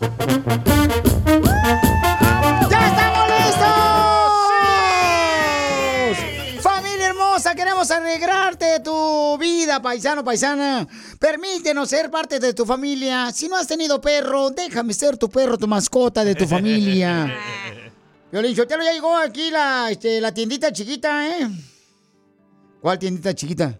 ¡Ya 0.00 0.08
estamos 2.88 3.28
listos! 3.38 3.66
Familia 6.62 7.08
hermosa, 7.08 7.54
queremos 7.54 7.90
alegrarte 7.90 8.80
tu 8.80 9.38
vida, 9.38 9.80
paisano, 9.80 10.22
paisana. 10.22 10.86
Permítenos 11.18 11.88
ser 11.88 12.10
parte 12.10 12.38
de 12.38 12.52
tu 12.52 12.66
familia. 12.66 13.32
Si 13.32 13.48
no 13.48 13.56
has 13.56 13.66
tenido 13.66 13.98
perro, 14.00 14.50
déjame 14.50 14.92
ser 14.92 15.16
tu 15.16 15.30
perro, 15.30 15.56
tu 15.56 15.66
mascota 15.66 16.22
de 16.24 16.34
tu 16.34 16.46
familia. 16.46 17.34
Violín 18.32 18.54
Sotelo, 18.54 18.84
ya 18.84 18.92
llegó 18.92 19.16
aquí 19.16 19.50
la, 19.50 19.90
este, 19.90 20.20
la 20.20 20.34
tiendita 20.34 20.70
chiquita, 20.72 21.26
¿eh? 21.28 21.48
¿Cuál 22.82 22.98
tiendita 22.98 23.34
chiquita? 23.34 23.78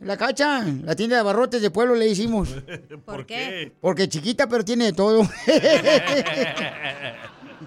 La 0.00 0.16
cacha, 0.16 0.64
la 0.82 0.94
tienda 0.96 1.16
de 1.16 1.20
abarrotes 1.20 1.62
de 1.62 1.70
pueblo 1.70 1.94
le 1.94 2.08
hicimos. 2.08 2.48
¿Por 3.04 3.24
qué? 3.26 3.72
Porque 3.80 4.08
chiquita, 4.08 4.48
pero 4.48 4.64
tiene 4.64 4.86
de 4.86 4.92
todo. 4.92 5.28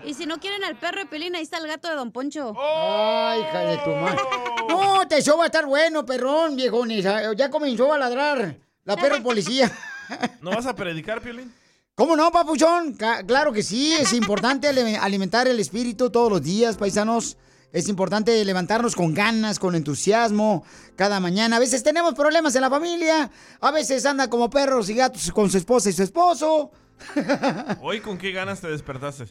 Y 0.06 0.14
si 0.14 0.26
no 0.26 0.40
quieren 0.40 0.64
al 0.64 0.78
perro 0.78 1.00
de 1.00 1.06
Pelín, 1.06 1.36
ahí 1.36 1.44
está 1.44 1.58
el 1.58 1.68
gato 1.68 1.90
de 1.90 1.96
Don 1.96 2.12
Poncho. 2.12 2.54
Ay, 2.58 3.42
hija 3.42 3.60
de 3.60 3.78
tu 3.78 3.90
madre. 3.90 4.22
No, 4.70 5.06
te 5.06 5.22
show 5.22 5.38
va 5.38 5.44
a 5.44 5.48
estar 5.48 5.66
bueno, 5.66 6.06
perrón, 6.06 6.56
viejones. 6.56 7.04
Ya 7.36 7.50
comenzó 7.50 7.92
a 7.92 7.98
ladrar 7.98 8.56
la 8.86 8.96
perra 8.96 9.22
policía. 9.22 9.70
¿No 10.42 10.52
vas 10.52 10.66
a 10.66 10.76
predicar, 10.76 11.22
Piolín? 11.22 11.54
¿Cómo 11.94 12.16
no, 12.16 12.32
papuchón? 12.32 12.94
Claro 13.26 13.52
que 13.52 13.64
sí, 13.64 13.94
es 13.94 14.14
importante 14.14 14.68
alimentar 14.68 15.48
el 15.48 15.60
espíritu 15.60 16.10
todos 16.10 16.32
los 16.32 16.42
días, 16.42 16.78
paisanos. 16.78 17.36
Es 17.74 17.90
importante 17.90 18.44
levantarnos 18.46 18.96
con 18.96 19.14
ganas, 19.14 19.60
con 19.60 19.76
entusiasmo, 19.76 20.64
cada 20.96 21.20
mañana. 21.20 21.58
A 21.58 21.60
veces 21.60 21.84
tenemos 21.84 22.14
problemas 22.14 22.56
en 22.56 22.62
la 22.62 22.70
familia, 22.70 23.30
a 23.60 23.72
veces 23.72 24.06
anda 24.06 24.30
como 24.30 24.50
perros 24.50 24.90
y 24.90 24.96
gatos 24.96 25.32
con 25.32 25.50
su 25.50 25.58
esposa 25.58 25.90
y 25.90 25.94
su 25.94 26.04
esposo. 26.04 26.72
¿Hoy 27.82 28.00
con 28.00 28.18
qué 28.18 28.32
ganas 28.32 28.62
te 28.62 28.70
despertaste? 28.70 29.26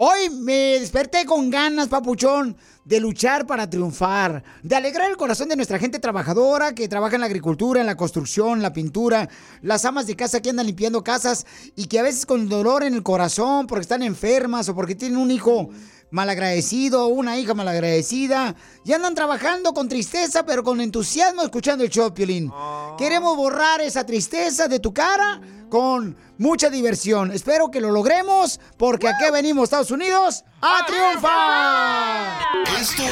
Hoy 0.00 0.30
me 0.30 0.78
desperté 0.78 1.24
con 1.24 1.50
ganas, 1.50 1.88
papuchón, 1.88 2.56
de 2.84 3.00
luchar 3.00 3.48
para 3.48 3.68
triunfar, 3.68 4.44
de 4.62 4.76
alegrar 4.76 5.10
el 5.10 5.16
corazón 5.16 5.48
de 5.48 5.56
nuestra 5.56 5.80
gente 5.80 5.98
trabajadora 5.98 6.72
que 6.72 6.86
trabaja 6.86 7.16
en 7.16 7.22
la 7.22 7.26
agricultura, 7.26 7.80
en 7.80 7.86
la 7.88 7.96
construcción, 7.96 8.62
la 8.62 8.72
pintura, 8.72 9.28
las 9.60 9.84
amas 9.84 10.06
de 10.06 10.14
casa 10.14 10.40
que 10.40 10.50
andan 10.50 10.66
limpiando 10.66 11.02
casas 11.02 11.46
y 11.74 11.86
que 11.86 11.98
a 11.98 12.04
veces 12.04 12.26
con 12.26 12.48
dolor 12.48 12.84
en 12.84 12.94
el 12.94 13.02
corazón 13.02 13.66
porque 13.66 13.82
están 13.82 14.04
enfermas 14.04 14.68
o 14.68 14.74
porque 14.76 14.94
tienen 14.94 15.18
un 15.18 15.32
hijo 15.32 15.70
malagradecido 16.10 17.06
una 17.08 17.38
hija 17.38 17.54
malagradecida 17.54 18.54
y 18.84 18.92
andan 18.92 19.14
trabajando 19.14 19.72
con 19.74 19.88
tristeza 19.88 20.44
pero 20.44 20.62
con 20.62 20.80
entusiasmo 20.80 21.42
escuchando 21.42 21.84
el 21.84 21.90
show, 21.90 22.12
Piolín. 22.12 22.50
Queremos 22.96 23.36
borrar 23.36 23.80
esa 23.80 24.04
tristeza 24.04 24.68
de 24.68 24.80
tu 24.80 24.92
cara 24.92 25.40
con 25.68 26.16
mucha 26.38 26.70
diversión. 26.70 27.30
Espero 27.30 27.70
que 27.70 27.80
lo 27.80 27.90
logremos 27.90 28.60
porque 28.76 29.08
aquí 29.08 29.24
venimos, 29.32 29.64
Estados 29.64 29.90
Unidos, 29.90 30.44
a 30.60 30.86
triunfar. 30.86 32.40
Esto 32.80 33.02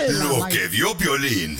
es 0.00 0.14
lo 0.14 0.46
que 0.46 0.68
dio 0.68 0.96
Piolín. 0.96 1.58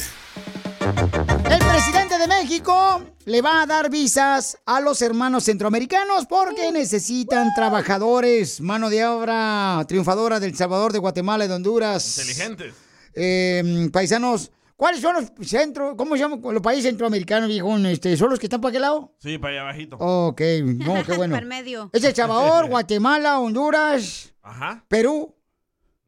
El 1.50 1.58
presidente 1.58 2.18
de 2.18 2.26
México 2.26 3.02
le 3.26 3.42
va 3.42 3.62
a 3.62 3.66
dar 3.66 3.90
visas 3.90 4.58
a 4.66 4.80
los 4.80 5.00
hermanos 5.02 5.44
centroamericanos 5.44 6.26
porque 6.26 6.72
necesitan 6.72 7.52
trabajadores, 7.54 8.60
mano 8.60 8.90
de 8.90 9.04
obra 9.06 9.84
triunfadora 9.86 10.40
del 10.40 10.54
Salvador, 10.56 10.92
de 10.92 10.98
Guatemala 10.98 11.44
y 11.44 11.48
de 11.48 11.54
Honduras. 11.54 12.18
Inteligentes. 12.18 12.74
Eh, 13.14 13.88
paisanos, 13.92 14.50
¿cuáles 14.76 15.00
son 15.00 15.14
los 15.16 15.48
centros, 15.48 15.94
cómo 15.96 16.14
se 16.16 16.20
llaman 16.22 16.40
los 16.42 16.62
países 16.62 16.84
centroamericanos, 16.86 17.48
viejón? 17.48 17.86
Este, 17.86 18.16
¿Son 18.16 18.30
los 18.30 18.38
que 18.38 18.46
están 18.46 18.60
para 18.60 18.70
aquel 18.70 18.82
lado? 18.82 19.14
Sí, 19.18 19.38
para 19.38 19.52
allá 19.52 19.62
abajito. 19.62 19.96
Ok, 19.98 20.40
no, 20.64 21.04
qué 21.04 21.12
bueno. 21.16 21.40
Medio. 21.42 21.90
Es 21.92 22.02
El 22.04 22.14
Salvador, 22.14 22.66
Guatemala, 22.70 23.38
Honduras, 23.38 24.32
Ajá. 24.42 24.84
Perú, 24.88 25.34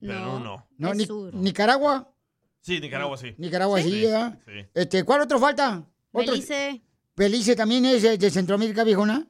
Perú 0.01 0.13
no. 0.41 0.67
no, 0.79 0.95
Ni- 0.95 1.07
Nicaragua. 1.35 2.11
Sí, 2.67 2.81
Nicaragua 2.81 3.17
sí. 3.17 3.33
Nicaragua 3.39 3.81
sí, 3.81 4.03
¿verdad? 4.03 4.41
Sí. 4.45 4.67
Este, 4.75 5.05
¿cuál 5.05 5.21
otro 5.21 5.39
falta? 5.39 5.87
¿Otro? 6.11 6.33
Belice. 6.33 6.83
Belice 7.15 7.55
también 7.55 7.85
es 7.85 8.03
de 8.03 8.29
Centroamérica, 8.29 8.83
viejona. 8.83 9.25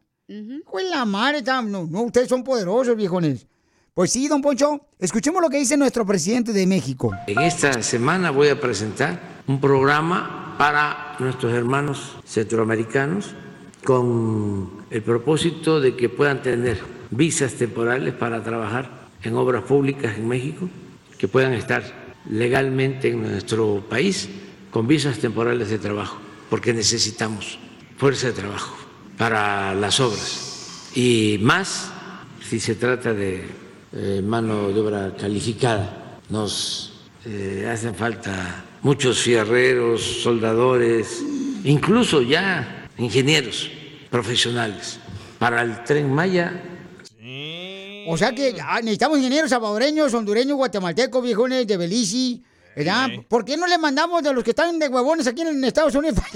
Pues 0.73 0.91
la 0.91 1.05
madre, 1.05 1.43
no, 1.43 1.87
no, 1.87 2.03
ustedes 2.03 2.29
son 2.29 2.43
poderosos, 2.43 2.97
viejones. 2.97 3.47
Pues 3.93 4.11
sí, 4.11 4.27
don 4.27 4.41
Poncho, 4.41 4.89
escuchemos 4.99 5.43
lo 5.43 5.51
que 5.51 5.59
dice 5.59 5.77
nuestro 5.77 6.07
presidente 6.07 6.55
de 6.55 6.67
México. 6.67 7.13
En 7.27 7.41
esta 7.41 7.83
semana 7.83 8.31
voy 8.31 8.49
a 8.49 8.59
presentar 8.59 9.21
un 9.47 9.61
programa 9.61 10.57
para 10.57 11.17
nuestros 11.19 11.53
hermanos 11.53 12.17
centroamericanos 12.25 13.35
con 13.85 14.87
el 14.91 15.03
propósito 15.03 15.79
de 15.79 15.95
que 15.95 16.09
puedan 16.09 16.41
tener 16.41 16.79
visas 17.11 17.53
temporales 17.53 18.15
para 18.15 18.43
trabajar 18.43 19.09
en 19.23 19.35
obras 19.35 19.63
públicas 19.65 20.17
en 20.17 20.27
México, 20.27 20.71
que 21.19 21.29
puedan 21.29 21.53
estar 21.53 22.06
legalmente 22.31 23.09
en 23.09 23.23
nuestro 23.23 23.85
país 23.89 24.29
con 24.71 24.87
visas 24.87 25.19
temporales 25.19 25.71
de 25.71 25.79
trabajo, 25.79 26.19
porque 26.51 26.73
necesitamos 26.73 27.59
fuerza 27.97 28.29
de 28.29 28.33
trabajo 28.35 28.77
para 29.17 29.75
las 29.75 30.01
obras 30.01 30.91
y 30.95 31.39
más 31.41 31.91
si 32.49 32.61
se 32.61 32.75
trata 32.75 33.13
de 33.13 33.45
eh, 33.93 34.23
mano 34.25 34.73
de 34.73 34.81
obra 34.81 35.15
calificada. 35.19 36.21
Nos 36.29 36.93
eh, 37.25 37.69
hacen 37.71 37.95
falta 37.95 38.65
muchos 38.83 39.21
fierreros, 39.21 40.03
soldadores, 40.23 41.25
incluso 41.65 42.23
ya 42.23 42.89
ingenieros 42.99 43.71
profesionales. 44.11 44.99
Para 45.39 45.63
el 45.63 45.85
tren 45.85 46.13
Maya 46.13 46.63
O 48.09 48.17
sea 48.17 48.33
que 48.33 48.57
ah, 48.63 48.79
necesitamos 48.81 49.19
ingenieros 49.19 49.51
salvadoreños, 49.51 50.13
hondureños, 50.15 50.57
guatemaltecos, 50.57 51.23
viejones 51.23 51.67
de 51.67 51.77
Belice. 51.77 52.41
¿verdad? 52.77 53.09
¿Por 53.27 53.43
qué 53.47 53.57
no 53.57 53.67
le 53.67 53.79
mandamos 53.79 54.23
de 54.23 54.35
los 54.35 54.45
que 54.45 54.51
están 54.51 54.79
de 54.79 54.89
huevones 54.89 55.27
aquí 55.27 55.41
en 55.41 55.65
Estados 55.65 55.95
Unidos? 55.95 56.19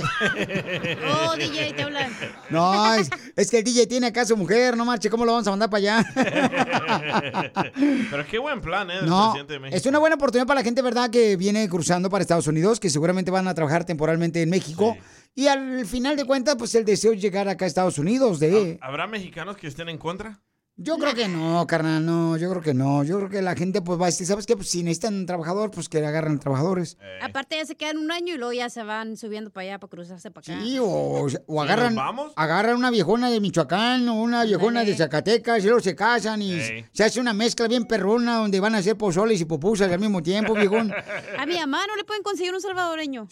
Oh, 1.31 1.37
DJ, 1.37 1.75
te 1.75 1.83
hablan. 1.83 2.11
No, 2.51 2.95
es, 2.95 3.11
es 3.37 3.51
que 3.51 3.59
el 3.59 3.65
DJ 3.65 3.87
tiene 3.87 4.07
acá 4.07 4.23
a 4.23 4.25
su 4.25 4.37
mujer, 4.39 4.75
no 4.75 4.87
marche, 4.87 5.11
¿cómo 5.11 5.27
lo 5.27 5.33
vamos 5.33 5.47
a 5.47 5.51
mandar 5.51 5.69
para 5.69 6.01
allá? 6.01 6.05
Pero 8.11 8.27
qué 8.27 8.39
buen 8.39 8.61
plan, 8.61 8.91
¿eh? 8.91 8.95
Del 8.97 9.07
No, 9.07 9.33
presidente 9.33 9.53
de 9.53 9.59
México. 9.61 9.77
es 9.77 9.87
una 9.87 9.99
buena 9.99 10.17
oportunidad 10.17 10.47
para 10.47 10.61
la 10.61 10.65
gente, 10.65 10.81
¿verdad? 10.83 11.11
Que 11.11 11.37
viene 11.37 11.69
cruzando 11.69 12.09
para 12.11 12.23
Estados 12.23 12.47
Unidos, 12.47 12.81
que 12.81 12.89
seguramente 12.91 13.31
van 13.31 13.47
a 13.47 13.55
trabajar 13.55 13.85
temporalmente 13.85 14.41
en 14.43 14.51
México. 14.51 14.97
Y 15.35 15.47
al 15.47 15.85
final 15.87 16.17
de 16.17 16.25
cuentas, 16.25 16.57
pues 16.59 16.75
el 16.75 16.85
deseo 16.85 17.13
es 17.13 17.21
llegar 17.21 17.49
acá 17.49 17.65
a 17.67 17.69
Estados 17.69 17.99
Unidos. 17.99 18.41
De... 18.41 18.79
¿Habrá 18.81 19.07
mexicanos 19.07 19.57
que 19.57 19.67
estén 19.69 19.89
en 19.89 19.99
contra? 19.99 20.41
Yo 20.83 20.97
creo 20.97 21.15
que 21.15 21.29
no, 21.29 21.67
carnal, 21.67 22.07
no, 22.07 22.39
yo 22.39 22.49
creo 22.49 22.63
que 22.63 22.73
no. 22.73 23.05
Yo 23.05 23.19
creo 23.19 23.29
que 23.29 23.43
la 23.43 23.55
gente, 23.55 23.83
pues 23.83 24.01
va 24.01 24.05
a 24.05 24.07
decir, 24.07 24.27
¿sabes 24.27 24.47
qué? 24.47 24.57
Pues 24.57 24.71
si 24.71 24.83
necesitan 24.83 25.13
un 25.15 25.27
trabajador, 25.27 25.71
pues 25.71 25.91
que 25.91 25.99
agarren 25.99 26.39
trabajadores. 26.39 26.97
Aparte 27.21 27.57
ya 27.57 27.67
se 27.67 27.77
quedan 27.77 27.99
un 27.99 28.11
año 28.11 28.35
y 28.35 28.39
luego 28.39 28.55
ya 28.55 28.71
se 28.71 28.83
van 28.83 29.19
subiendo 29.19 29.51
para 29.51 29.67
allá 29.67 29.79
para 29.79 29.91
cruzarse 29.91 30.31
para 30.31 30.55
acá. 30.55 30.65
Sí, 30.65 30.79
o, 30.81 31.27
o 31.47 31.63
agarran, 31.63 31.95
vamos? 31.95 32.33
agarran 32.35 32.77
una 32.77 32.91
viejona 32.91 33.29
de 33.29 33.41
Michoacán 33.41 34.09
o 34.09 34.15
una 34.15 34.45
viejona 34.45 34.83
de 34.83 34.97
Zacatecas 34.97 35.59
y 35.63 35.65
luego 35.67 35.81
se 35.81 35.95
casan 35.95 36.41
y 36.41 36.59
se 36.93 37.05
hace 37.05 37.21
una 37.21 37.35
mezcla 37.35 37.69
bien 37.69 37.85
perrona 37.85 38.37
donde 38.39 38.59
van 38.59 38.75
a 38.75 38.79
hacer 38.79 38.97
pozoles 38.97 39.39
y 39.39 39.45
pupusas 39.45 39.93
al 39.93 40.01
mismo 40.01 40.23
tiempo, 40.23 40.55
viejón. 40.55 40.91
A 41.39 41.45
mi 41.45 41.57
mamá 41.59 41.87
no 41.89 41.95
le 41.97 42.05
pueden 42.05 42.23
conseguir 42.23 42.55
un 42.55 42.61
salvadoreño. 42.63 43.29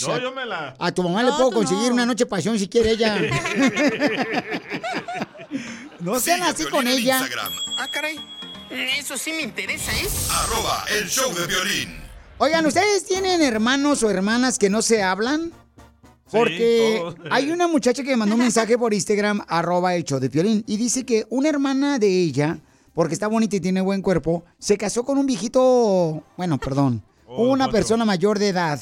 Yo, 0.00 0.18
yo 0.18 0.32
me 0.32 0.44
la... 0.46 0.74
A 0.78 0.92
tu 0.92 1.02
mamá 1.04 1.22
le 1.22 1.30
No, 1.30 1.36
puedo 1.36 1.50
conseguir 1.52 1.88
no. 1.88 1.94
una 1.94 2.06
noche 2.06 2.26
pasión 2.26 2.58
si 2.58 2.68
quiere 2.68 2.90
ella. 2.92 3.18
no 6.00 6.18
sean 6.20 6.42
así 6.42 6.64
con 6.66 6.86
ella. 6.86 7.18
Instagram, 7.18 7.52
Ah, 7.76 7.88
caray. 7.88 8.18
Eso 8.98 9.16
sí 9.16 9.32
me 9.32 9.42
interesa, 9.42 9.90
¿eh? 9.92 10.06
arroba 10.30 10.84
el 10.98 11.08
show 11.08 11.32
de 11.34 11.46
violín. 11.46 11.96
Oigan, 12.38 12.66
¿ustedes 12.66 13.04
tienen 13.06 13.40
hermanos 13.42 14.02
o 14.02 14.10
hermanas 14.10 14.58
que 14.58 14.68
no 14.68 14.82
se 14.82 15.02
hablan? 15.02 15.52
Porque 16.30 17.02
hay 17.30 17.50
una 17.50 17.66
muchacha 17.66 18.02
que 18.02 18.10
me 18.10 18.16
mandó 18.18 18.34
un 18.34 18.42
mensaje 18.42 18.76
por 18.76 18.92
Instagram, 18.92 19.42
arroba 19.48 19.94
el 19.94 20.04
show 20.04 20.20
de 20.20 20.28
Piolín, 20.28 20.62
y 20.66 20.76
dice 20.76 21.04
que 21.06 21.26
una 21.30 21.48
hermana 21.48 21.98
de 21.98 22.06
ella, 22.06 22.58
porque 22.92 23.14
está 23.14 23.28
bonita 23.28 23.56
y 23.56 23.60
tiene 23.60 23.80
buen 23.80 24.02
cuerpo, 24.02 24.44
se 24.58 24.76
casó 24.76 25.04
con 25.04 25.16
un 25.16 25.24
viejito, 25.26 26.22
bueno, 26.36 26.58
perdón, 26.60 27.02
Oh, 27.30 27.48
una 27.50 27.64
otro. 27.66 27.72
persona 27.78 28.04
mayor 28.04 28.38
de 28.38 28.48
edad, 28.48 28.80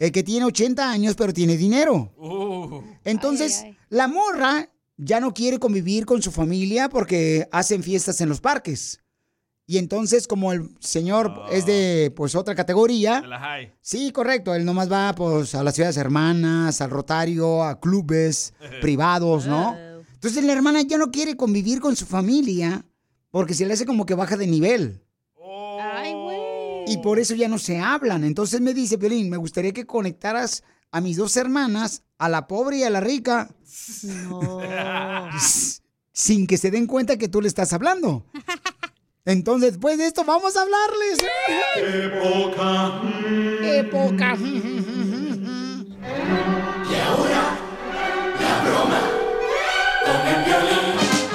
eh, 0.00 0.10
que 0.12 0.22
tiene 0.24 0.46
80 0.46 0.88
años, 0.90 1.14
pero 1.16 1.32
tiene 1.32 1.56
dinero. 1.56 2.12
Uh, 2.16 2.80
Entonces, 3.04 3.60
Ay, 3.62 3.70
ay. 3.70 3.78
la 3.90 4.08
morra 4.08 4.68
ya 4.96 5.20
no 5.20 5.32
quiere 5.34 5.58
convivir 5.58 6.06
con 6.06 6.22
su 6.22 6.30
familia 6.32 6.88
porque 6.88 7.48
hacen 7.52 7.82
fiestas 7.82 8.20
en 8.20 8.28
los 8.28 8.40
parques. 8.40 9.00
Y 9.68 9.78
entonces, 9.78 10.28
como 10.28 10.52
el 10.52 10.70
señor 10.78 11.32
Ah. 11.36 11.48
es 11.50 11.66
de 11.66 12.12
pues 12.14 12.34
otra 12.36 12.54
categoría, 12.54 13.20
de 13.20 13.26
la 13.26 13.40
high. 13.40 13.72
sí, 13.80 14.12
correcto, 14.12 14.54
él 14.54 14.64
nomás 14.64 14.90
va 14.90 15.12
pues 15.14 15.54
a 15.56 15.64
las 15.64 15.74
ciudades 15.74 15.96
hermanas, 15.96 16.80
al 16.80 16.90
Rotario, 16.90 17.64
a 17.64 17.80
clubes 17.80 18.54
privados, 18.80 19.46
¿no? 19.46 19.76
Entonces 20.14 20.44
la 20.44 20.52
hermana 20.52 20.82
ya 20.82 20.98
no 20.98 21.10
quiere 21.10 21.36
convivir 21.36 21.80
con 21.80 21.96
su 21.96 22.06
familia 22.06 22.84
porque 23.30 23.54
se 23.54 23.66
le 23.66 23.72
hace 23.74 23.86
como 23.86 24.06
que 24.06 24.14
baja 24.14 24.36
de 24.36 24.46
nivel. 24.46 25.02
Oh. 25.34 25.78
Ay, 25.82 26.12
güey. 26.14 26.92
Y 26.94 26.98
por 26.98 27.18
eso 27.18 27.34
ya 27.34 27.48
no 27.48 27.58
se 27.58 27.78
hablan. 27.80 28.22
Entonces 28.24 28.60
me 28.60 28.72
dice, 28.72 28.96
Piolín, 28.98 29.28
me 29.28 29.36
gustaría 29.36 29.72
que 29.72 29.84
conectaras 29.84 30.62
a 30.92 31.00
mis 31.00 31.16
dos 31.16 31.36
hermanas, 31.36 32.02
a 32.18 32.28
la 32.28 32.46
pobre 32.46 32.78
y 32.78 32.82
a 32.84 32.90
la 32.90 33.00
rica, 33.00 33.50
No. 34.28 34.60
sin 36.12 36.46
que 36.46 36.56
se 36.56 36.70
den 36.70 36.86
cuenta 36.86 37.18
que 37.18 37.28
tú 37.28 37.40
le 37.42 37.48
estás 37.48 37.72
hablando. 37.72 38.24
Entonces, 39.26 39.72
después 39.72 39.98
de 39.98 40.06
esto, 40.06 40.24
vamos 40.24 40.56
a 40.56 40.62
hablarles. 40.62 41.18
Época. 41.76 43.02
Época. 43.62 44.36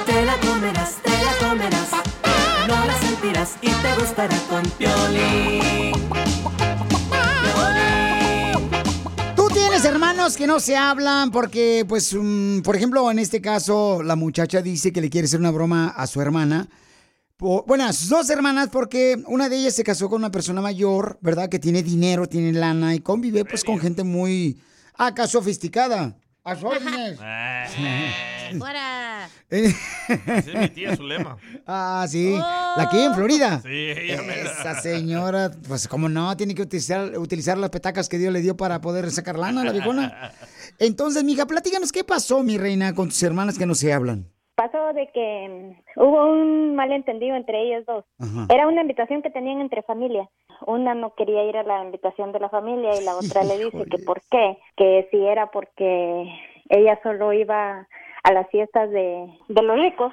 Te 0.06 0.24
la 0.24 0.36
comerás, 0.38 0.96
te 1.02 1.10
la 1.10 1.48
comerás. 1.48 1.90
No 2.68 2.84
la 2.86 2.98
sentirás 3.00 3.50
y 3.62 3.70
te 3.70 3.94
gustará 3.98 4.36
con 4.48 4.62
Piolín. 4.78 5.92
Tienes 9.82 9.94
hermanos 9.96 10.36
que 10.36 10.46
no 10.46 10.60
se 10.60 10.76
hablan 10.76 11.32
porque, 11.32 11.84
pues, 11.88 12.14
mm, 12.16 12.60
por 12.60 12.76
ejemplo, 12.76 13.10
en 13.10 13.18
este 13.18 13.40
caso, 13.40 14.00
la 14.04 14.14
muchacha 14.14 14.62
dice 14.62 14.92
que 14.92 15.00
le 15.00 15.10
quiere 15.10 15.24
hacer 15.24 15.40
una 15.40 15.50
broma 15.50 15.88
a 15.88 16.06
su 16.06 16.20
hermana. 16.20 16.68
Po- 17.36 17.64
Bueno, 17.66 17.86
a 17.86 17.92
sus 17.92 18.08
dos 18.08 18.30
hermanas 18.30 18.68
porque 18.70 19.20
una 19.26 19.48
de 19.48 19.56
ellas 19.56 19.74
se 19.74 19.82
casó 19.82 20.08
con 20.08 20.20
una 20.20 20.30
persona 20.30 20.60
mayor, 20.60 21.18
¿verdad? 21.20 21.48
Que 21.48 21.58
tiene 21.58 21.82
dinero, 21.82 22.28
tiene 22.28 22.52
lana 22.52 22.94
y 22.94 23.00
convive 23.00 23.44
pues 23.44 23.64
con 23.64 23.80
gente 23.80 24.04
muy 24.04 24.56
acá 24.94 25.26
sofisticada. 25.26 26.16
A. 26.44 26.52
Ah, 27.20 27.66
Fuera. 28.58 29.28
Eh, 29.50 29.72
Esa 30.08 30.36
es 30.38 30.54
mi 30.54 30.68
tía 30.68 30.96
Zulema. 30.96 31.36
ah, 31.66 32.04
sí. 32.08 32.34
Oh. 32.34 32.74
La 32.76 32.88
que 32.90 32.96
vive 32.96 33.08
en 33.08 33.14
Florida. 33.14 33.60
Sí, 33.60 33.68
ella 33.68 34.22
me 34.22 34.40
Esa 34.40 34.74
señora, 34.80 35.50
pues 35.68 35.88
como 35.88 36.08
no, 36.08 36.36
tiene 36.36 36.54
que 36.54 36.62
utilizar, 36.62 37.18
utilizar 37.18 37.58
las 37.58 37.70
petacas 37.70 38.08
que 38.08 38.18
Dios 38.18 38.32
le 38.32 38.40
dio 38.40 38.56
para 38.56 38.80
poder 38.80 39.10
sacar 39.10 39.38
lana, 39.38 39.64
la 39.64 39.72
viejona. 39.72 40.32
Entonces, 40.78 41.24
mija, 41.24 41.46
platícanos, 41.46 41.92
¿qué 41.92 42.04
pasó, 42.04 42.42
mi 42.42 42.58
reina, 42.58 42.94
con 42.94 43.08
tus 43.08 43.22
hermanas 43.22 43.58
que 43.58 43.66
no 43.66 43.74
se 43.74 43.92
hablan? 43.92 44.26
Pasó 44.54 44.92
de 44.92 45.08
que 45.12 45.48
mm, 45.96 46.00
hubo 46.02 46.30
un 46.30 46.76
malentendido 46.76 47.34
entre 47.36 47.62
ellos 47.62 47.84
dos. 47.86 48.04
Ajá. 48.18 48.46
Era 48.50 48.68
una 48.68 48.82
invitación 48.82 49.22
que 49.22 49.30
tenían 49.30 49.60
entre 49.60 49.82
familia. 49.82 50.28
Una 50.66 50.94
no 50.94 51.14
quería 51.14 51.42
ir 51.44 51.56
a 51.56 51.62
la 51.62 51.82
invitación 51.84 52.32
de 52.32 52.40
la 52.40 52.48
familia 52.48 52.90
y 53.00 53.04
la 53.04 53.16
otra 53.16 53.42
le 53.44 53.58
dice 53.64 53.84
que 53.90 53.98
por 53.98 54.20
qué, 54.30 54.58
que 54.76 55.08
si 55.10 55.24
era 55.24 55.50
porque 55.50 56.30
ella 56.68 57.00
solo 57.02 57.32
iba 57.32 57.88
a 58.22 58.32
las 58.32 58.48
fiestas 58.50 58.90
de, 58.90 59.28
de 59.48 59.62
los 59.62 59.78
ricos. 59.78 60.12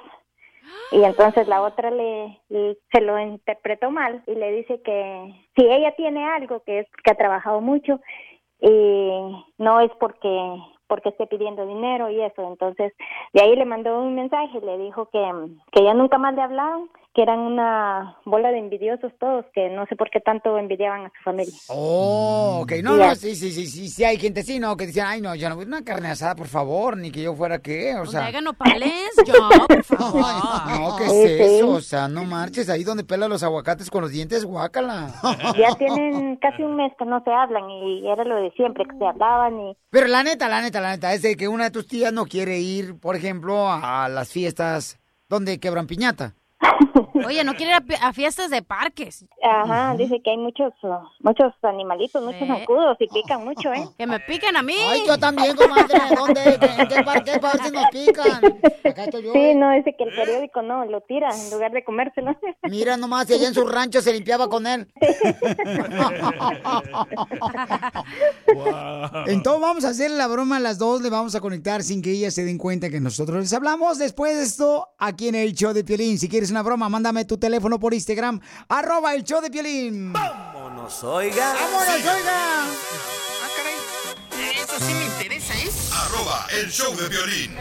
Y 0.92 1.04
entonces 1.04 1.48
la 1.48 1.62
otra 1.62 1.92
le, 1.92 2.40
se 2.92 3.02
lo 3.02 3.20
interpretó 3.20 3.92
mal 3.92 4.24
y 4.28 4.36
le 4.36 4.52
dice 4.52 4.82
que 4.82 5.34
si 5.56 5.66
ella 5.66 5.96
tiene 5.96 6.26
algo 6.26 6.62
que 6.64 6.80
es 6.80 6.88
que 7.04 7.12
ha 7.12 7.16
trabajado 7.16 7.62
mucho 7.62 8.00
y 8.62 9.46
no 9.58 9.80
es 9.82 9.92
porque 10.00 10.30
porque 10.90 11.10
esté 11.10 11.28
pidiendo 11.28 11.68
dinero 11.68 12.10
y 12.10 12.20
eso. 12.20 12.46
Entonces, 12.48 12.92
de 13.32 13.42
ahí 13.42 13.56
le 13.56 13.64
mandó 13.64 14.02
un 14.02 14.16
mensaje 14.16 14.60
le 14.60 14.80
dijo 14.80 15.08
que, 15.12 15.24
que 15.72 15.84
ya 15.84 15.94
nunca 15.94 16.18
más 16.18 16.34
le 16.34 16.42
hablaban, 16.42 16.90
que 17.14 17.24
eran 17.24 17.40
una 17.40 18.18
bola 18.26 18.50
de 18.52 18.60
envidiosos 18.60 19.12
todos, 19.20 19.44
que 19.54 19.70
no 19.70 19.86
sé 19.88 19.96
por 19.96 20.10
qué 20.12 20.20
tanto 20.20 20.58
envidiaban 20.60 21.06
a 21.08 21.10
su 21.10 21.24
familia. 21.24 21.54
Oh, 21.68 22.60
ok. 22.64 22.74
No, 22.84 22.96
no, 22.98 23.16
sí, 23.16 23.36
sí, 23.36 23.52
sí, 23.52 23.66
sí, 23.66 23.90
sí, 23.90 24.04
hay 24.04 24.18
gente 24.18 24.42
así, 24.42 24.60
¿no? 24.60 24.78
Que 24.78 24.86
dicen, 24.86 25.06
ay, 25.08 25.20
no, 25.20 25.34
yo 25.34 25.50
no, 25.50 25.58
una 25.58 25.84
carne 25.84 26.10
asada, 26.10 26.36
por 26.36 26.48
favor, 26.48 26.98
ni 26.98 27.12
que 27.12 27.24
yo 27.24 27.34
fuera 27.36 27.60
qué, 27.60 27.94
o 27.96 28.00
Donde 28.00 28.12
sea. 28.12 28.26
hagan 28.28 28.44
nopales, 28.44 29.12
yo, 29.26 29.34
por 29.68 29.84
favor. 29.98 30.22
No, 30.22 30.96
¿qué 30.98 31.06
es 31.06 31.42
eso? 31.42 31.70
O 31.72 31.82
sea, 31.82 32.08
no 32.08 32.26
marches, 32.26 32.70
ahí 32.70 32.84
donde 32.84 33.04
pela 33.04 33.28
los 33.28 33.42
aguacates 33.44 33.90
con 33.90 34.02
los 34.02 34.12
dientes, 34.12 34.46
guácala. 34.46 35.12
Ya 35.58 35.76
tienen 35.78 36.36
casi 36.38 36.62
un 36.62 36.76
mes 36.76 36.94
que 36.98 37.06
no 37.06 37.24
se 37.24 37.32
hablan 37.32 37.70
y 37.72 38.08
era 38.08 38.24
lo 38.24 38.36
de 38.36 38.52
siempre, 38.52 38.86
que 38.86 38.96
se 38.98 39.06
hablaban 39.06 39.60
y 39.60 39.78
Pero 39.90 40.08
la 40.08 40.22
neta, 40.24 40.48
la 40.48 40.62
neta, 40.62 40.80
la 40.80 40.92
neta, 40.92 41.14
es 41.14 41.24
de 41.24 41.36
que 41.36 41.48
una 41.48 41.66
de 41.66 41.72
tus 41.72 41.88
tías 41.88 42.14
no 42.14 42.26
quiere 42.26 42.60
ir, 42.60 43.00
por 43.00 43.16
ejemplo, 43.16 43.68
a 43.72 44.08
las 44.10 44.30
fiestas 44.32 45.00
donde 45.28 45.60
quebran 45.60 45.88
piñata. 45.88 46.36
Oye, 47.26 47.44
no 47.44 47.56
quiere 47.56 47.74
ir 47.74 47.96
a, 48.02 48.14
fiestas 48.14 48.50
de 48.50 48.62
parques. 48.62 49.26
Ajá, 49.44 49.96
dice 49.96 50.22
que 50.24 50.32
hay 50.32 50.38
muchos, 50.38 50.74
uh, 50.84 50.98
muchos 51.22 51.54
animalitos, 51.64 52.24
muchos 52.24 52.42
Eh. 52.42 52.48
zancudos 52.48 52.98
y 53.00 53.08
pican 53.08 53.44
mucho, 53.44 53.72
¿eh? 53.74 53.88
Que 53.98 54.08
me 54.08 54.20
piquen 54.20 54.56
a 54.56 54.64
mí. 54.64 54.76
Ay, 54.90 55.04
yo 55.08 55.18
también, 55.18 55.56
comadre, 55.56 56.00
¿dónde? 56.16 56.60
¿En 56.78 56.88
qué 56.88 57.04
parque? 57.04 57.32
¿Qué 57.32 57.40
parque 57.40 57.72
nos 57.72 57.86
pican? 57.92 58.46
Acá 58.86 59.04
estoy 59.06 59.24
yo. 59.24 59.34
Sí, 59.34 59.56
no, 59.56 59.72
dice 59.72 59.96
que 59.98 60.04
el 60.04 60.16
periódico 60.16 60.62
no, 60.62 60.86
lo 60.86 61.02
tira 61.02 61.30
en 61.30 61.52
lugar 61.52 61.72
de 61.72 61.84
comérselo. 61.84 62.36
Mira 62.64 62.98
nomás, 62.98 63.28
si 63.28 63.34
allá 63.34 63.48
en 63.48 63.54
su 63.54 63.66
rancho 63.68 64.02
se 64.02 64.14
limpiaba 64.14 64.48
con 64.50 64.66
él. 64.68 64.88
Entonces 69.28 69.62
vamos 69.62 69.86
a 69.86 69.90
hacer 69.90 70.12
la 70.12 70.28
broma 70.28 70.58
a 70.58 70.60
las 70.60 70.78
dos, 70.78 71.02
le 71.02 71.10
vamos 71.10 71.36
a 71.36 71.42
conectar 71.42 71.84
sin 71.84 72.02
que 72.02 72.12
ellas 72.12 72.34
se 72.34 72.44
den 72.44 72.58
cuenta 72.58 72.90
que 72.90 73.00
nosotros 73.00 73.40
les 73.40 73.54
hablamos. 73.54 73.98
Después 73.98 74.38
de 74.38 74.44
esto, 74.44 74.88
aquí 74.98 75.28
en 75.28 75.36
el 75.36 75.54
show 75.54 75.74
de 75.74 75.84
Piolín. 75.84 76.18
Si 76.18 76.30
quieres 76.30 76.52
una 76.52 76.64
broma, 76.64 76.90
mándame 77.10 77.26
tu 77.26 77.38
teléfono 77.38 77.80
por 77.80 77.94
Instagram, 77.94 78.40
arroba 78.68 79.16
el 79.16 79.24
show 79.24 79.42
de 79.42 79.50
Piolín. 79.50 80.14
Vámonos, 80.14 81.04
oiga. 81.04 81.54
¡Vámonos, 81.54 82.06
oiga! 82.06 82.66
Ah, 82.66 83.50
caray. 83.58 84.54
Eso 84.56 84.78
sí 84.80 84.94
me 84.94 85.06
interesa, 85.06 85.54
¿eh? 85.56 85.70
Arroba 85.92 86.46
el 86.52 86.70
show 86.72 86.96
de 86.96 87.10
violín. 87.10 87.56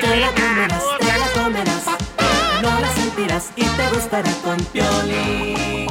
Te 0.00 0.16
la 0.16 0.30
comerás, 0.30 0.82
te 0.98 1.18
la 1.18 1.42
comerás. 1.42 1.84
No 2.62 2.80
la 2.80 2.94
sentirás 2.94 3.50
y 3.54 3.64
te 3.64 3.88
gustará 3.90 4.32
con 4.42 4.56
Piolín. 4.72 5.86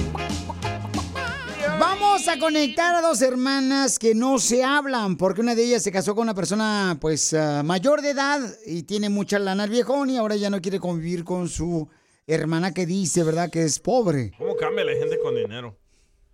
Vamos 1.79 2.27
a 2.29 2.39
conectar 2.39 2.95
a 2.95 3.01
dos 3.01 3.21
hermanas 3.21 3.99
que 3.99 4.15
no 4.15 4.39
se 4.39 4.63
hablan, 4.63 5.17
porque 5.17 5.41
una 5.41 5.55
de 5.55 5.65
ellas 5.65 5.83
se 5.83 5.91
casó 5.91 6.15
con 6.15 6.23
una 6.23 6.33
persona, 6.33 6.97
pues, 7.01 7.33
ah, 7.33 7.63
mayor 7.63 8.01
de 8.01 8.11
edad 8.11 8.39
y 8.65 8.83
tiene 8.83 9.09
mucha 9.09 9.39
lana 9.39 9.63
al 9.63 9.69
viejón 9.69 10.09
y 10.09 10.17
ahora 10.17 10.35
ya 10.37 10.49
no 10.49 10.61
quiere 10.61 10.79
convivir 10.79 11.25
con 11.25 11.49
su 11.49 11.89
hermana 12.25 12.73
que 12.73 12.85
dice, 12.85 13.23
¿verdad?, 13.23 13.49
que 13.51 13.63
es 13.63 13.79
pobre. 13.79 14.31
¿Cómo 14.37 14.55
cambia 14.55 14.85
la 14.85 14.93
gente 14.93 15.19
con 15.19 15.35
dinero? 15.35 15.75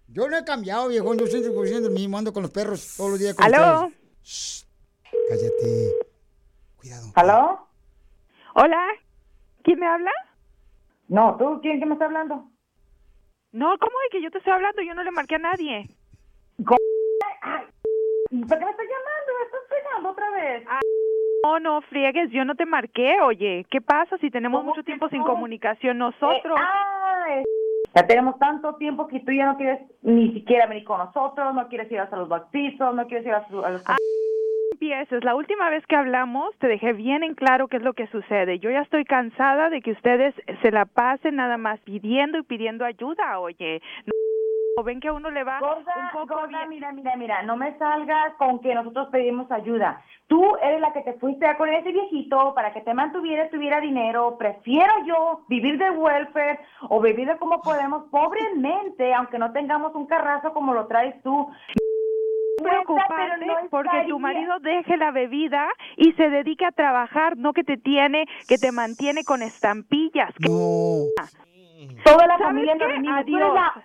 Yo 0.07 0.29
no 0.29 0.37
he 0.37 0.43
cambiado, 0.43 0.87
viejón, 0.89 1.17
yo 1.17 1.25
siendo 1.27 1.87
el 1.87 1.93
mismo, 1.93 2.17
ando 2.17 2.33
con 2.33 2.43
los 2.43 2.51
perros 2.51 2.93
todos 2.95 3.11
los 3.11 3.19
días 3.19 3.33
con 3.33 3.45
¿Aló? 3.45 3.91
Shh, 4.23 4.63
cállate. 5.29 5.95
Cuidado. 6.75 7.11
¿Aló? 7.15 7.67
Hola. 8.55 8.85
¿Quién 9.63 9.79
me 9.79 9.87
habla? 9.87 10.11
No, 11.07 11.35
¿tú? 11.37 11.59
¿Quién, 11.61 11.77
quién 11.77 11.89
me 11.89 11.95
está 11.95 12.05
hablando? 12.05 12.50
No, 13.53 13.77
¿cómo 13.79 13.91
de 14.03 14.09
que 14.11 14.21
yo 14.23 14.31
te 14.31 14.37
estoy 14.37 14.53
hablando? 14.53 14.81
Yo 14.81 14.93
no 14.93 15.03
le 15.03 15.11
marqué 15.11 15.35
a 15.35 15.39
nadie. 15.39 15.87
¿Por 16.65 16.77
qué 16.77 18.65
me 18.65 18.71
estás 18.71 18.87
llamando? 18.87 19.31
¿Me 19.39 19.45
estás 19.45 19.61
pegando 19.69 20.09
otra 20.11 20.29
vez? 20.31 20.63
No, 21.43 21.59
no, 21.59 21.81
friegues, 21.81 22.31
yo 22.31 22.45
no 22.45 22.55
te 22.55 22.65
marqué, 22.65 23.19
oye. 23.21 23.65
¿Qué 23.69 23.81
pasa 23.81 24.17
si 24.19 24.29
tenemos 24.31 24.63
mucho 24.63 24.83
tiempo 24.83 25.09
sin 25.09 25.23
comunicación 25.23 25.97
nosotros? 25.97 26.57
Ya 27.93 28.07
tenemos 28.07 28.39
tanto 28.39 28.75
tiempo 28.75 29.07
que 29.07 29.19
tú 29.19 29.33
ya 29.33 29.47
no 29.47 29.57
quieres 29.57 29.81
ni 30.01 30.31
siquiera 30.33 30.65
venir 30.67 30.85
con 30.85 30.99
nosotros, 30.99 31.53
no 31.53 31.67
quieres 31.67 31.91
ir 31.91 31.99
hasta 31.99 32.15
los 32.15 32.29
bautizos, 32.29 32.95
no 32.95 33.05
quieres 33.07 33.27
ir 33.27 33.33
a, 33.33 33.45
su- 33.49 33.65
a 33.65 33.69
los... 33.71 33.83
empieces. 34.71 35.23
La 35.23 35.35
última 35.35 35.69
vez 35.69 35.85
que 35.87 35.95
hablamos 35.95 36.55
te 36.59 36.67
dejé 36.67 36.93
bien 36.93 37.23
en 37.23 37.35
claro 37.35 37.67
qué 37.67 37.77
es 37.77 37.83
lo 37.83 37.93
que 37.93 38.07
sucede. 38.07 38.59
Yo 38.59 38.69
ya 38.71 38.81
estoy 38.81 39.05
cansada 39.05 39.69
de 39.69 39.81
que 39.81 39.91
ustedes 39.91 40.33
se 40.61 40.71
la 40.71 40.85
pasen 40.85 41.35
nada 41.35 41.57
más 41.57 41.79
pidiendo 41.81 42.37
y 42.39 42.43
pidiendo 42.43 42.85
ayuda, 42.85 43.39
oye. 43.39 43.81
No, 44.77 44.83
ven 44.83 44.99
que 45.01 45.09
a 45.09 45.13
uno 45.13 45.29
le 45.29 45.43
va 45.43 45.59
Gorda, 45.59 45.93
un 45.97 46.09
poco 46.11 46.39
gorda, 46.39 46.59
bien. 46.59 46.69
mira, 46.69 46.91
mira, 46.93 47.15
mira, 47.17 47.43
no 47.43 47.57
me 47.57 47.77
salgas 47.77 48.33
con 48.35 48.59
que 48.59 48.73
nosotros 48.73 49.09
pedimos 49.11 49.51
ayuda. 49.51 50.01
Tú 50.27 50.55
eres 50.63 50.79
la 50.79 50.93
que 50.93 51.01
te 51.01 51.13
fuiste 51.13 51.45
con 51.57 51.67
ese 51.69 51.91
viejito 51.91 52.53
para 52.55 52.71
que 52.73 52.81
te 52.81 52.93
mantuviera, 52.93 53.49
tuviera 53.49 53.81
dinero. 53.81 54.37
Prefiero 54.39 54.93
yo 55.05 55.41
vivir 55.49 55.77
de 55.77 55.89
welfare 55.91 56.59
o 56.87 57.01
vivir 57.01 57.27
de 57.27 57.37
como 57.37 57.61
podemos, 57.61 58.05
pobremente, 58.09 59.13
aunque 59.13 59.37
no 59.37 59.51
tengamos 59.51 59.93
un 59.93 60.07
carrazo 60.07 60.53
como 60.53 60.73
lo 60.73 60.87
traes 60.87 61.21
tú. 61.21 61.51
Preocuparte 62.61 63.13
pero 63.39 63.45
no 63.61 63.69
porque 63.69 64.05
tu 64.07 64.19
marido 64.19 64.59
deje 64.59 64.97
la 64.97 65.11
bebida 65.11 65.67
y 65.97 66.13
se 66.13 66.29
dedique 66.29 66.65
a 66.65 66.71
trabajar, 66.71 67.37
no 67.37 67.53
que 67.53 67.63
te 67.63 67.77
tiene, 67.77 68.25
que 68.47 68.57
te 68.57 68.71
mantiene 68.71 69.23
con 69.23 69.41
estampillas. 69.41 70.33
Que- 70.39 70.47
Toda 72.05 72.27
la 72.27 72.37
¿Sabes 72.37 72.47
familia 72.47 72.75
qué? 72.77 73.09
Adiós. 73.09 73.53
la- 73.53 73.83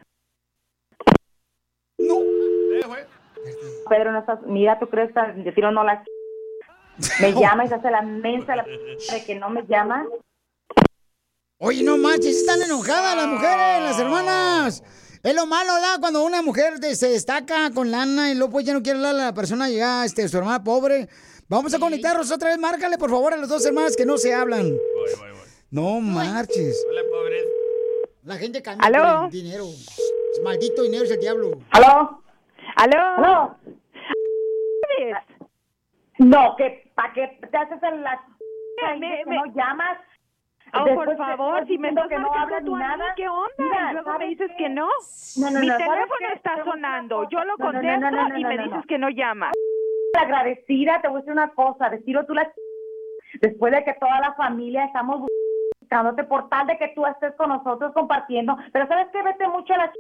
Pedro, 3.88 4.12
no 4.12 4.18
estás, 4.18 4.40
mira, 4.42 4.78
tú 4.78 4.88
crees 4.88 5.12
que 5.12 5.21
de 5.42 5.52
tiro 5.52 5.71
no 5.71 5.85
la 5.85 6.02
me 7.21 7.33
llama 7.33 7.64
y 7.64 7.68
se 7.68 7.75
hace 7.75 7.90
la 7.90 8.02
mensa 8.02 8.56
la 8.56 8.64
de 8.64 9.25
que 9.26 9.35
no 9.35 9.49
me 9.50 9.64
llama. 9.66 10.06
Oye, 11.59 11.83
no 11.85 11.97
manches, 11.97 12.37
están 12.38 12.61
enojadas 12.62 13.16
las 13.16 13.26
mujeres, 13.28 13.80
las 13.83 13.99
hermanas. 14.00 14.83
Es 15.26 15.35
lo 15.35 15.45
malo, 15.47 15.75
¿verdad? 15.75 15.97
Cuando 15.99 16.23
una 16.25 16.40
mujer 16.40 16.75
se 16.95 17.09
destaca 17.09 17.71
con 17.75 17.90
lana 17.90 18.30
y 18.30 18.35
luego 18.37 18.52
pues 18.52 18.64
ya 18.64 18.73
no 18.73 18.83
quiere 18.83 18.99
hablarle 18.99 19.23
a 19.23 19.26
la 19.26 19.35
persona, 19.35 19.68
llega 19.68 20.04
este, 20.04 20.28
su 20.28 20.38
hermana 20.38 20.62
pobre. 20.62 21.09
Vamos 21.49 21.75
a 21.75 21.78
conectarnos 21.80 22.30
otra 22.30 22.50
vez. 22.50 22.59
Márcale, 22.59 22.97
por 22.97 23.11
favor, 23.11 23.35
a 23.35 23.37
las 23.37 23.49
dos 23.49 23.64
hermanas 23.66 23.97
que 23.97 24.06
no 24.06 24.18
se 24.18 24.33
hablan. 24.33 24.73
No 25.71 26.00
marches. 26.00 26.87
Hola, 26.88 27.00
pobre. 27.11 27.45
La 28.23 28.37
gente 28.37 28.62
cambia 28.62 28.87
¿Aló? 28.87 29.16
por 29.23 29.25
el 29.26 29.30
dinero. 29.42 29.64
Es 29.66 30.40
maldito 30.45 30.83
dinero 30.83 31.04
es 31.04 31.11
el 31.11 31.21
diablo. 31.21 31.59
¿Aló? 31.71 32.23
¿Aló? 32.76 32.99
¿Aló? 33.16 33.56
No, 36.18 36.54
que 36.56 36.90
¿para 36.95 37.12
qué 37.12 37.38
te 37.50 37.56
haces 37.56 37.83
en 37.83 38.02
la 38.02 38.21
Me- 38.99 39.25
me- 39.26 39.37
no 39.37 39.45
llamas? 39.54 39.99
Oh, 40.75 40.85
Después 40.85 41.06
por 41.06 41.16
favor, 41.16 41.66
si 41.66 41.78
me 41.78 41.88
estás 41.88 42.08
que 42.08 42.16
no 42.18 42.23
marcando 42.28 42.42
hablas 42.56 42.64
tú 42.64 42.76
ni 42.76 42.82
a 42.82 42.88
mí, 42.88 42.99
nada. 42.99 43.14
¿qué 43.16 43.28
onda? 43.28 43.49
Mira, 43.58 43.90
y 43.90 43.92
luego 43.92 44.11
me 44.11 44.14
¿sabes 44.18 44.28
dices 44.30 44.50
que 44.58 44.68
no. 44.68 44.88
No, 45.37 45.50
no, 45.50 45.61
Mi 45.61 45.66
no, 45.68 45.78
¿sabes 45.78 45.92
teléfono 45.94 46.28
está 46.35 46.64
sonando. 46.64 47.28
Yo 47.30 47.44
lo 47.44 47.56
contesto 47.56 48.06
y 48.37 48.44
me 48.44 48.58
dices 48.58 48.87
que 48.87 48.99
no 48.99 49.08
llamas. 49.11 49.52
agradecida, 50.18 51.00
te 51.00 51.08
voy 51.08 51.18
a 51.18 51.20
decir 51.20 51.32
una 51.32 51.50
cosa, 51.50 51.88
decirlo 51.90 52.25
tú 52.26 52.35
la 52.35 52.50
después 53.40 53.73
de 53.73 53.85
que 53.85 53.94
toda 53.94 54.18
la 54.20 54.32
familia 54.35 54.85
estamos 54.85 55.26
buscándote 55.80 56.25
por 56.25 56.49
tal 56.49 56.66
de 56.66 56.78
que 56.78 56.88
tú 56.88 57.04
estés 57.06 57.35
con 57.37 57.50
nosotros 57.50 57.92
compartiendo, 57.92 58.56
pero 58.73 58.87
sabes 58.87 59.08
que 59.12 59.23
vete 59.23 59.46
mucho 59.49 59.75
a 59.75 59.78
la 59.78 59.92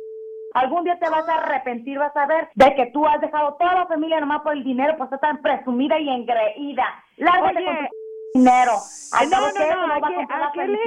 algún 0.54 0.84
día 0.84 0.98
te 0.98 1.10
vas 1.10 1.28
a 1.28 1.34
arrepentir, 1.34 1.98
vas 1.98 2.16
a 2.16 2.26
ver 2.26 2.48
de 2.54 2.74
que 2.74 2.86
tú 2.86 3.06
has 3.06 3.20
dejado 3.20 3.54
toda 3.58 3.74
la 3.74 3.86
familia 3.86 4.20
nomás 4.20 4.40
por 4.40 4.54
el 4.54 4.64
dinero, 4.64 4.94
pues 4.96 5.08
estás 5.12 5.20
tan 5.20 5.42
presumida 5.42 5.98
y 5.98 6.08
engreída. 6.08 6.86
Lárgate 7.18 7.58
Oye. 7.58 7.66
con 7.66 7.76
tu 7.76 7.94
dinero. 8.36 8.72
No, 9.12 9.40
no, 9.40 9.52
no, 9.52 9.86
no 9.86 9.94
¿a 9.94 10.08
qué, 10.08 10.14
comprar 10.14 10.42
a 10.42 10.46
la 10.46 10.52
qué 10.52 10.66
le. 10.66 10.78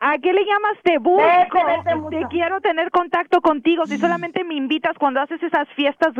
¿a 0.00 0.18
qué 0.18 0.32
le 0.32 0.44
llamas 0.44 0.78
te 0.82 0.98
busco? 0.98 1.22
Vete, 1.22 1.64
vete 1.64 1.94
mucho. 1.96 2.18
Te 2.18 2.26
quiero 2.28 2.60
tener 2.60 2.90
contacto 2.90 3.40
contigo. 3.40 3.86
Si 3.86 3.98
solamente 3.98 4.44
me 4.44 4.54
invitas 4.54 4.96
cuando 4.98 5.20
haces 5.20 5.42
esas 5.42 5.68
fiestas 5.70 6.14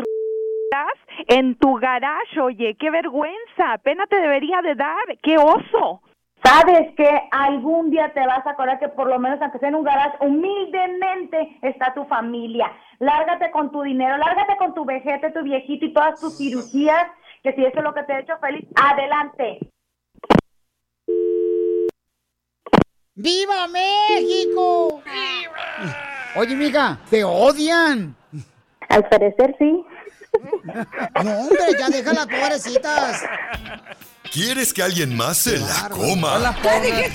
en 1.28 1.56
tu 1.56 1.74
garage, 1.74 2.40
oye, 2.40 2.76
qué 2.78 2.90
vergüenza. 2.90 3.78
Pena 3.82 4.06
te 4.06 4.20
debería 4.20 4.62
de 4.62 4.74
dar. 4.74 5.04
Qué 5.22 5.38
oso. 5.38 6.02
Sabes 6.42 6.94
que 6.94 7.08
algún 7.30 7.90
día 7.90 8.12
te 8.12 8.20
vas 8.26 8.46
a 8.46 8.50
acordar 8.50 8.78
que 8.78 8.88
por 8.88 9.08
lo 9.08 9.18
menos 9.18 9.40
aunque 9.40 9.58
sea 9.58 9.70
en 9.70 9.76
un 9.76 9.84
garage, 9.84 10.18
humildemente 10.20 11.56
está 11.62 11.94
tu 11.94 12.04
familia. 12.04 12.70
Lárgate 12.98 13.50
con 13.50 13.72
tu 13.72 13.80
dinero, 13.80 14.18
lárgate 14.18 14.56
con 14.58 14.74
tu 14.74 14.84
vejete, 14.84 15.30
tu 15.30 15.42
viejito 15.42 15.86
y 15.86 15.94
todas 15.94 16.20
tus 16.20 16.36
cirugías, 16.36 17.06
que 17.42 17.54
si 17.54 17.64
eso 17.64 17.78
es 17.78 17.84
lo 17.84 17.94
que 17.94 18.02
te 18.02 18.12
ha 18.12 18.20
hecho 18.20 18.36
feliz, 18.38 18.66
adelante. 18.76 19.58
¡Viva 23.16 23.68
México! 23.68 25.00
Oye, 26.34 26.56
mija, 26.56 27.00
te 27.08 27.22
odian. 27.22 28.16
Al 28.88 29.08
parecer 29.08 29.54
sí. 29.56 29.84
No, 31.22 31.38
hombre, 31.38 31.58
ya 31.78 31.88
deja 31.90 32.12
las 32.12 32.26
pobrecitas. 32.26 33.22
¿Quieres 34.32 34.72
que 34.72 34.82
alguien 34.82 35.16
más 35.16 35.38
se 35.38 35.58
la 35.58 35.88
coma? 35.90 36.34
Hola, 36.34 36.56
pobre. 36.60 37.12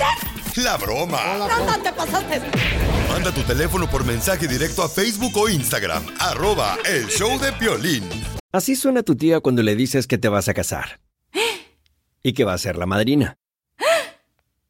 La 0.64 0.78
broma. 0.78 1.20
Hola, 1.36 1.80
te 1.84 1.92
pasaste! 1.92 2.42
Manda 3.10 3.34
tu 3.34 3.42
teléfono 3.42 3.90
por 3.90 4.06
mensaje 4.06 4.48
directo 4.48 4.84
a 4.84 4.90
Facebook 4.90 5.36
o 5.36 5.50
Instagram. 5.50 6.06
Arroba 6.20 6.78
el 6.86 7.08
show 7.08 7.38
de 7.40 7.52
Piolín. 7.52 8.10
Así 8.54 8.78
suena 8.78 9.04
tu 9.04 9.18
tía 9.18 9.42
cuando 9.42 9.64
le 9.64 9.76
dices 9.76 10.08
que 10.08 10.18
te 10.18 10.30
vas 10.30 10.48
a 10.48 10.54
casar. 10.54 11.02
Y 12.24 12.32
que 12.34 12.46
va 12.46 12.54
a 12.54 12.58
ser 12.58 12.78
la 12.78 12.86
madrina. 12.86 13.38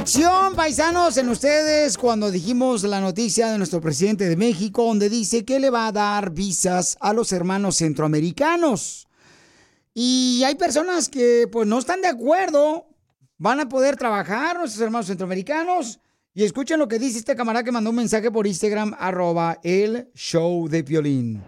Reacción, 0.00 0.56
paisanos, 0.56 1.18
en 1.18 1.28
ustedes 1.28 1.98
cuando 1.98 2.30
dijimos 2.30 2.84
la 2.84 3.02
noticia 3.02 3.52
de 3.52 3.58
nuestro 3.58 3.82
presidente 3.82 4.30
de 4.30 4.34
México, 4.34 4.82
donde 4.82 5.10
dice 5.10 5.44
que 5.44 5.60
le 5.60 5.68
va 5.68 5.88
a 5.88 5.92
dar 5.92 6.30
visas 6.30 6.96
a 7.00 7.12
los 7.12 7.32
hermanos 7.32 7.76
centroamericanos. 7.76 9.06
Y 9.92 10.42
hay 10.46 10.54
personas 10.54 11.10
que 11.10 11.46
pues 11.52 11.68
no 11.68 11.78
están 11.78 12.00
de 12.00 12.08
acuerdo, 12.08 12.86
van 13.36 13.60
a 13.60 13.68
poder 13.68 13.96
trabajar 13.96 14.56
nuestros 14.56 14.80
hermanos 14.80 15.06
centroamericanos. 15.06 16.00
Y 16.32 16.44
escuchen 16.44 16.78
lo 16.78 16.88
que 16.88 16.98
dice 16.98 17.18
este 17.18 17.36
camarada 17.36 17.62
que 17.62 17.70
mandó 17.70 17.90
un 17.90 17.96
mensaje 17.96 18.30
por 18.30 18.46
Instagram, 18.46 18.96
arroba 18.98 19.58
el 19.62 20.08
show 20.14 20.66
de 20.66 20.82
Piolín. 20.82 21.42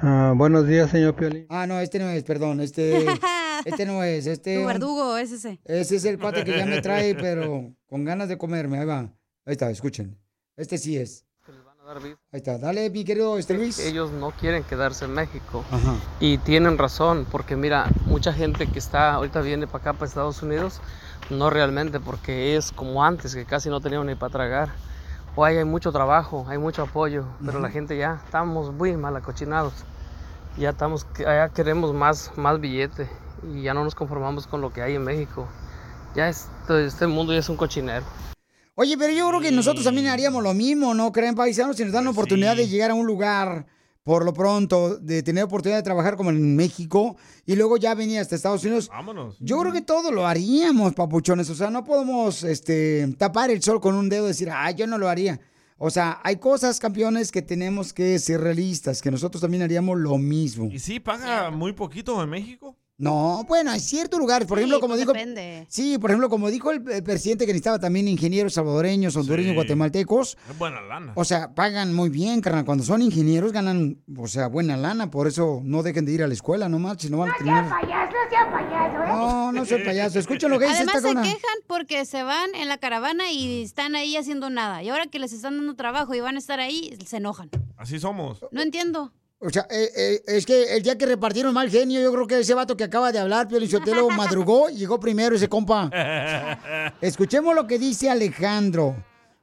Ah, 0.00 0.34
buenos 0.36 0.66
días, 0.66 0.90
señor 0.90 1.14
Piolín. 1.14 1.46
Ah, 1.48 1.68
no, 1.68 1.78
este 1.78 2.00
no 2.00 2.10
es, 2.10 2.24
perdón, 2.24 2.60
este, 2.60 3.06
este 3.64 3.86
no 3.86 4.02
es, 4.02 4.26
este... 4.26 4.60
Tu 4.60 4.66
verdugo 4.66 5.16
es 5.16 5.32
ese. 5.32 5.60
Ese 5.64 5.96
es 5.96 6.04
el 6.04 6.18
cuate 6.18 6.44
que 6.44 6.56
ya 6.56 6.66
me 6.66 6.80
trae, 6.80 7.14
pero 7.14 7.72
con 7.86 8.04
ganas 8.04 8.28
de 8.28 8.38
comerme. 8.38 8.78
Ahí 8.78 8.86
va. 8.86 9.00
Ahí 9.44 9.52
está, 9.52 9.70
escuchen. 9.70 10.18
Este 10.56 10.78
sí 10.78 10.96
es. 10.96 11.26
Ahí 12.30 12.38
está, 12.38 12.58
dale, 12.58 12.88
mi 12.90 13.04
querido 13.04 13.36
este 13.36 13.54
Luis. 13.54 13.78
Ellos 13.80 14.12
no 14.12 14.30
quieren 14.30 14.62
quedarse 14.62 15.04
en 15.04 15.12
México. 15.12 15.64
Ajá. 15.70 15.96
Y 16.20 16.38
tienen 16.38 16.78
razón, 16.78 17.26
porque 17.30 17.56
mira, 17.56 17.90
mucha 18.06 18.32
gente 18.32 18.66
que 18.66 18.78
está 18.78 19.14
ahorita 19.14 19.40
viene 19.40 19.66
para 19.66 19.78
acá, 19.78 19.92
para 19.92 20.06
Estados 20.06 20.42
Unidos, 20.42 20.80
no 21.28 21.50
realmente, 21.50 22.00
porque 22.00 22.56
es 22.56 22.72
como 22.72 23.04
antes, 23.04 23.34
que 23.34 23.44
casi 23.44 23.68
no 23.68 23.80
tenían 23.80 24.06
ni 24.06 24.14
para 24.14 24.32
tragar. 24.32 24.68
Hoy 25.34 25.56
hay 25.56 25.64
mucho 25.64 25.92
trabajo, 25.92 26.46
hay 26.48 26.58
mucho 26.58 26.82
apoyo, 26.82 27.26
pero 27.44 27.58
la 27.58 27.68
gente 27.68 27.96
ya 27.96 28.22
estamos 28.24 28.72
muy 28.72 28.96
mal 28.96 29.16
acochinados. 29.16 29.72
Ya 30.56 30.70
estamos, 30.70 31.06
ya 31.18 31.48
queremos 31.48 31.92
más, 31.92 32.30
más 32.36 32.60
billete 32.60 33.08
y 33.54 33.62
ya 33.62 33.74
no 33.74 33.84
nos 33.84 33.94
conformamos 33.94 34.46
con 34.46 34.60
lo 34.60 34.72
que 34.72 34.82
hay 34.82 34.94
en 34.94 35.02
México. 35.04 35.48
Ya 36.14 36.28
esto- 36.28 36.78
este 36.78 37.06
mundo 37.06 37.32
ya 37.32 37.38
es 37.40 37.48
un 37.48 37.56
cochinero. 37.56 38.04
Oye, 38.74 38.96
pero 38.96 39.12
yo 39.12 39.28
creo 39.28 39.40
que 39.40 39.52
nosotros 39.52 39.84
también 39.84 40.06
haríamos 40.08 40.42
lo 40.42 40.54
mismo, 40.54 40.94
¿no 40.94 41.12
creen, 41.12 41.34
paisanos? 41.34 41.76
Si 41.76 41.84
nos 41.84 41.92
dan 41.92 42.04
la 42.04 42.10
oportunidad 42.10 42.56
de 42.56 42.68
llegar 42.68 42.90
a 42.90 42.94
un 42.94 43.06
lugar 43.06 43.66
por 44.02 44.24
lo 44.24 44.32
pronto, 44.32 44.96
de 44.98 45.22
tener 45.22 45.44
oportunidad 45.44 45.78
de 45.78 45.82
trabajar 45.84 46.16
como 46.16 46.30
en 46.30 46.56
México 46.56 47.16
y 47.46 47.54
luego 47.54 47.76
ya 47.76 47.94
venir 47.94 48.18
hasta 48.18 48.34
Estados 48.34 48.64
Unidos. 48.64 48.88
Vámonos. 48.88 49.36
Yo 49.40 49.58
creo 49.60 49.72
que 49.72 49.82
todo 49.82 50.10
lo 50.10 50.26
haríamos, 50.26 50.94
papuchones. 50.94 51.48
O 51.50 51.54
sea, 51.54 51.70
no 51.70 51.84
podemos 51.84 52.42
este, 52.44 53.14
tapar 53.18 53.50
el 53.50 53.62
sol 53.62 53.80
con 53.80 53.94
un 53.94 54.08
dedo 54.08 54.24
y 54.24 54.28
decir, 54.28 54.50
ah, 54.50 54.70
yo 54.72 54.86
no 54.86 54.98
lo 54.98 55.08
haría. 55.08 55.38
O 55.78 55.90
sea, 55.90 56.20
hay 56.24 56.36
cosas, 56.36 56.80
campeones, 56.80 57.30
que 57.30 57.42
tenemos 57.42 57.92
que 57.92 58.18
ser 58.18 58.40
realistas, 58.40 59.02
que 59.02 59.10
nosotros 59.10 59.40
también 59.40 59.62
haríamos 59.62 59.98
lo 59.98 60.16
mismo. 60.18 60.66
¿Y 60.70 60.78
sí 60.78 60.98
paga 60.98 61.50
muy 61.50 61.72
poquito 61.72 62.20
en 62.22 62.30
México? 62.30 62.76
No, 63.02 63.44
bueno, 63.48 63.72
hay 63.72 63.80
ciertos 63.80 64.20
lugares, 64.20 64.46
por 64.46 64.58
ejemplo, 64.58 64.78
como 64.78 64.92
pues 64.92 65.00
dijo... 65.00 65.12
depende. 65.12 65.66
Sí, 65.68 65.98
por 65.98 66.10
ejemplo, 66.10 66.28
como 66.28 66.50
dijo 66.52 66.70
el, 66.70 66.88
el 66.88 67.02
presidente 67.02 67.46
que 67.46 67.52
necesitaba 67.52 67.80
también 67.80 68.06
ingenieros 68.06 68.54
salvadoreños, 68.54 69.16
hondureños, 69.16 69.50
Sí. 69.50 69.54
guatemaltecos, 69.56 70.38
Es 70.48 70.56
buena 70.56 70.80
lana. 70.82 71.12
o 71.16 71.24
sea, 71.24 71.52
pagan 71.52 71.92
muy 71.92 72.10
bien, 72.10 72.40
carnal. 72.40 72.64
Cuando 72.64 72.84
son 72.84 73.02
ingenieros 73.02 73.50
ganan, 73.50 73.98
o 74.16 74.28
sea, 74.28 74.46
buena 74.46 74.76
lana. 74.76 75.10
Por 75.10 75.26
eso 75.26 75.60
no 75.64 75.82
dejen 75.82 76.04
de 76.04 76.12
ir 76.12 76.22
a 76.22 76.28
la 76.28 76.34
escuela 76.34 76.68
nomás, 76.68 76.98
si 77.00 77.10
no 77.10 77.18
van 77.18 77.30
a 77.30 77.34
terminar... 77.34 77.68
payaso, 77.68 78.12
sea 78.30 78.50
payaso, 78.52 79.02
¿eh? 79.02 79.08
No, 79.08 79.50
no 79.50 79.64
soy 79.64 79.82
payaso. 79.82 80.20
Escuchen 80.20 80.48
lo 80.50 80.60
que 80.60 80.66
dice 80.66 80.76
Además 80.76 80.94
esta 80.96 81.08
se 81.08 81.14
quejan 81.22 81.56
porque 81.66 82.04
se 82.04 82.22
van 82.22 82.54
en 82.54 82.68
la 82.68 82.78
caravana 82.78 83.32
y 83.32 83.62
están 83.64 83.96
ahí 83.96 84.16
haciendo 84.16 84.48
nada. 84.48 84.80
Y 84.84 84.90
ahora 84.90 85.06
que 85.08 85.18
les 85.18 85.32
están 85.32 85.56
dando 85.56 85.74
trabajo 85.74 86.14
y 86.14 86.20
van 86.20 86.36
a 86.36 86.38
estar 86.38 86.60
ahí, 86.60 86.96
se 87.04 87.16
enojan. 87.16 87.50
Así 87.76 87.98
somos. 87.98 88.46
No 88.52 88.62
entiendo. 88.62 89.12
O 89.44 89.50
sea, 89.50 89.66
eh, 89.70 89.90
eh, 89.96 90.22
es 90.26 90.46
que 90.46 90.76
el 90.76 90.82
día 90.84 90.96
que 90.96 91.04
repartieron 91.04 91.52
mal 91.52 91.68
genio, 91.68 92.00
yo 92.00 92.12
creo 92.12 92.26
que 92.28 92.38
ese 92.38 92.54
vato 92.54 92.76
que 92.76 92.84
acaba 92.84 93.10
de 93.10 93.18
hablar, 93.18 93.48
Pio 93.48 93.58
Lizotelo, 93.58 94.08
madrugó 94.16 94.70
y 94.70 94.76
llegó 94.76 95.00
primero 95.00 95.34
ese 95.34 95.48
compa. 95.48 95.90
Escuchemos 97.00 97.52
lo 97.52 97.66
que 97.66 97.76
dice 97.76 98.08
Alejandro, 98.08 98.94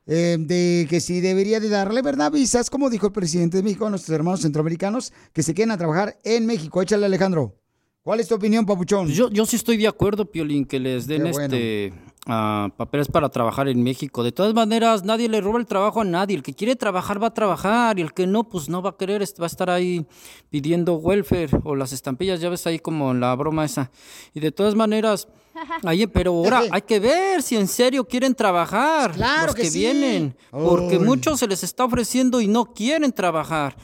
eh, 0.07 0.37
de 0.39 0.87
que 0.89 1.01
si 1.01 1.19
debería 1.19 1.59
de 1.59 1.67
darle, 1.67 2.01
¿verdad? 2.01 2.31
Visas, 2.31 2.69
como 2.69 2.89
dijo 2.89 3.07
el 3.07 3.13
presidente 3.13 3.57
de 3.57 3.63
México 3.63 3.87
a 3.87 3.89
nuestros 3.89 4.15
hermanos 4.15 4.41
centroamericanos 4.41 5.11
que 5.33 5.43
se 5.43 5.53
queden 5.53 5.71
a 5.71 5.77
trabajar 5.77 6.17
en 6.23 6.45
México. 6.45 6.81
Échale, 6.81 7.05
Alejandro. 7.05 7.57
¿Cuál 8.01 8.21
es 8.21 8.29
tu 8.29 8.35
opinión, 8.35 8.65
papuchón? 8.65 9.09
Yo, 9.09 9.29
yo 9.29 9.45
sí 9.45 9.57
estoy 9.57 9.75
de 9.75 9.87
acuerdo, 9.87 10.31
Piolín, 10.31 10.63
que 10.63 10.79
les 10.79 11.07
den 11.07 11.29
bueno. 11.29 11.53
este 11.53 11.93
ah, 12.29 12.69
papeles 12.77 13.07
para 13.09 13.27
trabajar 13.29 13.67
en 13.67 13.83
México. 13.83 14.23
De 14.23 14.31
todas 14.31 14.53
maneras, 14.53 15.03
nadie 15.03 15.27
le 15.27 15.41
roba 15.41 15.59
el 15.59 15.65
trabajo 15.65 16.01
a 16.01 16.05
nadie. 16.05 16.37
El 16.37 16.43
que 16.43 16.53
quiere 16.53 16.75
trabajar 16.77 17.21
va 17.21 17.27
a 17.27 17.33
trabajar 17.33 17.99
y 17.99 18.01
el 18.01 18.13
que 18.13 18.25
no, 18.25 18.45
pues 18.47 18.69
no 18.69 18.81
va 18.81 18.91
a 18.91 18.97
querer, 18.97 19.21
va 19.21 19.45
a 19.45 19.47
estar 19.47 19.69
ahí 19.69 20.05
pidiendo 20.49 20.95
welfare 20.95 21.49
o 21.63 21.75
las 21.75 21.91
estampillas, 21.91 22.39
ya 22.39 22.49
ves 22.49 22.65
ahí 22.67 22.79
como 22.79 23.13
la 23.13 23.35
broma 23.35 23.65
esa. 23.65 23.91
Y 24.33 24.39
de 24.39 24.51
todas 24.51 24.75
maneras, 24.75 25.27
ahí, 25.83 26.07
pero 26.07 26.31
ahora 26.31 26.63
hay 26.71 26.81
que 26.83 26.99
ver 26.99 27.41
si 27.41 27.57
en 27.57 27.67
serio 27.67 28.05
quieren 28.05 28.33
trabajar 28.35 29.11
Claro 29.13 29.47
los 29.47 29.55
que 29.55 29.63
que, 29.63 29.71
sí. 29.71 29.79
vienen, 29.79 30.35
porque 30.51 30.99
muchos 30.99 31.39
se 31.39 31.47
les 31.47 31.63
está 31.63 31.85
ofreciendo 31.85 32.39
y 32.39 32.47
no 32.47 32.73
quieren 32.73 33.11
trabajar. 33.11 33.75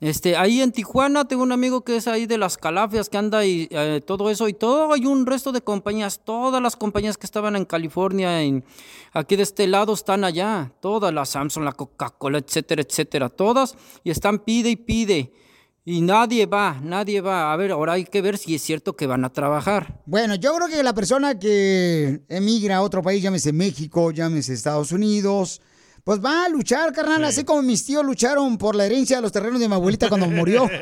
Este, 0.00 0.34
ahí 0.34 0.62
en 0.62 0.72
Tijuana 0.72 1.26
tengo 1.26 1.42
un 1.42 1.52
amigo 1.52 1.82
que 1.84 1.96
es 1.96 2.08
ahí 2.08 2.24
de 2.24 2.38
las 2.38 2.56
calafias 2.56 3.10
que 3.10 3.18
anda 3.18 3.44
y 3.44 3.68
eh, 3.70 4.00
todo 4.04 4.30
eso 4.30 4.48
y 4.48 4.54
todo 4.54 4.94
hay 4.94 5.04
un 5.04 5.26
resto 5.26 5.52
de 5.52 5.60
compañías, 5.60 6.22
todas 6.24 6.62
las 6.62 6.74
compañías 6.74 7.18
que 7.18 7.26
estaban 7.26 7.54
en 7.54 7.66
California, 7.66 8.42
en, 8.42 8.64
aquí 9.12 9.36
de 9.36 9.42
este 9.42 9.66
lado 9.66 9.92
están 9.92 10.24
allá, 10.24 10.72
todas 10.80 11.12
la 11.12 11.26
Samsung, 11.26 11.64
la 11.64 11.72
Coca-Cola, 11.72 12.38
etcétera, 12.38 12.80
etcétera, 12.80 13.28
todas 13.28 13.76
y 14.02 14.10
están 14.10 14.38
pide 14.38 14.70
y 14.70 14.76
pide 14.76 15.32
y 15.84 16.02
nadie 16.02 16.46
va, 16.46 16.80
nadie 16.82 17.20
va. 17.20 17.52
A 17.52 17.56
ver, 17.56 17.72
ahora 17.72 17.94
hay 17.94 18.04
que 18.04 18.22
ver 18.22 18.38
si 18.38 18.54
es 18.54 18.62
cierto 18.62 18.96
que 18.96 19.06
van 19.06 19.24
a 19.24 19.32
trabajar. 19.32 20.00
Bueno, 20.06 20.34
yo 20.34 20.54
creo 20.54 20.68
que 20.68 20.82
la 20.82 20.94
persona 20.94 21.38
que 21.38 22.22
emigra 22.28 22.76
a 22.76 22.82
otro 22.82 23.02
país, 23.02 23.22
llámese 23.22 23.52
México, 23.52 24.10
llámese 24.12 24.52
Estados 24.52 24.92
Unidos, 24.92 25.60
pues 26.04 26.24
va 26.24 26.44
a 26.44 26.48
luchar, 26.48 26.92
carnal, 26.92 27.24
así 27.24 27.44
como 27.44 27.62
mis 27.62 27.84
tíos 27.84 28.04
lucharon 28.04 28.56
por 28.58 28.74
la 28.74 28.86
herencia 28.86 29.16
de 29.16 29.22
los 29.22 29.32
terrenos 29.32 29.60
de 29.60 29.68
mi 29.68 29.74
abuelita 29.74 30.08
cuando 30.08 30.26
murió. 30.26 30.68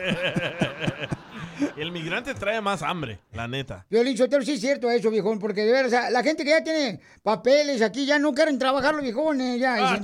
El 1.76 1.90
migrante 1.92 2.35
trae 2.35 2.61
más 2.61 2.83
hambre, 2.83 3.18
la 3.33 3.48
neta. 3.48 3.85
Violín 3.90 4.16
Sotelo, 4.16 4.44
sí 4.44 4.52
es 4.52 4.61
cierto 4.61 4.90
eso, 4.90 5.11
viejón, 5.11 5.38
porque 5.40 5.62
de 5.64 5.72
verdad, 5.72 5.87
o 5.87 5.90
sea, 5.90 6.11
la 6.11 6.22
gente 6.22 6.44
que 6.44 6.50
ya 6.50 6.62
tiene 6.62 7.00
papeles 7.22 7.83
aquí 7.83 8.07
ya 8.07 8.18
no 8.18 8.33
quieren 8.33 8.59
trabajar 8.59 8.94
los 8.94 9.02
viejones, 9.02 9.59
ya. 9.61 9.76
dicen- 9.76 10.02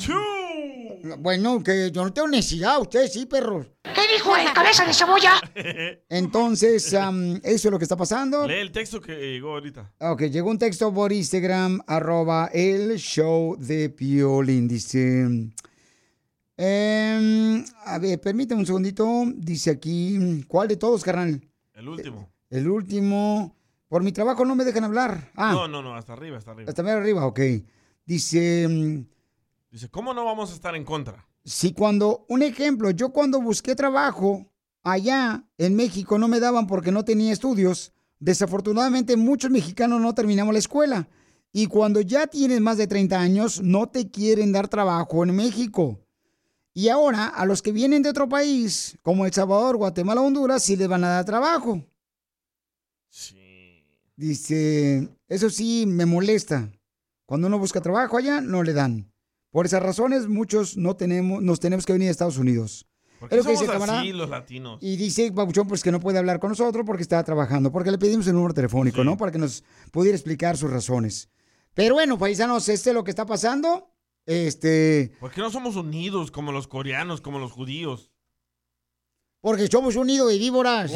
Bueno, 1.19 1.63
que 1.63 1.91
yo 1.91 2.03
no 2.03 2.13
tengo 2.13 2.29
necesidad, 2.29 2.81
ustedes 2.81 3.13
sí, 3.13 3.27
perros. 3.27 3.67
¿Qué 3.83 4.01
dijo 4.15 4.35
el 4.37 4.51
cabeza 4.55 4.87
de 4.87 4.95
cebolla? 4.95 5.35
Entonces, 6.09 6.87
eso 6.93 7.43
es 7.43 7.65
lo 7.67 7.79
que 7.79 7.85
está 7.85 7.97
pasando. 7.97 8.49
Lee 8.49 8.55
el 8.55 8.73
texto 8.73 9.01
que 9.03 9.15
llegó 9.15 9.51
ahorita. 9.53 9.93
Ok, 10.01 10.23
llegó 10.23 10.49
un 10.51 10.59
texto 10.59 10.93
por 10.95 11.13
Instagram, 11.13 11.81
arroba 11.87 12.49
el 12.55 12.97
show 12.97 13.55
de 13.59 13.91
Piolín. 13.91 14.67
Dice. 14.67 15.51
em, 16.57 17.65
a 17.85 17.99
ver, 17.99 18.21
permítame 18.21 18.61
un 18.61 18.67
segundito. 18.67 19.25
Dice 19.37 19.71
aquí. 19.73 20.43
¿Cuál 20.49 20.69
de 20.69 20.77
todos, 20.77 21.03
carnal? 21.05 21.41
El 21.75 21.89
último. 21.89 22.31
El 22.49 22.69
último. 22.69 23.55
Por 23.89 24.03
mi 24.03 24.13
trabajo 24.13 24.45
no 24.47 24.55
me 24.57 24.65
dejan 24.65 24.85
hablar. 24.85 25.31
Ah, 25.37 25.53
No, 25.53 25.69
no, 25.69 25.83
no, 25.83 25.95
hasta 25.97 26.15
arriba, 26.15 26.39
hasta 26.39 26.53
arriba. 26.53 26.71
hasta 26.71 26.83
arriba, 26.83 27.27
ok. 27.27 27.41
Dice. 28.07 29.05
Dice, 29.75 29.89
¿cómo 29.89 30.15
no 30.15 30.25
vamos 30.25 30.53
a 30.53 30.55
estar 30.55 30.77
en 30.77 30.85
contra? 30.85 31.27
Si 31.45 31.73
cuando, 31.73 32.27
un 32.29 32.45
ejemplo, 32.45 32.93
yo 32.93 33.11
cuando 33.11 33.41
busqué 33.41 33.75
trabajo 33.75 34.47
allá 34.85 35.49
en 35.59 35.75
México 35.75 36.17
no 36.17 36.29
me 36.29 36.39
daban 36.39 36.69
porque 36.69 36.93
no 36.93 37.05
tenía 37.05 37.33
estudios. 37.33 37.93
Desafortunadamente 38.21 39.17
muchos 39.17 39.51
mexicanos 39.51 40.01
no 40.01 40.15
terminamos 40.15 40.53
la 40.53 40.61
escuela. 40.61 41.09
Y 41.53 41.67
cuando 41.67 42.01
ya 42.01 42.29
tienes 42.29 42.61
más 42.61 42.77
de 42.77 42.87
30 42.87 43.19
años 43.19 43.63
no 43.63 43.89
te 43.89 44.09
quieren 44.09 44.53
dar 44.53 44.69
trabajo 44.69 45.25
en 45.25 45.35
México. 45.35 45.99
Y 46.73 46.89
ahora 46.89 47.27
a 47.27 47.45
los 47.45 47.61
que 47.61 47.73
vienen 47.73 48.05
de 48.05 48.11
otro 48.11 48.29
país, 48.29 48.97
como 49.03 49.27
El 49.27 49.33
Salvador, 49.33 49.77
Guatemala, 49.77 50.21
Honduras, 50.21 50.63
sí 50.63 50.77
les 50.77 50.87
van 50.87 51.03
a 51.03 51.09
dar 51.09 51.25
trabajo. 51.25 51.85
Dice, 54.15 55.09
eso 55.27 55.51
sí 55.51 55.85
me 55.85 56.07
molesta. 56.07 56.71
Cuando 57.27 57.49
uno 57.49 57.59
busca 57.59 57.81
trabajo 57.81 58.17
allá, 58.17 58.41
no 58.41 58.63
le 58.63 58.73
dan. 58.73 59.14
Por 59.55 59.67
esas 59.67 59.81
razones, 59.85 60.27
muchos 60.27 60.77
no 60.77 60.97
tenemos, 60.97 61.41
nos 61.41 61.61
tenemos 61.61 61.87
que 61.87 61.93
venir 61.93 62.09
a 62.09 62.11
Estados 62.11 62.39
Unidos. 62.39 62.89
¿Por 63.21 63.29
Es 63.29 63.31
qué 63.31 63.37
lo 63.37 63.43
que 63.43 63.47
somos 63.51 63.61
dice 63.61 63.73
camarada. 63.73 64.01
así 64.01 64.13
los 64.13 64.29
latinos? 64.29 64.79
Y 64.83 64.97
dice 64.97 65.31
Babuchón 65.31 65.69
pues 65.69 65.85
que 65.85 65.93
no 65.93 66.01
puede 66.01 66.19
hablar 66.19 66.41
con 66.41 66.51
nosotros 66.51 66.83
porque 66.85 67.05
está 67.05 67.23
trabajando, 67.23 67.71
porque 67.71 67.93
le 67.93 67.99
pedimos 67.99 68.27
el 68.27 68.33
número 68.35 68.53
telefónico, 68.53 69.05
¿no? 69.05 69.17
Para 69.17 69.31
que 69.31 69.39
nos 69.39 69.63
pudiera 69.93 70.17
explicar 70.17 70.57
sus 70.57 70.73
razones. 70.73 71.29
Pero 71.73 71.95
bueno, 71.95 72.19
paisanos, 72.19 72.69
este 72.69 72.91
es 72.91 72.95
lo 72.95 73.05
que 73.05 73.13
está 73.13 73.27
pasando. 73.27 73.93
Este, 74.27 75.13
¿Por 75.21 75.31
qué 75.31 75.41
no 75.41 75.51
somos 75.51 75.77
unidos 75.77 76.33
como 76.33 76.51
los 76.51 76.67
coreanos, 76.67 77.21
como 77.21 77.39
los 77.39 77.53
judíos? 77.53 78.11
porque 79.41 79.69
somos 79.69 79.95
un 79.95 80.09
nido 80.09 80.27
de 80.27 80.37
víboras. 80.39 80.91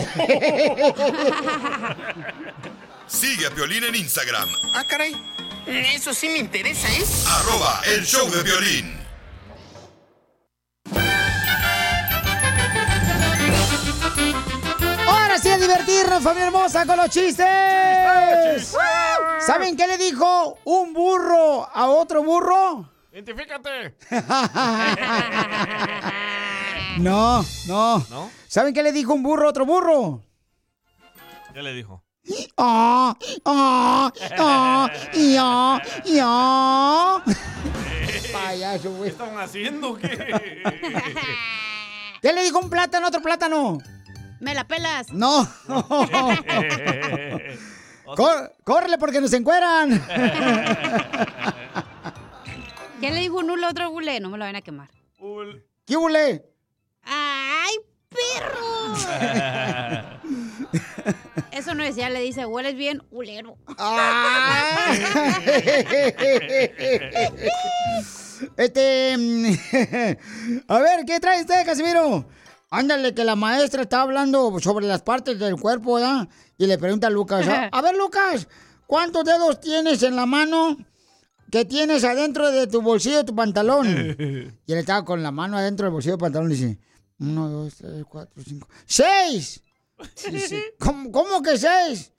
Sigue 3.07 3.47
a 3.47 3.51
Piolín 3.55 3.85
en 3.85 3.95
Instagram, 3.95 4.49
Ah, 4.75 4.83
caray. 4.89 5.13
Eso 5.69 6.15
sí 6.15 6.31
me 6.31 6.39
interesa, 6.39 6.89
¿eh? 6.89 7.05
arroba 7.27 7.83
el 7.85 8.03
show 8.05 8.29
de 8.31 8.43
violín. 8.43 8.97
Ahora 15.07 15.37
sí 15.39 15.51
a 15.51 15.59
divertirnos, 15.59 16.23
familia 16.23 16.47
hermosa, 16.47 16.87
con 16.87 16.97
los 16.97 17.11
chistes. 17.11 18.75
¿Saben 19.41 19.77
qué 19.77 19.87
le 19.87 19.99
dijo 19.99 20.59
un 20.65 20.95
burro 20.95 21.69
a 21.71 21.87
otro 21.89 22.23
burro? 22.23 22.91
¡Identifícate! 23.13 23.97
No, 26.99 27.45
no. 27.69 28.05
¿No? 28.11 28.29
¿Saben 28.49 28.75
qué 28.75 28.83
le 28.83 28.91
dijo 28.91 29.15
un 29.15 29.23
burro 29.23 29.47
a 29.47 29.51
otro 29.51 29.65
burro? 29.65 30.21
¿Qué 31.55 31.63
le 31.63 31.73
dijo? 31.73 32.03
Ah, 32.57 33.17
ah, 33.45 34.13
ah, 34.39 34.91
ya, 35.15 35.83
ya. 36.05 37.23
Payaso, 38.33 38.91
güey. 38.93 39.11
¿Qué 39.11 39.17
están 39.17 39.39
haciendo? 39.39 39.95
¿Qué? 39.97 40.09
¿Qué 42.23 42.33
le 42.33 42.43
dijo 42.45 42.59
un 42.59 42.71
plátano 42.71 43.07
a 43.07 43.09
otro 43.09 43.23
plátano? 43.23 43.79
¿Me 44.41 44.55
la 44.55 44.67
pelas? 44.67 45.13
No. 45.13 45.47
Cor- 48.17 48.53
córrele 48.65 48.97
porque 48.99 49.21
nos 49.21 49.33
encueran. 49.35 50.03
¿Qué 53.01 53.11
le 53.11 53.21
dijo 53.21 53.37
un 53.39 53.51
hule 53.51 53.67
a 53.67 53.71
otro 53.71 53.91
hule? 53.91 54.21
No 54.21 54.31
me 54.31 54.39
lo 54.39 54.45
van 54.45 54.57
a 54.57 54.63
quemar. 54.63 54.89
¿Qué 55.87 55.97
hule? 55.97 56.45
¡Ay, 57.03 57.75
perro! 58.19 58.95
Eso 61.53 61.75
no 61.75 61.83
decía, 61.85 62.09
le 62.11 62.21
dice, 62.21 62.47
hueles 62.47 62.75
bien, 62.77 63.03
hulero. 63.11 63.57
Este. 68.57 69.15
A 70.69 70.79
ver, 70.79 71.05
¿qué 71.07 71.19
trae 71.21 71.41
usted, 71.41 71.65
Casimiro? 71.67 72.25
Ándale, 72.71 73.15
que 73.15 73.25
la 73.25 73.35
maestra 73.35 73.83
está 73.83 74.03
hablando 74.03 74.59
sobre 74.61 74.87
las 74.87 75.03
partes 75.03 75.39
del 75.39 75.57
cuerpo, 75.57 75.95
¿verdad? 75.95 76.29
Y 76.59 76.67
le 76.67 76.77
pregunta 76.79 77.07
a 77.07 77.11
Lucas, 77.11 77.47
"Ah, 77.49 77.69
a 77.73 77.81
ver, 77.83 77.97
Lucas, 77.97 78.47
¿cuántos 78.87 79.25
dedos 79.25 79.61
tienes 79.61 80.03
en 80.03 80.17
la 80.17 80.27
mano 80.27 80.77
que 81.51 81.65
tienes 81.65 82.05
adentro 82.05 82.51
de 82.53 82.67
tu 82.67 82.83
bolsillo 82.83 83.19
de 83.19 83.25
tu 83.25 83.35
pantalón? 83.35 83.87
Y 84.67 84.73
él 84.73 84.79
estaba 84.79 85.05
con 85.05 85.23
la 85.23 85.31
mano 85.33 85.57
adentro 85.57 85.85
del 85.87 85.93
bolsillo 85.93 86.13
del 86.17 86.21
pantalón 86.21 86.53
y 86.53 86.55
dice, 86.55 86.79
uno, 87.21 87.49
dos, 87.49 87.75
tres, 87.77 88.05
cuatro, 88.09 88.43
cinco, 88.47 88.69
¡seis! 88.87 89.63
¿Cómo, 90.79 91.11
cómo 91.11 91.43
que 91.43 91.59
seis? 91.59 92.13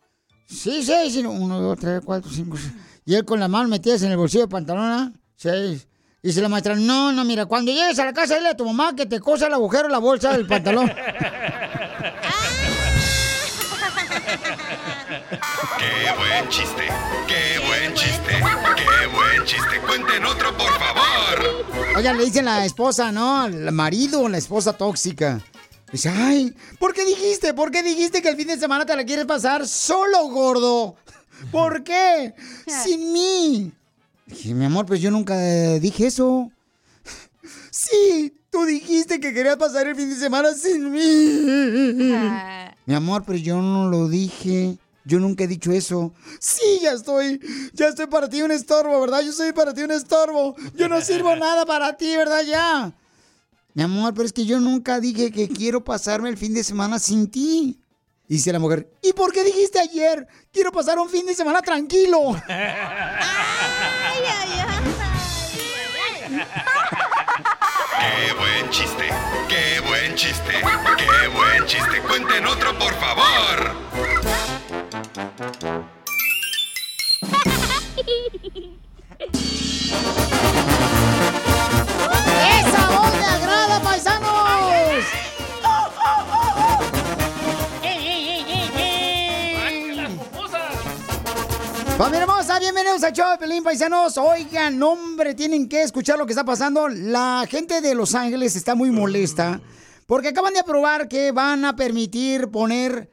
Sí, 0.47 0.83
seis. 0.83 1.15
Y 1.15 1.19
Uno, 1.19 1.61
dos, 1.61 1.79
tres, 1.79 2.01
cuatro, 2.03 2.29
cinco, 2.31 2.57
seis. 2.57 2.73
Y 3.05 3.15
él 3.15 3.25
con 3.25 3.39
las 3.39 3.49
manos 3.49 3.69
metidas 3.69 4.01
en 4.03 4.11
el 4.11 4.17
bolsillo 4.17 4.41
del 4.41 4.49
pantalón, 4.49 4.91
¿ah? 4.91 5.13
Seis. 5.35 5.87
Dice 6.21 6.41
la 6.41 6.49
maestra, 6.49 6.75
no, 6.75 7.13
no, 7.13 7.23
mira, 7.23 7.45
cuando 7.45 7.71
llegues 7.71 7.97
a 7.99 8.05
la 8.05 8.13
casa, 8.13 8.35
dile 8.35 8.49
a 8.49 8.57
tu 8.57 8.65
mamá 8.65 8.93
que 8.93 9.05
te 9.05 9.21
cosa 9.21 9.47
el 9.47 9.53
agujero 9.53 9.85
en 9.85 9.93
la 9.93 9.99
bolsa 9.99 10.33
del 10.33 10.45
pantalón. 10.45 10.91
¡Qué 15.79 16.11
buen 16.17 16.49
chiste! 16.49 16.83
¡Qué 17.27 17.65
buen 17.65 17.93
chiste! 17.93 18.31
¡Qué 18.75 19.07
buen 19.15 19.45
chiste! 19.45 19.79
¡Cuenten 19.87 20.25
otro, 20.25 20.55
por 20.57 20.71
favor! 20.77 21.65
Oigan, 21.95 22.17
le 22.17 22.25
dice 22.25 22.41
la 22.41 22.65
esposa, 22.65 23.13
¿no? 23.13 23.41
Al 23.41 23.71
marido, 23.71 24.27
la 24.27 24.37
esposa 24.37 24.73
tóxica. 24.73 25.41
Dice, 25.91 26.09
ay, 26.09 26.53
¿por 26.79 26.93
qué 26.93 27.05
dijiste? 27.05 27.53
¿Por 27.53 27.71
qué 27.71 27.81
dijiste 27.81 28.21
que 28.21 28.29
el 28.29 28.35
fin 28.35 28.47
de 28.47 28.59
semana 28.59 28.85
te 28.85 28.95
la 28.95 29.05
quieres 29.05 29.25
pasar 29.25 29.65
solo, 29.67 30.27
gordo? 30.27 30.95
¿Por 31.51 31.83
qué? 31.83 32.33
Sin 32.67 33.13
mí. 33.13 33.71
Dije, 34.25 34.53
mi 34.53 34.65
amor, 34.65 34.85
pues 34.85 34.99
yo 34.99 35.09
nunca 35.11 35.37
dije 35.79 36.07
eso. 36.07 36.51
Sí, 37.71 38.33
tú 38.51 38.65
dijiste 38.65 39.19
que 39.21 39.33
querías 39.33 39.55
pasar 39.55 39.87
el 39.87 39.95
fin 39.95 40.09
de 40.09 40.17
semana 40.17 40.53
sin 40.53 40.91
mí. 40.91 42.11
Mi 42.85 42.93
amor, 42.93 43.23
pero 43.25 43.37
yo 43.37 43.61
no 43.61 43.89
lo 43.89 44.09
dije. 44.09 44.77
Yo 45.05 45.19
nunca 45.19 45.43
he 45.43 45.47
dicho 45.47 45.71
eso. 45.71 46.13
Sí, 46.39 46.79
ya 46.81 46.91
estoy. 46.91 47.39
Ya 47.73 47.87
estoy 47.87 48.07
para 48.07 48.29
ti 48.29 48.41
un 48.41 48.51
estorbo, 48.51 48.99
¿verdad? 49.01 49.21
Yo 49.21 49.31
soy 49.31 49.53
para 49.53 49.73
ti 49.73 49.81
un 49.81 49.91
estorbo. 49.91 50.55
Yo 50.75 50.87
no 50.87 51.01
sirvo 51.01 51.35
nada 51.37 51.65
para 51.65 51.97
ti, 51.97 52.15
¿verdad? 52.15 52.43
Ya. 52.43 52.93
Mi 53.73 53.83
amor, 53.83 54.13
pero 54.13 54.25
es 54.25 54.33
que 54.33 54.45
yo 54.45 54.59
nunca 54.59 54.99
dije 54.99 55.31
que 55.31 55.47
quiero 55.47 55.83
pasarme 55.83 56.29
el 56.29 56.37
fin 56.37 56.53
de 56.53 56.63
semana 56.63 56.99
sin 56.99 57.29
ti. 57.29 57.79
Dice 58.27 58.53
la 58.53 58.59
mujer, 58.59 58.91
¿y 59.01 59.13
por 59.13 59.33
qué 59.33 59.43
dijiste 59.43 59.79
ayer? 59.79 60.27
Quiero 60.51 60.71
pasar 60.71 60.99
un 60.99 61.09
fin 61.09 61.25
de 61.25 61.33
semana 61.33 61.61
tranquilo. 61.63 62.35
¡Qué 67.99 68.33
buen 68.33 68.69
chiste! 68.69 69.09
¡Qué 69.47 69.79
buen 69.87 70.15
chiste! 70.15 70.51
¡Qué 70.97 71.27
buen 71.29 71.65
chiste! 71.65 72.01
¡Cuenten 72.07 72.45
otro, 72.45 72.77
por 72.77 72.93
favor! 72.99 73.75
¡Esa 82.59 82.87
voz 82.89 83.13
me 83.17 83.25
agrada, 83.25 83.81
paisanos! 83.81 85.05
Familia 91.97 92.21
hermosa, 92.21 92.59
bienvenidos 92.59 93.03
a 93.03 93.11
show 93.11 93.29
de 93.31 93.37
Pelín 93.37 93.61
Paisanos. 93.63 94.17
Oigan, 94.17 94.81
hombre, 94.81 95.35
tienen 95.35 95.67
que 95.67 95.83
escuchar 95.83 96.17
lo 96.17 96.25
que 96.25 96.31
está 96.31 96.45
pasando. 96.45 96.87
La 96.87 97.45
gente 97.49 97.81
de 97.81 97.93
Los 97.93 98.15
Ángeles 98.15 98.55
está 98.55 98.73
muy 98.73 98.89
molesta 98.89 99.59
porque 100.05 100.29
acaban 100.29 100.53
de 100.53 100.61
aprobar 100.61 101.09
que 101.09 101.31
van 101.31 101.65
a 101.65 101.75
permitir 101.75 102.49
poner 102.49 103.11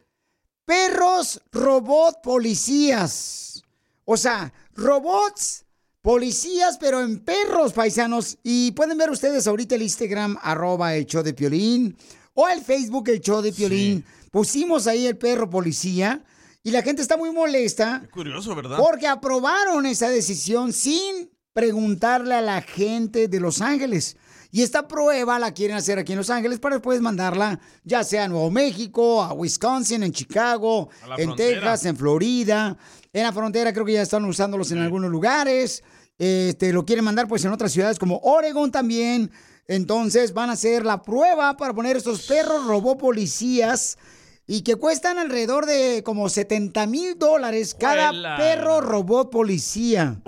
perros 0.65 1.43
robot 1.51 2.23
policías. 2.23 3.63
O 4.05 4.17
sea, 4.17 4.53
robots 4.77 5.65
policías, 6.03 6.79
pero 6.79 7.01
en 7.01 7.19
perros, 7.19 7.73
paisanos. 7.73 8.39
Y 8.43 8.73
pueden 8.73 8.97
ver 8.97 9.11
ustedes 9.11 9.47
ahorita 9.47 9.75
el 9.75 9.83
Instagram, 9.83 10.39
arroba 10.41 10.95
el 10.95 11.07
show 11.07 11.23
de 11.23 11.35
Piolín, 11.35 11.97
o 12.35 12.49
el 12.49 12.61
Facebook, 12.63 13.09
el 13.09 13.21
show 13.21 13.43
de 13.43 13.53
Piolín. 13.53 14.05
Pusimos 14.31 14.87
ahí 14.87 15.07
el 15.07 15.17
perro 15.17 15.51
policía. 15.51 16.23
Y 16.63 16.73
la 16.73 16.83
gente 16.83 17.01
está 17.01 17.17
muy 17.17 17.31
molesta 17.31 18.03
Curioso, 18.11 18.55
¿verdad? 18.57 18.77
porque 18.77 19.07
aprobaron 19.07 19.87
esa 19.87 20.09
decisión 20.09 20.73
sin 20.73 21.31
preguntarle 21.53 22.35
a 22.35 22.41
la 22.41 22.61
gente 22.61 23.29
de 23.29 23.41
Los 23.41 23.61
Ángeles. 23.61 24.17
Y 24.51 24.63
esta 24.63 24.87
prueba 24.87 25.39
la 25.39 25.53
quieren 25.53 25.77
hacer 25.77 25.99
aquí 25.99 26.13
en 26.13 26.19
Los 26.19 26.31
Ángeles 26.31 26.59
para 26.59 26.77
después 26.77 27.01
mandarla 27.01 27.59
ya 27.85 28.05
sea 28.05 28.25
a 28.25 28.29
Nuevo 28.29 28.51
México, 28.51 29.23
a 29.23 29.33
Wisconsin, 29.33 30.03
en 30.03 30.13
Chicago, 30.13 30.89
en 31.17 31.25
frontera. 31.27 31.61
Texas, 31.61 31.85
en 31.87 31.97
Florida. 31.97 32.77
En 33.13 33.23
la 33.23 33.33
frontera 33.33 33.73
creo 33.73 33.85
que 33.85 33.95
ya 33.95 34.03
están 34.03 34.25
usándolos 34.25 34.71
en 34.73 34.79
algunos 34.79 35.11
lugares. 35.11 35.83
Este, 36.19 36.73
lo 36.73 36.85
quieren 36.85 37.05
mandar 37.05 37.29
pues 37.29 37.45
en 37.45 37.53
otras 37.53 37.73
ciudades 37.73 37.99
como 37.99 38.19
Oregon 38.23 38.71
también. 38.71 39.31
Entonces 39.69 40.33
van 40.33 40.51
a 40.51 40.53
hacer 40.55 40.85
la 40.87 41.03
prueba 41.03 41.57
para 41.57 41.75
poner 41.75 41.97
estos 41.97 42.23
perros 42.27 42.67
robó 42.67 42.97
policías 42.97 43.99
y 44.47 44.63
que 44.63 44.77
cuestan 44.77 45.19
alrededor 45.19 45.67
de 45.67 46.03
como 46.05 46.29
70 46.29 46.87
mil 46.87 47.19
dólares 47.19 47.75
cada 47.75 48.09
¡Juela! 48.09 48.37
perro 48.37 48.81
robot 48.81 49.31
policía. 49.31 50.21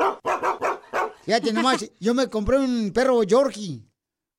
Fíjate 1.24 1.52
nomás, 1.52 1.88
yo 2.00 2.14
me 2.14 2.26
compré 2.28 2.58
un 2.58 2.90
perro 2.92 3.22
Yorkie 3.22 3.87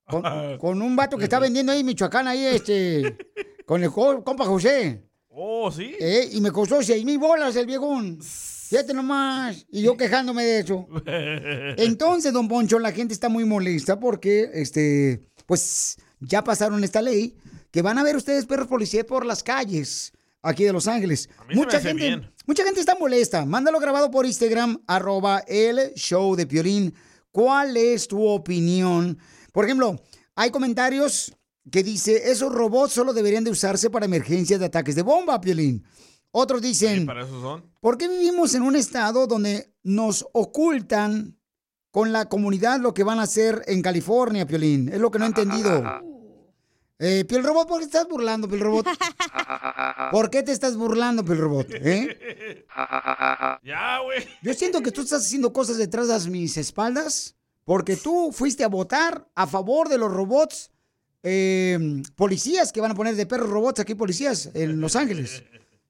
con, 0.09 0.23
con 0.59 0.81
un 0.81 0.95
vato 0.95 1.17
que 1.17 1.25
está 1.25 1.39
vendiendo 1.39 1.71
ahí 1.71 1.81
en 1.81 1.85
Michoacán, 1.85 2.27
ahí 2.27 2.45
este, 2.45 3.17
con 3.65 3.83
el 3.83 3.91
compa 3.91 4.45
José. 4.45 5.03
Oh, 5.29 5.71
¿sí? 5.71 5.95
Eh, 5.99 6.29
y 6.33 6.41
me 6.41 6.51
costó 6.51 6.81
6 6.81 7.05
mil 7.05 7.17
bolas 7.17 7.55
el 7.55 7.65
viejón. 7.65 8.19
Fíjate 8.69 8.93
nomás. 8.93 9.65
Y 9.71 9.81
yo 9.81 9.97
quejándome 9.97 10.43
de 10.45 10.59
eso. 10.59 10.87
Entonces, 11.77 12.31
don 12.31 12.47
Poncho, 12.47 12.77
la 12.77 12.91
gente 12.91 13.15
está 13.15 13.27
muy 13.27 13.43
molesta 13.43 13.99
porque, 13.99 14.47
este, 14.53 15.23
pues, 15.47 15.97
ya 16.19 16.43
pasaron 16.43 16.83
esta 16.83 17.01
ley 17.01 17.35
que 17.71 17.81
van 17.81 17.97
a 17.97 18.03
ver 18.03 18.15
ustedes 18.15 18.45
perros 18.45 18.67
policías 18.67 19.05
por 19.05 19.25
las 19.25 19.41
calles 19.41 20.13
aquí 20.41 20.63
de 20.63 20.73
Los 20.73 20.87
Ángeles. 20.87 21.29
hace 21.67 21.89
gente, 21.89 22.03
bien. 22.03 22.31
mucha 22.45 22.63
gente 22.63 22.79
está 22.79 22.95
molesta. 22.95 23.45
Mándalo 23.45 23.79
grabado 23.79 24.11
por 24.11 24.25
Instagram, 24.25 24.81
arroba 24.87 25.39
el 25.47 25.93
show 25.95 26.35
de 26.35 26.45
Piolín. 26.45 26.93
¿Cuál 27.31 27.77
es 27.77 28.07
tu 28.07 28.25
opinión? 28.25 29.17
Por 29.59 29.65
ejemplo, 29.65 30.01
hay 30.35 30.51
comentarios 30.51 31.35
que 31.69 31.83
dice, 31.83 32.31
esos 32.31 32.49
robots 32.49 32.93
solo 32.93 33.11
deberían 33.11 33.43
de 33.43 33.51
usarse 33.51 33.89
para 33.89 34.05
emergencias 34.05 34.57
de 34.57 34.67
ataques 34.67 34.95
de 34.95 35.01
bomba, 35.01 35.41
Piolín. 35.41 35.83
Otros 36.31 36.61
dicen, 36.61 37.05
Para 37.05 37.25
eso 37.25 37.41
son. 37.41 37.69
¿por 37.81 37.97
qué 37.97 38.07
vivimos 38.07 38.55
en 38.55 38.61
un 38.61 38.77
estado 38.77 39.27
donde 39.27 39.73
nos 39.83 40.25
ocultan 40.31 41.37
con 41.91 42.13
la 42.13 42.29
comunidad 42.29 42.79
lo 42.79 42.93
que 42.93 43.03
van 43.03 43.19
a 43.19 43.23
hacer 43.23 43.61
en 43.67 43.81
California, 43.81 44.47
Piolín? 44.47 44.87
Es 44.87 45.01
lo 45.01 45.11
que 45.11 45.19
no 45.19 45.25
he 45.25 45.27
entendido. 45.27 45.83
Eh, 47.01 47.23
Piel 47.23 47.45
Robot, 47.45 47.65
¿por 47.65 47.79
qué 47.79 47.85
te 47.85 47.97
estás 47.97 48.09
burlando, 48.09 48.49
Piel 48.49 48.59
Robot? 48.59 48.85
¿Por 50.11 50.29
qué 50.29 50.43
te 50.43 50.51
estás 50.51 50.75
burlando, 50.75 51.23
Piel 51.23 51.37
Robot? 51.37 51.67
¿Eh? 51.71 52.65
Ya, 53.63 53.99
güey. 54.03 54.25
Yo 54.41 54.53
siento 54.53 54.81
que 54.81 54.91
tú 54.91 55.01
estás 55.01 55.25
haciendo 55.25 55.53
cosas 55.53 55.77
detrás 55.77 56.25
de 56.25 56.29
mis 56.29 56.57
espaldas 56.57 57.37
porque 57.63 57.95
tú 57.95 58.31
fuiste 58.31 58.63
a 58.63 58.67
votar 58.67 59.27
a 59.35 59.47
favor 59.47 59.89
de 59.89 59.97
los 59.97 60.11
robots 60.11 60.71
eh, 61.23 61.77
policías 62.15 62.71
que 62.71 62.81
van 62.81 62.91
a 62.91 62.95
poner 62.95 63.15
de 63.15 63.25
perros 63.25 63.49
robots 63.49 63.79
aquí 63.79 63.95
policías 63.95 64.51
en 64.53 64.79
Los 64.79 64.95
Ángeles. 64.95 65.43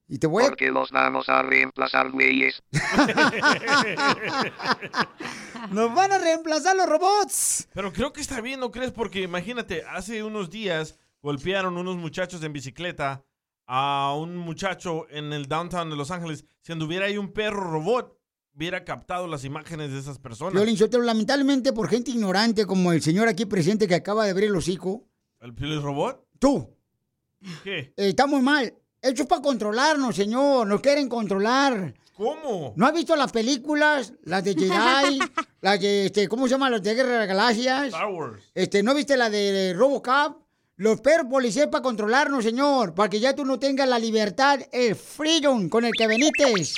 Y 0.08 0.18
te 0.18 0.26
voy 0.26 0.44
a... 0.44 0.48
Porque 0.48 0.72
los 0.72 0.90
vamos 0.90 1.28
a 1.28 1.42
reemplazar, 1.42 2.10
güeyes. 2.10 2.62
Nos 5.70 5.94
van 5.94 6.10
a 6.10 6.18
reemplazar 6.18 6.74
los 6.74 6.88
robots. 6.88 7.68
Pero 7.72 7.92
creo 7.92 8.12
que 8.12 8.20
está 8.20 8.40
bien, 8.40 8.58
¿no 8.58 8.72
crees? 8.72 8.90
Porque 8.90 9.22
imagínate, 9.22 9.84
hace 9.84 10.24
unos 10.24 10.50
días 10.50 10.98
golpearon 11.22 11.78
unos 11.78 11.96
muchachos 11.96 12.42
en 12.42 12.52
bicicleta 12.52 13.24
a 13.66 14.16
un 14.18 14.36
muchacho 14.36 15.06
en 15.10 15.32
el 15.32 15.46
downtown 15.46 15.90
de 15.90 15.96
Los 15.96 16.10
Ángeles. 16.10 16.44
Si 16.60 16.72
anduviera 16.72 17.06
ahí 17.06 17.16
un 17.16 17.32
perro 17.32 17.70
robot, 17.70 18.19
hubiera 18.54 18.84
captado 18.84 19.26
las 19.26 19.44
imágenes 19.44 19.90
de 19.92 19.98
esas 19.98 20.18
personas. 20.18 20.54
Violín 20.54 20.76
Sotelo, 20.76 21.02
lamentablemente 21.04 21.72
por 21.72 21.88
gente 21.88 22.10
ignorante 22.10 22.66
como 22.66 22.92
el 22.92 23.02
señor 23.02 23.28
aquí 23.28 23.46
presente 23.46 23.86
que 23.88 23.94
acaba 23.94 24.24
de 24.24 24.30
abrir 24.30 24.48
el 24.48 24.56
hocico, 24.56 25.06
¿El 25.40 25.54
Piolín 25.54 25.80
robot? 25.82 26.26
tú, 26.38 26.68
¿Qué? 27.64 27.78
eh, 27.96 28.08
está 28.08 28.26
muy 28.26 28.42
mal. 28.42 28.74
Es 29.02 29.24
para 29.26 29.40
controlarnos, 29.40 30.14
señor. 30.14 30.66
Nos 30.66 30.82
quieren 30.82 31.08
controlar. 31.08 31.94
¿Cómo? 32.14 32.74
¿No 32.76 32.86
has 32.86 32.92
visto 32.92 33.16
las 33.16 33.32
películas? 33.32 34.12
Las 34.24 34.44
de 34.44 34.52
Jedi, 34.54 35.18
las 35.62 35.80
de, 35.80 36.04
este, 36.06 36.28
¿cómo 36.28 36.46
se 36.46 36.50
llama? 36.50 36.68
Las 36.68 36.82
de 36.82 36.94
Guerra 36.94 37.12
de 37.12 37.18
las 37.20 37.28
Galaxias. 37.28 37.86
Star 37.86 38.08
Wars. 38.10 38.42
Este, 38.54 38.82
¿no 38.82 38.94
viste 38.94 39.16
la 39.16 39.30
de 39.30 39.72
Robocop? 39.74 40.42
Los 40.76 41.00
perros 41.00 41.28
policías 41.30 41.68
para 41.68 41.82
controlarnos, 41.82 42.44
señor. 42.44 42.94
Para 42.94 43.08
que 43.08 43.20
ya 43.20 43.34
tú 43.34 43.46
no 43.46 43.58
tengas 43.58 43.88
la 43.88 43.98
libertad, 43.98 44.60
el 44.70 44.94
freedom 44.96 45.70
con 45.70 45.86
el 45.86 45.92
que 45.92 46.06
venites. 46.06 46.74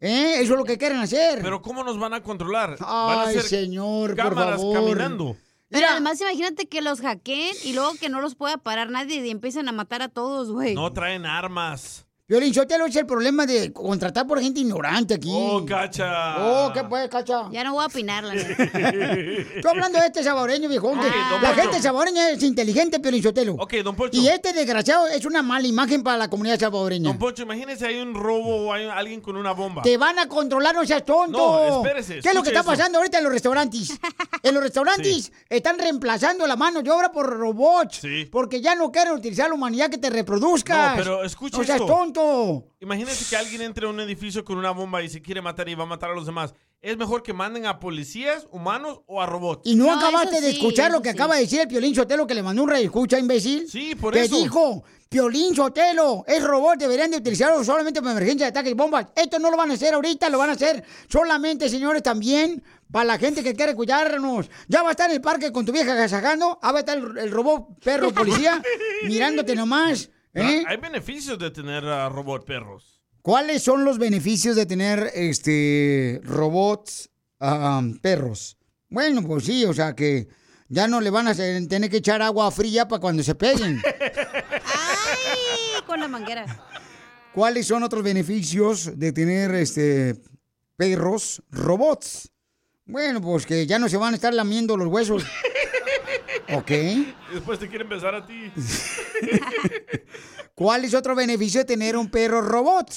¿Eh? 0.00 0.34
Eso 0.40 0.52
es 0.52 0.58
lo 0.58 0.64
que 0.64 0.76
quieren 0.78 0.98
hacer. 0.98 1.40
Pero 1.42 1.62
¿cómo 1.62 1.82
nos 1.82 1.98
van 1.98 2.14
a 2.14 2.22
controlar? 2.22 2.76
van 2.78 3.18
a 3.18 3.22
Ay, 3.24 3.34
ser 3.34 3.42
señor, 3.44 4.10
por 4.10 4.16
cámaras 4.16 4.56
favor. 4.60 4.74
caminando. 4.74 5.36
Pero 5.68 5.88
además 5.88 6.20
imagínate 6.20 6.68
que 6.68 6.80
los 6.80 7.00
hackeen 7.00 7.54
y 7.64 7.72
luego 7.72 7.94
que 7.98 8.08
no 8.08 8.20
los 8.20 8.34
pueda 8.36 8.56
parar 8.56 8.90
nadie 8.90 9.26
y 9.26 9.30
empiecan 9.30 9.68
a 9.68 9.72
matar 9.72 10.02
a 10.02 10.08
todos, 10.08 10.50
güey. 10.52 10.74
No 10.74 10.92
traen 10.92 11.26
armas. 11.26 12.06
Violín 12.28 12.52
Sotelo 12.52 12.86
es 12.86 12.96
el 12.96 13.06
problema 13.06 13.46
de 13.46 13.72
contratar 13.72 14.26
por 14.26 14.40
gente 14.40 14.58
ignorante 14.58 15.14
aquí. 15.14 15.30
Oh, 15.32 15.64
cacha. 15.64 16.34
Oh, 16.44 16.72
¿qué 16.72 16.82
pues, 16.82 17.08
cacha? 17.08 17.48
Ya 17.52 17.62
no 17.62 17.74
voy 17.74 17.84
a 17.84 17.86
opinar, 17.86 18.24
la 18.24 18.34
neta. 18.34 18.64
Estoy 18.64 19.70
hablando 19.70 20.00
de 20.00 20.06
este 20.06 20.24
saboreño, 20.24 20.68
viejón. 20.68 20.98
que 20.98 21.06
don 21.06 21.40
la 21.40 21.54
gente 21.54 21.80
saboreña 21.80 22.30
es 22.30 22.42
inteligente, 22.42 22.98
Piolín 22.98 23.22
Sotelo. 23.22 23.54
Ok, 23.60 23.74
don 23.74 23.94
Poncho. 23.94 24.18
Y 24.20 24.26
este 24.26 24.52
desgraciado 24.52 25.06
es 25.06 25.24
una 25.24 25.40
mala 25.44 25.68
imagen 25.68 26.02
para 26.02 26.18
la 26.18 26.28
comunidad 26.28 26.58
saboreña. 26.58 27.10
Don 27.10 27.16
Poncho, 27.18 27.44
imagínese 27.44 27.86
hay 27.86 28.00
un 28.00 28.12
robo 28.12 28.56
o 28.66 28.72
hay 28.72 28.86
alguien 28.86 29.20
con 29.20 29.36
una 29.36 29.52
bomba. 29.52 29.82
Te 29.82 29.96
van 29.96 30.18
a 30.18 30.26
controlar, 30.26 30.74
no 30.74 30.84
seas 30.84 31.04
tonto. 31.04 31.38
No, 31.38 31.76
espérese, 31.84 32.18
¿Qué 32.22 32.30
es 32.30 32.34
lo 32.34 32.42
que 32.42 32.48
está 32.48 32.62
eso. 32.62 32.70
pasando 32.70 32.98
ahorita 32.98 33.18
en 33.18 33.22
los 33.22 33.32
restaurantes? 33.32 33.92
En 34.42 34.52
los 34.52 34.64
restaurantes 34.64 35.30
están 35.48 35.78
reemplazando 35.78 36.44
la 36.48 36.56
mano 36.56 36.82
de 36.82 36.90
obra 36.90 37.12
por 37.12 37.26
robots. 37.28 37.98
Sí. 37.98 38.26
Porque 38.32 38.60
ya 38.60 38.74
no 38.74 38.90
quieren 38.90 39.12
utilizar 39.12 39.48
la 39.48 39.54
humanidad 39.54 39.90
que 39.90 39.98
te 39.98 40.10
reproduzcas. 40.10 40.96
No, 40.96 41.04
pero 41.04 41.22
escuche 41.22 41.56
No 41.56 41.62
seas 41.62 41.80
esto. 41.80 41.86
tonto. 41.86 42.15
Imagínese 42.80 43.24
que 43.28 43.36
alguien 43.36 43.62
entre 43.62 43.86
a 43.86 43.90
un 43.90 44.00
edificio 44.00 44.44
con 44.44 44.58
una 44.58 44.70
bomba 44.70 45.02
y 45.02 45.08
se 45.08 45.20
quiere 45.22 45.42
matar 45.42 45.68
y 45.68 45.74
va 45.74 45.84
a 45.84 45.86
matar 45.86 46.10
a 46.10 46.14
los 46.14 46.26
demás. 46.26 46.54
¿Es 46.80 46.96
mejor 46.96 47.22
que 47.22 47.32
manden 47.32 47.66
a 47.66 47.80
policías, 47.80 48.46
humanos 48.50 49.00
o 49.06 49.20
a 49.20 49.26
robots? 49.26 49.62
Y 49.64 49.74
no, 49.74 49.90
acabaste 49.90 50.40
de 50.40 50.50
escuchar 50.50 50.90
lo 50.90 51.02
que 51.02 51.10
acaba 51.10 51.34
de 51.34 51.42
decir 51.42 51.60
el 51.60 51.68
Piolín 51.68 51.94
Sotelo 51.94 52.26
que 52.26 52.34
le 52.34 52.42
mandó 52.42 52.62
un 52.62 52.70
rey 52.70 52.84
escucha, 52.84 53.18
imbécil. 53.18 53.68
Sí, 53.68 53.94
por 53.94 54.12
que 54.12 54.22
eso. 54.22 54.36
dijo, 54.36 54.84
Piolín 55.08 55.54
Sotelo, 55.54 56.24
es 56.26 56.42
robot, 56.44 56.78
deberían 56.78 57.10
de 57.10 57.16
utilizarlo 57.16 57.64
solamente 57.64 58.00
para 58.00 58.12
emergencia 58.12 58.46
de 58.46 58.50
ataques 58.50 58.72
y 58.72 58.74
bombas. 58.74 59.06
Esto 59.16 59.38
no 59.38 59.50
lo 59.50 59.56
van 59.56 59.70
a 59.70 59.74
hacer 59.74 59.94
ahorita, 59.94 60.28
lo 60.28 60.38
van 60.38 60.50
a 60.50 60.52
hacer 60.52 60.84
solamente, 61.08 61.68
señores, 61.68 62.02
también 62.02 62.62
para 62.92 63.04
la 63.04 63.18
gente 63.18 63.42
que 63.42 63.54
quiere 63.54 63.74
cuidarnos. 63.74 64.48
Ya 64.68 64.82
va 64.82 64.88
a 64.88 64.90
estar 64.92 65.10
en 65.10 65.16
el 65.16 65.22
parque 65.22 65.52
con 65.52 65.64
tu 65.64 65.72
vieja 65.72 65.92
agasajando, 65.92 66.58
ah, 66.62 66.72
va 66.72 66.78
a 66.78 66.80
estar 66.80 66.98
el, 66.98 67.18
el 67.18 67.30
robot 67.30 67.80
perro 67.82 68.12
policía 68.12 68.62
mirándote 69.04 69.54
nomás. 69.54 70.10
¿Eh? 70.36 70.64
Hay 70.66 70.76
beneficios 70.76 71.38
de 71.38 71.50
tener 71.50 71.84
a 71.84 72.08
robot 72.08 72.44
perros. 72.44 73.00
¿Cuáles 73.22 73.62
son 73.62 73.84
los 73.84 73.98
beneficios 73.98 74.54
de 74.54 74.66
tener 74.66 75.10
este 75.14 76.20
robots 76.22 77.10
ah, 77.40 77.82
perros? 78.00 78.56
Bueno, 78.88 79.22
pues 79.22 79.44
sí, 79.44 79.64
o 79.64 79.74
sea 79.74 79.94
que 79.96 80.28
ya 80.68 80.86
no 80.86 81.00
le 81.00 81.10
van 81.10 81.26
a 81.26 81.30
hacer- 81.32 81.66
tener 81.66 81.90
que 81.90 81.96
echar 81.96 82.22
agua 82.22 82.50
fría 82.50 82.86
para 82.86 83.00
cuando 83.00 83.22
se 83.22 83.34
peguen. 83.34 83.82
Ay, 84.64 85.82
con 85.86 85.98
la 86.00 86.08
manguera. 86.08 86.46
¿Cuáles 87.34 87.66
son 87.66 87.82
otros 87.82 88.02
beneficios 88.02 88.98
de 88.98 89.12
tener 89.12 89.54
este 89.54 90.14
perros 90.76 91.42
robots? 91.50 92.30
Bueno, 92.84 93.20
pues 93.20 93.44
que 93.44 93.66
ya 93.66 93.78
no 93.78 93.88
se 93.88 93.96
van 93.96 94.12
a 94.12 94.16
estar 94.16 94.32
lamiendo 94.32 94.76
los 94.76 94.86
huesos. 94.86 95.24
ok. 96.52 96.70
Y 96.70 97.14
después 97.34 97.58
te 97.58 97.68
quieren 97.68 97.88
besar 97.88 98.14
a 98.14 98.26
ti. 98.26 98.50
¿Cuál 100.54 100.84
es 100.84 100.94
otro 100.94 101.14
beneficio 101.14 101.60
de 101.60 101.64
tener 101.64 101.96
un 101.96 102.10
perro 102.10 102.40
robot? 102.40 102.90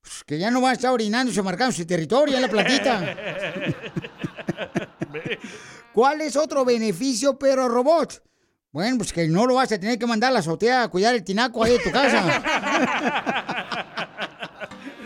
Pues 0.00 0.24
que 0.26 0.38
ya 0.38 0.50
no 0.50 0.62
va 0.62 0.70
a 0.70 0.72
estar 0.72 0.90
orinándose 0.90 1.42
marcando 1.42 1.72
su 1.72 1.86
territorio 1.86 2.36
en 2.36 2.42
la 2.42 2.48
platita. 2.48 3.14
¿Cuál 5.92 6.22
es 6.22 6.36
otro 6.36 6.64
beneficio 6.64 7.38
perro 7.38 7.68
robot? 7.68 8.22
Bueno, 8.72 8.96
pues 8.96 9.12
que 9.12 9.28
no 9.28 9.46
lo 9.46 9.56
vas 9.56 9.70
a 9.70 9.78
tener 9.78 9.98
que 9.98 10.06
mandar 10.06 10.30
a 10.30 10.32
la 10.32 10.38
azotea 10.40 10.84
a 10.84 10.88
cuidar 10.88 11.14
el 11.14 11.22
tinaco 11.22 11.62
ahí 11.62 11.72
de 11.72 11.78
tu 11.80 11.92
casa. 11.92 12.42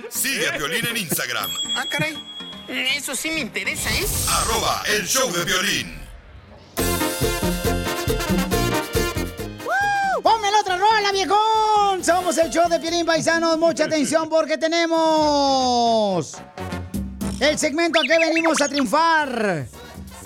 Sigue 0.08 0.48
a 0.48 0.56
Violín 0.56 0.86
en 0.86 0.96
Instagram, 0.96 1.50
Ah, 1.74 1.84
caray. 1.90 2.16
Eso 2.68 3.14
sí 3.14 3.30
me 3.30 3.40
interesa, 3.40 3.90
¿eh? 3.90 4.06
arroba 4.28 4.82
el 4.96 5.06
show 5.06 5.30
de 5.32 5.44
violín. 5.44 5.98
¡Ponme 10.56 10.68
la 10.68 10.74
otra 10.74 10.76
rola, 10.76 11.12
viejón! 11.12 12.04
Somos 12.04 12.38
el 12.38 12.50
show 12.50 12.68
de 12.68 12.78
Piolín 12.78 13.04
Paisanos. 13.04 13.58
Mucha 13.58 13.84
atención 13.84 14.28
porque 14.28 14.56
tenemos 14.56 16.34
el 17.40 17.58
segmento 17.58 18.00
a 18.00 18.02
que 18.02 18.18
venimos 18.18 18.60
a 18.60 18.68
triunfar. 18.68 19.66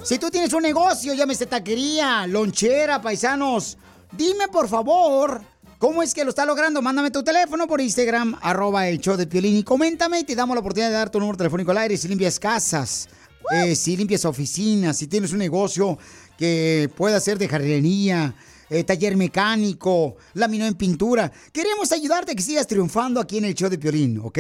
Si 0.04 0.18
tú 0.18 0.30
tienes 0.30 0.52
un 0.52 0.62
negocio, 0.62 1.14
llámese 1.14 1.46
taquería, 1.46 2.26
lonchera, 2.26 3.00
paisanos, 3.00 3.76
dime 4.12 4.48
por 4.48 4.68
favor 4.68 5.42
cómo 5.78 6.02
es 6.02 6.14
que 6.14 6.22
lo 6.22 6.30
está 6.30 6.44
logrando. 6.44 6.80
Mándame 6.82 7.10
tu 7.10 7.22
teléfono 7.24 7.66
por 7.66 7.80
Instagram, 7.80 8.38
arroba 8.40 8.88
el 8.88 9.00
show 9.00 9.16
de 9.16 9.26
Piolín 9.26 9.56
y 9.56 9.64
coméntame 9.64 10.20
y 10.20 10.24
te 10.24 10.36
damos 10.36 10.54
la 10.54 10.60
oportunidad 10.60 10.90
de 10.90 10.96
dar 10.96 11.10
tu 11.10 11.18
número 11.18 11.38
telefónico 11.38 11.72
al 11.72 11.78
aire 11.78 11.96
si 11.96 12.08
limpias 12.08 12.38
casas, 12.38 13.08
eh, 13.52 13.74
si 13.74 13.96
limpias 13.96 14.24
oficinas, 14.24 14.96
si 14.98 15.06
tienes 15.06 15.32
un 15.32 15.38
negocio 15.38 15.98
que 16.38 16.90
pueda 16.96 17.18
ser 17.20 17.38
de 17.38 17.48
jardinería, 17.48 18.34
eh, 18.70 18.85
taller 18.85 19.16
mecánico, 19.16 20.16
laminó 20.35 20.64
en 20.64 20.74
pintura. 20.74 21.30
Queremos 21.52 21.92
ayudarte 21.92 22.33
a 22.33 22.35
que 22.35 22.42
sigas 22.42 22.66
triunfando 22.66 23.20
aquí 23.20 23.38
en 23.38 23.44
el 23.44 23.54
show 23.54 23.68
de 23.68 23.78
Piolín, 23.78 24.18
¿ok? 24.22 24.38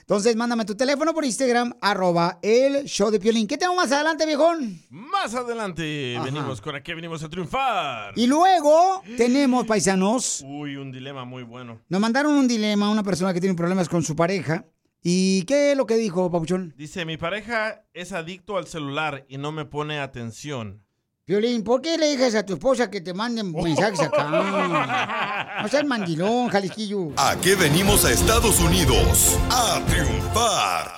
Entonces, 0.00 0.34
mándame 0.36 0.64
tu 0.64 0.74
teléfono 0.74 1.14
por 1.14 1.24
Instagram, 1.24 1.74
arroba 1.80 2.38
el 2.42 2.84
show 2.84 3.10
de 3.10 3.18
Piolín. 3.20 3.46
¿Qué 3.46 3.56
tengo 3.56 3.74
más 3.74 3.90
adelante, 3.92 4.26
viejón? 4.26 4.80
Más 4.90 5.32
adelante 5.34 6.16
Ajá. 6.16 6.24
venimos 6.24 6.60
con 6.60 6.74
aquí 6.74 6.92
venimos 6.92 7.22
a 7.22 7.28
triunfar. 7.28 8.12
Y 8.16 8.26
luego 8.26 9.02
tenemos, 9.16 9.64
paisanos, 9.66 10.44
Uy, 10.46 10.76
un 10.76 10.90
dilema 10.92 11.24
muy 11.24 11.44
bueno. 11.44 11.80
nos 11.88 12.00
mandaron 12.00 12.34
un 12.34 12.48
dilema, 12.48 12.90
una 12.90 13.02
persona 13.04 13.32
que 13.32 13.40
tiene 13.40 13.54
problemas 13.56 13.88
con 13.88 14.02
su 14.02 14.14
pareja. 14.16 14.66
¿Y 15.04 15.42
qué 15.44 15.72
es 15.72 15.76
lo 15.76 15.86
que 15.86 15.96
dijo, 15.96 16.30
Papuchón? 16.30 16.74
Dice, 16.76 17.04
mi 17.04 17.16
pareja 17.16 17.84
es 17.94 18.12
adicto 18.12 18.56
al 18.56 18.66
celular 18.66 19.24
y 19.28 19.38
no 19.38 19.50
me 19.50 19.64
pone 19.64 19.98
atención. 19.98 20.84
Piolín, 21.24 21.62
¿por 21.62 21.80
qué 21.80 21.96
le 21.96 22.10
dices 22.10 22.34
a 22.34 22.44
tu 22.44 22.54
esposa 22.54 22.90
que 22.90 23.00
te 23.00 23.14
manden 23.14 23.52
mensajes 23.62 24.00
acá? 24.00 25.60
No 25.62 25.68
seas 25.68 25.84
mandilón, 25.84 26.48
Jalisquillo. 26.48 27.10
¿A 27.16 27.36
qué 27.40 27.54
venimos 27.54 28.04
a 28.04 28.10
Estados 28.10 28.58
Unidos? 28.58 29.38
A 29.48 29.80
triunfar. 29.86 30.90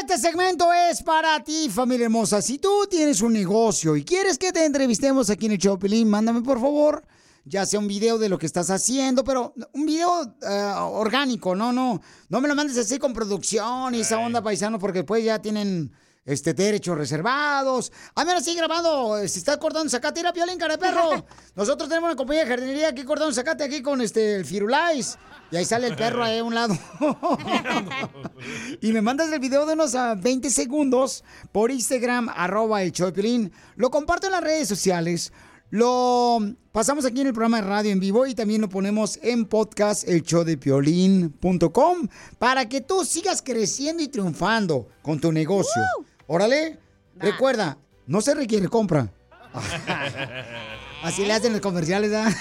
Este 0.00 0.18
segmento 0.18 0.72
es 0.72 1.02
para 1.02 1.42
ti, 1.42 1.68
familia 1.68 2.04
hermosa. 2.04 2.40
Si 2.40 2.58
tú 2.58 2.86
tienes 2.88 3.22
un 3.22 3.32
negocio 3.32 3.96
y 3.96 4.04
quieres 4.04 4.38
que 4.38 4.52
te 4.52 4.64
entrevistemos 4.64 5.28
aquí 5.30 5.46
en 5.46 5.52
el 5.52 5.58
show, 5.58 5.80
Piolín, 5.80 6.08
mándame 6.08 6.40
por 6.40 6.60
favor, 6.60 7.04
ya 7.44 7.66
sea 7.66 7.80
un 7.80 7.88
video 7.88 8.18
de 8.18 8.28
lo 8.28 8.38
que 8.38 8.46
estás 8.46 8.70
haciendo, 8.70 9.24
pero 9.24 9.52
un 9.72 9.84
video 9.84 10.36
eh, 10.48 10.72
orgánico, 10.78 11.56
no, 11.56 11.72
no, 11.72 12.00
no 12.28 12.40
me 12.40 12.46
lo 12.46 12.54
mandes 12.54 12.78
así 12.78 12.98
con 12.98 13.12
producción 13.12 13.96
y 13.96 14.00
esa 14.00 14.20
onda 14.20 14.42
paisano, 14.42 14.78
porque 14.78 15.00
después 15.00 15.24
ya 15.24 15.42
tienen 15.42 15.92
este 16.24 16.54
derechos 16.54 16.96
reservados. 16.96 17.92
A 18.14 18.24
menos 18.24 18.42
así 18.42 18.54
grabando, 18.54 19.18
eh, 19.18 19.28
si 19.28 19.38
estás 19.38 19.58
cortando 19.58 19.90
zacate, 19.90 20.20
mira, 20.20 20.32
Piolín, 20.32 20.58
cara 20.58 20.76
de 20.76 20.78
perro. 20.78 21.24
Nosotros 21.54 21.88
tenemos 21.88 22.08
una 22.08 22.16
compañía 22.16 22.44
de 22.44 22.50
jardinería 22.50 22.88
aquí 22.88 23.04
cortando 23.04 23.32
zacate 23.32 23.64
aquí 23.64 23.82
con 23.82 24.00
este 24.00 24.36
el 24.36 24.44
Firulais. 24.44 25.18
Y 25.50 25.56
ahí 25.56 25.64
sale 25.64 25.86
el 25.86 25.96
perro 25.96 26.24
ahí 26.24 26.38
a 26.38 26.44
un 26.44 26.54
lado. 26.54 26.76
y 28.80 28.92
me 28.92 29.02
mandas 29.02 29.30
el 29.30 29.38
video 29.38 29.66
de 29.66 29.74
unos 29.74 29.94
ah, 29.94 30.14
20 30.16 30.50
segundos 30.50 31.22
por 31.52 31.70
Instagram, 31.70 32.28
arroba 32.34 32.82
el 32.82 32.92
show 32.92 33.06
de 33.06 33.12
Piolín. 33.12 33.52
Lo 33.76 33.90
comparto 33.90 34.26
en 34.26 34.32
las 34.32 34.42
redes 34.42 34.66
sociales. 34.68 35.32
Lo 35.70 36.38
pasamos 36.72 37.04
aquí 37.04 37.22
en 37.22 37.28
el 37.28 37.32
programa 37.32 37.56
de 37.60 37.66
radio 37.66 37.90
en 37.90 37.98
vivo 37.98 38.26
y 38.26 38.34
también 38.34 38.60
lo 38.60 38.68
ponemos 38.68 39.18
en 39.22 39.44
podcast, 39.44 40.08
el 40.08 40.22
show 40.22 40.44
de 40.44 40.56
piolín.com, 40.56 42.08
para 42.38 42.68
que 42.68 42.80
tú 42.80 43.04
sigas 43.04 43.42
creciendo 43.42 44.00
y 44.00 44.06
triunfando 44.06 44.86
con 45.02 45.18
tu 45.18 45.32
negocio. 45.32 45.82
Órale, 46.26 46.78
recuerda, 47.16 47.78
no 48.06 48.20
se 48.20 48.34
requiere 48.34 48.68
compra. 48.68 49.12
Así 51.02 51.24
le 51.24 51.34
hacen 51.34 51.52
los 51.52 51.60
comerciales, 51.60 52.10
¿verdad? 52.10 52.32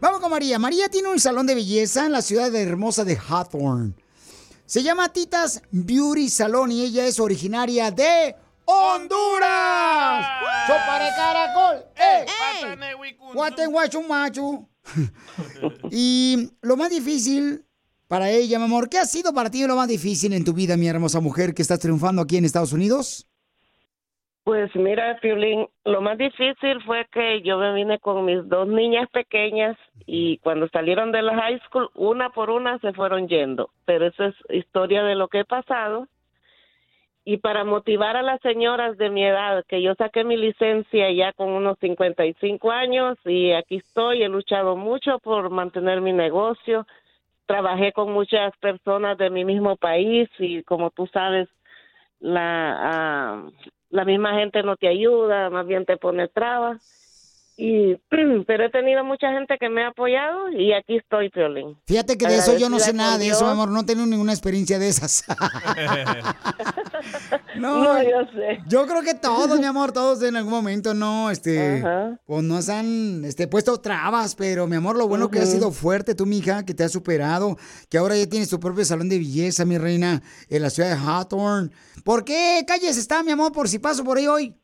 Vamos 0.00 0.20
con 0.20 0.30
María. 0.30 0.58
María 0.58 0.88
tiene 0.88 1.08
un 1.08 1.18
salón 1.18 1.46
de 1.46 1.54
belleza 1.54 2.04
en 2.04 2.12
la 2.12 2.20
ciudad 2.20 2.50
de 2.50 2.62
hermosa 2.62 3.04
de 3.04 3.16
Hawthorne. 3.16 3.94
Se 4.66 4.82
llama 4.82 5.12
Titas 5.12 5.62
Beauty 5.70 6.28
Salon 6.28 6.72
y 6.72 6.82
ella 6.82 7.06
es 7.06 7.18
originaria 7.18 7.90
de 7.90 8.36
Honduras. 8.66 10.26
¡Sopa 10.66 10.98
de 10.98 11.10
caracol! 11.16 11.84
¡Eh! 11.96 12.26
Guatenguachu 13.32 14.02
machu. 14.02 14.68
y 15.90 16.50
lo 16.60 16.76
más 16.76 16.90
difícil 16.90 17.64
para 18.08 18.30
ella, 18.30 18.58
mi 18.58 18.64
amor, 18.64 18.88
¿qué 18.88 18.98
ha 18.98 19.04
sido 19.04 19.32
para 19.32 19.50
ti 19.50 19.66
lo 19.66 19.76
más 19.76 19.88
difícil 19.88 20.32
en 20.32 20.44
tu 20.44 20.52
vida, 20.52 20.76
mi 20.76 20.88
hermosa 20.88 21.20
mujer, 21.20 21.54
que 21.54 21.62
estás 21.62 21.80
triunfando 21.80 22.22
aquí 22.22 22.36
en 22.36 22.44
Estados 22.44 22.72
Unidos? 22.72 23.26
Pues 24.46 24.70
mira, 24.76 25.18
Piolín, 25.20 25.66
lo 25.84 26.00
más 26.00 26.16
difícil 26.18 26.80
fue 26.84 27.04
que 27.10 27.42
yo 27.42 27.58
me 27.58 27.74
vine 27.74 27.98
con 27.98 28.24
mis 28.24 28.48
dos 28.48 28.68
niñas 28.68 29.08
pequeñas 29.10 29.76
y 30.06 30.38
cuando 30.38 30.68
salieron 30.68 31.10
de 31.10 31.20
la 31.20 31.34
high 31.34 31.60
school, 31.66 31.90
una 31.96 32.30
por 32.30 32.50
una 32.50 32.78
se 32.78 32.92
fueron 32.92 33.26
yendo. 33.26 33.70
Pero 33.86 34.06
eso 34.06 34.22
es 34.22 34.36
historia 34.50 35.02
de 35.02 35.16
lo 35.16 35.26
que 35.26 35.40
he 35.40 35.44
pasado. 35.44 36.06
Y 37.24 37.38
para 37.38 37.64
motivar 37.64 38.16
a 38.16 38.22
las 38.22 38.40
señoras 38.40 38.96
de 38.98 39.10
mi 39.10 39.24
edad, 39.24 39.64
que 39.66 39.82
yo 39.82 39.96
saqué 39.96 40.22
mi 40.22 40.36
licencia 40.36 41.10
ya 41.10 41.32
con 41.32 41.48
unos 41.48 41.76
55 41.80 42.70
años 42.70 43.18
y 43.24 43.50
aquí 43.50 43.78
estoy, 43.78 44.22
he 44.22 44.28
luchado 44.28 44.76
mucho 44.76 45.18
por 45.18 45.50
mantener 45.50 46.00
mi 46.00 46.12
negocio. 46.12 46.86
Trabajé 47.46 47.92
con 47.92 48.12
muchas 48.12 48.56
personas 48.58 49.16
de 49.18 49.30
mi 49.30 49.44
mismo 49.44 49.76
país 49.76 50.28
y 50.38 50.62
como 50.64 50.90
tú 50.90 51.06
sabes, 51.06 51.48
la, 52.20 52.76
ah, 52.78 53.50
la 53.90 54.04
misma 54.04 54.34
gente 54.34 54.62
no 54.62 54.76
te 54.76 54.88
ayuda, 54.88 55.50
más 55.50 55.66
bien 55.66 55.84
te 55.84 55.96
pone 55.96 56.28
trabas. 56.28 57.05
Y, 57.58 57.96
pero 58.46 58.66
he 58.66 58.70
tenido 58.70 59.02
mucha 59.04 59.32
gente 59.32 59.56
que 59.58 59.68
me 59.68 59.84
ha 59.84 59.88
apoyado 59.88 60.50
y 60.50 60.72
aquí 60.72 60.98
estoy, 60.98 61.30
Piolín. 61.30 61.76
Fíjate 61.86 62.18
que 62.18 62.26
de 62.26 62.36
eso 62.36 62.56
yo 62.58 62.68
no 62.68 62.78
sé 62.78 62.92
nada 62.92 63.16
de 63.16 63.28
eso, 63.28 63.46
amor. 63.46 63.70
No 63.70 63.86
tengo 63.86 64.04
ninguna 64.04 64.32
experiencia 64.32 64.78
de 64.78 64.88
esas. 64.88 65.24
no, 67.56 67.82
No, 67.82 68.02
yo 68.02 68.30
sé. 68.32 68.58
Yo 68.68 68.86
creo 68.86 69.02
que 69.02 69.14
todos, 69.14 69.58
mi 69.58 69.66
amor, 69.66 69.92
todos 69.92 70.22
en 70.22 70.36
algún 70.36 70.52
momento, 70.52 70.92
no, 70.92 71.30
este, 71.30 71.78
Ajá. 71.78 72.20
pues 72.26 72.44
nos 72.44 72.68
han, 72.68 73.24
este, 73.24 73.48
puesto 73.48 73.80
trabas, 73.80 74.34
pero 74.34 74.66
mi 74.66 74.76
amor, 74.76 74.96
lo 74.96 75.08
bueno 75.08 75.30
que 75.30 75.38
has 75.38 75.50
sido 75.50 75.72
fuerte, 75.72 76.14
tú, 76.14 76.26
mija, 76.26 76.64
que 76.64 76.74
te 76.74 76.84
has 76.84 76.92
superado, 76.92 77.56
que 77.88 77.98
ahora 77.98 78.16
ya 78.16 78.26
tienes 78.26 78.50
tu 78.50 78.60
propio 78.60 78.84
salón 78.84 79.08
de 79.08 79.18
belleza, 79.18 79.64
mi 79.64 79.78
reina, 79.78 80.22
en 80.48 80.62
la 80.62 80.70
ciudad 80.70 80.90
de 80.90 80.96
Hawthorne. 80.96 81.70
¿Por 82.04 82.24
qué 82.24 82.64
calles 82.66 82.98
está, 82.98 83.22
mi 83.22 83.32
amor, 83.32 83.52
por 83.52 83.68
si 83.68 83.78
paso 83.78 84.04
por 84.04 84.18
ahí 84.18 84.26
hoy? 84.26 84.54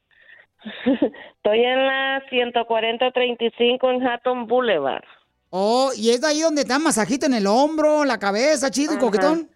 Estoy 1.37 1.64
en 1.64 1.87
la 1.87 2.22
140-35 2.31 3.94
en 3.94 4.07
Hatton 4.07 4.46
Boulevard. 4.46 5.05
Oh, 5.51 5.90
y 5.96 6.11
es 6.11 6.20
de 6.20 6.29
ahí 6.29 6.40
donde 6.40 6.62
te 6.62 6.68
dan 6.68 6.83
masajito 6.83 7.27
en 7.27 7.35
el 7.35 7.46
hombro, 7.46 8.05
la 8.05 8.18
cabeza, 8.18 8.70
chido 8.70 8.94
y 8.94 8.98
coquetón. 8.98 9.51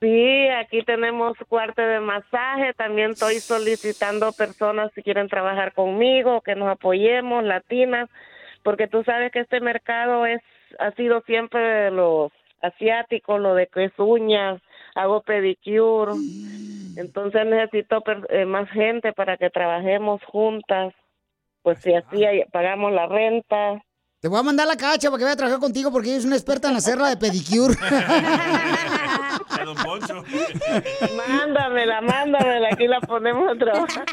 Sí, 0.00 0.48
aquí 0.48 0.84
tenemos 0.84 1.36
cuarto 1.48 1.82
de 1.82 1.98
masaje. 1.98 2.74
También 2.74 3.12
estoy 3.12 3.40
solicitando 3.40 4.32
personas 4.32 4.92
si 4.94 5.02
quieren 5.02 5.28
trabajar 5.28 5.72
conmigo, 5.72 6.40
que 6.42 6.54
nos 6.54 6.68
apoyemos, 6.68 7.42
latinas, 7.42 8.08
porque 8.62 8.86
tú 8.86 9.02
sabes 9.02 9.32
que 9.32 9.40
este 9.40 9.60
mercado 9.60 10.26
es 10.26 10.40
ha 10.78 10.92
sido 10.92 11.22
siempre 11.22 11.60
de 11.60 11.90
los 11.90 12.30
asiáticos, 12.60 13.40
lo 13.40 13.54
de 13.54 13.66
que 13.66 13.84
es 13.84 13.92
uñas, 13.98 14.60
hago 14.98 15.22
pedicure. 15.22 16.12
Entonces 16.96 17.46
necesito 17.46 18.02
eh, 18.30 18.44
más 18.44 18.68
gente 18.70 19.12
para 19.12 19.36
que 19.36 19.50
trabajemos 19.50 20.22
juntas. 20.24 20.94
Pues 21.62 21.78
si 21.80 21.94
así 21.94 22.24
hay- 22.24 22.44
pagamos 22.52 22.92
la 22.92 23.06
renta. 23.06 23.82
Te 24.20 24.26
voy 24.26 24.40
a 24.40 24.42
mandar 24.42 24.66
la 24.66 24.76
cacha 24.76 25.10
para 25.10 25.18
que 25.18 25.24
vaya 25.24 25.34
a 25.34 25.36
trabajar 25.36 25.60
contigo 25.60 25.92
porque 25.92 26.08
ella 26.08 26.18
es 26.18 26.24
una 26.24 26.34
experta 26.34 26.70
en 26.70 26.76
hacerla 26.76 27.08
de 27.08 27.16
pedicure. 27.18 27.74
Mándamela, 31.16 32.00
mándamela, 32.00 32.68
aquí 32.72 32.88
la 32.88 33.00
ponemos 33.00 33.48
a 33.48 33.54
trabajar. 33.56 34.04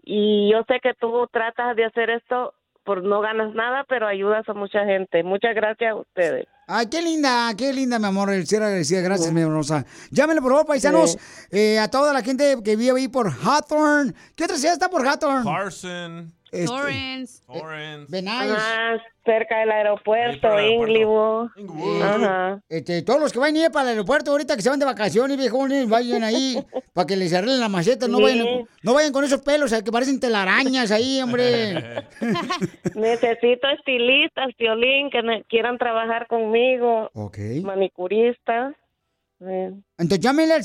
y 0.06 0.52
yo 0.52 0.64
sé 0.68 0.80
que 0.82 0.94
tú 0.94 1.28
tratas 1.32 1.76
de 1.76 1.86
hacer 1.86 2.10
esto 2.10 2.54
por 2.84 3.04
no 3.04 3.20
ganas 3.20 3.54
nada, 3.56 3.84
pero 3.90 4.08
ayudas 4.08 4.48
a 4.48 4.54
mucha 4.54 4.86
gente. 4.86 5.24
Muchas 5.24 5.56
gracias 5.56 5.92
a 5.92 5.96
ustedes. 5.96 6.48
Ay, 6.68 6.88
qué 6.88 7.02
linda, 7.02 7.54
qué 7.58 7.74
linda, 7.74 8.00
mi 8.00 8.06
amor, 8.06 8.32
el 8.32 8.46
ser 8.48 8.64
agradecida. 8.64 9.02
Gracias, 9.02 9.32
mi 9.32 9.42
hermosa. 9.42 9.86
Llámenle, 10.12 10.42
por 10.42 10.52
favor, 10.52 10.66
paisanos, 10.66 11.18
eh, 11.52 11.80
a 11.80 11.90
toda 11.90 12.14
la 12.14 12.22
gente 12.22 12.56
que 12.64 12.76
vive 12.76 13.00
ahí 13.00 13.08
por 13.08 13.30
Hawthorne. 13.32 14.14
¿Qué 14.36 14.46
otra 14.46 14.58
ciudad 14.58 14.74
está 14.74 14.90
por 14.90 15.06
Hawthorne? 15.06 15.44
Carson. 15.44 16.34
Este, 16.56 16.66
Torrance. 16.68 17.44
Torrance. 17.46 18.06
Benay. 18.12 18.50
Ajá, 18.52 19.02
cerca 19.26 19.60
del 19.60 19.72
aeropuerto, 19.72 20.60
Inglewood. 20.60 21.50
Eh, 21.58 22.02
Ajá. 22.04 22.62
este, 22.70 23.02
todos 23.02 23.20
los 23.20 23.34
que 23.34 23.40
vayan 23.40 23.56
a 23.56 23.66
ir 23.66 23.72
para 23.72 23.84
el 23.84 23.90
aeropuerto 23.98 24.32
ahorita 24.32 24.56
que 24.56 24.62
se 24.62 24.70
van 24.70 24.80
de 24.80 24.86
vacaciones, 24.86 25.38
viejones, 25.38 25.88
vayan 25.90 26.24
ahí 26.24 26.58
para 26.94 27.06
que 27.08 27.16
les 27.16 27.34
arreglen 27.34 27.60
la 27.60 27.70
maceta. 27.70 28.08
No, 28.08 28.18
Sí. 28.18 28.24
vayan, 28.24 28.48
no 28.84 28.94
vayan 28.94 29.12
con 29.12 29.24
esos 29.24 29.42
pelos 29.42 29.72
eh, 29.74 29.84
que 29.84 29.92
parecen 29.92 30.20
telarañas 30.20 30.92
ahí, 30.92 31.22
hombre. 31.22 31.74
Necesito 32.96 33.68
estilistas, 33.70 34.48
violín, 34.58 35.10
que 35.10 35.22
quieran 35.50 35.78
trabajar 35.78 36.28
conmigo. 36.28 37.10
Ok. 37.14 37.38
Manicuristas. 37.64 38.74
Eh, 39.42 39.72
Entonces 39.98 40.20
llámenle 40.22 40.54
al 40.54 40.64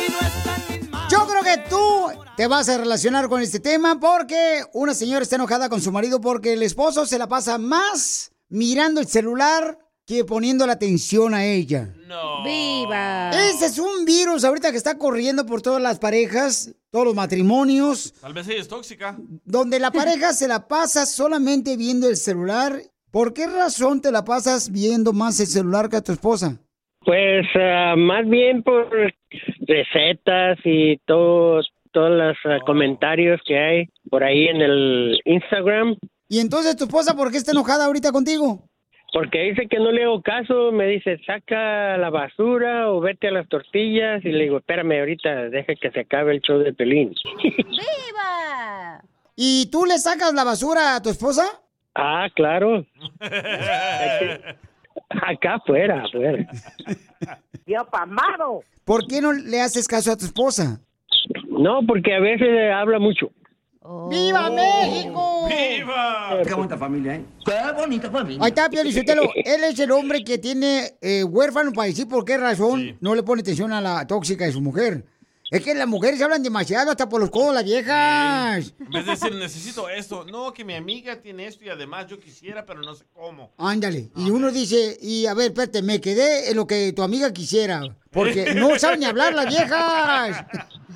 Y 0.06 0.12
no 0.12 0.20
están 0.20 1.10
Yo 1.10 1.26
creo 1.26 1.44
que 1.44 1.58
tú 1.70 2.08
te 2.36 2.48
vas 2.48 2.68
a 2.68 2.78
relacionar 2.78 3.30
con 3.30 3.42
este 3.42 3.62
tema 3.62 3.98
porque 4.02 4.64
una 4.74 4.94
señora 4.94 5.24
está 5.24 5.38
enojada 5.38 5.70
con 5.70 5.80
su 5.82 5.94
marido 5.94 6.20
porque 6.20 6.54
el 6.54 6.64
esposo 6.64 7.06
se 7.06 7.18
la 7.18 7.28
pasa 7.28 7.58
más 7.58 8.32
mirando 8.50 9.00
el 9.00 9.08
celular 9.08 9.80
que 10.06 10.24
poniendo 10.24 10.68
la 10.68 10.74
atención 10.74 11.34
a 11.34 11.46
ella. 11.46 11.90
¡Viva! 12.44 13.32
Ese 13.32 13.66
es 13.66 13.80
un 13.80 14.06
virus 14.06 14.44
ahorita 14.44 14.72
que 14.72 14.78
está 14.78 14.98
corriendo 14.98 15.46
por 15.46 15.62
todas 15.62 15.82
las 15.82 15.98
parejas, 16.00 16.76
todos 16.92 17.06
los 17.06 17.16
matrimonios, 17.16 18.14
Tal 18.22 18.34
vez 18.34 18.48
ella 18.48 18.62
es 18.62 18.68
tóxica. 18.68 19.18
donde 19.44 19.80
la 19.80 19.92
pareja 19.92 20.34
se 20.34 20.48
la 20.48 20.68
pasa 20.68 21.06
solamente 21.06 21.76
viendo 21.76 22.08
el 22.08 22.18
celular. 22.18 22.80
¿Por 23.12 23.34
qué 23.34 23.48
razón 23.48 24.02
te 24.02 24.12
la 24.12 24.24
pasas 24.26 24.72
viendo 24.72 25.12
más 25.14 25.40
el 25.40 25.48
celular 25.48 25.90
que 25.90 25.98
a 25.98 26.02
tu 26.04 26.12
esposa? 26.12 26.60
Pues 27.04 27.46
ah, 27.56 27.96
más 27.98 28.28
bien 28.28 28.62
por 28.62 28.90
recetas 29.68 30.58
y 30.64 30.98
todos 31.06 31.68
todos 31.92 32.12
los 32.12 32.36
ah, 32.46 32.60
comentarios 32.66 33.40
que 33.48 33.58
hay 33.58 33.86
por 34.10 34.24
ahí 34.24 34.48
en 34.48 34.62
el 34.62 35.20
Instagram. 35.26 35.96
Y 36.28 36.40
entonces 36.40 36.76
tu 36.76 36.84
esposa, 36.84 37.16
¿por 37.16 37.32
qué 37.32 37.38
está 37.38 37.52
enojada 37.52 37.86
ahorita 37.86 38.12
contigo? 38.12 38.68
Porque 39.16 39.44
dice 39.44 39.68
que 39.70 39.80
no 39.80 39.94
le 39.94 40.04
hago 40.04 40.22
caso, 40.22 40.74
me 40.74 40.88
dice 40.88 41.18
saca 41.26 41.98
la 41.98 42.10
basura 42.10 42.92
o 42.92 43.00
vete 43.00 43.30
a 43.30 43.32
las 43.32 43.48
tortillas 43.48 44.26
y 44.26 44.30
le 44.30 44.44
digo 44.44 44.58
espérame 44.58 45.00
ahorita, 45.00 45.50
deja 45.52 45.74
que 45.76 45.90
se 45.92 46.02
acabe 46.02 46.34
el 46.34 46.42
show 46.42 46.58
de 46.60 46.74
Pelín. 46.74 47.16
¡Viva! 47.42 49.02
¿Y 49.38 49.70
tú 49.72 49.86
le 49.86 50.00
sacas 50.00 50.34
la 50.34 50.44
basura 50.44 50.98
a 50.98 51.02
tu 51.02 51.10
esposa? 51.10 51.46
ah, 51.96 52.28
claro. 52.36 52.86
Acá 55.10 55.54
afuera, 55.54 56.04
afuera. 56.04 56.46
Yo 57.66 57.86
pamado. 57.90 58.64
¿Por 58.84 59.08
qué 59.08 59.22
no 59.22 59.32
le 59.32 59.62
haces 59.62 59.88
caso 59.88 60.12
a 60.12 60.18
tu 60.18 60.26
esposa? 60.26 60.82
No, 61.48 61.80
porque 61.88 62.14
a 62.16 62.20
veces 62.20 62.50
habla 62.74 63.00
mucho. 63.00 63.32
¡Viva 64.10 64.50
México! 64.50 65.48
¡Viva! 65.48 66.42
Qué 66.44 66.54
bonita 66.54 66.78
familia, 66.78 67.16
¿eh? 67.16 67.26
Qué 67.46 67.72
bonita 67.76 68.10
familia. 68.10 68.40
Ahí 68.44 68.50
está, 68.50 68.70
Pio 68.70 68.84
Lizotelo. 68.84 69.30
Él 69.36 69.64
es 69.64 69.80
el 69.80 69.92
hombre 69.92 70.24
que 70.24 70.38
tiene 70.38 70.96
eh, 71.02 71.24
huérfano 71.24 71.72
para 71.72 71.88
decir 71.88 72.08
por 72.08 72.26
qué 72.26 72.38
razón 72.38 72.98
no 73.00 73.14
le 73.14 73.24
pone 73.24 73.42
atención 73.42 73.72
a 73.74 73.82
la 73.82 74.08
tóxica 74.08 74.46
de 74.46 74.52
su 74.52 74.62
mujer. 74.62 75.06
Es 75.52 75.64
que 75.64 75.76
las 75.76 75.88
mujeres 75.88 76.20
hablan 76.22 76.42
demasiado 76.42 76.90
hasta 76.90 77.08
por 77.08 77.22
los 77.22 77.30
codos, 77.30 77.54
las 77.54 77.64
viejas. 77.64 78.74
En 78.80 78.90
vez 78.90 79.06
de 79.06 79.12
decir, 79.12 79.36
necesito 79.36 79.88
esto. 79.88 80.26
No, 80.26 80.52
que 80.52 80.66
mi 80.66 80.74
amiga 80.74 81.22
tiene 81.22 81.46
esto 81.46 81.64
y 81.64 81.70
además 81.70 82.08
yo 82.08 82.20
quisiera, 82.20 82.66
pero 82.66 82.82
no 82.82 82.96
sé 82.96 83.06
cómo. 83.14 83.52
Ándale. 83.58 84.10
Y 84.16 84.32
uno 84.32 84.52
dice, 84.52 84.98
y 85.00 85.28
a 85.28 85.36
ver, 85.36 85.52
espérate, 85.52 85.84
me 85.84 86.02
quedé 86.02 86.50
en 86.50 86.58
lo 86.58 86.66
que 86.66 86.92
tu 86.94 87.04
amiga 87.04 87.32
quisiera. 87.32 87.82
Porque 88.12 88.54
no 88.56 88.80
saben 88.80 89.02
ni 89.02 89.06
hablar 89.06 89.36
las 89.36 89.48
viejas. 89.48 90.46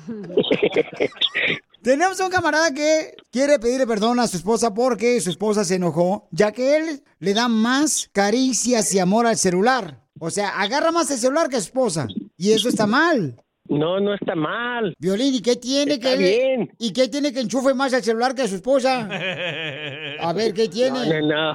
Tenemos 1.82 2.20
un 2.20 2.28
camarada 2.28 2.74
que 2.74 3.14
quiere 3.30 3.58
pedirle 3.58 3.86
perdón 3.86 4.20
a 4.20 4.26
su 4.26 4.36
esposa 4.36 4.74
porque 4.74 5.18
su 5.20 5.30
esposa 5.30 5.64
se 5.64 5.76
enojó, 5.76 6.28
ya 6.30 6.52
que 6.52 6.76
él 6.76 7.02
le 7.18 7.32
da 7.32 7.48
más 7.48 8.10
caricias 8.12 8.92
y 8.94 8.98
amor 8.98 9.26
al 9.26 9.36
celular. 9.38 10.04
O 10.18 10.30
sea, 10.30 10.60
agarra 10.60 10.92
más 10.92 11.10
el 11.10 11.18
celular 11.18 11.48
que 11.48 11.56
a 11.56 11.60
su 11.60 11.66
esposa. 11.66 12.06
Y 12.36 12.52
eso 12.52 12.68
está 12.68 12.86
mal. 12.86 13.42
No, 13.66 13.98
no 14.00 14.12
está 14.14 14.34
mal. 14.34 14.92
Violín, 14.98 15.34
¿y 15.34 15.40
qué 15.40 15.56
tiene 15.56 15.94
Está 15.94 16.10
que 16.10 16.16
bien. 16.18 16.70
¿Y 16.78 16.92
qué 16.92 17.08
tiene 17.08 17.32
que 17.32 17.40
enchufe 17.40 17.72
más 17.72 17.94
al 17.94 18.02
celular 18.02 18.34
que 18.34 18.42
a 18.42 18.48
su 18.48 18.56
esposa? 18.56 19.08
A 20.20 20.32
ver, 20.34 20.52
¿qué 20.52 20.68
tiene? 20.68 21.06
No, 21.08 21.20
no, 21.20 21.54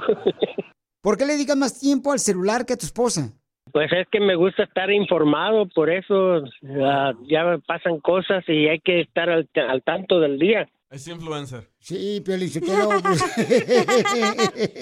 ¿Por 1.02 1.16
qué 1.16 1.24
le 1.24 1.34
dedicas 1.34 1.56
más 1.56 1.78
tiempo 1.78 2.10
al 2.10 2.18
celular 2.18 2.66
que 2.66 2.72
a 2.72 2.76
tu 2.76 2.86
esposa? 2.86 3.32
Pues 3.72 3.92
es 3.92 4.06
que 4.10 4.20
me 4.20 4.36
gusta 4.36 4.62
estar 4.62 4.90
informado, 4.90 5.66
por 5.66 5.90
eso 5.90 6.44
ah, 6.82 7.12
ya 7.28 7.44
me 7.44 7.58
pasan 7.58 8.00
cosas 8.00 8.44
y 8.48 8.68
hay 8.68 8.80
que 8.80 9.00
estar 9.00 9.28
al, 9.28 9.48
al 9.68 9.82
tanto 9.82 10.20
del 10.20 10.38
día. 10.38 10.68
Es 10.90 11.08
influencer. 11.08 11.68
Sí, 11.80 12.22
Piolín, 12.24 12.48
se 12.48 12.60
quedó. 12.60 12.90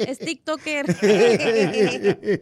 Es 0.07 0.19
TikToker. 0.19 0.85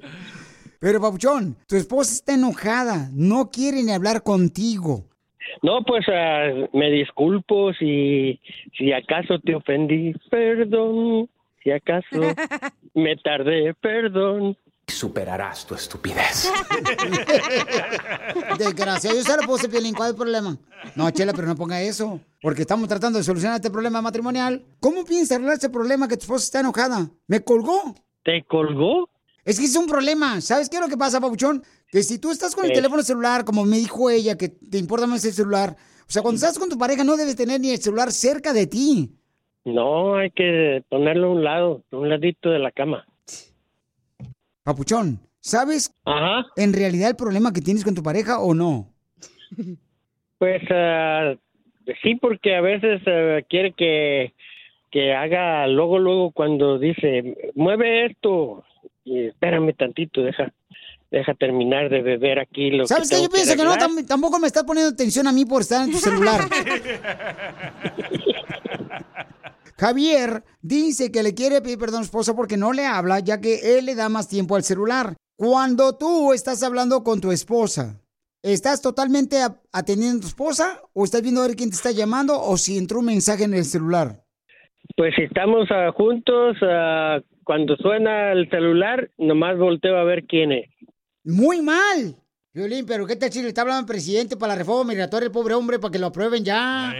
Pero, 0.80 1.00
Papuchón, 1.00 1.56
tu 1.68 1.76
esposa 1.76 2.12
está 2.12 2.34
enojada, 2.34 3.08
no 3.14 3.50
quiere 3.50 3.84
ni 3.84 3.92
hablar 3.92 4.24
contigo. 4.24 5.04
No, 5.62 5.84
pues 5.84 6.04
ah, 6.08 6.68
me 6.72 6.90
disculpo 6.90 7.72
si, 7.74 8.40
si 8.76 8.92
acaso 8.92 9.38
te 9.38 9.54
ofendí, 9.54 10.12
perdón. 10.28 11.28
Si 11.62 11.70
acaso 11.70 12.08
me 12.94 13.16
tardé, 13.16 13.74
perdón. 13.74 14.56
Superarás 14.86 15.64
tu 15.66 15.74
estupidez. 15.74 16.50
Desgraciado, 18.58 19.16
yo 19.16 19.22
se 19.22 19.36
lo 19.36 19.42
puse, 19.44 19.68
Piolín, 19.68 19.94
¿cuál 19.94 20.08
es 20.08 20.12
el 20.12 20.16
problema? 20.18 20.56
No, 20.96 21.10
Chela, 21.10 21.32
pero 21.32 21.46
no 21.46 21.56
ponga 21.56 21.80
eso, 21.80 22.20
porque 22.40 22.62
estamos 22.62 22.88
tratando 22.88 23.18
de 23.18 23.24
solucionar 23.24 23.56
este 23.56 23.70
problema 23.70 24.02
matrimonial. 24.02 24.62
¿Cómo 24.80 25.04
piensas 25.04 25.36
arreglar 25.36 25.54
este 25.54 25.70
problema 25.70 26.08
que 26.08 26.16
tu 26.16 26.22
esposa 26.22 26.44
está 26.44 26.60
enojada? 26.60 27.08
¿Me 27.26 27.42
colgó? 27.42 27.94
¿Te 28.24 28.44
colgó? 28.44 29.08
Es 29.44 29.58
que 29.58 29.66
es 29.66 29.76
un 29.76 29.86
problema. 29.86 30.40
¿Sabes 30.40 30.68
qué 30.68 30.76
es 30.76 30.82
lo 30.82 30.88
que 30.88 30.96
pasa, 30.96 31.20
Papuchón? 31.20 31.62
Que 31.88 32.02
si 32.02 32.18
tú 32.18 32.30
estás 32.30 32.54
con 32.54 32.64
el 32.64 32.72
Eh. 32.72 32.74
teléfono 32.74 33.02
celular, 33.02 33.44
como 33.44 33.64
me 33.64 33.76
dijo 33.78 34.10
ella, 34.10 34.36
que 34.36 34.48
te 34.48 34.78
importa 34.78 35.06
más 35.06 35.24
el 35.24 35.32
celular, 35.32 35.76
o 36.08 36.12
sea, 36.12 36.22
cuando 36.22 36.36
estás 36.36 36.58
con 36.58 36.68
tu 36.68 36.78
pareja 36.78 37.02
no 37.04 37.16
debes 37.16 37.36
tener 37.36 37.60
ni 37.60 37.70
el 37.70 37.80
celular 37.80 38.12
cerca 38.12 38.52
de 38.52 38.66
ti. 38.66 39.12
No, 39.64 40.16
hay 40.16 40.30
que 40.30 40.84
ponerlo 40.88 41.28
a 41.28 41.30
un 41.30 41.44
lado, 41.44 41.84
a 41.92 41.96
un 41.96 42.08
ladito 42.08 42.50
de 42.50 42.58
la 42.58 42.70
cama. 42.72 43.06
Papuchón, 44.64 45.20
¿sabes 45.40 45.92
Ajá. 46.04 46.46
en 46.56 46.72
realidad 46.72 47.10
el 47.10 47.16
problema 47.16 47.52
que 47.52 47.60
tienes 47.60 47.84
con 47.84 47.94
tu 47.94 48.02
pareja 48.02 48.38
o 48.38 48.54
no? 48.54 48.88
Pues 50.38 50.62
ah, 50.70 51.34
sí, 52.02 52.14
porque 52.16 52.56
a 52.56 52.60
veces 52.60 53.02
ah, 53.06 53.40
quiere 53.48 53.72
que, 53.72 54.32
que 54.90 55.12
haga 55.14 55.66
luego, 55.66 55.98
luego 55.98 56.30
cuando 56.30 56.78
dice, 56.78 57.52
mueve 57.54 58.06
esto. 58.06 58.64
Y 59.04 59.26
espérame 59.26 59.74
tantito, 59.76 60.22
deja, 60.22 60.52
deja 61.10 61.34
terminar 61.34 61.90
de 61.90 62.02
beber 62.02 62.38
aquí 62.38 62.70
lo 62.70 62.86
¿Sabes 62.86 63.10
que 63.10 63.16
qué? 63.16 63.22
Yo 63.22 63.30
pienso 63.30 63.56
que 63.56 63.64
no, 63.64 63.74
tam- 63.74 64.06
tampoco 64.06 64.38
me 64.38 64.46
estás 64.46 64.62
poniendo 64.62 64.92
atención 64.92 65.26
a 65.26 65.32
mí 65.32 65.44
por 65.44 65.62
estar 65.62 65.84
en 65.84 65.90
tu 65.92 65.98
celular. 65.98 66.40
Javier 69.78 70.44
dice 70.60 71.10
que 71.10 71.22
le 71.22 71.34
quiere 71.34 71.60
pedir 71.60 71.78
perdón 71.78 72.00
a 72.00 72.04
su 72.04 72.06
esposa 72.06 72.34
porque 72.34 72.56
no 72.56 72.72
le 72.72 72.86
habla, 72.86 73.20
ya 73.20 73.40
que 73.40 73.78
él 73.78 73.86
le 73.86 73.94
da 73.94 74.08
más 74.08 74.28
tiempo 74.28 74.56
al 74.56 74.62
celular. 74.62 75.14
Cuando 75.36 75.96
tú 75.96 76.32
estás 76.32 76.62
hablando 76.62 77.02
con 77.02 77.20
tu 77.20 77.32
esposa, 77.32 78.00
¿estás 78.42 78.80
totalmente 78.82 79.38
atendiendo 79.72 80.18
a 80.18 80.20
tu 80.20 80.26
esposa 80.28 80.82
o 80.92 81.04
estás 81.04 81.22
viendo 81.22 81.42
a 81.42 81.46
ver 81.46 81.56
quién 81.56 81.70
te 81.70 81.76
está 81.76 81.90
llamando 81.90 82.40
o 82.40 82.56
si 82.56 82.78
entró 82.78 83.00
un 83.00 83.06
mensaje 83.06 83.44
en 83.44 83.54
el 83.54 83.64
celular? 83.64 84.22
Pues 84.96 85.14
si 85.16 85.22
estamos 85.22 85.68
ah, 85.70 85.90
juntos, 85.96 86.56
ah, 86.62 87.20
cuando 87.44 87.76
suena 87.76 88.32
el 88.32 88.48
celular, 88.50 89.10
nomás 89.18 89.58
volteo 89.58 89.96
a 89.96 90.04
ver 90.04 90.24
quién 90.26 90.52
es. 90.52 90.68
Muy 91.24 91.62
mal. 91.62 92.16
Violín, 92.54 92.84
pero 92.86 93.06
¿qué 93.06 93.16
tal 93.16 93.32
si 93.32 93.40
le 93.40 93.48
está 93.48 93.62
hablando 93.62 93.80
al 93.80 93.86
presidente 93.86 94.36
para 94.36 94.52
la 94.52 94.58
reforma 94.58 94.92
migratoria, 94.92 95.26
el 95.26 95.32
pobre 95.32 95.54
hombre, 95.54 95.78
para 95.78 95.90
que 95.90 95.98
lo 95.98 96.08
aprueben 96.08 96.44
ya? 96.44 96.92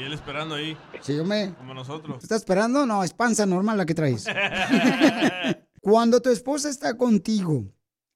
Y 0.00 0.02
él 0.02 0.14
esperando 0.14 0.54
ahí, 0.54 0.74
Sí, 1.02 1.14
yo 1.14 1.24
me... 1.26 1.52
como 1.54 1.74
nosotros. 1.74 2.22
¿Estás 2.22 2.38
esperando? 2.38 2.86
No, 2.86 3.04
es 3.04 3.12
panza 3.12 3.44
normal 3.44 3.76
la 3.76 3.84
que 3.84 3.94
traes. 3.94 4.26
Cuando 5.82 6.22
tu 6.22 6.30
esposa 6.30 6.70
está 6.70 6.96
contigo, 6.96 7.64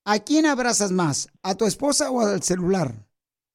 ¿a 0.07 0.19
quién 0.19 0.47
abrazas 0.47 0.93
más? 0.93 1.29
¿A 1.43 1.55
tu 1.55 1.67
esposa 1.67 2.11
o 2.11 2.23
al 2.23 2.43
celular? 2.43 2.95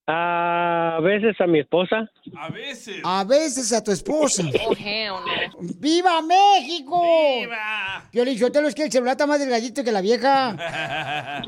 A 0.06 1.00
veces 1.02 1.40
a 1.42 1.48
mi 1.48 1.60
esposa. 1.60 2.10
A 2.38 2.50
veces. 2.50 3.02
A 3.04 3.24
veces 3.24 3.74
a 3.74 3.84
tu 3.84 3.92
esposa. 3.92 4.44
¡Viva 5.80 6.22
México! 6.22 7.02
¡Viva! 7.02 8.10
Yo 8.14 8.26
le 8.26 8.32
dije, 8.32 8.46
es 8.46 8.76
que 8.76 8.84
el 8.84 8.92
celular 8.92 9.14
está 9.14 9.26
más 9.26 9.40
delgadito 9.40 9.84
que 9.84 9.92
la 9.92 10.02
vieja. 10.02 10.56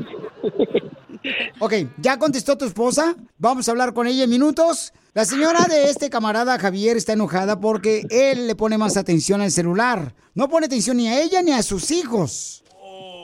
Ok, 1.60 1.74
¿ya 1.98 2.18
contestó 2.18 2.58
tu 2.58 2.66
esposa? 2.66 3.16
Vamos 3.38 3.68
a 3.68 3.72
hablar 3.72 3.94
con 3.94 4.08
ella 4.08 4.24
en 4.24 4.30
minutos. 4.30 4.94
La 5.14 5.26
señora 5.26 5.66
de 5.66 5.90
este 5.90 6.10
camarada 6.10 6.58
Javier 6.58 6.98
está 6.98 7.14
enojada 7.14 7.60
porque 7.60 8.04
él 8.10 8.48
le 8.48 8.56
pone 8.56 8.78
más 8.78 8.98
atención 8.98 9.42
al 9.42 9.52
celular. 9.52 10.16
No 10.34 10.48
pone 10.48 10.68
atención 10.68 10.98
ni 10.98 11.08
a 11.08 11.22
ella 11.22 11.42
ni 11.42 11.52
a 11.52 11.64
sus 11.64 11.92
hijos. 11.92 12.64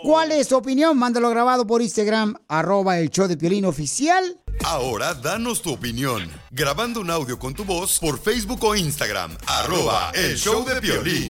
¿Cuál 0.04 0.32
es 0.32 0.50
tu 0.50 0.56
opinión? 0.56 0.98
Mándalo 0.98 1.30
grabado 1.30 1.66
por 1.66 1.82
Instagram, 1.82 2.36
arroba 2.48 3.00
el 3.00 3.10
show 3.10 3.28
de 3.28 3.38
Piolín 3.38 3.66
oficial. 3.66 4.38
Ahora 4.66 5.14
danos 5.14 5.62
tu 5.62 5.72
opinión. 5.72 6.30
Grabando 6.52 7.02
un 7.02 7.10
audio 7.10 7.40
con 7.40 7.54
tu 7.54 7.64
voz 7.64 8.00
por 8.00 8.20
Facebook 8.20 8.64
o 8.64 8.76
Instagram. 8.76 9.38
Arroba 9.48 10.12
el 10.14 10.38
show 10.38 10.66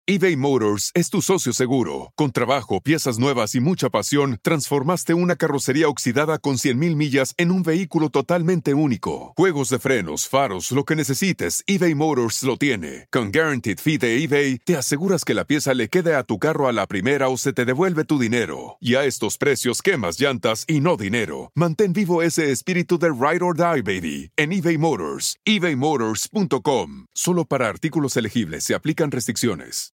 eBay 0.06 0.36
Motors 0.36 0.90
es 0.94 1.08
tu 1.08 1.22
socio 1.22 1.54
seguro. 1.54 2.12
Con 2.14 2.30
trabajo, 2.30 2.80
piezas 2.80 3.18
nuevas 3.18 3.54
y 3.54 3.60
mucha 3.60 3.88
pasión, 3.88 4.38
transformaste 4.42 5.14
una 5.14 5.36
carrocería 5.36 5.88
oxidada 5.88 6.36
con 6.38 6.56
100.000 6.56 6.94
millas 6.94 7.32
en 7.38 7.50
un 7.50 7.62
vehículo 7.62 8.10
totalmente 8.10 8.74
único. 8.74 9.32
Juegos 9.34 9.70
de 9.70 9.78
frenos, 9.78 10.28
faros, 10.28 10.72
lo 10.72 10.84
que 10.84 10.94
necesites, 10.94 11.64
eBay 11.66 11.94
Motors 11.94 12.42
lo 12.42 12.58
tiene. 12.58 13.08
Con 13.10 13.32
Guaranteed 13.32 13.78
Fee 13.78 13.96
de 13.96 14.22
eBay, 14.22 14.58
te 14.58 14.76
aseguras 14.76 15.24
que 15.24 15.32
la 15.32 15.46
pieza 15.46 15.72
le 15.72 15.88
quede 15.88 16.14
a 16.14 16.22
tu 16.22 16.38
carro 16.38 16.68
a 16.68 16.72
la 16.72 16.86
primera 16.86 17.30
o 17.30 17.38
se 17.38 17.54
te 17.54 17.64
devuelve 17.64 18.04
tu 18.04 18.18
dinero. 18.18 18.76
Y 18.80 18.96
a 18.96 19.04
estos 19.04 19.38
precios, 19.38 19.80
quemas 19.80 20.20
llantas 20.20 20.64
y 20.68 20.80
no 20.80 20.98
dinero. 20.98 21.50
Mantén 21.54 21.94
vivo 21.94 22.22
ese 22.22 22.52
espíritu 22.52 22.98
de 22.98 23.13
Ride 23.14 23.42
or 23.42 23.54
Die, 23.56 23.82
baby, 23.82 24.30
en 24.36 24.52
eBay 24.52 24.78
Motors. 24.78 25.36
ebaymotors.com. 25.44 27.06
Solo 27.14 27.44
para 27.44 27.68
artículos 27.68 28.16
elegibles 28.16 28.64
se 28.64 28.74
aplican 28.74 29.10
restricciones. 29.10 29.90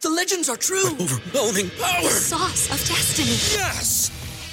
The 0.00 0.10
legends 0.10 0.48
are 0.50 0.58
true. 0.58 0.90
overwhelming 0.98 1.70
power! 1.80 2.02
The 2.02 2.10
sauce 2.10 2.68
of 2.70 2.78
destiny. 2.86 3.38
Yes! 3.56 4.10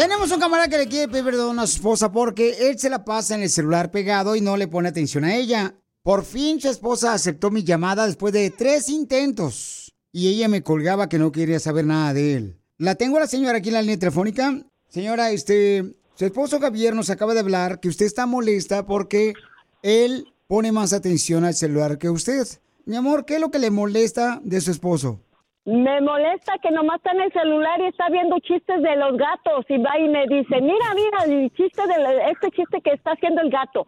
Tenemos 0.00 0.32
un 0.32 0.40
camarada 0.40 0.66
que 0.66 0.78
le 0.78 0.88
quiere 0.88 1.08
pedir 1.08 1.26
perdón 1.26 1.58
a 1.58 1.66
su 1.66 1.76
esposa 1.76 2.10
porque 2.10 2.70
él 2.70 2.78
se 2.78 2.88
la 2.88 3.04
pasa 3.04 3.34
en 3.34 3.42
el 3.42 3.50
celular 3.50 3.90
pegado 3.90 4.34
y 4.34 4.40
no 4.40 4.56
le 4.56 4.66
pone 4.66 4.88
atención 4.88 5.24
a 5.24 5.36
ella. 5.36 5.74
Por 6.02 6.24
fin 6.24 6.58
su 6.58 6.70
esposa 6.70 7.12
aceptó 7.12 7.50
mi 7.50 7.64
llamada 7.64 8.06
después 8.06 8.32
de 8.32 8.48
tres 8.48 8.88
intentos. 8.88 9.92
Y 10.10 10.28
ella 10.28 10.48
me 10.48 10.62
colgaba 10.62 11.10
que 11.10 11.18
no 11.18 11.30
quería 11.30 11.60
saber 11.60 11.84
nada 11.84 12.14
de 12.14 12.34
él. 12.34 12.58
La 12.78 12.94
tengo 12.94 13.18
a 13.18 13.20
la 13.20 13.26
señora 13.26 13.58
aquí 13.58 13.68
en 13.68 13.74
la 13.74 13.82
línea 13.82 13.98
telefónica. 13.98 14.64
Señora, 14.88 15.32
este, 15.32 15.94
su 16.14 16.24
esposo 16.24 16.58
Javier 16.60 16.94
nos 16.94 17.10
acaba 17.10 17.34
de 17.34 17.40
hablar 17.40 17.78
que 17.78 17.90
usted 17.90 18.06
está 18.06 18.24
molesta 18.24 18.86
porque 18.86 19.34
él 19.82 20.32
pone 20.46 20.72
más 20.72 20.94
atención 20.94 21.44
al 21.44 21.52
celular 21.52 21.98
que 21.98 22.08
usted. 22.08 22.48
Mi 22.86 22.96
amor, 22.96 23.26
¿qué 23.26 23.34
es 23.34 23.40
lo 23.42 23.50
que 23.50 23.58
le 23.58 23.70
molesta 23.70 24.40
de 24.44 24.62
su 24.62 24.70
esposo? 24.70 25.20
Me 25.64 26.00
molesta 26.00 26.54
que 26.62 26.70
nomás 26.70 26.96
está 26.96 27.12
en 27.12 27.20
el 27.20 27.32
celular 27.32 27.80
y 27.80 27.86
está 27.86 28.08
viendo 28.08 28.38
chistes 28.40 28.82
de 28.82 28.96
los 28.96 29.16
gatos 29.18 29.64
y 29.68 29.78
va 29.78 29.98
y 29.98 30.08
me 30.08 30.26
dice, 30.26 30.60
mira, 30.60 30.94
mira, 30.94 31.24
el 31.26 31.50
chiste 31.52 31.82
de 31.86 32.30
este 32.30 32.50
chiste 32.50 32.80
que 32.80 32.92
está 32.92 33.12
haciendo 33.12 33.42
el 33.42 33.50
gato. 33.50 33.84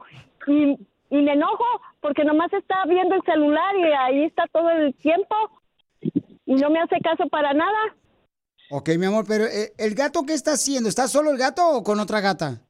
Y, 0.46 0.76
y 1.10 1.22
me 1.22 1.32
enojo 1.32 1.64
porque 2.00 2.24
nomás 2.24 2.52
está 2.52 2.84
viendo 2.86 3.14
el 3.14 3.22
celular 3.22 3.76
y 3.76 3.84
ahí 3.84 4.24
está 4.24 4.44
todo 4.52 4.70
el 4.70 4.94
tiempo 4.96 5.34
y 6.00 6.54
no 6.54 6.70
me 6.70 6.80
hace 6.80 6.98
caso 7.00 7.28
para 7.28 7.54
nada. 7.54 7.96
Ok, 8.70 8.90
mi 8.98 9.06
amor, 9.06 9.24
pero 9.26 9.44
eh, 9.44 9.72
¿el 9.78 9.94
gato 9.94 10.24
qué 10.26 10.34
está 10.34 10.52
haciendo? 10.52 10.88
¿Está 10.88 11.08
solo 11.08 11.30
el 11.30 11.38
gato 11.38 11.62
o 11.68 11.82
con 11.82 12.00
otra 12.00 12.20
gata? 12.20 12.60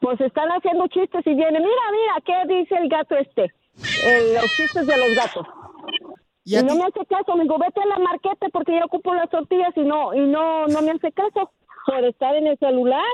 Pues 0.00 0.20
están 0.20 0.48
haciendo 0.50 0.86
chistes 0.88 1.26
y 1.26 1.34
viene, 1.34 1.58
mira, 1.58 1.82
mira, 1.92 2.14
¿qué 2.24 2.54
dice 2.54 2.74
el 2.76 2.88
gato 2.88 3.16
este? 3.16 3.44
Eh, 3.44 4.34
los 4.34 4.50
chistes 4.56 4.86
de 4.86 4.96
los 4.96 5.14
gatos. 5.14 5.46
¿Y, 6.48 6.62
no 6.64 6.76
me 6.76 6.84
hace 6.84 7.04
caso, 7.06 7.36
me 7.36 7.42
digo, 7.42 7.58
vete 7.58 7.82
a 7.82 7.86
la 7.86 7.98
marqueta 7.98 8.46
porque 8.50 8.72
yo 8.72 8.86
ocupo 8.86 9.14
las 9.14 9.28
tortillas 9.28 9.76
y 9.76 9.80
no, 9.80 10.14
y 10.14 10.20
no, 10.20 10.66
no 10.66 10.80
me 10.80 10.92
hace 10.92 11.12
caso 11.12 11.52
por 11.84 12.02
estar 12.04 12.34
en 12.36 12.46
el 12.46 12.58
celular. 12.58 13.04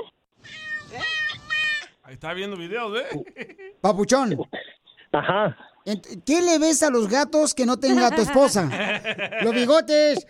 Ahí 2.03 2.13
está 2.13 2.33
viendo 2.33 2.55
videos, 2.55 2.97
¿eh? 2.97 3.75
Papuchón. 3.81 4.37
Ajá. 5.11 5.57
¿Qué 6.25 6.41
le 6.41 6.59
ves 6.59 6.81
a 6.81 6.89
los 6.89 7.09
gatos 7.09 7.53
que 7.53 7.65
no 7.65 7.77
tenga 7.77 8.09
tu 8.09 8.21
esposa? 8.21 8.69
Los 9.43 9.53
bigotes. 9.53 10.25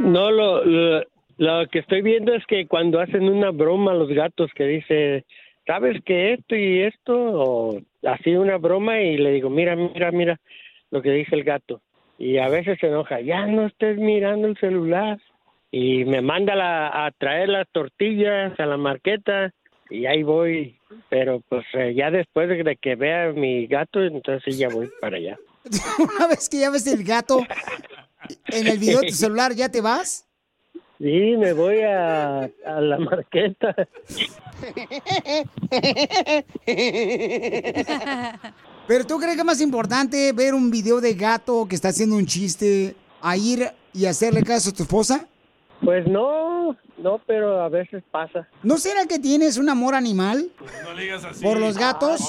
No, 0.00 0.30
lo, 0.30 0.64
lo, 0.64 1.02
lo 1.36 1.68
que 1.68 1.80
estoy 1.80 2.02
viendo 2.02 2.32
es 2.32 2.44
que 2.46 2.66
cuando 2.66 3.00
hacen 3.00 3.28
una 3.28 3.50
broma 3.50 3.92
los 3.92 4.08
gatos 4.08 4.50
que 4.54 4.64
dice, 4.64 5.26
¿sabes 5.66 6.02
que 6.04 6.34
esto 6.34 6.54
y 6.56 6.82
esto? 6.82 7.14
O 7.16 7.80
así 8.04 8.34
una 8.36 8.56
broma 8.58 9.00
y 9.00 9.16
le 9.18 9.30
digo, 9.32 9.50
mira, 9.50 9.76
mira, 9.76 10.10
mira 10.12 10.40
lo 10.90 11.02
que 11.02 11.10
dice 11.10 11.34
el 11.34 11.44
gato. 11.44 11.80
Y 12.18 12.38
a 12.38 12.48
veces 12.48 12.78
se 12.80 12.86
enoja, 12.86 13.20
ya 13.20 13.46
no 13.46 13.66
estés 13.66 13.98
mirando 13.98 14.48
el 14.48 14.56
celular. 14.58 15.18
Y 15.70 16.04
me 16.04 16.22
manda 16.22 16.54
la- 16.54 17.04
a 17.06 17.10
traer 17.10 17.48
las 17.50 17.68
tortillas 17.72 18.58
a 18.58 18.66
la 18.66 18.76
marqueta 18.76 19.52
y 19.90 20.06
ahí 20.06 20.22
voy. 20.22 20.78
Pero 21.10 21.42
pues 21.48 21.64
eh, 21.74 21.92
ya 21.94 22.10
después 22.10 22.48
de 22.48 22.76
que 22.76 22.94
vea 22.94 23.32
mi 23.32 23.66
gato, 23.66 24.02
entonces 24.02 24.56
ya 24.56 24.68
voy 24.68 24.88
para 25.00 25.16
allá. 25.16 25.36
Una 25.98 26.28
vez 26.28 26.48
que 26.48 26.60
ya 26.60 26.70
ves 26.70 26.86
el 26.86 27.02
gato 27.04 27.44
en 28.50 28.66
el 28.68 28.78
video 28.78 29.00
de 29.00 29.08
tu 29.08 29.14
celular, 29.14 29.52
¿ya 29.54 29.68
te 29.70 29.80
vas? 29.80 30.25
Sí, 30.98 31.36
me 31.36 31.52
voy 31.52 31.80
a, 31.82 32.44
a 32.44 32.80
la 32.80 32.98
marqueta. 32.98 33.74
Pero 38.86 39.04
tú 39.06 39.18
crees 39.18 39.34
que 39.34 39.40
es 39.40 39.44
más 39.44 39.60
importante 39.60 40.32
ver 40.32 40.54
un 40.54 40.70
video 40.70 41.00
de 41.00 41.14
gato 41.14 41.66
que 41.68 41.74
está 41.74 41.88
haciendo 41.88 42.16
un 42.16 42.26
chiste 42.26 42.94
a 43.20 43.36
ir 43.36 43.70
y 43.92 44.06
hacerle 44.06 44.42
caso 44.42 44.70
a 44.70 44.72
tu 44.72 44.84
esposa? 44.84 45.26
Pues 45.82 46.06
no, 46.06 46.74
no, 46.96 47.20
pero 47.26 47.60
a 47.60 47.68
veces 47.68 48.02
pasa. 48.10 48.48
¿No 48.62 48.78
será 48.78 49.04
que 49.06 49.18
tienes 49.18 49.58
un 49.58 49.68
amor 49.68 49.94
animal 49.94 50.50
No 50.84 50.94
le 50.94 51.02
digas 51.02 51.24
así. 51.24 51.44
por 51.44 51.58
los 51.58 51.76
gatos? 51.76 52.20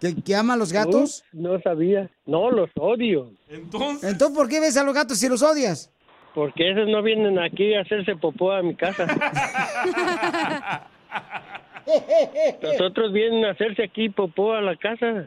¿Que, 0.00 0.14
que 0.14 0.34
ama 0.34 0.54
a 0.54 0.56
los 0.56 0.72
gatos? 0.72 1.24
No 1.32 1.60
sabía. 1.60 2.08
No, 2.24 2.50
los 2.50 2.70
odio. 2.78 3.32
Entonces. 3.48 4.10
Entonces, 4.10 4.36
¿por 4.36 4.48
qué 4.48 4.60
ves 4.60 4.76
a 4.76 4.84
los 4.84 4.94
gatos 4.94 5.18
si 5.18 5.28
los 5.28 5.42
odias? 5.42 5.90
Porque 6.38 6.70
esos 6.70 6.86
no 6.86 7.02
vienen 7.02 7.36
aquí 7.40 7.74
a 7.74 7.80
hacerse 7.80 8.14
popó 8.14 8.52
a 8.52 8.62
mi 8.62 8.76
casa. 8.76 9.06
Los 12.62 12.80
otros 12.80 13.12
vienen 13.12 13.44
a 13.44 13.50
hacerse 13.50 13.82
aquí 13.82 14.08
popó 14.08 14.52
a 14.52 14.60
la 14.60 14.76
casa. 14.76 15.26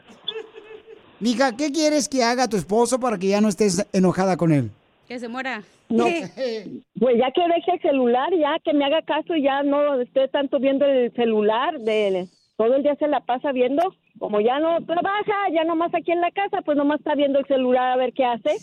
Mija, 1.20 1.54
¿qué 1.54 1.70
quieres 1.70 2.08
que 2.08 2.24
haga 2.24 2.48
tu 2.48 2.56
esposo 2.56 2.98
para 2.98 3.18
que 3.18 3.28
ya 3.28 3.42
no 3.42 3.48
estés 3.48 3.86
enojada 3.92 4.38
con 4.38 4.52
él? 4.52 4.70
Que 5.06 5.18
se 5.18 5.28
muera. 5.28 5.62
No, 5.90 6.04
pues 6.98 7.18
ya 7.18 7.30
que 7.30 7.42
deje 7.42 7.72
el 7.74 7.82
celular, 7.82 8.30
ya 8.34 8.58
que 8.64 8.72
me 8.72 8.86
haga 8.86 9.02
caso, 9.02 9.36
y 9.36 9.42
ya 9.42 9.62
no 9.64 10.00
esté 10.00 10.28
tanto 10.28 10.60
viendo 10.60 10.86
el 10.86 11.12
celular, 11.12 11.78
de, 11.78 12.26
todo 12.56 12.76
el 12.76 12.84
día 12.84 12.96
se 12.96 13.06
la 13.06 13.20
pasa 13.20 13.52
viendo. 13.52 13.82
Como 14.18 14.40
ya 14.40 14.58
no 14.60 14.82
trabaja, 14.86 15.50
ya 15.52 15.64
nomás 15.64 15.94
aquí 15.94 16.10
en 16.10 16.22
la 16.22 16.30
casa, 16.30 16.62
pues 16.64 16.78
nomás 16.78 17.00
está 17.00 17.14
viendo 17.14 17.38
el 17.38 17.46
celular 17.46 17.92
a 17.92 17.96
ver 17.96 18.14
qué 18.14 18.24
hace. 18.24 18.56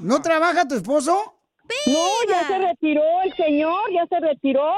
¿No 0.00 0.22
trabaja 0.22 0.66
tu 0.66 0.74
esposo? 0.74 1.34
No, 1.86 2.08
ya 2.28 2.46
se 2.46 2.58
retiró 2.58 3.02
el 3.24 3.32
señor, 3.34 3.80
ya 3.92 4.06
se 4.06 4.20
retiró. 4.20 4.70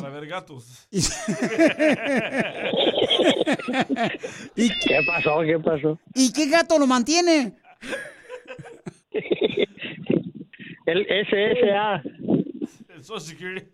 Para 0.00 0.14
ver 0.14 0.26
gatos. 0.26 0.88
¿Y 0.90 1.02
¿Qué 4.56 5.00
pasó? 5.06 5.42
¿Qué 5.42 5.58
pasó? 5.58 5.98
¿Y 6.14 6.32
qué 6.32 6.46
gato 6.46 6.78
lo 6.78 6.86
mantiene? 6.86 7.54
El 10.86 11.06
SSA. 11.06 12.02
El 12.94 13.04
Social 13.04 13.20
Security. 13.20 13.66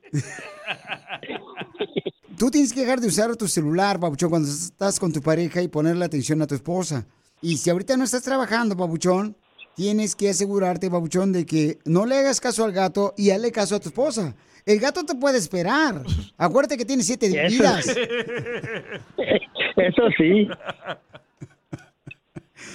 Tú 2.38 2.50
tienes 2.50 2.72
que 2.72 2.80
dejar 2.80 3.00
de 3.00 3.08
usar 3.08 3.34
tu 3.36 3.48
celular, 3.48 3.98
Pabuchón, 3.98 4.30
cuando 4.30 4.48
estás 4.48 5.00
con 5.00 5.12
tu 5.12 5.20
pareja 5.22 5.62
y 5.62 5.68
ponerle 5.68 6.04
atención 6.04 6.42
a 6.42 6.46
tu 6.46 6.54
esposa. 6.54 7.06
Y 7.40 7.56
si 7.56 7.70
ahorita 7.70 7.96
no 7.96 8.04
estás 8.04 8.22
trabajando, 8.22 8.76
Pabuchón, 8.76 9.36
tienes 9.78 10.16
que 10.16 10.28
asegurarte, 10.30 10.90
Pabuchón, 10.90 11.32
de 11.32 11.46
que 11.46 11.78
no 11.84 12.04
le 12.04 12.18
hagas 12.18 12.40
caso 12.40 12.64
al 12.64 12.72
gato 12.72 13.14
y 13.16 13.30
hazle 13.30 13.52
caso 13.52 13.76
a 13.76 13.78
tu 13.80 13.90
esposa. 13.90 14.34
El 14.66 14.80
gato 14.80 15.04
te 15.04 15.14
puede 15.14 15.38
esperar. 15.38 16.02
Acuérdate 16.36 16.76
que 16.76 16.84
tiene 16.84 17.04
siete 17.04 17.26
Eso 17.28 17.48
vidas. 17.48 17.86
Eso 19.76 20.02
sí. 20.18 20.48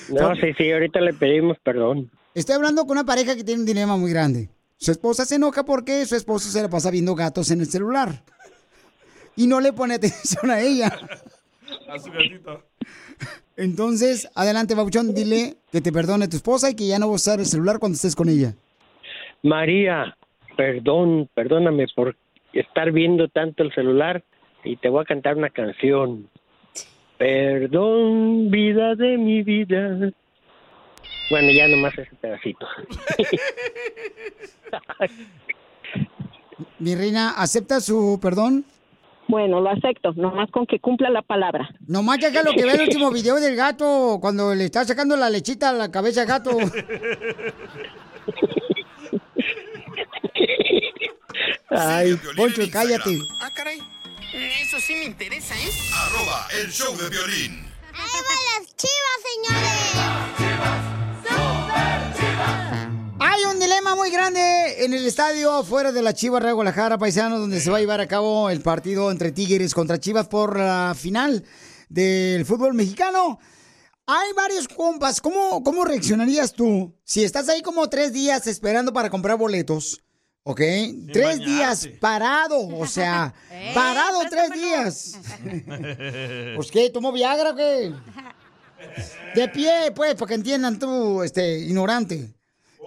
No, 0.08 0.34
sí, 0.36 0.54
sí, 0.58 0.72
ahorita 0.72 1.02
le 1.02 1.14
pedimos 1.14 1.58
perdón. 1.62 2.10
Estoy 2.34 2.56
hablando 2.56 2.84
con 2.84 2.92
una 2.92 3.06
pareja 3.06 3.36
que 3.36 3.44
tiene 3.44 3.60
un 3.60 3.68
dilema 3.68 3.98
muy 3.98 4.10
grande. 4.10 4.50
Su 4.78 4.92
esposa 4.92 5.26
se 5.26 5.36
enoja 5.36 5.66
porque 5.66 6.06
su 6.06 6.16
esposo 6.16 6.50
se 6.50 6.62
la 6.62 6.70
pasa 6.70 6.90
viendo 6.90 7.16
gatos 7.16 7.52
en 7.52 7.60
el 7.60 7.68
celular. 7.68 8.24
Y 9.36 9.48
no 9.48 9.60
le 9.60 9.74
pone 9.74 9.96
atención 9.96 10.50
a 10.50 10.62
ella. 10.62 10.98
A 11.90 12.00
su 12.00 12.10
gatito. 12.12 12.64
Entonces, 13.56 14.30
adelante, 14.36 14.76
Babuchón, 14.76 15.14
dile 15.14 15.58
que 15.72 15.82
te 15.82 15.92
perdone 15.92 16.28
tu 16.28 16.38
esposa 16.38 16.72
y 16.72 16.76
que 16.76 16.88
ya 16.88 17.00
no 17.00 17.08
vas 17.08 17.28
a 17.28 17.32
usar 17.32 17.40
el 17.40 17.46
celular 17.46 17.80
cuando 17.80 17.96
estés 17.96 18.16
con 18.16 18.30
ella. 18.30 18.56
María, 19.44 20.16
perdón, 20.58 21.30
perdóname 21.34 21.88
por 21.96 22.16
estar 22.54 22.92
viendo 22.92 23.28
tanto 23.28 23.64
el 23.64 23.74
celular 23.74 24.24
y 24.64 24.78
te 24.78 24.90
voy 24.90 25.02
a 25.02 25.06
cantar 25.06 25.38
una 25.38 25.50
canción. 25.50 26.30
Perdón, 27.18 28.50
vida 28.50 28.96
de 28.96 29.18
mi 29.18 29.44
vida. 29.44 30.12
Bueno, 31.30 31.52
ya 31.52 31.68
nomás 31.68 31.98
ese 31.98 32.16
pedacito. 32.16 32.68
Mi 36.80 36.96
reina, 36.96 37.32
¿acepta 37.38 37.80
su 37.80 38.20
perdón? 38.22 38.66
Bueno, 39.28 39.62
lo 39.62 39.70
acepto, 39.70 40.14
nomás 40.14 40.52
con 40.52 40.66
que 40.66 40.80
cumpla 40.80 41.10
la 41.10 41.22
palabra. 41.22 41.70
Nomás 41.88 42.18
que 42.18 42.28
haga 42.28 42.44
lo 42.44 42.52
que 42.52 42.66
ve 42.66 42.74
el 42.74 42.82
último 42.88 43.12
video 43.12 43.36
del 43.36 43.56
gato, 43.56 44.18
cuando 44.22 44.54
le 44.54 44.66
está 44.66 44.84
sacando 44.86 45.16
la 45.16 45.30
lechita 45.30 45.70
a 45.70 45.74
la 45.74 45.92
cabeza 45.92 46.22
al 46.22 46.28
gato. 46.28 46.52
Ay, 51.70 52.20
Poncho, 52.36 52.62
cállate. 52.72 53.18
Ah, 53.42 53.50
caray. 53.56 53.80
Eso 54.62 54.80
sí 54.80 54.96
me 54.96 55.06
interesa, 55.06 55.56
¿eh? 55.56 55.70
Arroba 55.94 56.48
el 56.62 56.72
show 56.72 56.96
de 56.98 57.10
violín. 57.10 57.66
¡Ahí 57.94 58.22
van 58.28 58.64
las 58.64 58.76
chivas, 58.76 59.24
Hay 63.20 63.44
un 63.46 63.60
dilema 63.60 63.96
muy 63.96 64.10
grande 64.10 64.84
en 64.84 64.94
el 64.94 65.06
estadio 65.06 65.64
fuera 65.64 65.92
de 65.92 66.02
la 66.02 66.14
Chivas 66.14 66.42
Real 66.42 66.56
Guadalajara, 66.56 66.98
paisanos, 66.98 67.40
donde 67.40 67.60
se 67.60 67.70
va 67.70 67.78
a 67.78 67.80
llevar 67.80 68.02
a 68.02 68.08
cabo 68.08 68.50
el 68.50 68.62
partido 68.62 69.12
entre 69.12 69.32
Tigres 69.32 69.74
contra 69.74 70.00
Chivas 70.00 70.28
por 70.28 70.58
la 70.58 70.96
final 70.98 71.44
del 71.90 72.46
fútbol 72.46 72.74
mexicano. 72.74 73.40
Hay 74.06 74.34
varios 74.36 74.68
compas. 74.68 75.22
¿Cómo, 75.22 75.64
¿Cómo 75.64 75.86
reaccionarías 75.86 76.54
tú 76.54 76.94
si 77.04 77.24
estás 77.24 77.48
ahí 77.50 77.62
como 77.62 77.88
tres 77.90 78.12
días 78.12 78.48
esperando 78.48 78.92
para 78.92 79.10
comprar 79.10 79.38
boletos? 79.38 80.02
¿Ok? 80.46 80.60
tres 81.14 81.40
días 81.40 81.88
parado, 82.02 82.60
o 82.60 82.86
sea, 82.88 83.34
parado 83.74 84.20
tres 84.30 84.52
días. 84.52 85.14
Pues 86.56 86.70
qué, 86.72 86.90
¿tomó 86.90 87.12
Viagra 87.12 87.52
o 87.52 87.56
qué? 87.56 87.94
De 89.36 89.48
pie, 89.48 89.92
pues, 89.96 90.16
para 90.16 90.28
que 90.28 90.34
entiendan 90.36 90.78
tú, 90.78 91.24
este, 91.24 91.60
ignorante. 91.60 92.34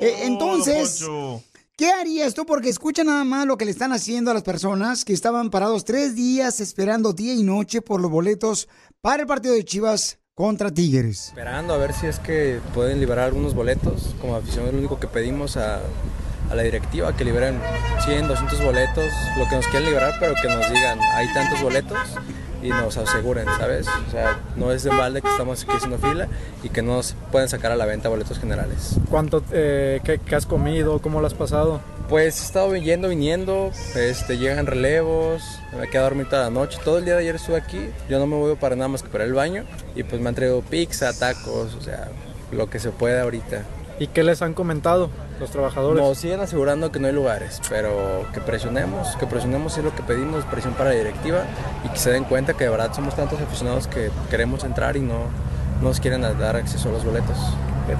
Eh, 0.00 0.22
entonces, 0.24 1.00
Poncho. 1.00 1.42
¿Qué 1.76 1.90
harías 1.90 2.32
tú? 2.32 2.46
Porque 2.46 2.70
escucha 2.70 3.04
nada 3.04 3.24
más 3.24 3.46
lo 3.46 3.58
que 3.58 3.66
le 3.66 3.70
están 3.70 3.92
haciendo 3.92 4.30
a 4.30 4.34
las 4.34 4.42
personas 4.42 5.04
que 5.04 5.12
estaban 5.12 5.50
parados 5.50 5.84
tres 5.84 6.14
días 6.14 6.60
esperando 6.60 7.12
día 7.12 7.34
y 7.34 7.42
noche 7.42 7.82
por 7.82 8.00
los 8.00 8.10
boletos 8.10 8.66
para 9.02 9.22
el 9.22 9.28
partido 9.28 9.52
de 9.52 9.62
Chivas 9.64 10.18
contra 10.34 10.70
Tigres. 10.70 11.28
Esperando 11.28 11.74
a 11.74 11.76
ver 11.76 11.92
si 11.92 12.06
es 12.06 12.18
que 12.18 12.60
pueden 12.74 12.98
liberar 12.98 13.26
algunos 13.26 13.54
boletos. 13.54 14.14
Como 14.20 14.36
afición 14.36 14.66
es 14.66 14.72
lo 14.72 14.78
único 14.78 14.98
que 14.98 15.06
pedimos 15.06 15.58
a, 15.58 15.82
a 16.50 16.54
la 16.54 16.62
directiva, 16.62 17.14
que 17.14 17.24
liberen 17.24 17.60
100, 18.06 18.28
200 18.28 18.64
boletos, 18.64 19.12
lo 19.38 19.48
que 19.48 19.56
nos 19.56 19.66
quieran 19.66 19.84
liberar, 19.84 20.16
pero 20.18 20.34
que 20.40 20.48
nos 20.48 20.70
digan, 20.72 20.98
hay 20.98 21.26
tantos 21.34 21.60
boletos 21.62 21.98
y 22.66 22.70
nos 22.70 22.96
aseguren, 22.96 23.46
¿sabes? 23.58 23.86
O 24.08 24.10
sea, 24.10 24.40
no 24.56 24.72
es 24.72 24.82
de 24.82 24.90
balde 24.90 25.22
que 25.22 25.28
estamos 25.28 25.62
aquí 25.62 25.72
haciendo 25.72 25.98
fila 25.98 26.28
y 26.62 26.68
que 26.68 26.82
no 26.82 26.96
nos 26.96 27.14
pueden 27.30 27.48
sacar 27.48 27.70
a 27.70 27.76
la 27.76 27.86
venta 27.86 28.08
boletos 28.08 28.38
generales. 28.38 28.96
¿Cuánto, 29.08 29.42
eh, 29.52 30.00
qué, 30.04 30.18
qué 30.18 30.34
has 30.34 30.46
comido? 30.46 31.00
¿Cómo 31.00 31.20
lo 31.20 31.26
has 31.26 31.34
pasado? 31.34 31.80
Pues 32.08 32.40
he 32.40 32.44
estado 32.44 32.74
yendo, 32.76 33.08
viniendo, 33.08 33.70
este, 33.94 34.38
llegan 34.38 34.66
relevos, 34.66 35.42
me 35.78 35.88
quedado 35.88 36.06
a 36.06 36.10
dormir 36.10 36.28
toda 36.28 36.44
la 36.44 36.50
noche. 36.50 36.78
Todo 36.84 36.98
el 36.98 37.04
día 37.04 37.14
de 37.14 37.20
ayer 37.20 37.36
estuve 37.36 37.56
aquí, 37.56 37.80
yo 38.08 38.18
no 38.18 38.26
me 38.26 38.36
voy 38.36 38.56
para 38.56 38.76
nada 38.76 38.88
más 38.88 39.02
que 39.02 39.08
para 39.08 39.24
el 39.24 39.32
baño 39.32 39.64
y 39.94 40.02
pues 40.02 40.20
me 40.20 40.28
han 40.28 40.34
traído 40.34 40.60
pizza, 40.62 41.12
tacos, 41.16 41.74
o 41.74 41.80
sea, 41.80 42.08
lo 42.52 42.68
que 42.68 42.78
se 42.78 42.90
puede 42.90 43.20
ahorita. 43.20 43.62
¿Y 43.98 44.08
qué 44.08 44.22
les 44.22 44.42
han 44.42 44.54
comentado 44.54 45.10
los 45.40 45.50
trabajadores? 45.50 46.02
Nos 46.02 46.18
siguen 46.18 46.40
asegurando 46.40 46.90
que 46.92 46.98
no 46.98 47.06
hay 47.08 47.12
lugares, 47.12 47.60
pero 47.68 48.26
que 48.32 48.40
presionemos, 48.40 49.16
que 49.16 49.26
presionemos 49.26 49.76
es 49.78 49.84
lo 49.84 49.94
que 49.94 50.02
pedimos, 50.02 50.44
presión 50.44 50.74
para 50.74 50.90
la 50.90 50.96
directiva 50.96 51.40
y 51.84 51.88
que 51.88 51.98
se 51.98 52.10
den 52.10 52.24
cuenta 52.24 52.54
que 52.54 52.64
de 52.64 52.70
verdad 52.70 52.92
somos 52.94 53.14
tantos 53.14 53.40
aficionados 53.40 53.86
que 53.86 54.10
queremos 54.30 54.64
entrar 54.64 54.96
y 54.96 55.00
no 55.00 55.16
no 55.80 55.88
nos 55.88 56.00
quieren 56.00 56.22
dar 56.22 56.56
acceso 56.56 56.88
a 56.88 56.92
los 56.92 57.04
boletos. 57.04 57.36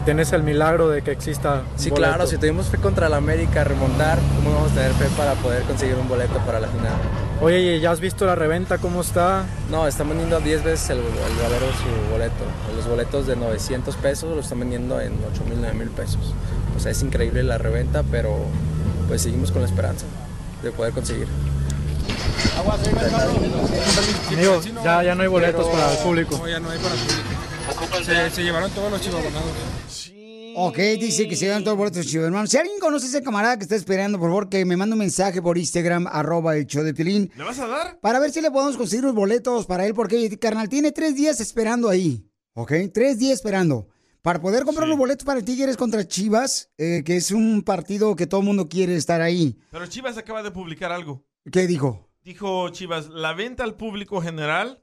¿Tienes 0.06 0.32
el 0.32 0.42
milagro 0.42 0.88
de 0.88 1.02
que 1.02 1.10
exista? 1.10 1.60
un 1.72 1.78
Sí, 1.78 1.90
boleto? 1.90 2.08
claro, 2.08 2.26
si 2.26 2.38
tuvimos 2.38 2.66
fe 2.68 2.78
contra 2.78 3.08
la 3.10 3.18
América, 3.18 3.64
remontar, 3.64 4.18
¿cómo 4.36 4.54
vamos 4.56 4.72
a 4.72 4.74
tener 4.76 4.92
fe 4.92 5.04
para 5.14 5.34
poder 5.34 5.62
conseguir 5.64 5.94
un 5.96 6.08
boleto 6.08 6.38
para 6.46 6.58
la 6.58 6.68
final? 6.68 6.94
Oye, 7.40 7.76
¿y 7.76 7.80
¿ya 7.80 7.90
has 7.90 8.00
visto 8.00 8.24
la 8.24 8.34
reventa? 8.34 8.78
¿Cómo 8.78 9.02
está? 9.02 9.44
No, 9.70 9.86
están 9.86 10.08
vendiendo 10.08 10.36
a 10.36 10.40
10 10.40 10.64
veces 10.64 10.90
el, 10.90 10.98
el 10.98 11.42
valor 11.42 11.60
de 11.60 11.72
su 11.72 12.10
boleto. 12.10 12.44
Los 12.74 12.88
boletos 12.88 13.26
de 13.26 13.36
900 13.36 13.94
pesos 13.96 14.34
los 14.34 14.46
están 14.46 14.60
vendiendo 14.60 15.00
en 15.00 15.12
8 15.32 15.44
mil, 15.44 15.58
9 15.60 15.74
mil 15.74 15.88
pesos. 15.90 16.32
O 16.76 16.80
sea, 16.80 16.92
es 16.92 17.02
increíble 17.02 17.42
la 17.42 17.58
reventa, 17.58 18.02
pero 18.10 18.36
pues 19.08 19.22
seguimos 19.22 19.52
con 19.52 19.62
la 19.62 19.68
esperanza 19.68 20.06
de 20.62 20.70
poder 20.72 20.94
conseguir. 20.94 21.28
Amigo, 24.28 24.60
ya, 24.82 25.02
ya 25.02 25.14
no 25.14 25.22
hay 25.22 25.28
boletos 25.28 25.66
para 25.66 25.92
el 25.92 25.98
público. 25.98 26.38
No, 26.38 26.48
ya 26.48 26.58
no 26.58 26.70
hay 26.70 26.78
para 26.78 26.94
el 26.94 27.00
público. 27.00 28.04
Se, 28.04 28.30
se 28.30 28.42
llevaron 28.42 28.70
todos 28.70 28.90
los 28.90 29.00
chivabonados. 29.00 29.50
Ok, 30.58 30.78
dice 30.98 31.28
que 31.28 31.36
se 31.36 31.48
dan 31.48 31.62
todos 31.62 31.76
los 31.76 31.90
boletos 31.90 32.06
chivos, 32.06 32.24
hermano. 32.24 32.46
Si 32.46 32.56
alguien 32.56 32.80
conoce 32.80 33.04
a 33.04 33.08
ese 33.10 33.22
camarada 33.22 33.58
que 33.58 33.64
está 33.64 33.76
esperando, 33.76 34.18
por 34.18 34.30
favor, 34.30 34.48
que 34.48 34.64
me 34.64 34.74
mande 34.74 34.94
un 34.94 35.00
mensaje 35.00 35.42
por 35.42 35.58
Instagram, 35.58 36.06
arroba 36.06 36.56
el 36.56 36.66
show 36.66 36.82
de 36.82 36.94
Pilín. 36.94 37.30
¿Le 37.36 37.44
vas 37.44 37.58
a 37.58 37.66
dar? 37.66 38.00
Para 38.00 38.18
ver 38.20 38.30
si 38.30 38.40
le 38.40 38.50
podemos 38.50 38.78
conseguir 38.78 39.04
los 39.04 39.14
boletos 39.14 39.66
para 39.66 39.84
él, 39.84 39.92
porque, 39.92 40.38
carnal, 40.38 40.70
tiene 40.70 40.92
tres 40.92 41.14
días 41.14 41.40
esperando 41.40 41.90
ahí. 41.90 42.26
¿Ok? 42.54 42.72
Tres 42.94 43.18
días 43.18 43.34
esperando. 43.34 43.88
Para 44.22 44.40
poder 44.40 44.64
comprar 44.64 44.88
los 44.88 44.96
boletos 44.96 45.26
para 45.26 45.40
el 45.40 45.44
Tigres 45.44 45.76
contra 45.76 46.08
Chivas, 46.08 46.72
eh, 46.78 47.02
que 47.04 47.16
es 47.16 47.32
un 47.32 47.60
partido 47.60 48.16
que 48.16 48.26
todo 48.26 48.40
el 48.40 48.46
mundo 48.46 48.66
quiere 48.66 48.96
estar 48.96 49.20
ahí. 49.20 49.58
Pero 49.70 49.86
Chivas 49.86 50.16
acaba 50.16 50.42
de 50.42 50.52
publicar 50.52 50.90
algo. 50.90 51.22
¿Qué 51.52 51.66
dijo? 51.66 52.08
Dijo 52.22 52.70
Chivas, 52.70 53.10
la 53.10 53.34
venta 53.34 53.62
al 53.62 53.76
público 53.76 54.22
general 54.22 54.82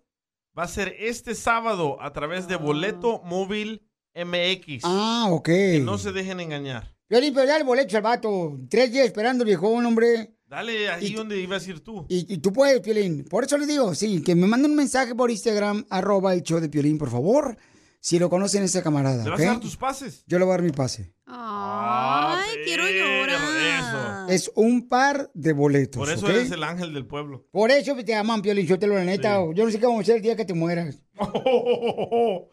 va 0.55 0.65
a 0.65 0.67
ser 0.67 0.95
este 0.99 1.33
sábado 1.33 1.99
a 1.99 2.13
través 2.13 2.47
de 2.47 2.57
Boleto 2.57 3.23
Móvil 3.23 3.89
MX. 4.15 4.81
Ah, 4.83 5.27
ok. 5.31 5.45
Que 5.45 5.81
no 5.83 5.97
se 5.97 6.11
dejen 6.11 6.39
engañar. 6.39 6.93
Piolín, 7.07 7.33
pero 7.33 7.45
dale 7.47 7.59
el 7.61 7.65
boleto 7.65 7.95
al 7.97 8.03
vato. 8.03 8.59
Tres 8.69 8.91
días 8.91 9.05
esperando, 9.05 9.45
viejón, 9.45 9.85
hombre. 9.85 10.35
Dale 10.47 10.89
ahí 10.89 11.13
donde 11.13 11.39
ibas 11.39 11.65
a 11.65 11.69
ir 11.71 11.79
tú. 11.79 12.05
Y, 12.09 12.31
y 12.33 12.37
tú 12.37 12.53
puedes, 12.53 12.79
Piolín. 12.81 13.23
Por 13.25 13.43
eso 13.43 13.57
le 13.57 13.65
digo, 13.65 13.93
sí, 13.95 14.21
que 14.21 14.35
me 14.35 14.47
manden 14.47 14.71
un 14.71 14.77
mensaje 14.77 15.15
por 15.15 15.31
Instagram, 15.31 15.85
arroba 15.89 16.33
el 16.33 16.43
show 16.43 16.59
de 16.59 16.69
Piolín, 16.69 16.97
por 16.97 17.09
favor. 17.09 17.57
Si 17.99 18.19
lo 18.19 18.29
conocen 18.29 18.63
ese 18.63 18.83
camarada, 18.83 19.23
¿Le 19.23 19.29
vas 19.29 19.39
a 19.41 19.45
dar 19.45 19.59
tus 19.61 19.77
pases? 19.77 20.23
Yo 20.27 20.37
le 20.37 20.43
voy 20.43 20.51
a 20.53 20.57
dar 20.57 20.63
mi 20.65 20.71
pase. 20.71 21.13
Ay, 21.25 22.49
quiero 22.65 22.83
llorar. 22.85 24.29
Es 24.29 24.51
un 24.55 24.87
par 24.89 25.31
de 25.33 25.53
boletos, 25.53 25.99
Por 25.99 26.11
eso 26.11 26.25
¿ok? 26.25 26.31
eres 26.33 26.51
el 26.51 26.63
ángel 26.63 26.93
del 26.93 27.05
pueblo. 27.05 27.47
Por 27.51 27.71
eso 27.71 27.95
te 27.95 28.13
aman, 28.13 28.41
Piolín, 28.41 28.67
yo 28.67 28.77
te 28.77 28.87
lo 28.87 28.95
la 28.95 29.05
neta. 29.05 29.37
Yo 29.53 29.63
no 29.65 29.71
sé 29.71 29.79
qué 29.79 29.85
vamos 29.85 29.99
a 29.99 30.01
hacer 30.03 30.15
el 30.17 30.21
día 30.21 30.35
que 30.35 30.45
te 30.45 30.53
mueras. 30.53 31.01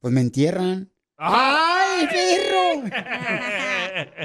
Pues 0.00 0.12
me 0.12 0.20
entierran. 0.20 0.91
¡Ay, 1.24 2.08
perro! 2.08 2.82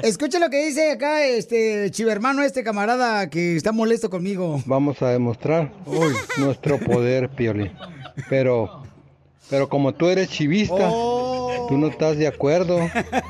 Escucha 0.02 0.40
lo 0.40 0.50
que 0.50 0.66
dice 0.66 0.90
acá 0.90 1.24
este 1.24 1.92
chivermano, 1.92 2.42
este 2.42 2.64
camarada 2.64 3.30
que 3.30 3.54
está 3.54 3.70
molesto 3.70 4.10
conmigo. 4.10 4.60
Vamos 4.66 5.00
a 5.00 5.10
demostrar 5.10 5.70
hoy 5.86 6.12
nuestro 6.38 6.76
poder, 6.80 7.28
Piolín. 7.28 7.70
Pero, 8.28 8.82
pero 9.48 9.68
como 9.68 9.94
tú 9.94 10.08
eres 10.08 10.28
chivista, 10.28 10.90
tú 11.68 11.78
no 11.78 11.86
estás 11.86 12.18
de 12.18 12.26
acuerdo 12.26 12.80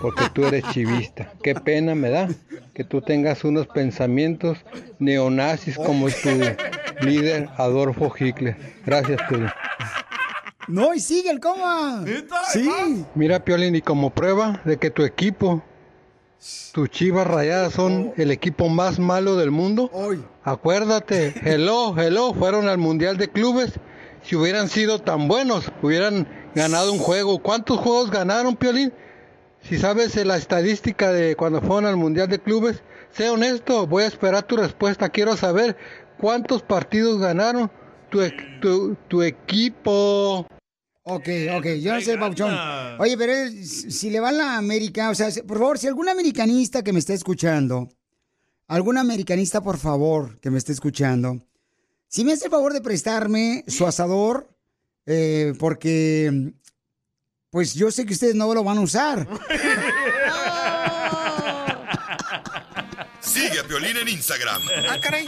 porque 0.00 0.24
tú 0.32 0.46
eres 0.46 0.64
chivista. 0.70 1.30
Qué 1.42 1.54
pena 1.54 1.94
me 1.94 2.08
da 2.08 2.26
que 2.72 2.84
tú 2.84 3.02
tengas 3.02 3.44
unos 3.44 3.66
pensamientos 3.66 4.56
neonazis 4.98 5.76
como 5.76 6.08
tu 6.08 6.30
líder 7.06 7.50
Adolfo 7.58 8.10
Hitler. 8.18 8.56
Gracias, 8.86 9.20
Piolín. 9.28 9.50
No, 10.68 10.92
y 10.94 11.00
sigue 11.00 11.30
el 11.30 11.40
coma. 11.40 12.04
Sí. 12.52 12.70
Mira, 13.14 13.44
Piolín, 13.44 13.74
y 13.74 13.80
como 13.80 14.10
prueba 14.10 14.60
de 14.64 14.76
que 14.76 14.90
tu 14.90 15.02
equipo, 15.02 15.62
tus 16.72 16.90
chivas 16.90 17.26
rayadas 17.26 17.72
son 17.72 18.12
el 18.16 18.30
equipo 18.30 18.68
más 18.68 18.98
malo 18.98 19.36
del 19.36 19.50
mundo, 19.50 19.90
acuérdate, 20.44 21.34
hello, 21.44 21.98
hello, 21.98 22.34
fueron 22.34 22.68
al 22.68 22.78
Mundial 22.78 23.16
de 23.16 23.28
Clubes. 23.28 23.80
Si 24.22 24.36
hubieran 24.36 24.68
sido 24.68 25.00
tan 25.00 25.26
buenos, 25.26 25.72
hubieran 25.82 26.28
ganado 26.54 26.92
un 26.92 26.98
juego. 26.98 27.38
¿Cuántos 27.38 27.78
juegos 27.78 28.10
ganaron, 28.10 28.56
Piolín? 28.56 28.92
Si 29.62 29.78
sabes 29.78 30.16
eh, 30.16 30.24
la 30.24 30.36
estadística 30.36 31.12
de 31.12 31.34
cuando 31.34 31.60
fueron 31.60 31.86
al 31.86 31.96
Mundial 31.96 32.28
de 32.28 32.38
Clubes, 32.38 32.82
sé 33.10 33.30
honesto, 33.30 33.86
voy 33.86 34.04
a 34.04 34.06
esperar 34.06 34.42
tu 34.42 34.56
respuesta. 34.56 35.08
Quiero 35.08 35.36
saber 35.36 35.76
cuántos 36.18 36.62
partidos 36.62 37.18
ganaron 37.18 37.70
tu, 38.10 38.20
tu, 38.60 38.96
tu 39.08 39.22
equipo. 39.22 40.46
Ok, 41.10 41.28
ok, 41.56 41.66
yo 41.80 41.94
no 41.94 42.00
sé, 42.02 42.18
Pauchón. 42.18 42.54
Oye, 42.98 43.16
pero 43.16 43.32
si 43.62 44.10
le 44.10 44.20
va 44.20 44.28
a 44.28 44.32
la 44.32 44.58
América, 44.58 45.08
o 45.08 45.14
sea, 45.14 45.30
por 45.46 45.58
favor, 45.58 45.78
si 45.78 45.86
algún 45.86 46.10
americanista 46.10 46.84
que 46.84 46.92
me 46.92 46.98
esté 46.98 47.14
escuchando, 47.14 47.88
algún 48.66 48.98
americanista, 48.98 49.62
por 49.62 49.78
favor, 49.78 50.38
que 50.40 50.50
me 50.50 50.58
esté 50.58 50.72
escuchando, 50.72 51.40
si 52.08 52.24
me 52.24 52.34
hace 52.34 52.44
el 52.44 52.50
favor 52.50 52.74
de 52.74 52.82
prestarme 52.82 53.64
su 53.68 53.86
asador, 53.86 54.50
eh, 55.06 55.54
porque, 55.58 56.52
pues 57.48 57.72
yo 57.72 57.90
sé 57.90 58.04
que 58.04 58.12
ustedes 58.12 58.34
no 58.34 58.52
lo 58.52 58.62
van 58.62 58.76
a 58.76 58.82
usar. 58.82 59.26
Sigue 63.20 63.60
a 63.60 63.64
Piolín 63.64 63.96
en 63.96 64.08
Instagram. 64.08 64.60
Ah, 64.90 64.98
caray. 65.00 65.26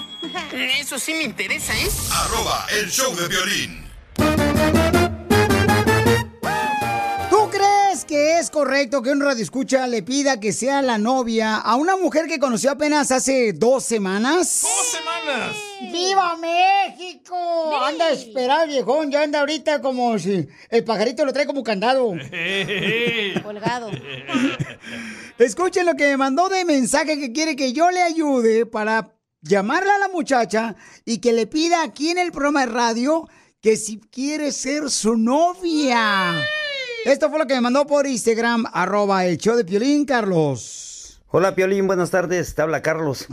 Eso 0.78 0.98
sí 0.98 1.14
me 1.14 1.22
interesa, 1.22 1.72
¿eh? 1.74 1.88
Arroba 2.12 2.66
el 2.78 2.90
show 2.90 3.14
de 3.16 3.28
violín. 3.28 5.09
Es 8.38 8.50
correcto 8.50 9.02
que 9.02 9.10
un 9.10 9.20
radioescucha 9.20 9.86
le 9.86 10.02
pida 10.02 10.38
que 10.40 10.52
sea 10.52 10.82
la 10.82 10.98
novia 10.98 11.56
a 11.56 11.76
una 11.76 11.96
mujer 11.96 12.26
que 12.26 12.38
conoció 12.38 12.70
apenas 12.70 13.10
hace 13.10 13.52
dos 13.52 13.84
semanas? 13.84 14.62
¡Dos 14.62 14.86
semanas! 14.86 15.56
¡Viva 15.92 16.36
México! 16.36 17.36
Anda 17.84 18.10
esperado, 18.10 18.66
viejón. 18.66 19.10
Ya 19.10 19.22
anda 19.22 19.40
ahorita 19.40 19.80
como 19.80 20.18
si 20.18 20.46
el 20.68 20.84
pajarito 20.84 21.24
lo 21.24 21.32
trae 21.32 21.46
como 21.46 21.62
candado. 21.62 22.08
Colgado. 23.42 23.90
Escuchen 25.38 25.86
lo 25.86 25.94
que 25.94 26.08
me 26.08 26.16
mandó 26.16 26.48
de 26.48 26.64
mensaje 26.64 27.18
que 27.18 27.32
quiere 27.32 27.56
que 27.56 27.72
yo 27.72 27.90
le 27.90 28.02
ayude 28.02 28.66
para 28.66 29.16
llamarle 29.42 29.90
a 29.90 29.98
la 29.98 30.08
muchacha 30.08 30.76
y 31.04 31.18
que 31.18 31.32
le 31.32 31.46
pida 31.46 31.82
aquí 31.82 32.10
en 32.10 32.18
el 32.18 32.32
programa 32.32 32.60
de 32.60 32.72
radio 32.72 33.28
que 33.60 33.76
si 33.76 34.00
quiere 34.00 34.52
ser 34.52 34.90
su 34.90 35.16
novia. 35.16 36.34
Esto 37.04 37.30
fue 37.30 37.38
lo 37.38 37.46
que 37.46 37.54
me 37.54 37.62
mandó 37.62 37.86
por 37.86 38.06
Instagram, 38.06 38.66
arroba 38.72 39.24
el 39.24 39.38
show 39.38 39.56
de 39.56 39.64
Piolín, 39.64 40.04
Carlos. 40.04 41.22
Hola 41.28 41.54
Piolín, 41.54 41.86
buenas 41.86 42.10
tardes, 42.10 42.54
te 42.54 42.60
habla 42.60 42.82
Carlos. 42.82 43.26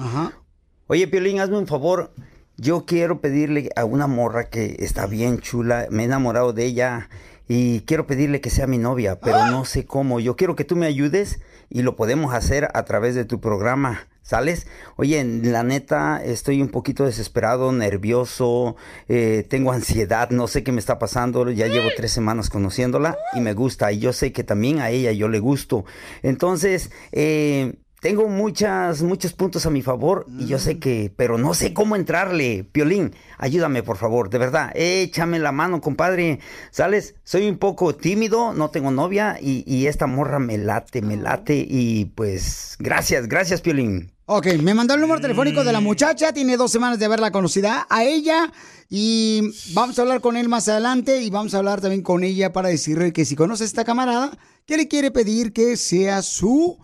Oye 0.87 1.07
Piolín, 1.07 1.41
hazme 1.41 1.57
un 1.57 1.67
favor. 1.67 2.13
Yo 2.55 2.85
quiero 2.85 3.19
pedirle 3.19 3.69
a 3.75 3.83
una 3.83 4.07
morra 4.07 4.49
que 4.49 4.77
está 4.79 5.05
bien 5.05 5.39
chula, 5.39 5.87
me 5.89 6.03
he 6.03 6.05
enamorado 6.05 6.53
de 6.53 6.65
ella 6.65 7.09
y 7.49 7.81
quiero 7.81 8.07
pedirle 8.07 8.39
que 8.39 8.49
sea 8.49 8.67
mi 8.67 8.77
novia, 8.77 9.19
pero 9.19 9.47
no 9.47 9.65
sé 9.65 9.85
cómo. 9.85 10.21
Yo 10.21 10.37
quiero 10.37 10.55
que 10.55 10.63
tú 10.63 10.75
me 10.77 10.85
ayudes 10.85 11.39
y 11.69 11.81
lo 11.81 11.95
podemos 11.95 12.33
hacer 12.33 12.69
a 12.73 12.85
través 12.85 13.15
de 13.15 13.25
tu 13.25 13.39
programa. 13.39 14.07
¿Sales? 14.21 14.67
Oye, 14.97 15.23
la 15.23 15.63
neta, 15.63 16.21
estoy 16.21 16.61
un 16.61 16.67
poquito 16.67 17.05
desesperado, 17.05 17.71
nervioso, 17.71 18.75
eh, 19.07 19.45
tengo 19.47 19.71
ansiedad, 19.71 20.31
no 20.31 20.47
sé 20.47 20.63
qué 20.63 20.73
me 20.73 20.79
está 20.79 20.99
pasando, 20.99 21.49
ya 21.49 21.67
llevo 21.67 21.87
tres 21.95 22.11
semanas 22.11 22.49
conociéndola 22.49 23.17
y 23.33 23.39
me 23.39 23.53
gusta, 23.53 23.89
y 23.93 23.99
yo 23.99 24.11
sé 24.11 24.33
que 24.33 24.43
también 24.43 24.79
a 24.79 24.89
ella 24.89 25.13
yo 25.13 25.29
le 25.29 25.39
gusto. 25.39 25.85
Entonces, 26.23 26.91
eh, 27.13 27.75
tengo 28.01 28.27
muchas, 28.27 29.01
muchos 29.01 29.33
puntos 29.33 29.65
a 29.65 29.69
mi 29.69 29.81
favor 29.81 30.25
y 30.39 30.45
yo 30.45 30.57
Mm. 30.57 30.59
sé 30.59 30.79
que, 30.79 31.11
pero 31.15 31.37
no 31.37 31.53
sé 31.53 31.73
cómo 31.73 31.95
entrarle. 31.95 32.63
Piolín, 32.71 33.13
ayúdame 33.37 33.81
por 33.83 33.97
favor, 33.97 34.29
de 34.29 34.37
verdad, 34.37 34.71
échame 34.75 35.39
la 35.39 35.51
mano, 35.51 35.81
compadre. 35.81 36.39
¿Sales? 36.71 37.15
Soy 37.23 37.49
un 37.49 37.57
poco 37.57 37.95
tímido, 37.95 38.53
no 38.53 38.69
tengo 38.69 38.91
novia 38.91 39.37
y, 39.41 39.63
y 39.65 39.87
esta 39.87 40.05
morra 40.07 40.39
me 40.39 40.57
late, 40.57 41.01
me 41.01 41.17
late 41.17 41.55
y 41.67 42.05
pues 42.15 42.75
gracias, 42.79 43.27
gracias, 43.27 43.61
Piolín. 43.61 44.11
Ok, 44.29 44.47
me 44.61 44.73
mandó 44.73 44.93
el 44.93 44.99
número 45.01 45.21
telefónico 45.21 45.63
de 45.63 45.71
la 45.71 45.79
muchacha, 45.79 46.33
tiene 46.33 46.57
dos 46.57 46.69
semanas 46.71 46.99
de 46.99 47.05
haberla 47.05 47.31
conocida 47.31 47.87
a 47.89 48.03
ella 48.03 48.51
y 48.89 49.41
vamos 49.73 49.97
a 49.97 50.01
hablar 50.01 50.19
con 50.21 50.35
él 50.37 50.49
más 50.49 50.67
adelante 50.67 51.21
y 51.21 51.29
vamos 51.29 51.53
a 51.53 51.59
hablar 51.59 51.79
también 51.81 52.01
con 52.01 52.23
ella 52.25 52.51
para 52.51 52.67
decirle 52.69 53.13
que 53.13 53.23
si 53.25 53.35
conoce 53.37 53.63
a 53.63 53.67
esta 53.67 53.85
camarada, 53.85 54.37
que 54.65 54.75
le 54.77 54.87
quiere 54.89 55.11
pedir 55.11 55.53
que 55.53 55.77
sea 55.77 56.21
su 56.21 56.77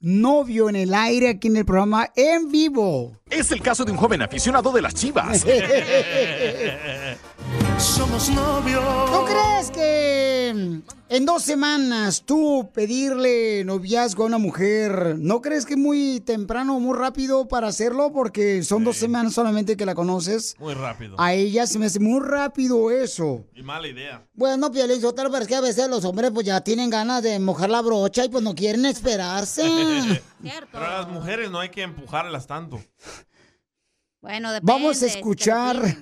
novio 0.00 0.68
en 0.68 0.76
el 0.76 0.94
aire 0.94 1.28
aquí 1.28 1.48
en 1.48 1.58
el 1.58 1.64
programa 1.64 2.10
en 2.16 2.50
vivo. 2.50 3.18
Es 3.28 3.52
el 3.52 3.60
caso 3.60 3.84
de 3.84 3.92
un 3.92 3.98
joven 3.98 4.22
aficionado 4.22 4.72
de 4.72 4.82
las 4.82 4.94
chivas. 4.94 5.44
Somos 7.80 8.28
novios. 8.28 9.10
¿Tú 9.10 9.24
crees 9.24 9.70
que 9.70 10.48
en 11.08 11.24
dos 11.24 11.42
semanas 11.42 12.22
tú 12.26 12.68
pedirle 12.74 13.64
noviazgo 13.64 14.24
a 14.24 14.26
una 14.26 14.36
mujer, 14.36 15.16
¿no 15.18 15.40
crees 15.40 15.64
que 15.64 15.72
es 15.72 15.78
muy 15.78 16.20
temprano 16.20 16.76
o 16.76 16.80
muy 16.80 16.94
rápido 16.94 17.48
para 17.48 17.68
hacerlo? 17.68 18.12
Porque 18.12 18.62
son 18.64 18.84
dos 18.84 18.98
semanas 18.98 19.32
solamente 19.32 19.78
que 19.78 19.86
la 19.86 19.94
conoces. 19.94 20.56
Muy 20.58 20.74
rápido. 20.74 21.16
A 21.18 21.32
ella 21.32 21.66
se 21.66 21.78
me 21.78 21.86
hace 21.86 22.00
muy 22.00 22.20
rápido 22.20 22.90
eso. 22.90 23.46
Y 23.54 23.62
mala 23.62 23.88
idea. 23.88 24.26
Bueno, 24.34 24.70
Piolín 24.70 25.00
pero 25.16 25.38
es 25.38 25.48
que 25.48 25.56
a 25.56 25.62
veces 25.62 25.88
los 25.88 26.04
hombres 26.04 26.32
pues 26.32 26.44
ya 26.44 26.60
tienen 26.60 26.90
ganas 26.90 27.22
de 27.22 27.38
mojar 27.38 27.70
la 27.70 27.80
brocha 27.80 28.26
y 28.26 28.28
pues 28.28 28.44
no 28.44 28.54
quieren 28.54 28.84
esperarse. 28.84 29.62
Pero 30.42 30.86
a 30.86 31.00
las 31.00 31.08
mujeres 31.08 31.50
no 31.50 31.60
hay 31.60 31.70
que 31.70 31.80
empujarlas 31.80 32.46
tanto. 32.46 32.78
Bueno, 34.20 34.52
depende. 34.52 34.70
Vamos 34.70 35.02
a 35.02 35.06
escuchar 35.06 35.96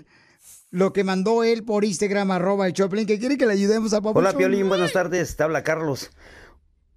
lo 0.70 0.92
que 0.92 1.04
mandó 1.04 1.44
él 1.44 1.64
por 1.64 1.84
Instagram, 1.84 2.30
arroba 2.30 2.66
el 2.66 2.72
Choplin, 2.72 3.06
que 3.06 3.18
quiere 3.18 3.38
que 3.38 3.46
le 3.46 3.54
ayudemos 3.54 3.92
a 3.92 4.00
Papuchón. 4.00 4.26
Hola, 4.26 4.36
Piolín, 4.36 4.68
buenas 4.68 4.92
tardes, 4.92 5.36
te 5.36 5.42
habla 5.42 5.62
Carlos. 5.62 6.10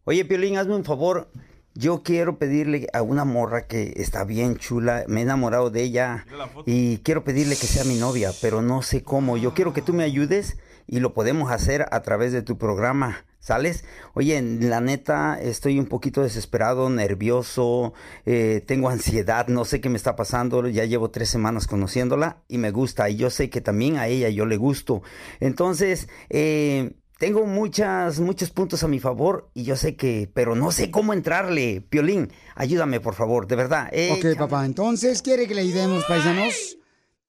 Oye, 0.03 0.25
Piolín, 0.25 0.57
hazme 0.57 0.75
un 0.75 0.83
favor. 0.83 1.29
Yo 1.73 2.03
quiero 2.03 2.37
pedirle 2.37 2.87
a 2.91 3.01
una 3.01 3.23
morra 3.23 3.65
que 3.65 3.93
está 3.95 4.25
bien 4.25 4.57
chula, 4.57 5.05
me 5.07 5.21
he 5.21 5.23
enamorado 5.23 5.69
de 5.69 5.83
ella 5.83 6.25
y 6.65 6.97
quiero 6.97 7.23
pedirle 7.23 7.55
que 7.55 7.65
sea 7.65 7.85
mi 7.85 7.95
novia, 7.95 8.33
pero 8.41 8.61
no 8.61 8.81
sé 8.81 9.03
cómo. 9.03 9.37
Yo 9.37 9.53
quiero 9.53 9.71
que 9.71 9.81
tú 9.81 9.93
me 9.93 10.03
ayudes 10.03 10.57
y 10.85 10.99
lo 10.99 11.13
podemos 11.13 11.49
hacer 11.49 11.85
a 11.91 12.01
través 12.01 12.33
de 12.33 12.41
tu 12.41 12.57
programa. 12.57 13.25
¿Sales? 13.41 13.83
Oye, 14.13 14.39
la 14.41 14.81
neta, 14.81 15.37
estoy 15.41 15.79
un 15.79 15.87
poquito 15.87 16.21
desesperado, 16.21 16.91
nervioso, 16.91 17.93
eh, 18.25 18.63
tengo 18.67 18.87
ansiedad, 18.87 19.47
no 19.47 19.65
sé 19.65 19.81
qué 19.81 19.89
me 19.89 19.97
está 19.97 20.15
pasando, 20.15 20.67
ya 20.67 20.85
llevo 20.85 21.09
tres 21.09 21.29
semanas 21.29 21.65
conociéndola 21.65 22.43
y 22.47 22.59
me 22.59 22.69
gusta, 22.69 23.09
y 23.09 23.15
yo 23.15 23.31
sé 23.31 23.49
que 23.49 23.59
también 23.59 23.97
a 23.97 24.07
ella 24.07 24.29
yo 24.29 24.45
le 24.45 24.57
gusto. 24.57 25.01
Entonces, 25.39 26.07
eh, 26.29 26.93
tengo 27.17 27.47
muchas, 27.47 28.19
muchos 28.19 28.51
puntos 28.51 28.83
a 28.83 28.87
mi 28.87 28.99
favor 28.99 29.49
y 29.55 29.63
yo 29.63 29.75
sé 29.75 29.95
que, 29.95 30.29
pero 30.31 30.55
no 30.55 30.71
sé 30.71 30.91
cómo 30.91 31.11
entrarle. 31.13 31.81
Piolín, 31.81 32.31
ayúdame 32.55 32.99
por 32.99 33.15
favor, 33.15 33.47
de 33.47 33.55
verdad. 33.55 33.89
Eh, 33.91 34.11
Ok, 34.11 34.37
papá, 34.37 34.65
entonces 34.65 35.23
quiere 35.23 35.47
que 35.47 35.55
le 35.55 35.61
ayudemos, 35.61 36.03
paisanos. 36.05 36.77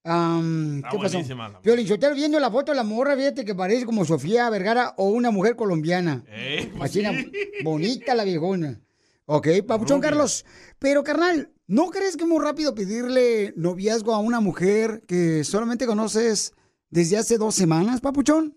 Está 0.04 0.88
¿Qué 0.90 0.98
pasó? 0.98 1.20
Piolín, 1.62 1.86
viendo 2.16 2.40
la 2.40 2.50
foto 2.50 2.72
de 2.72 2.76
la 2.76 2.82
morra, 2.82 3.14
fíjate 3.16 3.44
que 3.44 3.54
parece 3.54 3.86
como 3.86 4.04
Sofía 4.04 4.50
Vergara 4.50 4.94
o 4.96 5.10
una 5.10 5.30
mujer 5.30 5.54
colombiana. 5.54 6.24
Eh, 6.28 6.70
pues 6.76 6.90
Así, 6.90 6.98
sí. 6.98 7.02
la- 7.04 7.24
bonita 7.62 8.14
la 8.16 8.24
viejona. 8.24 8.80
Ok, 9.26 9.46
papuchón 9.66 10.00
Carlos. 10.00 10.44
Pero, 10.80 11.04
carnal, 11.04 11.52
¿no 11.68 11.90
crees 11.90 12.16
que 12.16 12.24
es 12.24 12.28
muy 12.28 12.42
rápido 12.44 12.74
pedirle 12.74 13.54
noviazgo 13.56 14.12
a 14.12 14.18
una 14.18 14.40
mujer 14.40 15.04
que 15.06 15.44
solamente 15.44 15.86
conoces 15.86 16.52
desde 16.90 17.18
hace 17.18 17.38
dos 17.38 17.54
semanas, 17.54 18.00
papuchón? 18.00 18.56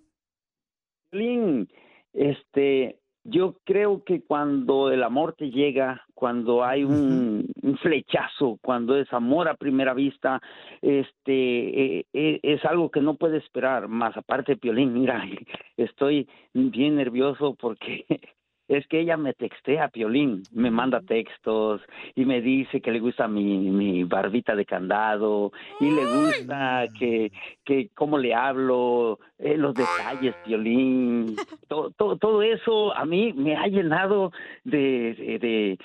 Piolín, 1.11 1.69
este, 2.13 2.99
yo 3.26 3.55
creo 3.63 4.03
que 4.03 4.21
cuando 4.21 4.91
el 4.91 5.01
amor 5.03 5.34
te 5.34 5.49
llega, 5.49 6.05
cuando 6.13 6.63
hay 6.63 6.84
un, 6.84 7.51
un 7.63 7.78
flechazo, 7.78 8.59
cuando 8.61 8.95
es 8.95 9.11
amor 9.11 9.47
a 9.47 9.55
primera 9.55 9.95
vista, 9.95 10.39
este, 10.82 11.97
eh, 11.97 12.05
eh, 12.13 12.39
es 12.43 12.63
algo 12.65 12.91
que 12.91 13.01
no 13.01 13.15
puede 13.15 13.38
esperar. 13.38 13.88
Más 13.88 14.15
aparte, 14.15 14.57
Piolín, 14.57 14.93
mira, 14.93 15.23
estoy 15.78 16.30
bien 16.53 16.97
nervioso 16.97 17.55
porque 17.59 18.05
es 18.68 18.88
que 18.88 18.99
ella 18.99 19.18
me 19.18 19.34
textea, 19.34 19.89
Piolín, 19.89 20.43
me 20.51 20.72
manda 20.72 21.01
textos 21.01 21.82
y 22.16 22.26
me 22.26 22.41
dice 22.41 22.82
que 22.82 22.91
le 22.91 22.99
gusta 22.99 23.28
mi, 23.28 23.57
mi 23.70 24.03
barbita 24.03 24.55
de 24.55 24.66
candado 24.66 25.51
y 25.80 25.91
le 25.91 26.05
gusta 26.05 26.88
que, 26.97 27.32
que 27.63 27.89
cómo 27.93 28.18
le 28.18 28.34
hablo, 28.34 29.20
eh, 29.38 29.57
los 29.57 29.74
detalles, 29.74 30.36
Piolín, 30.43 31.36
todo, 31.68 31.91
todo, 31.91 32.18
todo 32.18 32.41
eso 32.41 32.95
a 32.95 33.05
mí 33.05 33.34
me 33.34 33.55
ha 33.55 33.68
llenado 33.68 34.32
de, 34.63 35.38
de, 35.41 35.78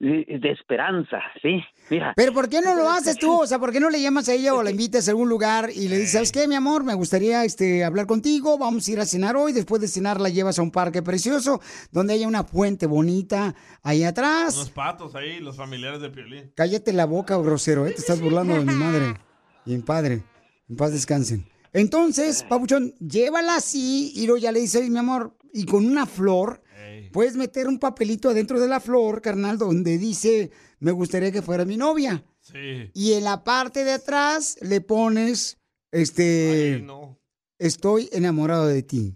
de, 0.00 0.50
esperanza, 0.50 1.18
¿sí? 1.42 1.62
Mira. 1.90 2.14
Pero 2.16 2.32
¿por 2.32 2.48
qué 2.48 2.62
no 2.62 2.74
lo 2.74 2.90
haces 2.90 3.18
tú? 3.18 3.42
O 3.42 3.46
sea, 3.46 3.58
¿por 3.58 3.70
qué 3.70 3.80
no 3.80 3.90
le 3.90 4.00
llamas 4.00 4.28
a 4.28 4.32
ella 4.32 4.54
o 4.54 4.62
la 4.62 4.70
invitas 4.70 5.06
a 5.06 5.10
algún 5.10 5.28
lugar 5.28 5.70
y 5.70 5.88
le 5.88 5.96
dices, 5.96 6.12
¿sabes 6.12 6.32
qué, 6.32 6.48
mi 6.48 6.54
amor? 6.54 6.84
Me 6.84 6.94
gustaría 6.94 7.44
este, 7.44 7.84
hablar 7.84 8.06
contigo, 8.06 8.56
vamos 8.56 8.88
a 8.88 8.90
ir 8.92 9.00
a 9.00 9.04
cenar 9.04 9.36
hoy. 9.36 9.52
Después 9.52 9.82
de 9.82 9.88
cenar 9.88 10.20
la 10.20 10.30
llevas 10.30 10.58
a 10.58 10.62
un 10.62 10.70
parque 10.70 11.02
precioso 11.02 11.60
donde 11.92 12.14
haya 12.14 12.26
una 12.26 12.44
fuente 12.44 12.86
bonita 12.86 13.54
ahí 13.82 14.02
atrás. 14.02 14.56
Unos 14.56 14.70
patos 14.70 15.14
ahí, 15.14 15.38
los 15.38 15.56
familiares 15.56 16.00
de 16.00 16.08
Piolín. 16.08 16.52
Cállate 16.56 16.92
la 16.92 17.04
boca, 17.04 17.36
grosero, 17.36 17.86
¿eh? 17.86 17.92
Te 17.92 18.00
estás 18.00 18.20
burlando 18.20 18.54
de 18.54 18.64
mi 18.64 18.74
madre 18.74 19.14
y 19.66 19.72
mi 19.76 19.82
padre. 19.82 20.22
En 20.68 20.76
paz 20.76 20.92
descansen. 20.92 21.46
Entonces, 21.72 22.42
Papuchón, 22.48 22.94
llévala 22.98 23.56
así 23.56 24.12
y 24.16 24.26
luego 24.26 24.38
ya 24.38 24.50
le 24.50 24.60
dices, 24.60 24.80
"Oye, 24.80 24.90
mi 24.90 24.98
amor, 24.98 25.36
y 25.52 25.66
con 25.66 25.86
una 25.86 26.06
flor, 26.06 26.62
puedes 27.12 27.36
meter 27.36 27.68
un 27.68 27.78
papelito 27.78 28.30
adentro 28.30 28.60
de 28.60 28.68
la 28.68 28.80
flor, 28.80 29.20
carnal, 29.20 29.58
donde 29.58 29.98
dice, 29.98 30.50
me 30.78 30.92
gustaría 30.92 31.32
que 31.32 31.42
fuera 31.42 31.64
mi 31.64 31.76
novia. 31.76 32.24
Sí. 32.40 32.90
Y 32.94 33.12
en 33.12 33.24
la 33.24 33.44
parte 33.44 33.84
de 33.84 33.92
atrás 33.92 34.58
le 34.62 34.80
pones, 34.80 35.58
este, 35.92 36.84
estoy 37.58 38.08
enamorado 38.12 38.66
de 38.66 38.82
ti. 38.82 39.14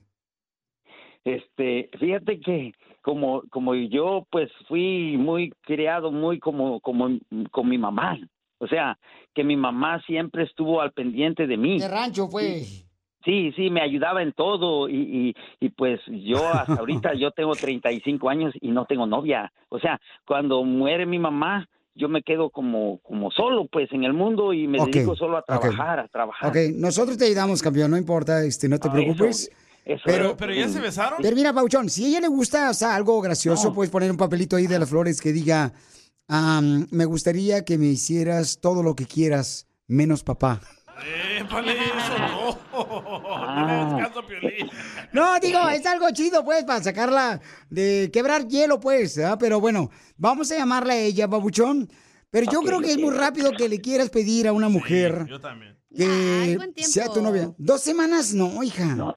Este, 1.25 1.89
fíjate 1.99 2.39
que 2.41 2.73
como 3.01 3.43
como 3.51 3.75
yo 3.75 4.27
pues 4.31 4.51
fui 4.69 5.17
muy 5.19 5.51
criado 5.63 6.11
muy 6.11 6.39
como 6.39 6.81
como 6.81 7.19
con 7.51 7.69
mi 7.69 7.79
mamá. 7.79 8.19
O 8.59 8.67
sea, 8.67 8.99
que 9.35 9.45
mi 9.45 9.57
mamá 9.57 10.03
siempre 10.07 10.45
estuvo 10.45 10.81
al 10.81 10.93
pendiente 10.93 11.47
de 11.47 11.57
mí. 11.57 11.79
De 11.79 11.89
rancho, 11.89 12.29
pues. 12.31 12.87
Sí, 13.25 13.53
sí, 13.57 13.71
me 13.71 13.81
ayudaba 13.81 14.23
en 14.23 14.33
todo 14.33 14.89
y, 14.89 14.97
y, 14.97 15.35
y 15.67 15.71
pues 15.71 16.01
yo 16.07 16.47
hasta 16.49 16.75
ahorita 16.75 17.15
yo 17.19 17.31
tengo 17.31 17.55
35 17.55 18.29
años 18.29 18.53
y 18.61 18.69
no 18.69 18.85
tengo 18.87 19.07
novia. 19.07 19.53
O 19.71 19.79
sea, 19.79 20.01
cuando 20.27 20.63
muere 20.65 21.07
mi 21.07 21.19
mamá, 21.19 21.69
yo 21.95 22.09
me 22.09 22.23
quedo 22.23 22.51
como 22.51 22.99
como 23.03 23.31
solo 23.31 23.67
pues 23.71 23.91
en 23.93 24.05
el 24.05 24.13
mundo 24.13 24.53
y 24.53 24.67
me 24.67 24.79
dedico 24.85 25.15
solo 25.17 25.37
a 25.39 25.43
trabajar, 25.43 26.01
a 26.01 26.09
trabajar. 26.09 26.51
Ok, 26.51 26.57
nosotros 26.75 27.17
te 27.17 27.25
ayudamos, 27.27 27.63
campeón, 27.63 27.91
no 27.93 27.97
importa, 27.97 28.43
este, 28.45 28.69
no 28.69 28.79
te 28.79 28.89
Ah, 28.89 28.93
preocupes. 28.93 29.49
eso- 29.49 29.53
eso 29.87 30.03
pero, 30.07 30.31
es. 30.31 30.35
Pero 30.39 30.53
ya 30.55 30.69
se 30.69 30.81
besaron. 30.81 31.19
Pero 31.23 31.37
mira, 31.37 31.53
Pauchón, 31.53 31.89
si 31.91 32.05
a 32.05 32.09
ella 32.09 32.21
le 32.21 32.29
gusta, 32.29 32.71
o 32.71 32.75
sea, 32.75 32.95
algo 32.95 33.21
gracioso, 33.21 33.69
No. 33.69 33.75
puedes 33.75 33.91
poner 33.91 34.11
un 34.11 34.17
papelito 34.17 34.57
ahí 34.57 34.67
de 34.67 34.79
las 34.79 34.89
flores 34.89 35.21
que 35.21 35.31
diga, 35.33 35.73
am, 36.29 36.87
me 36.91 37.05
gustaría 37.05 37.65
que 37.65 37.79
me 37.79 37.87
hicieras 37.87 38.59
todo 38.61 38.83
lo 38.83 38.95
que 38.95 39.07
quieras, 39.07 39.67
menos 39.87 40.25
papá. 40.25 40.61
Épale, 41.41 41.73
eso 41.73 42.19
no. 42.19 42.59
No 42.73 43.67
le 43.67 43.73
hagas 43.73 44.09
caso 44.09 44.21
a 44.21 44.27
Piolín. 44.27 44.71
No, 45.13 45.39
digo, 45.41 45.69
es 45.69 45.85
algo 45.87 46.11
chido, 46.13 46.45
pues, 46.45 46.65
para 46.65 46.83
sacarla 46.83 47.41
de 47.71 48.11
quebrar 48.13 48.47
hielo, 48.47 48.81
pues, 48.81 49.19
¿ah? 49.19 49.37
Pero 49.39 49.61
bueno, 49.61 49.91
vamos 50.17 50.51
a 50.53 50.57
llamarla 50.57 50.95
a 50.95 50.99
ella, 50.99 51.27
babuchón. 51.27 51.91
Pero 52.31 52.51
yo 52.51 52.63
creo 52.63 52.81
que 52.81 52.93
es 52.93 52.99
muy 52.99 53.15
rápido 53.15 53.53
que 53.53 53.69
le 53.69 53.81
quieras 53.81 54.11
pedir 54.11 54.49
a 54.49 54.53
una 54.53 54.69
mujer 54.69 55.25
Yo 55.29 55.41
también. 55.41 55.79
que 55.95 56.59
sea 56.83 57.09
tu 57.09 57.23
novia. 57.23 57.53
Dos 57.59 57.81
semanas, 57.81 58.35
no, 58.35 58.63
hija. 58.63 58.87
No 58.87 59.17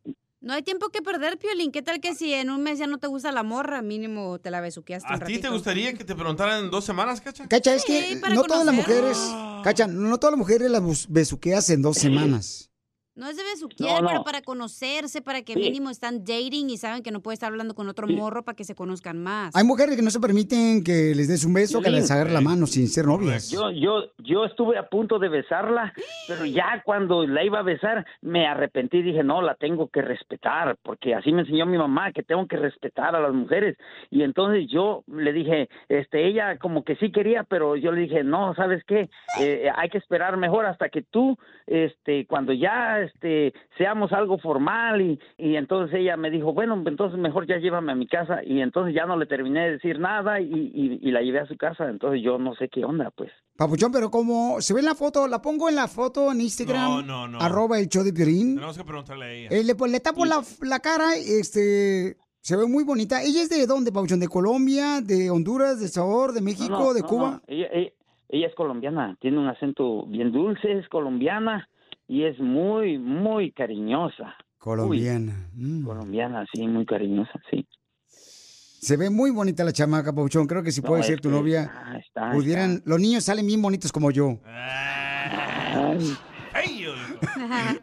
hay 0.49 0.61
tiempo 0.63 0.89
que 0.89 1.01
perder, 1.01 1.37
Piolín. 1.37 1.71
¿Qué 1.71 1.81
tal 1.81 1.99
que 1.99 2.15
si 2.15 2.33
en 2.33 2.49
un 2.49 2.63
mes 2.63 2.79
ya 2.79 2.87
no 2.87 2.97
te 2.97 3.07
gusta 3.07 3.31
la 3.31 3.43
morra, 3.43 3.81
mínimo 3.81 4.39
te 4.39 4.51
la 4.51 4.61
besuqueaste 4.61 5.11
¿A 5.11 5.19
ti 5.19 5.39
te 5.39 5.49
gustaría 5.49 5.93
que 5.93 6.03
te 6.03 6.15
preguntaran 6.15 6.65
en 6.65 6.71
dos 6.71 6.85
semanas, 6.85 7.21
Cacha? 7.21 7.47
Cacha, 7.47 7.73
es 7.73 7.85
que 7.85 8.21
no 8.33 8.43
todas 8.43 8.65
las 8.65 8.75
mujeres, 8.75 9.17
Cacha, 9.63 9.87
no 9.87 10.17
todas 10.19 10.33
las 10.33 10.39
mujeres 10.39 10.69
las 10.69 11.07
besuqueas 11.09 11.69
en 11.69 11.81
dos 11.81 11.97
semanas. 11.97 12.69
No 13.17 13.27
es 13.27 13.35
de 13.35 13.43
besuquear, 13.43 13.95
No, 13.95 14.01
no. 14.03 14.07
pero 14.09 14.23
para 14.23 14.41
conocerse, 14.43 15.23
para 15.23 15.41
que 15.41 15.53
Sí. 15.53 15.59
mínimo 15.59 15.89
están 15.89 16.19
dating 16.23 16.69
y 16.69 16.77
saben 16.77 17.01
que 17.01 17.09
no 17.09 17.19
puede 17.19 17.33
estar 17.33 17.51
hablando 17.51 17.73
con 17.73 17.89
otro 17.89 18.05
Sí. 18.07 18.15
morro 18.15 18.43
para 18.43 18.55
que 18.55 18.63
se 18.63 18.75
conozcan 18.75 19.21
más. 19.23 19.55
Hay 19.55 19.63
mujeres 19.63 19.95
que 19.95 20.03
no 20.03 20.11
se 20.11 20.19
permiten 20.19 20.83
que 20.83 21.13
les 21.15 21.27
des 21.27 21.43
un 21.43 21.53
beso, 21.53 21.81
que 21.81 21.89
les 21.89 22.11
agarre 22.11 22.31
la 22.31 22.41
mano 22.41 22.67
sin 22.67 22.87
ser 22.87 23.05
novias. 23.05 23.49
Yo, 23.49 23.71
yo, 23.71 24.03
yo 24.19 24.45
estuve 24.45 24.77
a 24.77 24.87
punto 24.87 25.17
de 25.17 25.29
besarla, 25.29 25.93
pero 26.27 26.45
ya 26.45 26.83
cuando 26.85 27.25
la 27.25 27.43
iba 27.43 27.57
a 27.59 27.63
besar 27.63 28.05
me 28.21 28.45
arrepentí. 28.45 29.01
Dije, 29.01 29.23
no, 29.23 29.41
la 29.41 29.55
tengo 29.55 29.89
que 29.89 30.03
respetar, 30.03 30.77
porque 30.83 31.15
así 31.15 31.31
me 31.33 31.41
enseñó 31.41 31.65
mi 31.65 31.77
mamá, 31.79 32.11
que 32.11 32.21
tengo 32.21 32.47
que 32.47 32.57
respetar 32.57 33.15
a 33.15 33.19
las 33.19 33.33
mujeres. 33.33 33.77
Y 34.11 34.21
entonces 34.21 34.67
yo 34.71 35.03
le 35.07 35.33
dije, 35.33 35.69
este, 35.89 36.27
ella 36.27 36.57
como 36.59 36.83
que 36.83 36.95
sí 36.97 37.11
quería, 37.11 37.43
pero 37.45 37.75
yo 37.75 37.91
le 37.91 38.01
dije, 38.01 38.23
no, 38.23 38.53
¿sabes 38.53 38.83
qué? 38.85 39.09
Eh, 39.39 39.71
hay 39.75 39.89
que 39.89 39.97
esperar 39.97 40.37
mejor 40.37 40.67
hasta 40.67 40.89
que 40.89 41.01
tú, 41.01 41.35
este, 41.65 42.27
cuando 42.27 42.53
ya, 42.53 43.06
este, 43.07 43.53
seamos 43.77 44.13
algo 44.13 44.37
formal. 44.37 45.01
Y, 45.01 45.19
y 45.37 45.55
entonces 45.55 45.99
ella 45.99 46.15
me 46.17 46.29
dijo, 46.29 46.53
bueno, 46.53 46.81
entonces 46.85 47.19
mejor 47.19 47.47
ya 47.47 47.57
llévame 47.57 47.91
a 47.91 47.95
mi 47.95 48.07
casa. 48.07 48.39
Y 48.45 48.61
entonces 48.61 48.93
ya 48.95 49.05
no 49.05 49.17
le 49.17 49.25
terminé 49.25 49.61
de 49.65 49.71
decir 49.73 49.99
nada 49.99 50.39
y, 50.39 50.45
y, 50.53 50.99
y 51.01 51.11
la 51.11 51.21
llevé 51.21 51.39
a 51.39 51.47
su 51.47 51.57
casa. 51.57 51.89
Entonces 51.89 52.21
yo 52.23 52.37
no 52.37 52.53
sé 52.55 52.69
qué 52.69 52.85
onda, 52.85 53.11
pues. 53.11 53.31
Papuchón, 53.57 53.91
pero 53.91 54.11
como 54.11 54.61
se 54.61 54.73
ve 54.73 54.81
en 54.81 54.85
la 54.85 54.93
foto, 54.95 55.27
la 55.27 55.41
pongo 55.41 55.67
en 55.67 55.75
la 55.75 55.87
foto 55.87 56.31
en 56.31 56.41
Instagram. 56.41 56.77
No, 56.81 57.01
no, 57.01 57.27
no. 57.27 57.39
Arroba 57.39 57.79
el 57.79 57.89
show 57.89 58.03
de 58.03 58.13
Piolín. 58.13 58.55
Tenemos 58.55 58.77
que 58.77 58.83
preguntarle 58.83 59.25
a 59.25 59.31
ella. 59.31 59.47
Eh, 59.51 59.63
le, 59.63 59.73
pues, 59.73 59.91
le 59.91 59.99
tapo 59.99 60.25
la, 60.25 60.41
la 60.61 60.79
cara, 60.79 61.15
este, 61.15 62.17
se 62.41 62.55
ve 62.55 62.67
muy 62.67 62.83
bonita. 62.83 63.23
¿Ella 63.23 63.41
es 63.41 63.49
de 63.49 63.65
dónde, 63.65 63.91
Papuchón? 63.91 64.19
¿De 64.19 64.27
Colombia, 64.27 65.01
de 65.01 65.29
Honduras, 65.31 65.79
de 65.79 65.87
Salvador, 65.87 66.33
de 66.33 66.41
México, 66.41 66.69
No, 66.69 66.79
no, 66.85 66.93
de 66.93 67.01
no, 67.01 67.07
Cuba? 67.07 67.31
no. 67.31 67.41
Ella, 67.47 67.67
ella- 67.73 67.91
ella 68.29 68.47
es 68.47 68.55
colombiana, 68.55 69.15
tiene 69.21 69.39
un 69.39 69.47
acento 69.47 70.05
bien 70.05 70.33
dulce, 70.33 70.69
es 70.73 70.87
colombiana 70.89 71.69
y 72.07 72.23
es 72.23 72.39
muy, 72.39 72.97
muy 72.97 73.51
cariñosa. 73.51 74.35
Colombiana. 74.57 75.49
Uy, 75.57 75.83
colombiana, 75.83 76.45
sí, 76.53 76.67
muy 76.67 76.85
cariñosa, 76.85 77.39
sí. 77.51 77.67
Se 78.07 78.95
ve 78.95 79.09
muy 79.09 79.31
bonita 79.31 79.63
la 79.63 79.73
chamaca, 79.73 80.13
Papuchón. 80.13 80.47
Creo 80.47 80.63
que 80.63 80.71
si 80.71 80.81
No, 80.81 80.87
puede 80.87 81.03
ser 81.03 81.19
tu 81.19 81.29
que 81.29 81.35
novia, 81.35 81.63
está, 81.63 81.97
está, 81.97 82.31
pudieran... 82.31 82.81
Los 82.85 82.99
niños 82.99 83.23
salen 83.23 83.45
bien 83.45 83.61
bonitos 83.61 83.91
como 83.91 84.11
yo. 84.11 84.39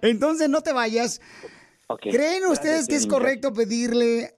Entonces, 0.03 0.49
no 0.49 0.63
te 0.63 0.73
vayas. 0.73 1.21
¿Creen 2.01 2.47
ustedes 2.47 2.89
que 2.89 2.97
es 2.97 3.07
correcto 3.07 3.53
pedirle 3.53 4.31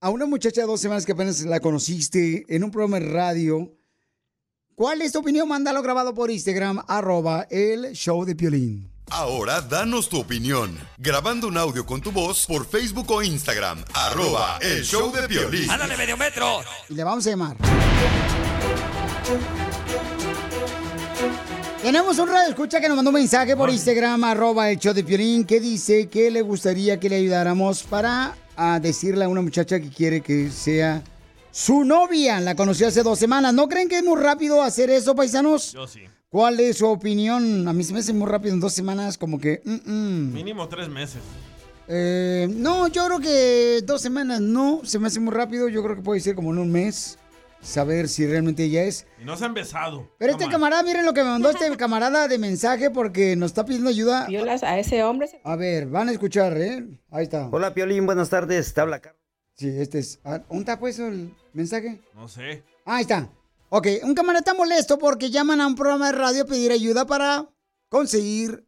a 0.00 0.10
una 0.10 0.26
muchacha 0.26 0.62
de 0.62 0.66
dos 0.66 0.80
semanas 0.80 1.04
que 1.04 1.12
apenas 1.12 1.44
la 1.44 1.60
conociste 1.60 2.44
en 2.48 2.64
un 2.64 2.70
programa 2.70 3.00
de 3.00 3.10
radio? 3.10 3.76
¿Cuál 4.74 5.02
es 5.02 5.12
tu 5.12 5.20
opinión? 5.20 5.48
Mándalo 5.48 5.82
grabado 5.82 6.14
por 6.14 6.30
Instagram, 6.30 6.80
arroba 6.88 7.46
el 7.50 7.92
show 7.92 8.24
de 8.24 8.34
Piolín. 8.34 8.93
Ahora 9.10 9.60
danos 9.60 10.08
tu 10.08 10.18
opinión. 10.18 10.78
Grabando 10.98 11.48
un 11.48 11.56
audio 11.56 11.86
con 11.86 12.00
tu 12.00 12.10
voz 12.10 12.46
por 12.46 12.66
Facebook 12.66 13.10
o 13.10 13.22
Instagram. 13.22 13.84
Arroba 13.94 14.58
el 14.60 14.84
show 14.84 15.12
de 15.12 15.26
violín. 15.26 15.70
¡Ándale 15.70 15.96
medio 15.96 16.16
metro! 16.16 16.60
Y 16.88 16.94
le 16.94 17.04
vamos 17.04 17.26
a 17.26 17.30
llamar. 17.30 17.56
Tenemos 21.82 22.18
un 22.18 22.28
radio 22.28 22.48
escucha 22.48 22.80
que 22.80 22.88
nos 22.88 22.96
mandó 22.96 23.10
un 23.10 23.16
mensaje 23.16 23.54
por 23.56 23.68
Instagram, 23.68 24.24
arroba 24.24 24.70
el 24.70 24.78
show 24.78 24.94
de 24.94 25.04
Piolín, 25.04 25.44
que 25.44 25.60
dice 25.60 26.08
que 26.08 26.30
le 26.30 26.40
gustaría 26.40 26.98
que 26.98 27.10
le 27.10 27.16
ayudáramos 27.16 27.82
para 27.82 28.34
a 28.56 28.80
decirle 28.80 29.26
a 29.26 29.28
una 29.28 29.42
muchacha 29.42 29.78
que 29.78 29.90
quiere 29.90 30.22
que 30.22 30.50
sea 30.50 31.02
su 31.52 31.84
novia. 31.84 32.40
La 32.40 32.54
conoció 32.54 32.88
hace 32.88 33.02
dos 33.02 33.18
semanas. 33.18 33.52
¿No 33.52 33.68
creen 33.68 33.88
que 33.88 33.98
es 33.98 34.04
muy 34.04 34.18
rápido 34.18 34.62
hacer 34.62 34.88
eso, 34.88 35.14
paisanos? 35.14 35.72
Yo 35.72 35.86
sí. 35.86 36.04
¿Cuál 36.34 36.58
es 36.58 36.78
su 36.78 36.88
opinión? 36.88 37.68
A 37.68 37.72
mí 37.72 37.84
se 37.84 37.92
me 37.92 38.00
hace 38.00 38.12
muy 38.12 38.28
rápido 38.28 38.54
en 38.54 38.58
dos 38.58 38.72
semanas, 38.72 39.16
como 39.16 39.38
que... 39.38 39.62
mm, 39.64 39.88
mm. 39.88 40.32
Mínimo 40.32 40.66
tres 40.68 40.88
meses. 40.88 41.22
Eh, 41.86 42.48
no, 42.50 42.88
yo 42.88 43.06
creo 43.06 43.20
que 43.20 43.82
dos 43.84 44.02
semanas 44.02 44.40
no, 44.40 44.80
se 44.82 44.98
me 44.98 45.06
hace 45.06 45.20
muy 45.20 45.32
rápido. 45.32 45.68
Yo 45.68 45.80
creo 45.84 45.94
que 45.94 46.02
puede 46.02 46.18
ser 46.18 46.34
como 46.34 46.50
en 46.50 46.58
un 46.58 46.72
mes, 46.72 47.20
saber 47.60 48.08
si 48.08 48.26
realmente 48.26 48.64
ella 48.64 48.82
es. 48.82 49.06
Y 49.22 49.24
no 49.24 49.36
se 49.36 49.44
han 49.44 49.54
besado. 49.54 50.10
Pero 50.18 50.32
este 50.32 50.48
camarada, 50.48 50.82
miren 50.82 51.06
lo 51.06 51.14
que 51.14 51.22
me 51.22 51.30
mandó 51.30 51.50
este 51.50 51.70
camarada 51.76 52.26
de 52.26 52.36
mensaje 52.36 52.90
porque 52.90 53.36
nos 53.36 53.52
está 53.52 53.64
pidiendo 53.64 53.90
ayuda. 53.90 54.26
Violas 54.26 54.64
a 54.64 54.76
ese 54.76 55.04
hombre. 55.04 55.28
A 55.44 55.54
ver, 55.54 55.86
van 55.86 56.08
a 56.08 56.10
escuchar, 56.10 56.60
¿eh? 56.60 56.84
Ahí 57.12 57.22
está. 57.22 57.48
Hola, 57.52 57.72
Piolín, 57.72 58.06
buenas 58.06 58.28
tardes. 58.28 58.74
Te 58.74 58.80
habla 58.80 58.98
Carlos. 58.98 59.22
Sí, 59.54 59.68
este 59.68 60.00
es. 60.00 60.18
ah, 60.24 60.38
¿Dónde 60.48 60.62
está 60.62 60.80
pues 60.80 60.98
el 60.98 61.32
mensaje? 61.52 62.00
No 62.12 62.26
sé. 62.26 62.64
Ahí 62.84 63.02
está. 63.02 63.30
Ok, 63.76 63.88
un 64.04 64.14
camarada 64.14 64.38
está 64.38 64.54
molesto 64.54 64.98
porque 64.98 65.30
llaman 65.30 65.60
a 65.60 65.66
un 65.66 65.74
programa 65.74 66.06
de 66.12 66.16
radio 66.16 66.42
a 66.42 66.46
pedir 66.46 66.70
ayuda 66.70 67.06
para 67.06 67.48
conseguir 67.88 68.64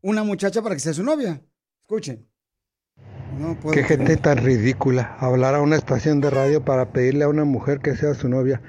una 0.00 0.22
muchacha 0.22 0.62
para 0.62 0.76
que 0.76 0.80
sea 0.80 0.92
su 0.94 1.02
novia. 1.02 1.42
Escuchen. 1.82 2.24
No 3.36 3.58
puedo 3.58 3.74
Qué 3.74 3.82
creer. 3.84 3.98
gente 3.98 4.16
tan 4.16 4.38
ridícula. 4.38 5.16
Hablar 5.18 5.56
a 5.56 5.60
una 5.60 5.74
estación 5.74 6.20
de 6.20 6.30
radio 6.30 6.64
para 6.64 6.92
pedirle 6.92 7.24
a 7.24 7.28
una 7.28 7.42
mujer 7.44 7.80
que 7.80 7.96
sea 7.96 8.14
su 8.14 8.28
novia. 8.28 8.62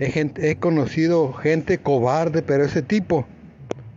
He, 0.00 0.10
gente- 0.10 0.50
he 0.50 0.56
conocido 0.58 1.32
gente 1.32 1.78
cobarde, 1.80 2.42
pero 2.42 2.64
ese 2.64 2.82
tipo, 2.82 3.24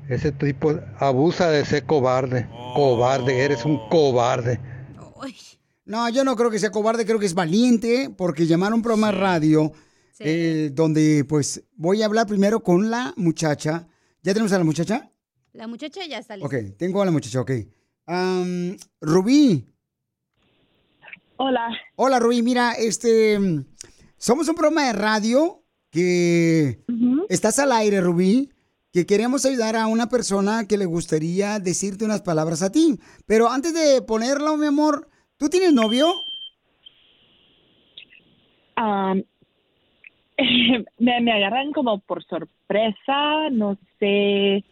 ese 0.10 0.32
tipo 0.34 0.80
abusa 1.00 1.50
de 1.50 1.66
ser 1.66 1.84
cobarde. 1.86 2.48
Cobarde, 2.76 3.40
eres 3.44 3.66
un 3.66 3.80
cobarde. 3.90 4.60
No, 5.86 6.08
yo 6.10 6.24
no 6.24 6.36
creo 6.36 6.52
que 6.52 6.60
sea 6.60 6.70
cobarde, 6.70 7.06
creo 7.08 7.18
que 7.18 7.26
es 7.26 7.34
valiente 7.34 8.14
porque 8.16 8.46
llamaron 8.46 8.74
a 8.74 8.76
un 8.76 8.82
programa 8.84 9.08
de 9.12 9.18
radio 9.18 9.72
eh, 10.20 10.70
donde 10.74 11.26
pues 11.28 11.64
voy 11.76 12.02
a 12.02 12.06
hablar 12.06 12.28
primero 12.28 12.62
con 12.62 12.90
la 12.90 13.14
muchacha. 13.18 13.88
¿Ya 14.22 14.34
tenemos 14.34 14.54
a 14.54 14.58
la 14.58 14.64
muchacha? 14.64 15.12
La 15.54 15.68
muchacha 15.68 16.06
ya 16.06 16.20
está 16.20 16.36
lista. 16.36 16.48
Ok, 16.48 16.78
tengo 16.78 17.02
a 17.02 17.06
la 17.06 17.12
muchacha, 17.12 17.42
ok. 17.42 17.52
Am, 18.06 18.78
Rubí. 19.02 19.66
Hola. 21.38 21.70
Hola, 21.96 22.20
Rubí. 22.20 22.42
Mira, 22.42 22.74
este. 22.74 23.40
Somos 24.18 24.48
un 24.48 24.56
programa 24.56 24.88
de 24.88 24.94
radio 24.94 25.64
que. 25.90 26.84
Estás 27.30 27.60
al 27.60 27.72
aire, 27.72 28.02
Rubí. 28.02 28.50
Que 28.92 29.06
queremos 29.08 29.44
ayudar 29.46 29.76
a 29.76 29.88
una 29.88 30.08
persona 30.08 30.68
que 30.68 30.78
le 30.78 30.86
gustaría 30.86 31.60
decirte 31.60 32.06
unas 32.06 32.22
palabras 32.22 32.62
a 32.62 32.72
ti. 32.72 33.00
Pero 33.26 33.50
antes 33.50 33.74
de 33.74 34.02
ponerlo, 34.04 34.56
mi 34.56 34.68
amor, 34.68 35.10
¿tú 35.38 35.50
tienes 35.50 35.74
novio? 35.74 36.14
Am, 38.76 39.24
me, 41.00 41.22
me 41.22 41.32
agarran 41.32 41.72
como 41.72 42.00
por 42.00 42.24
sorpresa, 42.24 43.50
no 43.52 43.78
sé. 44.00 44.64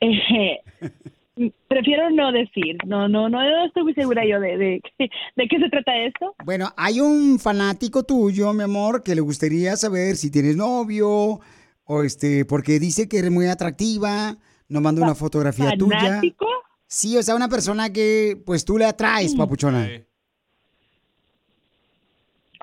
Eh, 0.00 0.58
prefiero 1.68 2.10
no 2.10 2.32
decir, 2.32 2.76
no, 2.86 3.08
no, 3.08 3.28
no, 3.28 3.42
no 3.42 3.64
estoy 3.64 3.84
muy 3.84 3.94
segura 3.94 4.24
yo 4.26 4.38
de, 4.40 4.56
de, 4.58 4.82
de 5.36 5.48
qué 5.48 5.58
se 5.58 5.68
trata 5.68 5.96
esto. 5.98 6.34
Bueno, 6.44 6.72
hay 6.76 7.00
un 7.00 7.38
fanático 7.38 8.02
tuyo, 8.02 8.52
mi 8.52 8.64
amor, 8.64 9.02
que 9.02 9.14
le 9.14 9.20
gustaría 9.20 9.76
saber 9.76 10.16
si 10.16 10.30
tienes 10.30 10.56
novio 10.56 11.40
o 11.84 12.02
este, 12.02 12.44
porque 12.44 12.78
dice 12.78 13.08
que 13.08 13.18
eres 13.18 13.30
muy 13.30 13.46
atractiva, 13.46 14.36
nos 14.68 14.82
manda 14.82 15.02
una 15.02 15.14
fotografía 15.14 15.76
tuya. 15.76 15.98
¿Fanático? 15.98 16.46
Sí, 16.86 17.16
o 17.16 17.22
sea, 17.22 17.34
una 17.34 17.48
persona 17.48 17.92
que 17.92 18.40
pues 18.44 18.64
tú 18.64 18.76
le 18.76 18.84
atraes, 18.84 19.34
papuchona. 19.34 19.88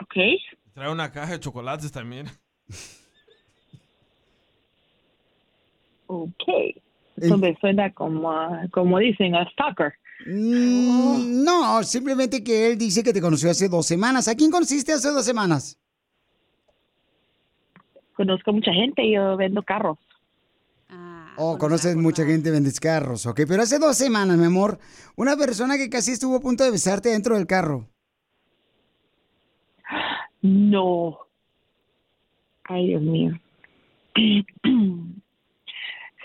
Ok. 0.02 0.16
Trae 0.80 0.90
una 0.94 1.12
caja 1.12 1.34
de 1.34 1.40
chocolates 1.42 1.92
también. 1.92 2.28
Ok. 6.08 6.32
Eso 7.18 7.38
me 7.38 7.54
suena 7.60 7.92
como, 7.94 8.32
a- 8.32 8.62
como 8.72 8.98
dicen, 8.98 9.36
a 9.36 9.44
stalker. 9.52 9.92
Mm, 10.26 11.44
no, 11.44 11.84
simplemente 11.84 12.42
que 12.46 12.68
él 12.68 12.78
dice 12.78 13.04
que 13.04 13.12
te 13.12 13.20
conoció 13.20 13.52
hace 13.52 13.68
dos 13.68 13.88
semanas. 13.88 14.30
¿A 14.30 14.36
quién 14.36 14.52
conociste 14.52 14.94
hace 14.94 15.10
dos 15.10 15.26
semanas? 15.26 15.78
Conozco 18.16 18.54
mucha 18.54 18.72
gente, 18.72 19.02
yo 19.12 19.36
vendo 19.36 19.62
carros. 19.64 19.98
Oh, 21.36 21.58
conoces 21.58 21.98
mucha 21.98 22.24
gente, 22.26 22.52
vendes 22.52 22.80
carros, 22.80 23.26
ok. 23.26 23.42
Pero 23.46 23.64
hace 23.64 23.80
dos 23.80 23.98
semanas, 23.98 24.38
mi 24.38 24.46
amor, 24.46 24.80
una 25.18 25.36
persona 25.36 25.76
que 25.76 25.90
casi 25.90 26.12
estuvo 26.12 26.38
a 26.38 26.40
punto 26.40 26.64
de 26.64 26.72
besarte 26.72 27.10
dentro 27.10 27.36
del 27.36 27.48
carro. 27.48 27.90
No. 30.42 31.20
Ay, 32.64 32.88
Dios 32.88 33.02
mío. 33.02 33.40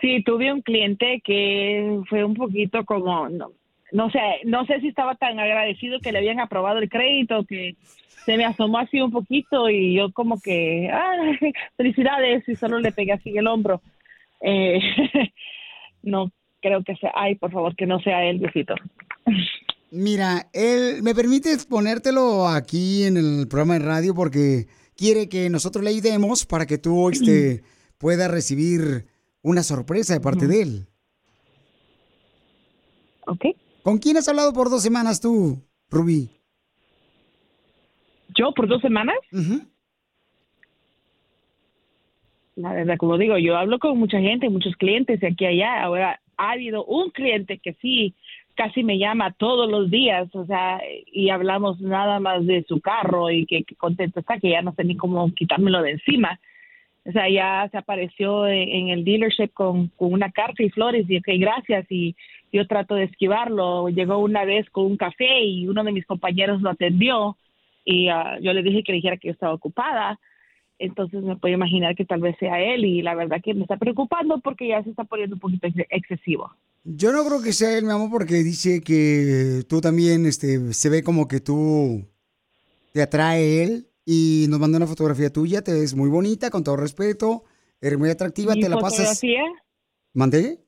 Sí, 0.01 0.23
tuve 0.23 0.53
un 0.53 0.61
cliente 0.61 1.23
que 1.25 2.01
fue 2.11 2.25
un 2.25 2.35
poquito 2.35 2.85
como, 2.85 3.27
no, 3.31 3.53
no 3.91 4.11
sé, 4.11 4.21
no 4.45 4.67
sé 4.67 4.81
si 4.81 4.89
estaba 4.89 5.15
tan 5.15 5.41
agradecido 5.41 5.99
que 5.99 6.13
le 6.13 6.19
habían 6.19 6.41
aprobado 6.41 6.79
el 6.79 6.91
crédito 6.91 7.45
que 7.45 7.77
se 8.25 8.37
me 8.37 8.45
asomó 8.45 8.79
así 8.79 9.01
un 9.01 9.11
poquito 9.11 9.71
y 9.71 9.95
yo 9.95 10.13
como 10.13 10.41
que, 10.43 10.91
ah, 10.93 11.15
felicidades 11.79 12.47
y 12.47 12.55
solo 12.55 12.81
le 12.81 12.93
pegué 12.93 13.13
así 13.13 13.31
en 13.31 13.39
el 13.39 13.47
hombro. 13.47 13.81
Eh, 14.43 14.81
no 16.03 16.31
creo 16.61 16.83
que 16.83 16.97
sea, 16.97 17.13
ay, 17.15 17.37
por 17.37 17.51
favor, 17.51 17.77
que 17.77 17.87
no 17.87 18.01
sea 18.01 18.25
él, 18.25 18.41
viejito. 18.41 18.75
Mira, 19.97 20.49
él, 20.53 21.05
¿me 21.05 21.15
permites 21.15 21.67
ponértelo 21.67 22.49
aquí 22.49 23.05
en 23.05 23.17
el 23.17 23.47
programa 23.47 23.75
de 23.75 23.85
radio? 23.85 24.13
Porque 24.13 24.67
quiere 24.97 25.29
que 25.29 25.49
nosotros 25.49 25.85
le 25.85 25.91
ayudemos 25.91 26.47
para 26.47 26.67
que 26.67 26.79
tú 26.79 27.11
este, 27.11 27.63
puedas 27.99 28.29
recibir 28.29 29.07
una 29.41 29.63
sorpresa 29.63 30.13
de 30.13 30.21
parte 30.21 30.49
de 30.49 30.63
él. 30.63 30.87
¿Ok? 33.29 33.45
¿Con 33.85 33.99
quién 33.99 34.17
has 34.17 34.27
hablado 34.27 34.53
por 34.53 34.69
dos 34.69 34.83
semanas 34.83 35.21
tú, 35.21 35.63
Rubí? 35.89 36.29
¿Yo 38.37 38.53
por 38.53 38.67
dos 38.67 38.83
semanas? 38.83 39.15
La 42.57 42.73
verdad, 42.73 42.97
como 42.99 43.17
digo, 43.17 43.39
yo 43.39 43.57
hablo 43.57 43.79
con 43.79 43.97
mucha 43.97 44.19
gente, 44.19 44.51
muchos 44.51 44.75
clientes 44.75 45.21
de 45.21 45.29
aquí 45.29 45.45
y 45.45 45.47
allá. 45.47 45.85
Ahora 45.85 46.21
ha 46.37 46.51
habido 46.51 46.85
un 46.85 47.11
cliente 47.11 47.59
que 47.59 47.75
sí 47.75 48.17
casi 48.55 48.85
me 48.85 48.99
llama 48.99 49.33
todos 49.33 49.71
los 49.71 49.91
días, 49.91 50.29
o 50.35 50.45
sea, 50.47 50.81
y 51.13 51.31
hablamos 51.31 51.81
nada 51.81 52.21
más 52.21 52.47
de 52.47 52.65
su 52.69 52.81
carro 52.81 53.31
y 53.31 53.47
que, 53.47 53.65
contento 53.77 54.21
está, 54.21 54.39
que 54.39 54.51
ya 54.51 54.63
no 54.63 54.73
sé 54.75 54.85
ni 54.85 54.97
cómo 54.97 55.33
quitármelo 55.35 55.83
de 55.83 55.93
encima. 55.93 56.41
O 57.07 57.13
sea, 57.13 57.29
ya 57.29 57.69
se 57.71 57.77
apareció 57.77 58.47
en, 58.47 58.69
en 58.69 58.89
el 58.89 59.05
dealership 59.05 59.53
con, 59.53 59.93
una 59.99 60.31
carta 60.31 60.63
y 60.63 60.71
flores 60.71 61.05
y 61.09 61.19
ok, 61.19 61.29
gracias 61.39 61.87
y 61.91 62.17
yo 62.53 62.67
trato 62.67 62.95
de 62.95 63.05
esquivarlo. 63.05 63.89
Llegó 63.89 64.19
una 64.19 64.45
vez 64.45 64.69
con 64.71 64.87
un 64.87 64.97
café 64.97 65.43
y 65.45 65.69
uno 65.69 65.85
de 65.85 65.93
mis 65.93 66.07
compañeros 66.07 66.63
lo 66.63 66.71
atendió 66.71 67.37
y 67.85 68.09
ah, 68.09 68.39
yo 68.41 68.53
le 68.53 68.63
dije 68.63 68.83
que 68.83 68.93
le 68.93 68.97
dijera 68.97 69.17
que 69.19 69.29
yo 69.29 69.33
estaba 69.33 69.53
ocupada. 69.53 70.19
Entonces 70.79 71.23
me 71.23 71.37
puedo 71.37 71.55
imaginar 71.55 71.95
que 71.95 72.05
tal 72.05 72.21
vez 72.21 72.37
sea 72.39 72.61
él 72.61 72.85
y 72.85 73.01
la 73.03 73.15
verdad 73.15 73.41
que 73.43 73.55
me 73.55 73.63
está 73.63 73.77
preocupando 73.77 74.41
porque 74.41 74.69
ya 74.69 74.83
se 74.83 74.91
está 74.91 75.05
poniendo 75.05 75.37
un 75.37 75.41
poquito 75.41 75.67
ex- 75.69 75.87
excesivo. 75.91 76.51
Yo 76.85 77.13
no 77.13 77.25
creo 77.25 77.41
que 77.43 77.53
sea 77.53 77.79
él, 77.79 77.85
mi 77.85 77.93
amor, 77.93 78.11
porque 78.11 78.35
dice 78.43 78.81
que 78.83 79.63
tú 79.69 79.81
también, 79.81 80.27
este, 80.27 80.73
se 80.75 80.89
ve 80.91 81.03
como 81.03 81.29
que 81.29 81.41
tú 81.41 82.05
te 82.93 83.03
atrae 83.03 83.63
él 83.63 83.87
y 84.05 84.47
nos 84.51 84.61
mandó 84.61 84.77
una 84.77 84.87
fotografía 84.87 85.33
tuya, 85.33 85.63
te 85.63 85.73
ves 85.73 85.95
muy 85.95 86.11
bonita, 86.11 86.51
con 86.51 86.63
todo 86.63 86.77
respeto, 86.77 87.45
eres 87.81 87.99
muy 87.99 88.11
atractiva, 88.11 88.55
¿Mi 88.55 88.61
te 88.61 88.69
la 88.69 88.77
pasas. 88.79 88.99
fotografía? 89.21 89.43
¿Mandé? 90.13 90.61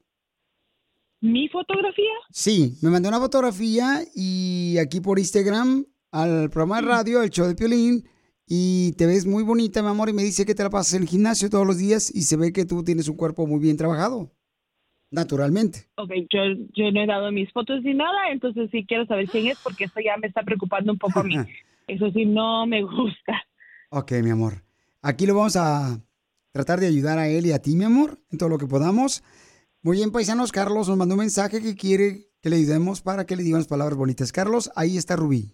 ¿Mi 1.20 1.48
fotografía? 1.48 2.12
Sí, 2.30 2.76
me 2.82 2.90
mandó 2.90 3.08
una 3.08 3.18
fotografía 3.18 4.00
y 4.14 4.76
aquí 4.78 5.00
por 5.00 5.18
Instagram 5.18 5.84
al 6.12 6.48
programa 6.50 6.80
de 6.80 6.86
radio, 6.88 7.22
el 7.22 7.30
show 7.30 7.46
de 7.46 7.54
Piolín, 7.54 8.08
y 8.46 8.92
te 8.92 9.06
ves 9.06 9.26
muy 9.26 9.42
bonita, 9.42 9.82
mi 9.82 9.88
amor, 9.88 10.08
y 10.08 10.12
me 10.12 10.22
dice 10.22 10.46
que 10.46 10.54
te 10.54 10.62
la 10.62 10.70
pasas 10.70 10.94
en 10.94 11.02
el 11.02 11.08
gimnasio 11.08 11.50
todos 11.50 11.66
los 11.66 11.78
días 11.78 12.14
y 12.14 12.22
se 12.22 12.36
ve 12.36 12.52
que 12.52 12.64
tú 12.64 12.84
tienes 12.84 13.08
un 13.08 13.16
cuerpo 13.16 13.46
muy 13.46 13.58
bien 13.58 13.76
trabajado, 13.76 14.30
naturalmente. 15.10 15.88
Ok, 15.96 16.12
yo, 16.30 16.40
yo 16.74 16.92
no 16.92 17.02
he 17.02 17.06
dado 17.06 17.32
mis 17.32 17.50
fotos 17.52 17.82
ni 17.82 17.94
nada, 17.94 18.30
entonces 18.30 18.70
sí 18.70 18.84
quiero 18.86 19.06
saber 19.06 19.28
quién 19.28 19.48
es 19.48 19.58
porque 19.62 19.84
esto 19.84 20.00
ya 20.00 20.16
me 20.16 20.28
está 20.28 20.42
preocupando 20.42 20.92
un 20.92 20.98
poco 20.98 21.20
a 21.20 21.24
mí. 21.24 21.36
Eso 21.88 22.10
sí, 22.10 22.24
no 22.24 22.66
me 22.66 22.82
gusta. 22.82 23.44
Ok, 23.90 24.12
mi 24.22 24.30
amor. 24.30 24.54
Aquí 25.02 25.24
lo 25.24 25.34
vamos 25.36 25.56
a 25.56 26.00
tratar 26.50 26.80
de 26.80 26.88
ayudar 26.88 27.18
a 27.18 27.28
él 27.28 27.46
y 27.46 27.52
a 27.52 27.60
ti, 27.60 27.76
mi 27.76 27.84
amor, 27.84 28.18
en 28.32 28.38
todo 28.38 28.48
lo 28.48 28.58
que 28.58 28.66
podamos. 28.66 29.22
Muy 29.82 29.98
bien, 29.98 30.10
paisanos, 30.10 30.50
Carlos 30.50 30.88
nos 30.88 30.96
mandó 30.96 31.14
un 31.14 31.20
mensaje 31.20 31.62
que 31.62 31.76
quiere 31.76 32.26
que 32.42 32.50
le 32.50 32.56
ayudemos 32.56 33.02
para 33.02 33.24
que 33.24 33.36
le 33.36 33.44
digamos 33.44 33.68
palabras 33.68 33.96
bonitas. 33.96 34.32
Carlos, 34.32 34.70
ahí 34.74 34.96
está 34.96 35.14
Rubí. 35.14 35.52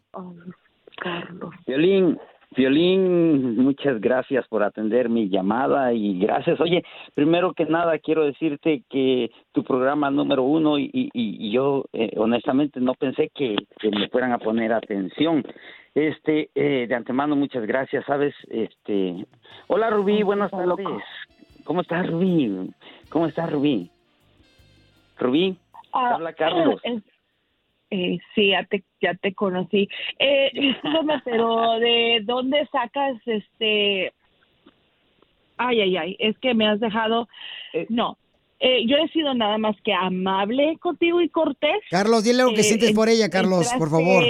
Carlos. 1.03 1.55
Violín, 1.67 2.19
Violín, 2.55 3.57
muchas 3.57 4.01
gracias 4.01 4.47
por 4.49 4.63
atender 4.63 5.09
mi 5.09 5.29
llamada 5.29 5.93
y 5.93 6.19
gracias. 6.19 6.61
Oye, 6.61 6.85
primero 7.15 7.55
que 7.55 7.65
nada 7.65 7.99
quiero 7.99 8.25
decirte 8.25 8.83
que 8.91 9.31
tu 9.53 9.65
programa 9.65 10.11
número 10.11 10.43
uno 10.43 10.79
y, 10.79 10.91
y- 10.93 11.11
y 11.15 11.51
yo 11.51 11.85
eh, 11.93 12.13
honestamente 12.17 12.79
no 12.81 12.95
pensé 12.95 13.31
que, 13.35 13.57
que 13.79 13.91
me 13.91 14.09
fueran 14.09 14.33
a 14.33 14.39
poner 14.39 14.73
atención. 14.73 15.43
Este, 15.95 16.51
eh, 16.55 16.87
de 16.89 16.95
antemano 16.95 17.37
muchas 17.37 17.65
gracias, 17.67 18.05
¿sabes? 18.07 18.35
Este, 18.49 19.25
hola 19.69 19.91
Rubí, 19.91 20.23
buenas 20.23 20.51
tardes. 20.51 20.87
¿Cómo 21.65 21.81
estás 21.81 22.07
Rubí? 22.11 22.71
¿Cómo 23.09 23.27
estás 23.27 23.51
Rubí? 23.51 23.91
Rubí, 25.19 25.57
Ah, 25.93 26.15
habla 26.15 26.33
Carlos. 26.33 26.81
eh, 27.93 28.19
sí, 28.35 28.49
ya 28.49 28.65
te, 28.65 28.83
ya 29.01 29.15
te 29.15 29.35
conocí. 29.35 29.89
Eh, 30.19 30.51
discúlpame, 30.55 31.21
pero 31.25 31.79
¿de 31.79 32.21
dónde 32.25 32.67
sacas 32.73 33.17
este...? 33.27 34.13
Ay, 35.59 35.81
ay, 35.81 35.97
ay, 35.97 36.17
es 36.19 36.37
que 36.39 36.55
me 36.55 36.67
has 36.67 36.81
dejado... 36.81 37.29
No, 37.89 38.17
eh, 38.59 38.85
yo 38.87 38.97
he 38.97 39.09
sido 39.09 39.35
nada 39.35 39.59
más 39.59 39.77
que 39.83 39.93
amable 39.93 40.77
contigo 40.81 41.21
y 41.21 41.29
cortés. 41.29 41.81
Carlos, 41.91 42.25
dile 42.25 42.43
lo 42.43 42.55
que 42.55 42.61
Eh, 42.61 42.65
sientes 42.65 42.93
por 42.93 43.09
ella, 43.09 43.29
Carlos, 43.29 43.71
por 43.79 43.91
favor. 43.91 44.23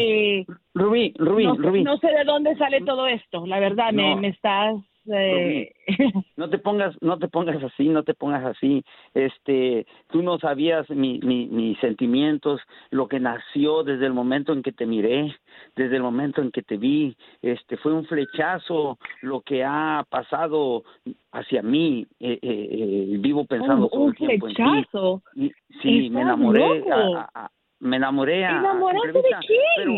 Rubí, 0.74 1.12
Rubí, 1.16 1.44
no, 1.46 1.54
Rubí. 1.54 1.82
no 1.84 1.96
sé 1.98 2.08
de 2.08 2.24
dónde 2.24 2.56
sale 2.56 2.80
todo 2.82 3.06
esto, 3.06 3.46
la 3.46 3.60
verdad, 3.60 3.92
me, 3.92 4.14
No. 4.14 4.20
me 4.20 4.28
estás... 4.28 4.74
eh, 5.10 5.72
no 6.36 6.48
te 6.50 6.58
pongas 6.58 6.94
no 7.00 7.18
te 7.18 7.28
pongas 7.28 7.62
así 7.62 7.88
no 7.88 8.02
te 8.04 8.14
pongas 8.14 8.44
así 8.44 8.84
este 9.14 9.86
tú 10.10 10.22
no 10.22 10.38
sabías 10.38 10.88
mi, 10.90 11.18
mi, 11.20 11.46
mis 11.46 11.78
sentimientos 11.80 12.60
lo 12.90 13.08
que 13.08 13.18
nació 13.20 13.82
desde 13.82 14.06
el 14.06 14.12
momento 14.12 14.52
en 14.52 14.62
que 14.62 14.72
te 14.72 14.86
miré 14.86 15.34
desde 15.76 15.96
el 15.96 16.02
momento 16.02 16.40
en 16.40 16.50
que 16.52 16.62
te 16.62 16.76
vi 16.76 17.16
este 17.42 17.76
fue 17.78 17.92
un 17.92 18.04
flechazo 18.06 18.98
lo 19.22 19.40
que 19.40 19.64
ha 19.64 20.04
pasado 20.08 20.84
hacia 21.32 21.62
mí 21.62 22.06
eh, 22.20 22.38
eh, 22.42 22.68
eh, 22.70 23.16
vivo 23.18 23.44
pensando 23.44 23.86
Un- 23.86 23.90
todo 23.90 24.08
el 24.08 24.14
tiempo 24.16 24.48
en 24.48 24.54
ti. 24.54 24.62
flechazo. 24.62 25.22
Y- 25.34 25.52
sí 25.82 26.10
me 26.10 26.20
enamoré 26.20 26.84
a- 26.90 26.94
a- 27.34 27.44
a- 27.46 27.50
me 27.80 27.96
enamoré 27.96 28.44
a, 28.44 28.56
a 28.56 28.60
¿Enamorarte 28.60 29.12
simple 29.12 29.22
de 29.22 29.46
quién? 29.46 29.58
pero 29.76 29.92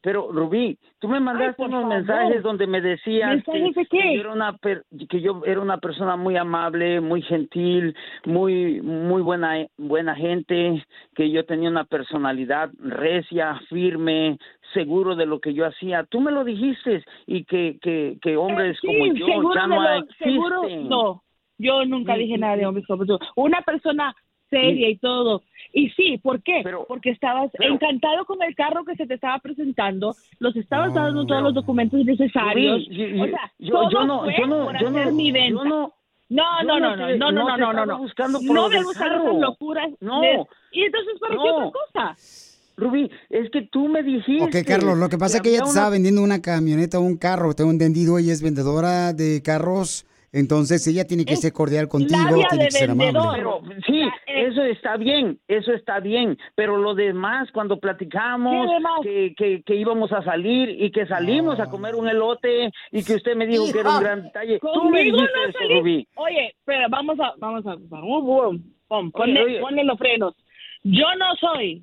pero 0.00 0.30
Rubí, 0.32 0.78
tú 1.00 1.08
me 1.08 1.20
mandaste 1.20 1.62
unos 1.62 1.82
favor. 1.82 1.96
mensajes 1.96 2.42
donde 2.42 2.66
me 2.66 2.80
decías 2.80 3.42
que, 3.44 3.72
yo 4.14 4.20
era 4.20 4.32
una 4.32 4.52
per- 4.56 4.84
que 5.08 5.20
yo 5.20 5.42
era 5.44 5.60
una 5.60 5.78
persona 5.78 6.16
muy 6.16 6.36
amable, 6.36 7.00
muy 7.00 7.22
gentil, 7.22 7.94
muy 8.24 8.80
muy 8.80 9.22
buena 9.22 9.66
buena 9.76 10.14
gente, 10.14 10.84
que 11.14 11.30
yo 11.30 11.44
tenía 11.44 11.68
una 11.68 11.84
personalidad 11.84 12.70
recia, 12.78 13.60
firme, 13.68 14.38
seguro 14.74 15.16
de 15.16 15.26
lo 15.26 15.40
que 15.40 15.54
yo 15.54 15.66
hacía. 15.66 16.04
Tú 16.04 16.20
me 16.20 16.30
lo 16.32 16.44
dijiste 16.44 17.04
y 17.26 17.44
que 17.44 17.78
que, 17.80 18.18
que 18.22 18.36
hombres 18.36 18.78
como 18.80 19.04
Sí, 19.06 19.12
yo 19.18 19.26
seguro 19.26 19.54
ya 19.54 19.66
no 19.66 19.82
lo- 19.82 20.06
seguro, 20.18 20.62
existen. 20.64 20.88
no, 20.88 21.22
yo 21.58 21.84
nunca 21.84 22.14
dije 22.16 22.38
nada 22.38 22.56
de 22.56 22.66
hombres 22.66 22.86
como 22.86 23.04
tú. 23.04 23.18
Una 23.36 23.60
persona 23.62 24.14
seria 24.50 24.88
y 24.90 24.96
todo. 24.96 25.42
Y 25.72 25.90
sí, 25.90 26.18
¿por 26.18 26.42
qué? 26.42 26.62
Porque 26.88 27.10
estabas 27.10 27.50
encantado 27.60 28.24
con 28.24 28.42
el 28.42 28.54
carro 28.54 28.84
que 28.84 28.96
se 28.96 29.06
te 29.06 29.14
estaba 29.14 29.38
presentando, 29.38 30.14
los 30.38 30.56
estabas 30.56 30.94
dando 30.94 31.26
todos 31.26 31.42
los 31.42 31.54
documentos 31.54 32.04
necesarios. 32.04 32.84
Rubí, 32.88 32.96
yo- 33.16 33.22
o 33.22 33.26
sea, 33.26 33.52
yo- 33.58 33.72
todo 33.74 33.90
yo 33.90 34.06
no- 34.06 34.20
fue 34.24 34.34
yo 34.38 34.46
no- 34.46 34.64
por 34.64 34.80
yo 34.80 34.90
no- 34.90 35.12
mi 35.12 35.28
yo 35.28 35.32
venta. 35.34 35.64
no- 35.64 35.92
no, 36.30 36.44
yo 36.62 36.66
no, 36.66 36.80
no 36.80 36.80
no, 36.80 36.96
no, 36.96 36.96
no, 36.96 37.16
no 37.16 37.32
no, 37.48 37.56
no, 37.56 37.72
no, 37.72 37.86
no. 37.86 37.98
buscando 37.98 38.38
por 38.40 38.54
No 38.54 38.68
me 38.68 38.82
gustan 38.82 39.12
esas 39.20 39.34
locuras. 39.40 39.88
No. 40.00 40.20
de- 40.20 40.44
Y 40.72 40.82
entonces, 40.84 41.14
¿para 41.20 41.32
qué 41.32 41.36
No. 41.36 41.56
otra 41.68 41.70
cosa? 41.70 42.16
Rubí, 42.76 43.10
es 43.30 43.50
que 43.50 43.62
tú 43.62 43.88
me 43.88 44.02
dijiste. 44.04 44.44
Ok, 44.44 44.64
Carlos, 44.66 44.96
lo 44.98 45.08
que 45.08 45.18
pasa 45.18 45.38
es 45.38 45.42
que 45.42 45.48
ella 45.48 45.58
te 45.58 45.62
una- 45.64 45.70
estaba 45.72 45.90
vendiendo 45.90 46.22
una 46.22 46.40
camioneta 46.40 46.98
o 46.98 47.02
un 47.02 47.16
carro, 47.16 47.54
tengo 47.54 47.70
entendido, 47.72 48.18
ella 48.18 48.32
es 48.32 48.40
vendedora 48.42 49.12
de 49.12 49.42
carros, 49.42 50.06
entonces 50.32 50.86
ella 50.86 51.06
tiene 51.06 51.24
que 51.24 51.36
ser 51.36 51.52
cordial 51.52 51.88
contigo, 51.88 52.20
labia 52.22 52.46
tiene 52.48 52.64
de 52.64 52.68
que 52.68 52.76
ser 52.76 52.90
amable. 52.90 53.12
Pero 53.34 53.60
sí, 53.86 54.02
eso 54.26 54.62
está 54.62 54.96
bien, 54.96 55.38
eso 55.48 55.72
está 55.72 56.00
bien, 56.00 56.38
pero 56.54 56.76
lo 56.76 56.94
demás, 56.94 57.50
cuando 57.52 57.78
platicamos 57.78 58.70
que, 59.02 59.34
que, 59.36 59.62
que 59.62 59.74
íbamos 59.74 60.12
a 60.12 60.22
salir 60.22 60.70
y 60.70 60.90
que 60.90 61.06
salimos 61.06 61.58
a 61.60 61.66
comer 61.66 61.94
un 61.94 62.08
elote 62.08 62.70
y 62.92 63.04
que 63.04 63.14
usted 63.14 63.36
me 63.36 63.46
dijo 63.46 63.64
que 63.72 63.80
era 63.80 63.96
un 63.96 64.02
gran 64.02 64.22
detalle, 64.22 64.58
tú 64.60 64.90
me 64.90 65.04
dijiste 65.04 65.30
no 65.34 65.48
eso. 65.48 65.80
Rubí. 65.80 66.06
Oye, 66.16 66.54
pero 66.64 66.88
vamos 66.90 67.18
a, 67.20 67.34
vamos 67.38 67.66
a, 67.66 67.76
vamos, 67.78 68.24
boom, 68.24 68.74
pon, 68.86 69.10
ponle, 69.10 69.42
oye. 69.42 69.60
ponle 69.60 69.84
los 69.84 69.98
frenos. 69.98 70.34
Yo 70.82 71.06
no 71.18 71.34
soy 71.40 71.82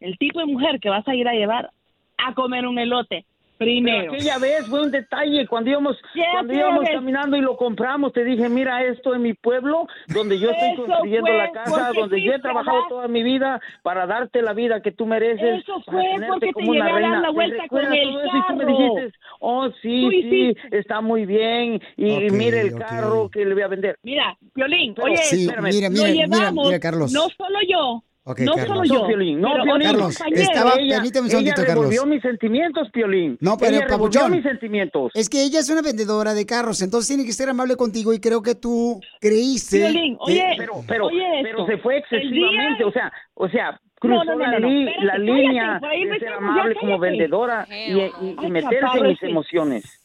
el 0.00 0.18
tipo 0.18 0.40
de 0.40 0.46
mujer 0.46 0.78
que 0.80 0.90
vas 0.90 1.06
a 1.08 1.14
ir 1.14 1.26
a 1.28 1.32
llevar 1.32 1.70
a 2.18 2.34
comer 2.34 2.66
un 2.66 2.78
elote. 2.78 3.24
Primero. 3.58 3.98
Pero 4.10 4.12
aquella 4.12 4.38
vez 4.38 4.66
fue 4.66 4.82
un 4.82 4.90
detalle 4.90 5.46
cuando 5.46 5.70
íbamos 5.70 5.96
cuando 6.32 6.52
íbamos 6.52 6.84
caminando 6.90 7.36
y 7.36 7.40
lo 7.40 7.56
compramos 7.56 8.12
te 8.12 8.22
dije 8.24 8.48
mira 8.48 8.84
esto 8.84 9.14
en 9.14 9.22
mi 9.22 9.32
pueblo 9.34 9.86
donde 10.08 10.38
yo 10.38 10.50
estoy 10.50 10.76
construyendo 10.76 11.26
fue 11.26 11.36
la 11.38 11.50
casa 11.52 11.90
donde 11.94 12.20
yo 12.22 12.32
he 12.32 12.38
trabajado 12.38 12.84
toda 12.88 13.08
mi 13.08 13.22
vida 13.22 13.60
para 13.82 14.06
darte 14.06 14.42
la 14.42 14.52
vida 14.52 14.82
que 14.82 14.92
tú 14.92 15.06
mereces 15.06 15.62
Eso 15.62 15.80
fue 15.82 16.02
porque 16.28 16.48
te 16.48 16.52
como 16.52 16.70
una 16.72 16.84
llegué 16.86 16.90
a 16.90 16.92
dar 16.92 17.02
reina 17.02 17.20
la 17.20 17.28
¿Te 17.28 17.32
vuelta 17.34 17.62
recuerdas 17.62 17.88
con 17.90 17.98
el 17.98 18.08
todo 18.08 18.20
eso? 18.22 18.36
y 18.36 18.46
tú 18.46 18.56
me 18.56 18.64
carro. 18.64 18.76
dijiste 18.78 19.18
oh 19.40 19.68
sí 19.82 20.08
sí 20.30 20.56
está 20.72 21.00
muy 21.00 21.24
bien 21.26 21.80
y 21.96 22.26
Ok, 22.26 22.32
mire 22.32 22.60
el 22.60 22.74
ok. 22.74 22.80
carro 22.80 23.30
que 23.30 23.44
le 23.44 23.54
voy 23.54 23.62
a 23.62 23.68
vender 23.68 23.98
Mira, 24.02 24.36
Violín, 24.54 24.94
Pero- 24.94 25.06
oye, 25.06 25.16
Sí, 25.18 25.44
espérame, 25.46 25.70
mira, 25.72 25.88
lo 25.88 25.94
mira, 25.94 26.08
mira, 26.08 26.26
llevamos, 26.26 26.66
mira, 26.66 26.80
Carlos. 26.80 27.12
no 27.12 27.22
solo 27.30 27.58
yo, 27.68 28.02
Ok, 28.28 28.40
no 28.40 28.54
Carlos. 28.54 28.68
solo 28.68 28.84
yo, 28.84 28.94
no, 29.02 29.06
Piolín, 29.06 29.40
no, 29.40 29.48
pero 29.52 29.64
Piolín. 29.64 29.86
Carlos, 29.86 30.20
estaba- 30.34 30.74
ella, 30.80 30.96
permíteme 30.96 31.24
un 31.26 31.30
segundito, 31.30 31.60
ella 31.60 31.66
Carlos. 31.74 32.06
mis 32.08 32.22
sentimientos, 32.22 32.90
Piolín. 32.92 33.38
No, 33.40 33.56
pero 33.56 33.76
ella 33.76 33.86
papuchón. 33.86 34.32
mis 34.32 34.42
sentimientos. 34.42 35.12
Es 35.14 35.28
que 35.28 35.44
ella 35.44 35.60
es 35.60 35.70
una 35.70 35.80
vendedora 35.80 36.34
de 36.34 36.44
carros, 36.44 36.82
entonces 36.82 37.06
tiene 37.08 37.24
que 37.24 37.32
ser 37.32 37.48
amable 37.48 37.76
contigo 37.76 38.12
y 38.12 38.18
creo 38.18 38.42
que 38.42 38.56
tú 38.56 39.00
creíste. 39.20 39.78
Violín, 39.78 40.14
que- 40.26 40.32
oye, 40.32 40.54
pero 40.58 40.72
pero 40.88 41.06
oye 41.06 41.24
pero 41.44 41.66
se 41.66 41.78
fue 41.78 41.98
excesivamente, 41.98 42.78
día- 42.78 42.86
o 42.88 42.90
sea, 42.90 43.12
o 43.34 43.48
sea, 43.48 43.80
cruzó 44.00 44.24
no, 44.24 44.32
no, 44.32 44.38
la, 44.40 44.50
no, 44.52 44.58
no, 44.58 44.68
li- 44.70 44.88
espérate, 44.88 45.04
la 45.06 45.12
cállate, 45.12 45.32
línea 45.32 45.80
ahí 45.88 46.04
de 46.06 46.18
ser 46.18 46.32
amable 46.32 46.74
como 46.74 46.98
cállate. 46.98 47.10
vendedora 47.10 47.66
y, 47.70 47.92
y- 47.92 47.94
y 47.96 48.36
Ay, 48.38 48.50
meterse 48.50 48.98
en 48.98 49.06
mis 49.06 49.18
sí. 49.20 49.26
emociones. 49.26 50.02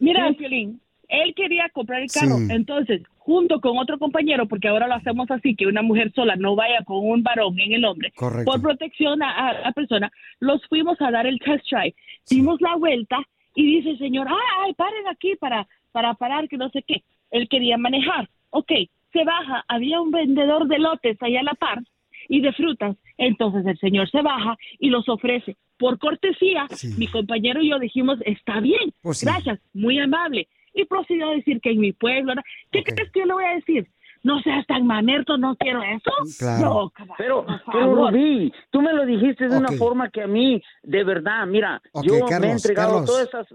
Mira, 0.00 0.28
Sí. 0.28 0.34
Piolín, 0.34 0.80
él 1.22 1.34
quería 1.34 1.68
comprar 1.70 2.02
el 2.02 2.10
carro. 2.10 2.36
Sí. 2.38 2.48
Entonces, 2.50 3.02
junto 3.18 3.60
con 3.60 3.78
otro 3.78 3.98
compañero, 3.98 4.46
porque 4.46 4.68
ahora 4.68 4.86
lo 4.86 4.94
hacemos 4.94 5.30
así, 5.30 5.54
que 5.54 5.66
una 5.66 5.82
mujer 5.82 6.12
sola 6.14 6.36
no 6.36 6.54
vaya 6.54 6.82
con 6.84 6.98
un 6.98 7.22
varón 7.22 7.58
en 7.58 7.72
el 7.72 7.84
hombre, 7.84 8.12
Correcto. 8.12 8.50
por 8.50 8.60
protección 8.60 9.22
a, 9.22 9.60
la 9.60 9.72
persona, 9.72 10.12
los 10.40 10.64
fuimos 10.68 11.00
a 11.00 11.10
dar 11.10 11.26
el 11.26 11.38
test 11.38 11.64
drive. 11.70 11.94
Dimos 12.28 12.60
la 12.60 12.76
vuelta 12.76 13.18
y 13.54 13.76
dice 13.76 13.90
el 13.90 13.98
señor, 13.98 14.28
ay, 14.28 14.74
paren 14.74 15.08
aquí 15.08 15.36
para, 15.36 15.66
para 15.92 16.14
parar, 16.14 16.48
que 16.48 16.56
no 16.56 16.68
sé 16.70 16.82
qué. 16.82 17.02
Él 17.30 17.48
quería 17.48 17.78
manejar. 17.78 18.28
Ok, 18.50 18.72
se 19.12 19.24
baja, 19.24 19.64
había 19.68 20.00
un 20.00 20.10
vendedor 20.10 20.66
de 20.68 20.78
lotes 20.78 21.16
allá 21.22 21.40
a 21.40 21.44
la 21.44 21.54
par 21.54 21.82
y 22.28 22.40
de 22.40 22.52
frutas. 22.52 22.96
Entonces 23.16 23.64
el 23.66 23.78
señor 23.78 24.10
se 24.10 24.22
baja 24.22 24.56
y 24.78 24.90
los 24.90 25.08
ofrece. 25.08 25.56
Por 25.78 25.98
cortesía, 25.98 26.66
mi 26.96 27.08
compañero 27.08 27.60
y 27.60 27.70
yo 27.70 27.78
dijimos, 27.78 28.18
está 28.24 28.60
bien, 28.60 28.92
Pues 29.02 29.24
gracias, 29.24 29.60
muy 29.72 29.98
amable. 29.98 30.48
Y 30.74 30.84
procedió 30.86 31.28
a 31.28 31.34
decir 31.34 31.60
que 31.60 31.70
en 31.70 31.80
mi 31.80 31.92
pueblo. 31.92 32.34
¿qué 32.70 32.82
crees 32.82 33.10
que 33.12 33.20
yo 33.20 33.26
le 33.26 33.32
voy 33.34 33.44
a 33.44 33.54
decir? 33.54 33.86
No 34.22 34.40
seas 34.40 34.66
tan 34.66 34.86
mamerto, 34.86 35.36
no 35.36 35.54
quiero 35.56 35.82
eso. 35.82 36.10
Claro. 36.38 36.64
No, 36.64 36.90
caballo, 36.90 37.14
Pero, 37.18 37.46
pero. 37.70 37.94
Rubí, 37.94 38.52
tú 38.70 38.80
me 38.80 38.92
lo 38.94 39.04
dijiste 39.04 39.48
de 39.48 39.56
una 39.58 39.70
forma 39.72 40.08
que 40.10 40.22
a 40.22 40.26
mí, 40.26 40.62
de 40.82 41.04
verdad, 41.04 41.46
mira, 41.46 41.82
yo 42.02 42.14
me 42.40 42.46
he 42.48 42.50
entregado 42.52 42.90
Carlos. 43.04 43.06
todas 43.06 43.28
esas... 43.28 43.46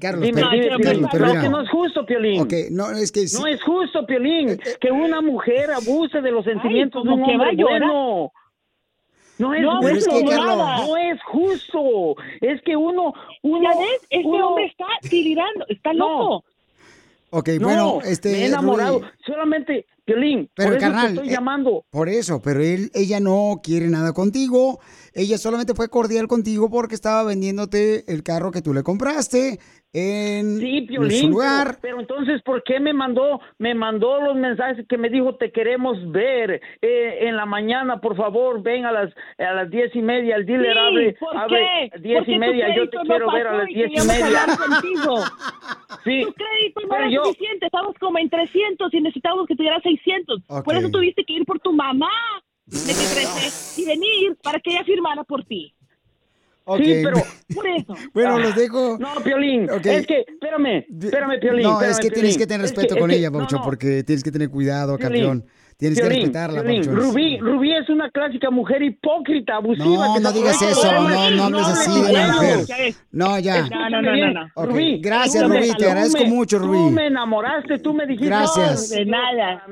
Carlos, 0.00 0.22
Dime, 0.22 0.40
pero- 0.42 0.50
dime, 0.52 0.66
Piolín, 0.78 0.82
pero 0.84 1.08
pero 1.12 1.26
mira. 1.26 1.40
que 1.42 1.48
no 1.50 1.60
es 1.62 1.68
justo, 1.70 2.06
Piolín. 2.06 2.40
Ok, 2.42 2.52
no, 2.70 2.90
es 2.92 3.12
que. 3.12 3.24
No 3.38 3.46
es 3.46 3.62
justo, 3.62 4.06
Piolín, 4.06 4.58
que 4.80 4.90
una 4.90 5.20
mujer 5.20 5.70
abuse 5.70 6.20
de 6.22 6.30
los 6.30 6.44
sentimientos 6.46 7.04
de 7.04 7.10
un 7.10 7.22
hombre 7.22 7.56
bueno. 7.62 8.32
No 9.38 9.54
es 9.54 9.62
No, 9.62 9.80
es 9.88 10.06
que, 10.08 10.22
no, 10.24 10.30
Carlos- 10.30 10.56
no 10.88 10.96
es 10.96 11.22
justo. 11.24 12.16
Es 12.40 12.62
que 12.62 12.76
uno, 12.76 13.12
uno, 13.42 13.62
¿Ya 13.70 13.78
ves? 13.78 14.06
Este 14.10 14.26
uno- 14.28 14.48
hombre 14.48 14.66
está 14.66 14.86
delirando, 15.10 15.64
está 15.68 15.92
No. 15.92 16.08
loco. 16.08 16.44
Ok, 17.34 17.48
No, 17.58 17.66
bueno, 17.66 17.98
este. 18.04 18.30
me 18.30 18.38
he 18.42 18.46
enamorado. 18.46 18.98
Rubí, 18.98 19.08
Solamente, 19.24 19.86
Piolín, 20.04 20.50
Pero, 20.54 20.68
por 20.68 20.76
eso 20.76 20.86
carnal, 20.86 21.06
te 21.06 21.12
estoy 21.14 21.28
eh, 21.28 21.32
llamando. 21.32 21.84
Por 21.88 22.08
eso, 22.10 22.42
pero 22.42 22.60
él, 22.60 22.90
ella 22.92 23.20
no 23.20 23.60
quiere 23.62 23.86
nada 23.88 24.12
contigo. 24.12 24.80
Ella 25.14 25.38
solamente 25.38 25.74
fue 25.74 25.88
cordial 25.88 26.28
contigo 26.28 26.68
porque 26.68 26.94
estaba 26.94 27.24
vendiéndote 27.24 28.04
el 28.12 28.22
carro 28.22 28.50
que 28.50 28.60
tú 28.60 28.74
le 28.74 28.82
compraste 28.82 29.60
en, 29.92 30.58
Sí, 30.58 30.78
en 30.78 30.86
su 30.86 30.88
Piolín, 30.88 31.30
lugar. 31.30 31.66
pero, 31.66 31.78
pero 31.82 32.00
entonces, 32.00 32.42
¿por 32.42 32.62
qué 32.64 32.80
me 32.80 32.92
mandó, 32.92 33.40
me 33.58 33.74
mandó 33.74 34.20
los 34.20 34.34
mensajes 34.36 34.86
que 34.88 34.96
me 34.96 35.10
dijo, 35.10 35.34
te 35.36 35.52
queremos 35.52 35.98
ver 36.10 36.60
eh, 36.80 37.18
en 37.22 37.36
la 37.36 37.44
mañana, 37.46 38.00
por 38.00 38.16
favor, 38.16 38.62
ven 38.62 38.86
a 38.86 38.92
las 38.92 39.12
a 39.38 39.52
las 39.52 39.70
diez 39.70 39.94
y 39.94 40.00
media, 40.02 40.36
el 40.36 40.46
dealer 40.46 40.72
Sí, 40.72 40.78
abre, 40.78 41.12
¿por 41.20 41.36
abre 41.36 41.90
qué? 41.92 41.98
diez 42.00 42.18
Porque 42.20 42.32
y 42.32 42.38
media, 42.38 42.74
yo 42.74 42.88
te 42.88 42.96
no 42.96 43.02
quiero 43.04 43.30
ver 43.30 43.46
a 43.46 43.58
las 43.58 43.70
y 43.70 43.74
diez 43.74 43.90
y 43.90 43.94
queríamos 43.94 44.22
media. 44.22 44.46
contigo. 44.56 45.14
Sí, 46.04 46.22
Tu 46.24 46.32
crédito 46.32 46.80
no 46.80 46.88
pero 46.88 47.02
era 47.02 47.10
yo- 47.10 47.24
suficiente, 47.26 47.66
estamos 47.66 47.94
como 48.00 48.18
en 48.18 48.28
300 48.28 48.92
y 48.92 49.00
necesitábamos 49.02 49.46
que 49.46 49.54
tuviera 49.54 49.78
600. 49.80 50.42
Por 50.48 50.58
Ok. 50.58 50.72
eso 50.80 50.90
tuviste 50.90 51.22
que 51.24 51.34
ir 51.34 51.44
por 51.44 51.60
tu 51.60 51.72
mamá 51.72 52.10
de 52.66 52.72
que 52.72 52.82
crece 53.14 53.80
y 53.80 53.84
venir 53.86 54.36
para 54.42 54.58
que 54.58 54.70
ella 54.70 54.82
firmara 54.84 55.22
por 55.22 55.44
ti. 55.44 55.72
Sí, 56.78 57.00
pero 57.04 57.16
Por 57.54 57.66
eso. 57.68 57.94
Bueno, 58.14 58.36
Ah, 58.36 58.38
los 58.38 58.54
dejo. 58.56 58.96
No, 58.98 59.08
Piolín, 59.22 59.68
Ok. 59.70 59.84
es 59.86 60.06
que, 60.06 60.24
espérame, 60.28 60.84
espérame, 61.00 61.40
Piolín. 61.40 61.62
No, 61.64 61.80
es 61.82 61.98
que 61.98 62.10
tienes 62.10 62.36
que 62.38 62.46
tener 62.46 62.64
Es 62.64 62.70
respeto 62.72 62.94
es 62.94 63.00
con 63.00 63.10
ella, 63.10 63.30
no, 63.30 63.38
Paucho, 63.38 63.56
no. 63.56 63.62
porque 63.62 64.02
tienes 64.04 64.22
que 64.22 64.30
tener 64.30 64.48
cuidado, 64.50 64.96
Piolín, 64.96 65.22
campeón. 65.24 65.44
Tienes 65.76 66.00
que 66.00 66.08
respetarla, 66.08 66.62
Pauchón. 66.62 66.94
Rubí, 66.94 67.38
Rubí 67.40 67.72
es 67.72 67.88
una 67.88 68.08
clásica 68.10 68.50
mujer 68.50 68.82
hipócrita, 68.84 69.56
abusiva. 69.56 70.06
No, 70.06 70.14
que 70.14 70.20
no 70.20 70.30
digas 70.32 70.62
eso, 70.62 70.92
no, 70.92 71.30
no 71.32 71.44
hables 71.44 71.66
así 71.66 72.00
de 72.02 72.12
la 72.12 72.28
mujer. 72.28 72.58
No, 73.10 73.38
ya. 73.40 73.68
No, 73.68 73.90
no, 73.90 74.00
no, 74.02 74.16
no, 74.16 74.32
no. 74.32 74.48
Rubí, 74.66 75.00
gracias, 75.00 75.42
tú 75.42 75.48
me- 75.48 75.58
Rubí, 75.58 75.70
te 75.72 75.76
tú 75.82 75.88
agradezco 75.90 76.22
me- 76.22 76.28
mucho, 76.30 76.58
Tú 76.58 76.66
Rubí. 76.66 76.92
me 76.94 77.06
enamoraste, 77.08 77.78
tú 77.80 77.92
me 77.94 78.06
dijiste. 78.06 78.26
Gracias. 78.26 78.90
"No, 78.90 78.96
De 78.96 79.06
nada. 79.06 79.66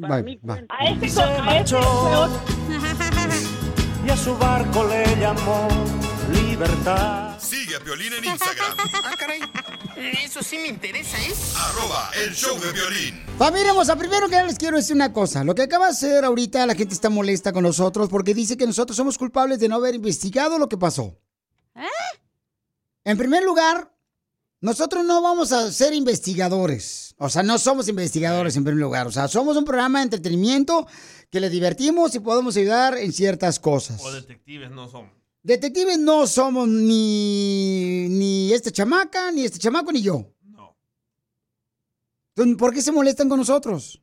Para 0.00 0.22
mí. 0.22 0.38
A 0.68 0.84
este, 0.90 1.20
a 1.20 1.58
este 1.58 1.76
y 4.06 4.10
a 4.10 4.16
su 4.16 4.36
barco 4.38 4.86
le 4.88 5.04
llamó 5.20 5.68
libertad. 6.58 7.38
Sigue 7.38 7.76
a 7.76 7.80
Piolín 7.80 8.12
en 8.14 8.24
Instagram, 8.24 8.76
Ah, 9.04 9.14
caray. 9.16 9.40
Eso 10.24 10.42
sí 10.42 10.58
me 10.58 10.68
interesa, 10.68 11.16
¿eh? 11.18 11.32
arroba 11.56 12.10
el 12.24 12.34
show 12.34 12.58
de 12.58 12.72
violín. 12.72 13.20
Familia 13.38 13.68
hermosa, 13.70 13.96
primero 13.96 14.28
que 14.28 14.42
les 14.42 14.58
quiero 14.58 14.76
decir 14.76 14.96
una 14.96 15.12
cosa. 15.12 15.44
Lo 15.44 15.54
que 15.54 15.62
acaba 15.62 15.86
de 15.86 15.92
hacer 15.92 16.24
ahorita, 16.24 16.66
la 16.66 16.74
gente 16.74 16.94
está 16.94 17.10
molesta 17.10 17.52
con 17.52 17.62
nosotros 17.62 18.08
porque 18.08 18.34
dice 18.34 18.56
que 18.56 18.66
nosotros 18.66 18.96
somos 18.96 19.18
culpables 19.18 19.60
de 19.60 19.68
no 19.68 19.76
haber 19.76 19.94
investigado 19.94 20.58
lo 20.58 20.68
que 20.68 20.76
pasó. 20.76 21.16
En 23.04 23.16
primer 23.16 23.42
lugar, 23.44 23.92
nosotros 24.60 25.04
no 25.04 25.22
vamos 25.22 25.52
a 25.52 25.70
ser 25.70 25.94
investigadores. 25.94 27.14
O 27.18 27.28
sea, 27.28 27.42
no 27.42 27.58
somos 27.58 27.88
investigadores 27.88 28.56
en 28.56 28.64
primer 28.64 28.80
lugar. 28.80 29.06
O 29.06 29.12
sea, 29.12 29.28
somos 29.28 29.56
un 29.56 29.64
programa 29.64 30.00
de 30.00 30.04
entretenimiento 30.04 30.86
que 31.30 31.40
le 31.40 31.50
divertimos 31.50 32.14
y 32.14 32.20
podemos 32.20 32.56
ayudar 32.56 32.98
en 32.98 33.12
ciertas 33.12 33.58
cosas. 33.60 34.00
O 34.02 34.12
detectives 34.12 34.70
no 34.70 34.88
son. 34.88 35.17
Detectives 35.42 35.98
no 35.98 36.26
somos 36.26 36.68
ni, 36.68 38.08
ni 38.08 38.52
esta 38.52 38.70
chamaca, 38.70 39.30
ni 39.32 39.44
este 39.44 39.58
chamaco, 39.58 39.92
ni 39.92 40.02
yo. 40.02 40.32
No. 40.42 40.76
Entonces, 42.34 42.56
¿por 42.56 42.74
qué 42.74 42.82
se 42.82 42.92
molestan 42.92 43.28
con 43.28 43.38
nosotros? 43.38 44.02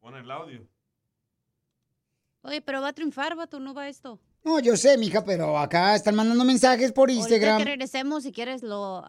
Pon 0.00 0.16
el 0.16 0.30
audio. 0.30 0.66
Oye, 2.42 2.62
pero 2.62 2.80
va 2.80 2.88
a 2.88 2.92
triunfar, 2.92 3.36
vato, 3.36 3.60
no 3.60 3.74
va 3.74 3.88
esto. 3.88 4.18
No, 4.42 4.58
yo 4.60 4.74
sé, 4.76 4.96
mija, 4.96 5.22
pero 5.24 5.58
acá 5.58 5.94
están 5.94 6.14
mandando 6.14 6.44
mensajes 6.44 6.92
por 6.92 7.10
Ahorita 7.10 7.20
Instagram. 7.28 7.58
que 7.58 7.64
regresemos, 7.64 8.22
si 8.22 8.32
quieres, 8.32 8.62
lo 8.62 9.04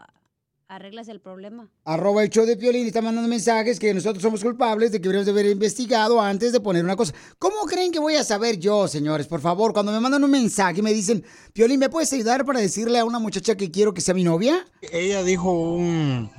arreglas 0.72 1.10
el 1.10 1.20
problema. 1.20 1.68
Arroba 1.84 2.24
el 2.24 2.30
show 2.30 2.46
de 2.46 2.56
Piolín 2.56 2.86
y 2.86 2.88
están 2.88 3.04
mandando 3.04 3.28
mensajes 3.28 3.78
que 3.78 3.94
nosotros 3.94 4.22
somos 4.24 4.42
culpables 4.42 4.92
de 4.94 5.00
que 5.02 5.10
deberíamos 5.10 5.26
de 5.26 5.32
haber 5.34 5.46
investigado 5.52 6.22
antes 6.22 6.54
de 6.54 6.62
poner 6.62 6.84
una 6.86 6.96
cosa. 6.96 7.14
¿Cómo 7.38 7.66
creen 7.66 7.92
que 7.92 8.00
voy 8.00 8.16
a 8.16 8.24
saber 8.24 8.58
yo, 8.58 8.88
señores? 8.88 9.28
Por 9.28 9.42
favor, 9.42 9.74
cuando 9.74 9.92
me 9.92 10.00
mandan 10.00 10.24
un 10.24 10.32
mensaje 10.32 10.80
y 10.80 10.82
me 10.82 10.94
dicen, 10.94 11.26
Piolín, 11.52 11.78
¿me 11.80 11.90
puedes 11.90 12.12
ayudar 12.14 12.46
para 12.46 12.62
decirle 12.62 13.00
a 13.00 13.04
una 13.06 13.20
muchacha 13.20 13.56
que 13.56 13.70
quiero 13.70 13.94
que 13.94 14.00
sea 14.00 14.14
mi 14.14 14.24
novia? 14.24 14.66
Ella 14.94 15.24
dijo 15.24 15.52
un- 15.52 16.32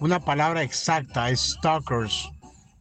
una 0.00 0.20
palabra 0.20 0.62
exacta, 0.62 1.30
es 1.30 1.40
stalkers. 1.58 2.28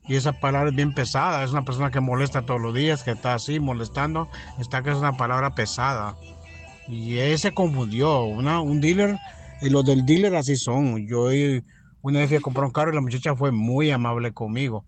Y 0.10 0.16
esa 0.18 0.34
palabra 0.34 0.72
es 0.72 0.76
bien 0.76 0.94
pesada, 0.94 1.42
es 1.46 1.52
una 1.52 1.64
persona 1.64 1.90
que 1.90 2.02
molesta 2.02 2.46
todos 2.46 2.60
los 2.60 2.76
días, 2.76 3.02
que 3.04 3.12
está 3.12 3.36
así 3.36 3.62
molestando. 3.62 4.28
Stalker 4.62 4.92
es 4.92 5.00
una 5.00 5.16
palabra 5.16 5.56
pesada. 5.56 6.18
Y 6.90 7.18
él 7.20 7.40
se 7.40 7.54
confundió, 7.54 8.24
una, 8.26 8.60
un 8.60 8.82
dealer, 8.82 9.18
y 9.62 9.70
los 9.70 9.86
del 9.86 10.06
dealer 10.06 10.36
así 10.36 10.56
son. 10.56 11.08
Yo 11.08 11.30
una 12.02 12.20
vez 12.20 12.30
fui 12.30 12.38
a 12.38 12.42
comprar 12.42 12.66
un 12.66 12.72
carro 12.72 12.92
y 12.92 12.96
la 12.96 13.02
muchacha 13.02 13.36
fue 13.36 13.52
muy 13.52 13.92
amable 13.92 14.34
conmigo. 14.34 14.86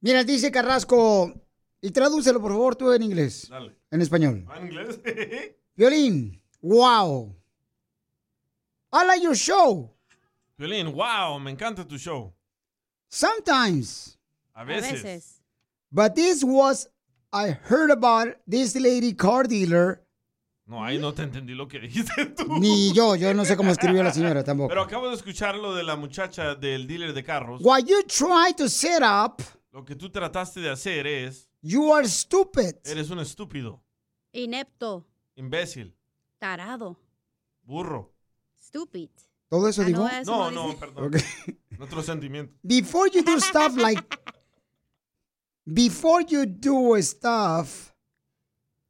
Mira, 0.00 0.22
dice 0.24 0.50
Carrasco, 0.50 1.32
y 1.80 1.90
tradúcelo 1.90 2.40
por 2.40 2.52
favor 2.52 2.76
tú 2.76 2.92
en 2.92 3.02
inglés, 3.02 3.48
Dale. 3.48 3.76
en 3.90 4.02
español. 4.02 4.46
¿Va 4.48 4.58
en 4.58 4.66
inglés? 4.66 5.00
Violín, 5.76 6.40
wow. 6.60 7.34
I 8.92 9.06
like 9.06 9.22
your 9.22 9.34
show. 9.34 9.90
Violín, 10.58 10.92
wow, 10.92 11.38
me 11.38 11.50
encanta 11.50 11.86
tu 11.86 11.98
show. 11.98 12.32
Sometimes. 13.08 14.18
A 14.54 14.64
veces. 14.64 15.42
But 15.90 16.14
this 16.14 16.42
was, 16.42 16.88
I 17.32 17.50
heard 17.50 17.90
about 17.90 18.36
this 18.46 18.74
lady 18.74 19.12
car 19.12 19.44
dealer. 19.44 20.02
No, 20.66 20.84
ahí 20.84 20.98
no 20.98 21.14
te 21.14 21.22
entendí 21.22 21.54
lo 21.54 21.68
que 21.68 21.78
dijiste 21.78 22.26
tú. 22.36 22.58
Ni 22.58 22.92
yo, 22.92 23.14
yo 23.14 23.32
no 23.34 23.44
sé 23.44 23.56
cómo 23.56 23.70
escribió 23.70 24.02
la 24.02 24.12
señora 24.12 24.42
tampoco. 24.42 24.68
Pero 24.68 24.82
acabo 24.82 25.08
de 25.08 25.14
escuchar 25.14 25.54
lo 25.54 25.74
de 25.74 25.84
la 25.84 25.94
muchacha 25.96 26.54
del 26.56 26.86
dealer 26.88 27.12
de 27.12 27.22
carros. 27.22 27.60
What 27.64 27.84
you 27.84 28.02
try 28.02 28.52
to 28.56 28.68
set 28.68 29.02
up, 29.02 29.42
Lo 29.70 29.84
que 29.84 29.94
tú 29.94 30.10
trataste 30.10 30.58
de 30.60 30.70
hacer 30.70 31.06
es, 31.06 31.48
you 31.62 31.94
are 31.94 32.06
stupid. 32.08 32.74
eres 32.84 33.10
un 33.10 33.20
estúpido, 33.20 33.80
Inepto, 34.32 35.06
imbécil, 35.36 35.94
tarado, 36.38 36.98
burro. 37.62 38.12
stupid. 38.60 39.10
¿Todo 39.48 39.68
eso 39.68 39.82
Ah, 39.82 39.84
dijo? 39.84 40.00
no, 40.00 40.08
eso 40.08 40.50
No, 40.50 40.68
no 40.68 40.76
perdón. 40.76 41.12
Otro 41.80 42.02
sentimiento. 42.02 42.52
Before 42.62 43.08
you 43.14 43.22
do 43.22 43.38
stuff 43.38 43.76
like, 43.76 44.02
before 45.64 46.24
you 46.28 46.44
do 46.46 47.00
stuff 47.00 47.92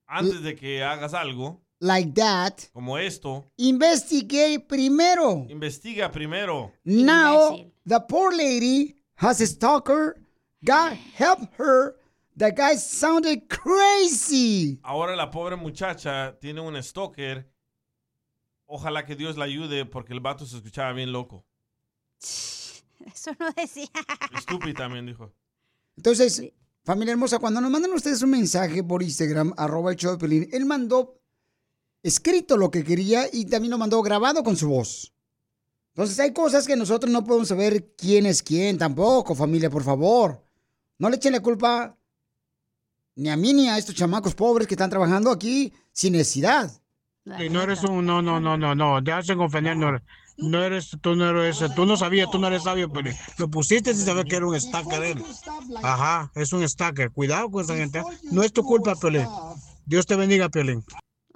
Antes 0.06 0.42
de 0.42 0.54
que 0.56 0.82
hagas 0.82 1.12
algo 1.14 1.60
like 1.86 2.12
that, 2.14 2.68
como 2.72 2.98
esto, 2.98 3.44
investigate 3.56 4.60
primero. 4.66 5.46
investiga 5.48 6.10
primero. 6.10 6.72
Now, 6.84 7.56
the 7.86 8.00
poor 8.08 8.32
lady 8.34 8.96
has 9.16 9.40
a 9.40 9.46
stalker. 9.46 10.16
God 10.64 10.94
help 11.16 11.40
her. 11.58 11.96
The 12.36 12.50
guy 12.52 12.76
sounded 12.76 13.48
crazy. 13.48 14.78
Ahora 14.82 15.16
la 15.16 15.30
pobre 15.30 15.56
muchacha 15.56 16.36
tiene 16.40 16.60
un 16.60 16.80
stalker. 16.82 17.46
Ojalá 18.66 19.06
que 19.06 19.14
Dios 19.14 19.36
la 19.36 19.44
ayude 19.44 19.86
porque 19.86 20.12
el 20.12 20.20
vato 20.20 20.44
se 20.44 20.56
escuchaba 20.56 20.92
bien 20.92 21.12
loco. 21.12 21.46
Eso 22.20 23.30
no 23.38 23.50
decía. 23.56 23.88
Estúpido 24.36 24.74
también 24.74 25.06
dijo. 25.06 25.32
Entonces, 25.96 26.42
familia 26.84 27.12
hermosa, 27.12 27.38
cuando 27.38 27.60
nos 27.60 27.70
mandan 27.70 27.92
ustedes 27.92 28.22
un 28.22 28.30
mensaje 28.30 28.82
por 28.82 29.02
Instagram, 29.02 29.54
arroba 29.56 29.92
el 29.92 29.96
show 29.96 30.12
de 30.12 30.18
Pelín, 30.18 30.48
él 30.52 30.66
mandó 30.66 31.20
escrito 32.06 32.56
lo 32.56 32.70
que 32.70 32.84
quería 32.84 33.26
y 33.32 33.46
también 33.46 33.70
lo 33.70 33.78
mandó 33.78 34.00
grabado 34.02 34.42
con 34.44 34.56
su 34.56 34.68
voz. 34.68 35.12
Entonces 35.94 36.18
hay 36.20 36.32
cosas 36.32 36.66
que 36.66 36.76
nosotros 36.76 37.10
no 37.10 37.24
podemos 37.24 37.48
saber 37.48 37.94
quién 37.96 38.26
es 38.26 38.42
quién 38.42 38.78
tampoco, 38.78 39.34
familia, 39.34 39.70
por 39.70 39.82
favor. 39.82 40.44
No 40.98 41.08
le 41.08 41.16
echen 41.16 41.32
la 41.32 41.40
culpa 41.40 41.96
ni 43.16 43.30
a 43.30 43.36
mí 43.36 43.54
ni 43.54 43.68
a 43.68 43.78
estos 43.78 43.94
chamacos 43.94 44.34
pobres 44.34 44.68
que 44.68 44.74
están 44.74 44.90
trabajando 44.90 45.30
aquí 45.30 45.72
sin 45.92 46.12
necesidad. 46.12 46.70
Sí, 47.38 47.48
no 47.50 47.62
eres 47.62 47.82
un, 47.82 48.06
no, 48.06 48.22
no, 48.22 48.38
no, 48.38 48.56
no, 48.56 48.74
no, 48.74 49.02
te 49.02 49.10
hacen 49.10 49.40
ofender, 49.40 49.76
no, 49.76 49.98
no 50.36 50.62
eres, 50.62 50.96
tú 51.00 51.16
no 51.16 51.28
eres, 51.28 51.58
tú 51.74 51.86
no 51.86 51.96
sabías, 51.96 52.30
tú 52.30 52.38
no 52.38 52.46
eres 52.46 52.62
sabio, 52.62 52.92
pero 52.92 53.10
lo 53.38 53.48
pusiste 53.50 53.94
sin 53.94 54.04
saber 54.04 54.26
que 54.26 54.36
era 54.36 54.46
un 54.46 54.60
stacker 54.60 55.02
él. 55.02 55.24
Ajá, 55.82 56.30
es 56.36 56.52
un 56.52 56.66
stacker, 56.68 57.10
cuidado 57.10 57.50
con 57.50 57.64
esa 57.64 57.74
gente. 57.74 58.00
No 58.30 58.42
es 58.42 58.52
tu 58.52 58.62
culpa, 58.62 58.94
Piolín. 58.94 59.26
Dios 59.86 60.06
te 60.06 60.14
bendiga, 60.14 60.48
Piolín. 60.50 60.84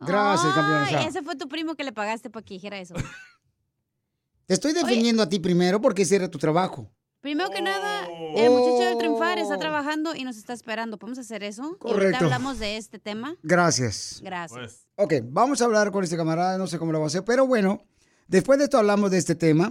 Gracias, 0.00 0.52
campeón. 0.54 0.84
Ay, 0.86 1.06
ese 1.08 1.22
fue 1.22 1.36
tu 1.36 1.48
primo 1.48 1.74
que 1.74 1.84
le 1.84 1.92
pagaste 1.92 2.30
para 2.30 2.44
que 2.44 2.54
dijera 2.54 2.78
eso. 2.78 2.94
Te 4.46 4.54
estoy 4.54 4.72
defendiendo 4.72 5.22
a 5.22 5.28
ti 5.28 5.38
primero 5.38 5.80
porque 5.80 6.02
ese 6.02 6.16
era 6.16 6.28
tu 6.28 6.38
trabajo. 6.38 6.90
Primero 7.20 7.50
que 7.50 7.60
nada, 7.60 8.06
el 8.34 8.50
muchacho 8.50 8.88
del 8.88 8.96
triunfar 8.96 9.38
está 9.38 9.58
trabajando 9.58 10.16
y 10.16 10.24
nos 10.24 10.38
está 10.38 10.54
esperando. 10.54 10.98
¿Podemos 10.98 11.18
hacer 11.18 11.42
eso? 11.44 11.62
Y 11.62 11.66
ahorita 11.66 11.82
Correcto. 11.82 12.24
hablamos 12.24 12.58
de 12.58 12.78
este 12.78 12.98
tema. 12.98 13.36
Gracias. 13.42 14.20
Gracias. 14.24 14.86
Ok, 14.96 15.14
vamos 15.24 15.60
a 15.60 15.66
hablar 15.66 15.92
con 15.92 16.02
este 16.02 16.16
camarada, 16.16 16.56
no 16.56 16.66
sé 16.66 16.78
cómo 16.78 16.92
lo 16.92 16.98
va 16.98 17.04
a 17.04 17.08
hacer, 17.08 17.22
pero 17.24 17.46
bueno, 17.46 17.84
después 18.26 18.58
de 18.58 18.64
esto 18.64 18.78
hablamos 18.78 19.10
de 19.10 19.18
este 19.18 19.34
tema. 19.34 19.70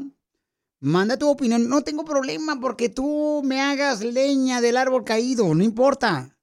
Manda 0.80 1.18
tu 1.18 1.28
opinión, 1.28 1.68
no 1.68 1.82
tengo 1.82 2.06
problema 2.06 2.60
porque 2.62 2.88
tú 2.88 3.42
me 3.44 3.60
hagas 3.62 4.02
leña 4.02 4.62
del 4.62 4.78
árbol 4.78 5.04
caído, 5.04 5.54
no 5.54 5.64
importa. 5.64 6.38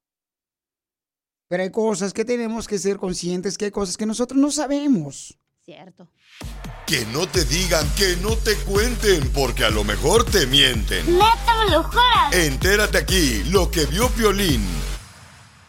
Pero 1.48 1.62
hay 1.62 1.70
cosas 1.70 2.12
que 2.12 2.24
tenemos 2.24 2.66
que 2.66 2.78
ser 2.78 2.96
conscientes, 2.96 3.56
que 3.56 3.66
hay 3.66 3.70
cosas 3.70 3.96
que 3.96 4.06
nosotros 4.06 4.40
no 4.40 4.50
sabemos. 4.50 5.38
Cierto. 5.64 6.08
Que 6.86 7.04
no 7.06 7.26
te 7.26 7.44
digan, 7.44 7.88
que 7.96 8.16
no 8.16 8.36
te 8.36 8.54
cuenten, 8.56 9.28
porque 9.32 9.64
a 9.64 9.70
lo 9.70 9.84
mejor 9.84 10.24
te 10.24 10.46
mienten. 10.46 11.06
¡Neta 11.06 11.64
me 11.64 11.70
lo 11.70 11.82
juras! 11.82 12.32
Entérate 12.32 12.98
aquí 12.98 13.44
lo 13.50 13.70
que 13.70 13.86
vio 13.86 14.08
Piolín. 14.10 14.64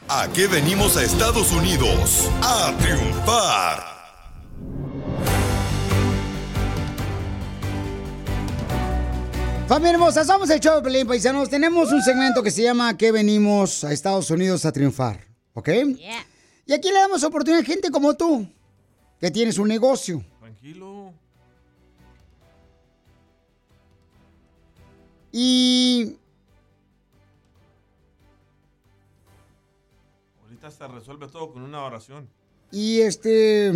¿A 0.07 0.27
qué 0.33 0.47
venimos 0.47 0.97
a 0.97 1.03
Estados 1.03 1.51
Unidos? 1.51 2.29
A 2.41 2.75
triunfar. 2.79 3.97
Familia 9.67 9.93
hermosa, 9.95 10.23
somos 10.23 10.49
el 10.49 10.61
show 10.61 10.77
de 10.77 10.81
Pelín 10.81 11.07
Paisanos. 11.07 11.49
Tenemos 11.49 11.91
un 11.91 12.01
segmento 12.01 12.41
que 12.41 12.51
se 12.51 12.63
llama 12.63 12.95
que 12.95 13.11
venimos 13.11 13.83
a 13.83 13.91
Estados 13.91 14.31
Unidos 14.31 14.65
a 14.65 14.71
triunfar? 14.71 15.26
¿Ok? 15.57 15.69
Y 16.67 16.73
aquí 16.73 16.89
le 16.89 16.99
damos 16.99 17.23
oportunidad 17.23 17.63
a 17.63 17.65
gente 17.65 17.89
como 17.89 18.15
tú, 18.15 18.47
que 19.19 19.31
tienes 19.31 19.57
un 19.57 19.67
negocio. 19.67 20.23
Tranquilo. 20.39 21.11
Y 25.31 26.15
Ahorita 30.43 30.69
se 30.69 30.87
resuelve 30.87 31.27
todo 31.27 31.51
con 31.51 31.63
una 31.63 31.83
oración. 31.83 32.29
Y 32.71 32.99
este. 32.99 33.71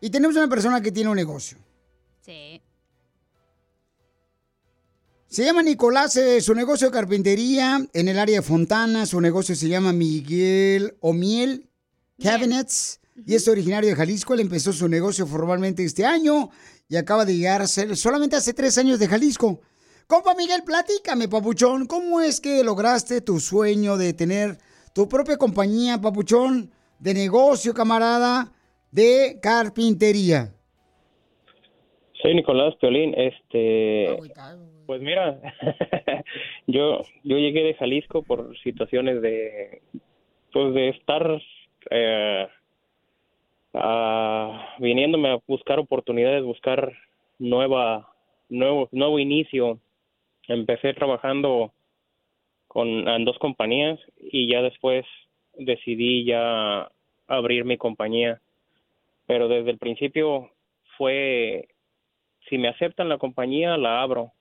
Y 0.00 0.08
tenemos 0.08 0.34
una 0.34 0.48
persona 0.48 0.80
que 0.80 0.92
tiene 0.92 1.10
un 1.10 1.16
negocio. 1.16 1.58
Sí. 2.22 2.62
Se 5.36 5.44
llama 5.44 5.62
Nicolás, 5.62 6.16
eh, 6.16 6.40
su 6.40 6.54
negocio 6.54 6.86
de 6.86 6.94
carpintería 6.94 7.80
en 7.92 8.08
el 8.08 8.18
área 8.18 8.36
de 8.36 8.42
Fontana. 8.42 9.04
Su 9.04 9.20
negocio 9.20 9.54
se 9.54 9.68
llama 9.68 9.92
Miguel 9.92 10.94
Omiel 11.02 11.68
Cabinets 12.18 13.02
y 13.14 13.34
es 13.34 13.46
originario 13.46 13.90
de 13.90 13.96
Jalisco. 13.96 14.32
Él 14.32 14.40
empezó 14.40 14.72
su 14.72 14.88
negocio 14.88 15.26
formalmente 15.26 15.84
este 15.84 16.06
año 16.06 16.48
y 16.88 16.96
acaba 16.96 17.26
de 17.26 17.36
llegar 17.36 17.60
a 17.60 17.66
ser 17.66 17.94
solamente 17.98 18.34
hace 18.34 18.54
tres 18.54 18.78
años 18.78 18.98
de 18.98 19.08
Jalisco. 19.08 19.60
Compa 20.06 20.34
Miguel, 20.34 20.62
platícame, 20.64 21.28
papuchón, 21.28 21.86
¿cómo 21.86 22.22
es 22.22 22.40
que 22.40 22.64
lograste 22.64 23.20
tu 23.20 23.38
sueño 23.38 23.98
de 23.98 24.14
tener 24.14 24.56
tu 24.94 25.06
propia 25.06 25.36
compañía, 25.36 26.00
papuchón, 26.00 26.70
de 26.98 27.12
negocio, 27.12 27.74
camarada, 27.74 28.54
de 28.90 29.38
carpintería? 29.42 30.54
Soy 32.22 32.34
Nicolás 32.34 32.74
Piolín, 32.80 33.12
este, 33.14 34.16
pues 34.86 35.00
mira, 35.02 35.38
yo 36.66 37.02
yo 37.24 37.38
llegué 37.38 37.62
de 37.62 37.74
Jalisco 37.74 38.22
por 38.22 38.56
situaciones 38.58 39.20
de, 39.20 39.82
pues 40.52 40.74
de 40.74 40.88
estar 40.90 41.42
eh, 41.90 42.48
viniéndome 44.78 45.30
a 45.30 45.38
buscar 45.46 45.78
oportunidades, 45.78 46.44
buscar 46.44 46.92
nueva, 47.38 48.08
nuevo, 48.48 48.88
nuevo 48.92 49.18
inicio. 49.18 49.80
Empecé 50.48 50.94
trabajando 50.94 51.72
con 52.68 53.08
en 53.08 53.24
dos 53.24 53.38
compañías 53.38 53.98
y 54.18 54.50
ya 54.50 54.62
después 54.62 55.04
decidí 55.58 56.24
ya 56.24 56.90
abrir 57.26 57.64
mi 57.64 57.76
compañía, 57.76 58.40
pero 59.26 59.48
desde 59.48 59.70
el 59.70 59.78
principio 59.78 60.50
fue 60.96 61.68
si 62.48 62.58
me 62.58 62.68
aceptan 62.68 63.08
la 63.08 63.18
compañía, 63.18 63.76
la 63.76 64.02
abro. 64.02 64.32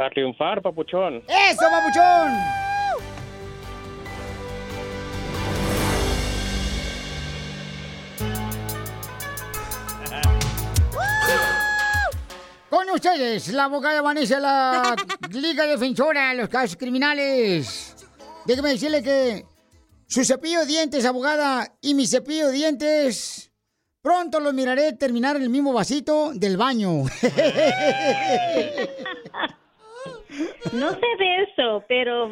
A 0.00 0.08
triunfar, 0.10 0.62
papuchón. 0.62 1.24
¡Eso, 1.26 1.66
papuchón! 1.68 2.30
Con 12.70 12.88
ustedes, 12.90 13.48
la 13.48 13.64
abogada 13.64 14.00
Vanessa, 14.00 14.36
de 14.36 14.40
la 14.40 14.94
Liga 15.32 15.66
Defensora 15.66 16.28
de 16.28 16.36
los 16.36 16.48
Casos 16.48 16.76
Criminales. 16.76 17.96
Déjeme 18.46 18.68
decirle 18.68 19.02
que 19.02 19.44
su 20.06 20.24
cepillo 20.24 20.60
de 20.60 20.66
dientes, 20.66 21.04
abogada, 21.06 21.74
y 21.80 21.94
mi 21.94 22.06
cepillo 22.06 22.46
de 22.46 22.52
dientes, 22.52 23.50
pronto 24.00 24.38
los 24.38 24.54
miraré 24.54 24.92
terminar 24.92 25.34
en 25.34 25.42
el 25.42 25.50
mismo 25.50 25.72
vasito 25.72 26.30
del 26.34 26.56
baño. 26.56 27.02
No 30.72 30.90
sé 30.90 31.06
de 31.18 31.42
eso, 31.44 31.84
pero 31.88 32.30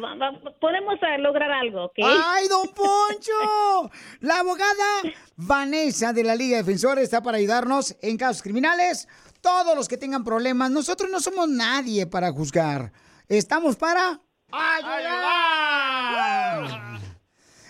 podemos 0.59 0.95
ah, 1.01 1.17
lograr 1.17 1.51
algo, 1.51 1.85
¿ok? 1.85 1.99
¡Ay, 2.03 2.47
don 2.47 2.67
Poncho! 2.67 3.91
La 4.19 4.39
abogada 4.39 5.01
Vanessa 5.35 6.13
de 6.13 6.23
la 6.23 6.35
Liga 6.35 6.57
Defensora 6.57 7.01
está 7.01 7.21
para 7.21 7.37
ayudarnos 7.37 7.95
en 8.01 8.17
casos 8.17 8.43
criminales. 8.43 9.07
Todos 9.41 9.75
los 9.75 9.87
que 9.87 9.97
tengan 9.97 10.23
problemas, 10.23 10.69
nosotros 10.71 11.09
no 11.09 11.19
somos 11.19 11.49
nadie 11.49 12.05
para 12.05 12.31
juzgar. 12.31 12.91
Estamos 13.27 13.75
para 13.75 14.21
¡Ayudar! 14.51 15.57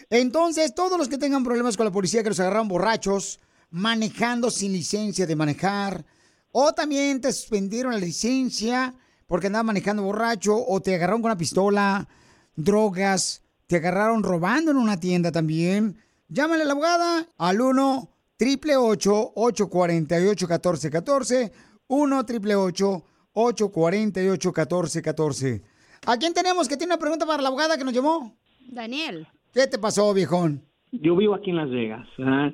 Entonces, 0.09 0.73
todos 0.75 0.97
los 0.97 1.09
que 1.09 1.17
tengan 1.17 1.43
problemas 1.43 1.75
con 1.75 1.85
la 1.85 1.91
policía, 1.91 2.23
que 2.23 2.29
los 2.29 2.39
agarraron 2.39 2.67
borrachos, 2.67 3.39
manejando 3.69 4.49
sin 4.51 4.71
licencia 4.71 5.25
de 5.25 5.35
manejar, 5.35 6.05
o 6.51 6.71
también 6.73 7.19
te 7.19 7.33
suspendieron 7.33 7.93
la 7.93 7.99
licencia 7.99 8.93
porque 9.27 9.47
andabas 9.47 9.67
manejando 9.67 10.03
borracho, 10.03 10.55
o 10.55 10.81
te 10.81 10.95
agarraron 10.95 11.21
con 11.21 11.31
una 11.31 11.37
pistola, 11.37 12.07
drogas, 12.55 13.43
te 13.67 13.75
agarraron 13.75 14.23
robando 14.23 14.71
en 14.71 14.77
una 14.77 14.99
tienda 14.99 15.31
también, 15.31 15.97
llámale 16.29 16.63
a 16.63 16.65
la 16.65 16.71
abogada 16.71 17.27
al 17.37 17.61
1 17.61 18.09
888 18.39 19.31
848 19.35 20.47
1414 20.47 21.51
1 21.87 22.17
888 22.19 23.03
848 23.33 24.49
1414 24.49 25.63
¿A 26.05 26.17
quién 26.17 26.33
tenemos 26.33 26.67
que 26.67 26.77
tiene 26.77 26.93
una 26.93 26.99
pregunta 26.99 27.25
para 27.25 27.41
la 27.41 27.49
abogada 27.49 27.77
que 27.77 27.83
nos 27.83 27.93
llamó? 27.93 28.37
Daniel. 28.69 29.27
¿Qué 29.53 29.67
te 29.67 29.77
pasó, 29.79 30.13
viejón? 30.13 30.63
Yo 30.91 31.15
vivo 31.15 31.35
aquí 31.35 31.49
en 31.49 31.57
Las 31.57 31.69
Vegas, 31.69 32.07
¿verdad? 32.17 32.51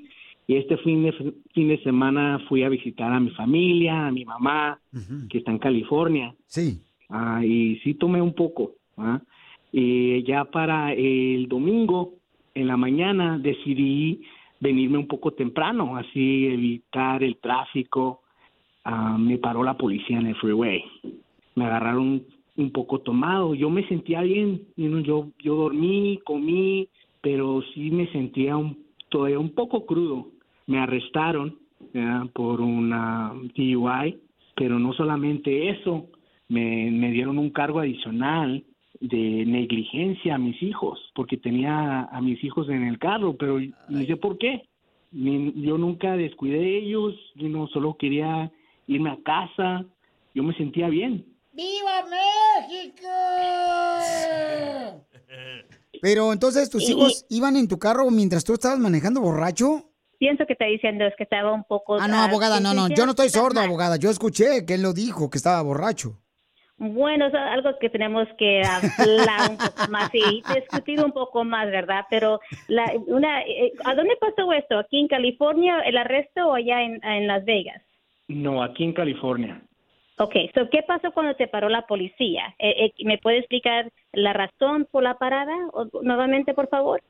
Y 0.48 0.56
este 0.56 0.78
fin 0.78 1.04
de, 1.04 1.12
fin 1.54 1.68
de 1.70 1.82
semana 1.84 2.40
fui 2.50 2.64
a 2.64 2.70
visitar 2.70 3.12
a 3.12 3.20
mi 3.20 3.30
familia, 3.32 4.08
a 4.08 4.12
mi 4.12 4.26
mamá, 4.26 4.80
que 5.30 5.38
está 5.38 5.52
en 5.52 5.60
California. 5.60 6.36
Sí. 6.48 6.82
Ah, 7.10 7.44
y 7.46 7.78
sí 7.84 7.94
tomé 7.94 8.22
un 8.22 8.34
poco. 8.34 8.74
¿ah? 8.98 9.22
Y 9.72 10.24
ya 10.24 10.46
para 10.46 10.94
el 10.94 11.48
domingo, 11.48 12.16
en 12.56 12.68
la 12.68 12.78
mañana, 12.78 13.40
decidí 13.40 14.22
venirme 14.60 14.98
un 14.98 15.08
poco 15.08 15.32
temprano, 15.32 15.96
así 15.98 16.48
evitar 16.48 17.24
el 17.24 17.38
tráfico. 17.38 18.22
Ah, 18.84 19.18
me 19.18 19.38
paró 19.38 19.64
la 19.64 19.78
policía 19.78 20.20
en 20.20 20.28
el 20.28 20.36
freeway. 20.36 20.84
Me 21.56 21.66
agarraron 21.66 22.24
un 22.58 22.72
poco 22.72 23.00
tomado. 23.00 23.56
Yo 23.56 23.70
me 23.70 23.88
sentía 23.88 24.22
bien. 24.22 24.62
yo, 24.76 25.30
yo 25.40 25.56
dormí, 25.56 26.20
comí, 26.26 26.90
pero 27.22 27.62
sí 27.74 27.92
me 27.92 28.12
sentía 28.12 28.58
un, 28.58 28.78
todavía 29.14 29.40
un 29.40 29.52
poco 29.54 29.86
crudo. 29.86 30.28
Me 30.68 30.80
arrestaron 30.80 31.58
por 32.34 32.60
una 32.62 33.34
DUI, 33.56 34.18
pero 34.56 34.80
no 34.80 34.94
solamente 34.94 35.70
eso, 35.70 36.08
me, 36.50 36.90
me 36.92 37.12
dieron 37.12 37.38
un 37.38 37.50
cargo 37.52 37.80
adicional 37.80 38.64
de 39.00 39.46
negligencia 39.46 40.36
a 40.36 40.38
mis 40.38 40.62
hijos, 40.64 40.98
porque 41.14 41.38
tenía 41.38 42.04
a 42.04 42.22
mis 42.22 42.44
hijos 42.44 42.70
en 42.70 42.84
el 42.84 42.98
carro, 42.98 43.36
pero 43.38 43.60
no 43.90 44.02
sé 44.06 44.16
por 44.18 44.38
qué. 44.38 44.64
Ni- 45.12 45.54
Yo 45.62 45.78
nunca 45.78 46.16
descuidé 46.18 46.58
de 46.60 46.78
ellos, 46.80 47.14
yo 47.36 47.50
no 47.50 47.68
solo 47.68 47.96
quería 47.98 48.52
irme 48.88 49.10
a 49.12 49.18
casa, 49.24 49.86
yo 50.34 50.42
me 50.44 50.54
sentía 50.56 50.88
bien. 50.90 51.26
¡Viva 51.54 51.98
México! 52.10 53.08
Pero 56.04 56.34
entonces, 56.34 56.70
¿tus 56.70 56.84
Y- 56.84 56.92
hijos 56.92 57.26
iban 57.30 57.56
en 57.56 57.70
tu 57.70 57.80
carro 57.80 58.12
mientras 58.12 58.44
tú 58.44 58.52
estabas 58.54 58.78
manejando 58.78 59.22
borracho? 59.22 59.90
Pienso 60.20 60.46
que 60.46 60.52
está 60.52 60.66
diciendo 60.66 61.06
es 61.06 61.14
que 61.18 61.24
estaba 61.24 61.54
un 61.54 61.64
poco... 61.64 61.96
Ah, 61.96 62.10
no, 62.10 62.22
abogada, 62.22 62.60
no, 62.60 62.74
no. 62.74 62.90
Yo 62.90 63.06
no 63.06 63.12
estoy 63.12 63.30
sordo, 63.30 63.62
abogada. 63.62 63.96
Yo 63.96 64.10
escuché 64.10 64.66
que 64.66 64.74
él 64.74 64.82
lo 64.82 64.92
dijo, 64.92 65.30
que 65.30 65.38
estaba 65.38 65.62
borracho. 65.62 66.20
Bueno, 66.76 67.28
es 67.28 67.34
algo 67.34 67.70
que 67.80 67.90
tenemos 67.90 68.28
que 68.38 68.64
hablar 68.64 69.52
un 69.52 69.58
poco 69.58 69.90
más 69.92 70.10
y 70.14 70.44
discutir 70.54 71.00
un 71.00 71.14
poco 71.14 71.46
más, 71.46 71.68
¿verdad? 71.68 72.04
Pero 72.10 72.42
la, 72.68 72.92
una, 73.08 73.42
eh, 73.44 73.72
¿a 73.86 73.96
dónde 73.96 74.18
pasó 74.20 74.52
esto? 74.52 74.80
¿Aquí 74.80 75.00
en 75.00 75.08
California 75.08 75.80
el 75.86 75.96
arresto 75.96 76.48
o 76.50 76.54
allá 76.54 76.82
en, 76.84 77.02
en 77.02 77.28
Las 77.28 77.46
Vegas? 77.46 77.82
No, 78.28 78.62
aquí 78.62 78.84
en 78.84 78.92
California. 78.92 79.62
Ok, 80.18 80.36
so, 80.54 80.70
¿qué 80.70 80.84
pasó 80.84 81.12
cuando 81.12 81.36
te 81.36 81.48
paró 81.48 81.70
la 81.70 81.88
policía? 81.88 82.54
Eh, 82.60 82.86
eh, 82.86 83.04
¿Me 83.04 83.18
puede 83.18 83.40
explicar 83.40 83.92
la 84.12 84.34
razón 84.34 84.88
por 84.92 85.04
la 85.04 85.18
parada 85.18 85.56
nuevamente, 86.02 86.54
por 86.54 86.70
favor? 86.70 87.02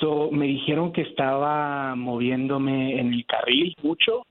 So, 0.00 0.30
me 0.30 0.46
dijeron 0.46 0.92
que 0.92 1.02
estaba 1.02 1.94
moviéndome 1.94 2.98
en 2.98 3.12
el 3.12 3.26
carril 3.26 3.74
mucho. 3.82 4.22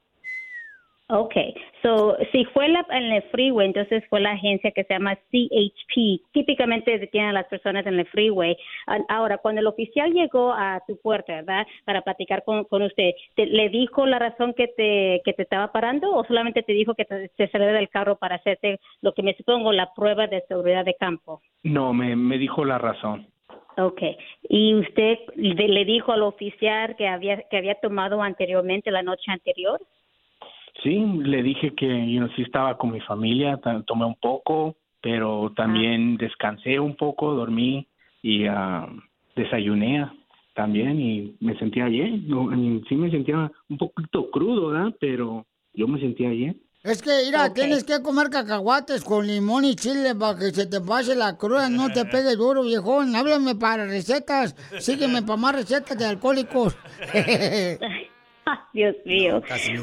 Okay, 1.09 1.55
so 1.81 2.17
si 2.33 2.43
fue 2.45 2.67
la, 2.67 2.85
en 2.89 3.13
el 3.13 3.21
freeway, 3.31 3.67
entonces 3.67 4.03
fue 4.09 4.19
la 4.19 4.31
agencia 4.31 4.71
que 4.71 4.83
se 4.83 4.93
llama 4.93 5.15
CHP. 5.31 6.21
Típicamente 6.33 6.99
detienen 6.99 7.29
a 7.29 7.33
las 7.33 7.47
personas 7.47 7.85
en 7.85 7.97
el 7.97 8.05
freeway. 8.07 8.57
Ahora, 9.07 9.37
cuando 9.37 9.61
el 9.61 9.67
oficial 9.67 10.11
llegó 10.11 10.51
a 10.51 10.81
tu 10.85 10.99
puerta, 10.99 11.35
¿verdad? 11.35 11.65
Para 11.85 12.01
platicar 12.01 12.43
con, 12.43 12.65
con 12.65 12.81
usted, 12.81 13.11
¿te- 13.35 13.45
¿le 13.45 13.69
dijo 13.69 14.05
la 14.05 14.19
razón 14.19 14.53
que 14.53 14.67
te, 14.67 15.21
que 15.23 15.31
te 15.31 15.43
estaba 15.43 15.71
parando 15.71 16.13
o 16.13 16.25
solamente 16.25 16.61
te 16.61 16.73
dijo 16.73 16.93
que 16.93 17.05
te, 17.05 17.29
te 17.29 17.47
saliera 17.51 17.71
del 17.71 17.87
carro 17.87 18.17
para 18.17 18.35
hacerte 18.35 18.81
lo 19.01 19.13
que 19.13 19.23
me 19.23 19.33
supongo 19.35 19.71
la 19.71 19.93
prueba 19.93 20.27
de 20.27 20.41
seguridad 20.49 20.83
de 20.83 20.95
campo? 20.95 21.41
No, 21.63 21.93
me, 21.93 22.17
me 22.17 22.37
dijo 22.37 22.65
la 22.65 22.79
razón. 22.79 23.27
Okay. 23.77 24.17
¿Y 24.49 24.73
usted 24.75 25.19
le 25.35 25.85
dijo 25.85 26.11
al 26.11 26.23
oficial 26.23 26.97
que 26.97 27.07
había, 27.07 27.43
que 27.43 27.57
había 27.57 27.75
tomado 27.75 28.21
anteriormente, 28.21 28.91
la 28.91 29.03
noche 29.03 29.31
anterior? 29.31 29.79
Sí, 30.83 30.95
le 30.99 31.43
dije 31.43 31.73
que 31.75 32.11
yo 32.11 32.27
sí 32.35 32.43
estaba 32.43 32.77
con 32.77 32.91
mi 32.91 33.01
familia, 33.01 33.59
tomé 33.85 34.05
un 34.05 34.15
poco, 34.15 34.75
pero 35.01 35.51
también 35.55 36.17
descansé 36.17 36.79
un 36.79 36.95
poco, 36.95 37.33
dormí 37.33 37.87
y 38.21 38.45
ah, 38.45 38.87
desayuné 39.35 40.07
también 40.53 40.99
y 40.99 41.35
me 41.39 41.57
sentía 41.57 41.85
bien. 41.85 42.27
No, 42.27 42.49
sí 42.87 42.95
me 42.95 43.09
sentía 43.09 43.51
un 43.69 43.77
poquito 43.77 44.29
crudo, 44.31 44.69
¿verdad? 44.69 44.93
Pero 44.99 45.45
yo 45.73 45.87
me 45.87 45.99
sentía 45.99 46.29
bien. 46.29 46.61
Es 46.83 47.01
que, 47.01 47.11
mira, 47.25 47.53
tienes 47.53 47.83
que 47.83 48.01
comer 48.01 48.29
cacahuates 48.29 49.03
con 49.03 49.27
limón 49.27 49.65
y 49.65 49.75
chile 49.75 50.15
para 50.15 50.37
que 50.37 50.51
se 50.51 50.67
te 50.67 50.79
pase 50.79 51.15
la 51.15 51.37
cruda, 51.37 51.69
no 51.69 51.91
te 51.91 52.05
pegue 52.11 52.35
duro, 52.35 52.63
viejón. 52.63 53.15
Háblame 53.15 53.55
para 53.55 53.85
recetas, 53.85 54.55
sígueme 54.79 55.21
para 55.21 55.37
más 55.37 55.55
recetas 55.55 55.97
de 55.97 56.05
alcohólicos. 56.05 56.77
Dios 58.73 58.95
mío. 59.05 59.41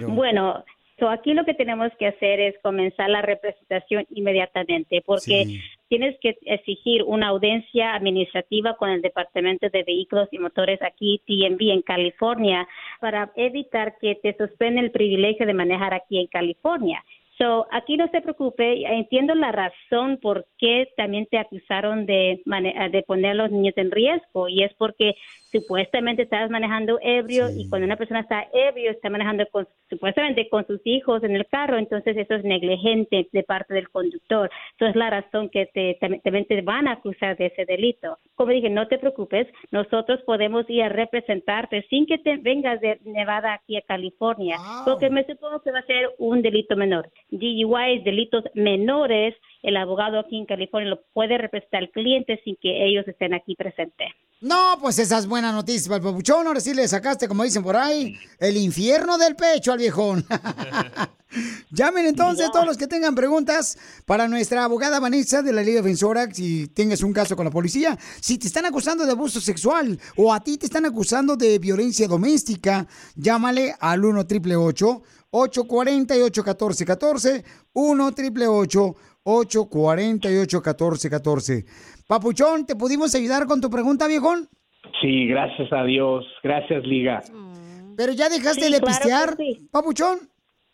Bueno, 0.09 0.65
so 0.99 1.09
aquí 1.09 1.35
lo 1.35 1.45
que 1.45 1.55
tenemos 1.55 1.91
que 1.99 2.07
hacer 2.07 2.41
es 2.41 2.55
comenzar 2.63 3.11
la 3.11 3.23
representación 3.23 4.07
inmediatamente, 4.11 5.03
porque 5.05 5.45
Sí. 5.45 5.61
tienes 5.89 6.17
que 6.21 6.37
exigir 6.43 7.03
una 7.03 7.29
audiencia 7.29 7.95
administrativa 7.95 8.77
con 8.77 8.91
el 8.91 9.03
Departamento 9.03 9.69
de 9.69 9.83
Vehículos 9.83 10.29
y 10.33 10.39
Motores 10.39 10.81
aquí, 10.83 11.21
TMV, 11.27 11.73
en 11.73 11.83
California, 11.83 12.69
para 13.01 13.33
evitar 13.37 13.97
que 14.01 14.15
te 14.17 14.37
suspenden 14.37 14.85
el 14.85 14.91
privilegio 14.91 15.47
de 15.47 15.55
manejar 15.55 15.95
aquí 15.95 16.19
en 16.21 16.27
California. 16.29 17.05
So, 17.37 17.67
aquí 17.73 17.97
no 17.97 18.07
se 18.09 18.21
preocupe, 18.21 18.85
entiendo 18.87 19.35
la 19.35 19.51
razón 19.51 20.19
por 20.23 20.47
qué 20.57 20.87
también 20.97 21.27
te 21.27 21.39
acusaron 21.39 22.07
de, 22.07 22.41
de 22.45 23.03
poner 23.03 23.33
a 23.33 23.35
los 23.35 23.51
niños 23.51 23.75
en 23.77 23.91
riesgo 23.91 24.49
y 24.49 24.63
es 24.63 24.73
porque 24.75 25.17
supuestamente 25.55 26.23
estabas 26.23 26.51
manejando 26.51 26.99
ebrio 27.01 27.49
y 27.49 27.69
cuando 27.69 27.87
una 27.87 27.97
persona 27.97 28.21
está 28.21 28.49
ebrio 28.53 28.91
está 28.91 29.09
manejando 29.09 29.47
con, 29.53 29.69
supuestamente 29.89 30.49
con 30.49 30.67
sus 30.67 30.81
hijos 30.85 31.23
en 31.23 31.37
el 31.37 31.47
carro, 31.47 31.79
entonces 31.79 32.17
eso 32.17 32.35
es 32.35 32.45
negligente 32.45 33.29
de 33.31 33.43
parte 33.45 33.73
del 33.73 33.89
conductor. 33.91 34.51
Eso 34.75 34.87
es 34.87 34.97
la 34.97 35.11
razón 35.11 35.49
que 35.51 35.67
te, 35.67 35.97
también 36.01 36.47
te 36.47 36.61
van 36.63 36.89
a 36.89 36.93
acusar 36.95 37.37
de 37.37 37.47
ese 37.47 37.65
delito. 37.67 38.19
Como 38.35 38.51
dije, 38.51 38.69
no 38.69 38.89
te 38.89 38.99
preocupes, 38.99 39.47
nosotros 39.71 40.21
podemos 40.27 40.69
ir 40.69 40.83
a 40.83 40.89
representarte 40.89 41.87
sin 41.89 42.07
que 42.07 42.19
te 42.19 42.37
vengas 42.39 42.81
de 42.81 42.99
Nevada 43.05 43.55
aquí 43.55 43.77
a 43.77 43.83
California, 43.83 44.57
porque 44.85 45.09
me 45.09 45.25
supongo 45.25 45.63
que 45.63 45.71
va 45.71 45.79
a 45.79 45.87
ser 45.87 46.11
un 46.19 46.43
delito 46.43 46.75
menor. 46.75 47.09
DUI 47.31 47.99
es 47.99 48.05
delitos 48.05 48.45
menores, 48.55 49.35
el 49.65 49.77
abogado 49.79 50.19
aquí 50.19 50.39
en 50.39 50.47
California 50.47 50.91
lo 50.91 51.03
puede 51.15 51.39
representar 51.39 51.83
al 51.83 51.91
cliente 51.91 52.41
sin 52.45 52.57
que 52.57 52.87
ellos 52.87 53.09
estén 53.09 53.33
aquí 53.33 53.57
presentes. 53.57 54.09
No, 54.41 54.77
pues 54.79 54.99
esas 54.99 55.27
buenas 55.27 55.55
noticias 55.55 55.89
para 55.89 55.97
el 55.97 56.03
papuchón. 56.03 56.47
Ahora 56.47 56.61
sí 56.61 56.75
le 56.75 56.87
sacaste, 56.87 57.27
como 57.27 57.45
dicen 57.45 57.63
por 57.63 57.77
ahí, 57.77 58.15
el 58.39 58.59
infierno 58.59 59.17
del 59.17 59.37
pecho 59.37 59.73
al 59.73 59.79
viejón. 59.79 60.27
Llamen 61.71 62.07
entonces 62.07 62.51
todos 62.53 62.67
los 62.67 62.77
que 62.77 62.87
tengan 62.87 63.15
preguntas 63.15 63.79
para 64.05 64.29
nuestra 64.29 64.65
abogada 64.65 65.01
Vanessa 65.01 65.43
de 65.43 65.53
la 65.53 65.63
Liga 65.63 65.81
Defensora 65.81 66.33
si 66.33 66.69
tengas 66.69 67.03
un 67.03 67.15
caso 67.15 67.35
con 67.35 67.47
la 67.47 67.51
policía. 67.51 67.99
Si 68.21 68.37
te 68.37 68.47
están 68.47 68.67
acusando 68.67 69.07
de 69.07 69.13
abuso 69.13 69.41
sexual 69.41 69.99
o 70.17 70.33
a 70.33 70.41
ti 70.45 70.59
te 70.59 70.67
están 70.67 70.85
acusando 70.85 71.37
de 71.37 71.59
violencia 71.59 72.07
doméstica, 72.07 72.87
llámale 73.17 73.75
al 73.81 74.05
1 74.05 74.21
888 74.21 75.03
848 75.31 76.43
1414 76.43 77.45
1 77.73 78.07
888 78.07 78.97
848 79.25 80.59
1414 80.59 81.65
Papuchón, 82.07 82.67
¿te 82.67 82.77
pudimos 82.77 83.15
ayudar 83.15 83.47
con 83.47 83.61
tu 83.61 83.71
pregunta, 83.71 84.07
viejón? 84.07 84.49
Sí, 85.01 85.27
gracias 85.27 85.73
a 85.73 85.83
Dios. 85.85 86.25
Gracias, 86.43 86.85
Liga. 86.85 87.23
Pero 87.97 88.13
ya 88.13 88.29
dejaste 88.29 88.67
Sí, 88.67 88.73
de 88.73 88.81
claro 88.81 88.99
pistear, 88.99 89.37
papuchón. 89.71 90.19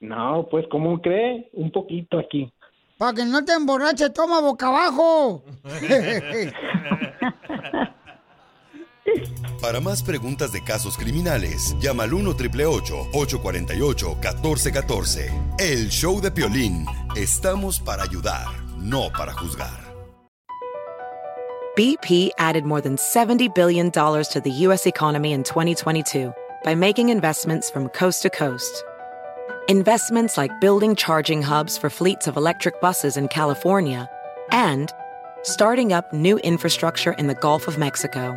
No, 0.01 0.49
pues, 0.51 0.67
¿cómo 0.71 1.01
cree? 1.01 1.49
Un 1.53 1.71
poquito 1.71 2.19
aquí. 2.19 2.51
Para 2.99 3.15
que 3.15 3.25
no 3.25 3.45
te 3.45 3.53
emborraches, 3.53 4.13
toma 4.13 4.41
boca 4.41 4.67
abajo. 4.69 5.45
Para 9.61 9.81
más 9.81 10.03
preguntas 10.03 10.53
de 10.53 10.63
casos 10.63 10.97
criminales, 10.97 11.77
llama 11.81 12.05
al 12.05 12.15
1 12.15 12.31
848 12.31 14.09
1414 14.15 15.31
El 15.59 15.89
show 15.89 16.21
de 16.21 16.31
Piolín. 16.31 16.87
Estamos 17.15 17.81
para 17.81 18.05
ayudar, 18.05 18.47
no 18.79 19.11
para 19.17 19.33
juzgar. 19.33 19.91
BP 21.77 22.31
added 22.39 22.65
more 22.65 22.81
than 22.81 22.97
$70 22.97 23.55
billion 23.55 23.91
to 23.91 24.41
the 24.43 24.51
U.S. 24.67 24.87
economy 24.87 25.33
in 25.33 25.45
2022 25.45 26.33
by 26.65 26.75
making 26.75 27.11
investments 27.11 27.71
from 27.71 27.89
coast 27.91 28.23
to 28.23 28.31
coast. 28.31 28.85
Investments 29.69 30.37
like 30.37 30.61
building 30.61 30.97
charging 30.97 31.43
hubs 31.43 31.79
for 31.79 31.89
fleets 31.89 32.27
of 32.27 32.37
electric 32.37 32.81
buses 32.81 33.17
in 33.17 33.29
California 33.29 34.11
and 34.51 34.93
starting 35.43 35.93
up 35.93 36.13
new 36.13 36.39
infrastructure 36.39 37.13
in 37.13 37.29
the 37.29 37.35
Gulf 37.37 37.69
of 37.69 37.79
Mexico. 37.79 38.37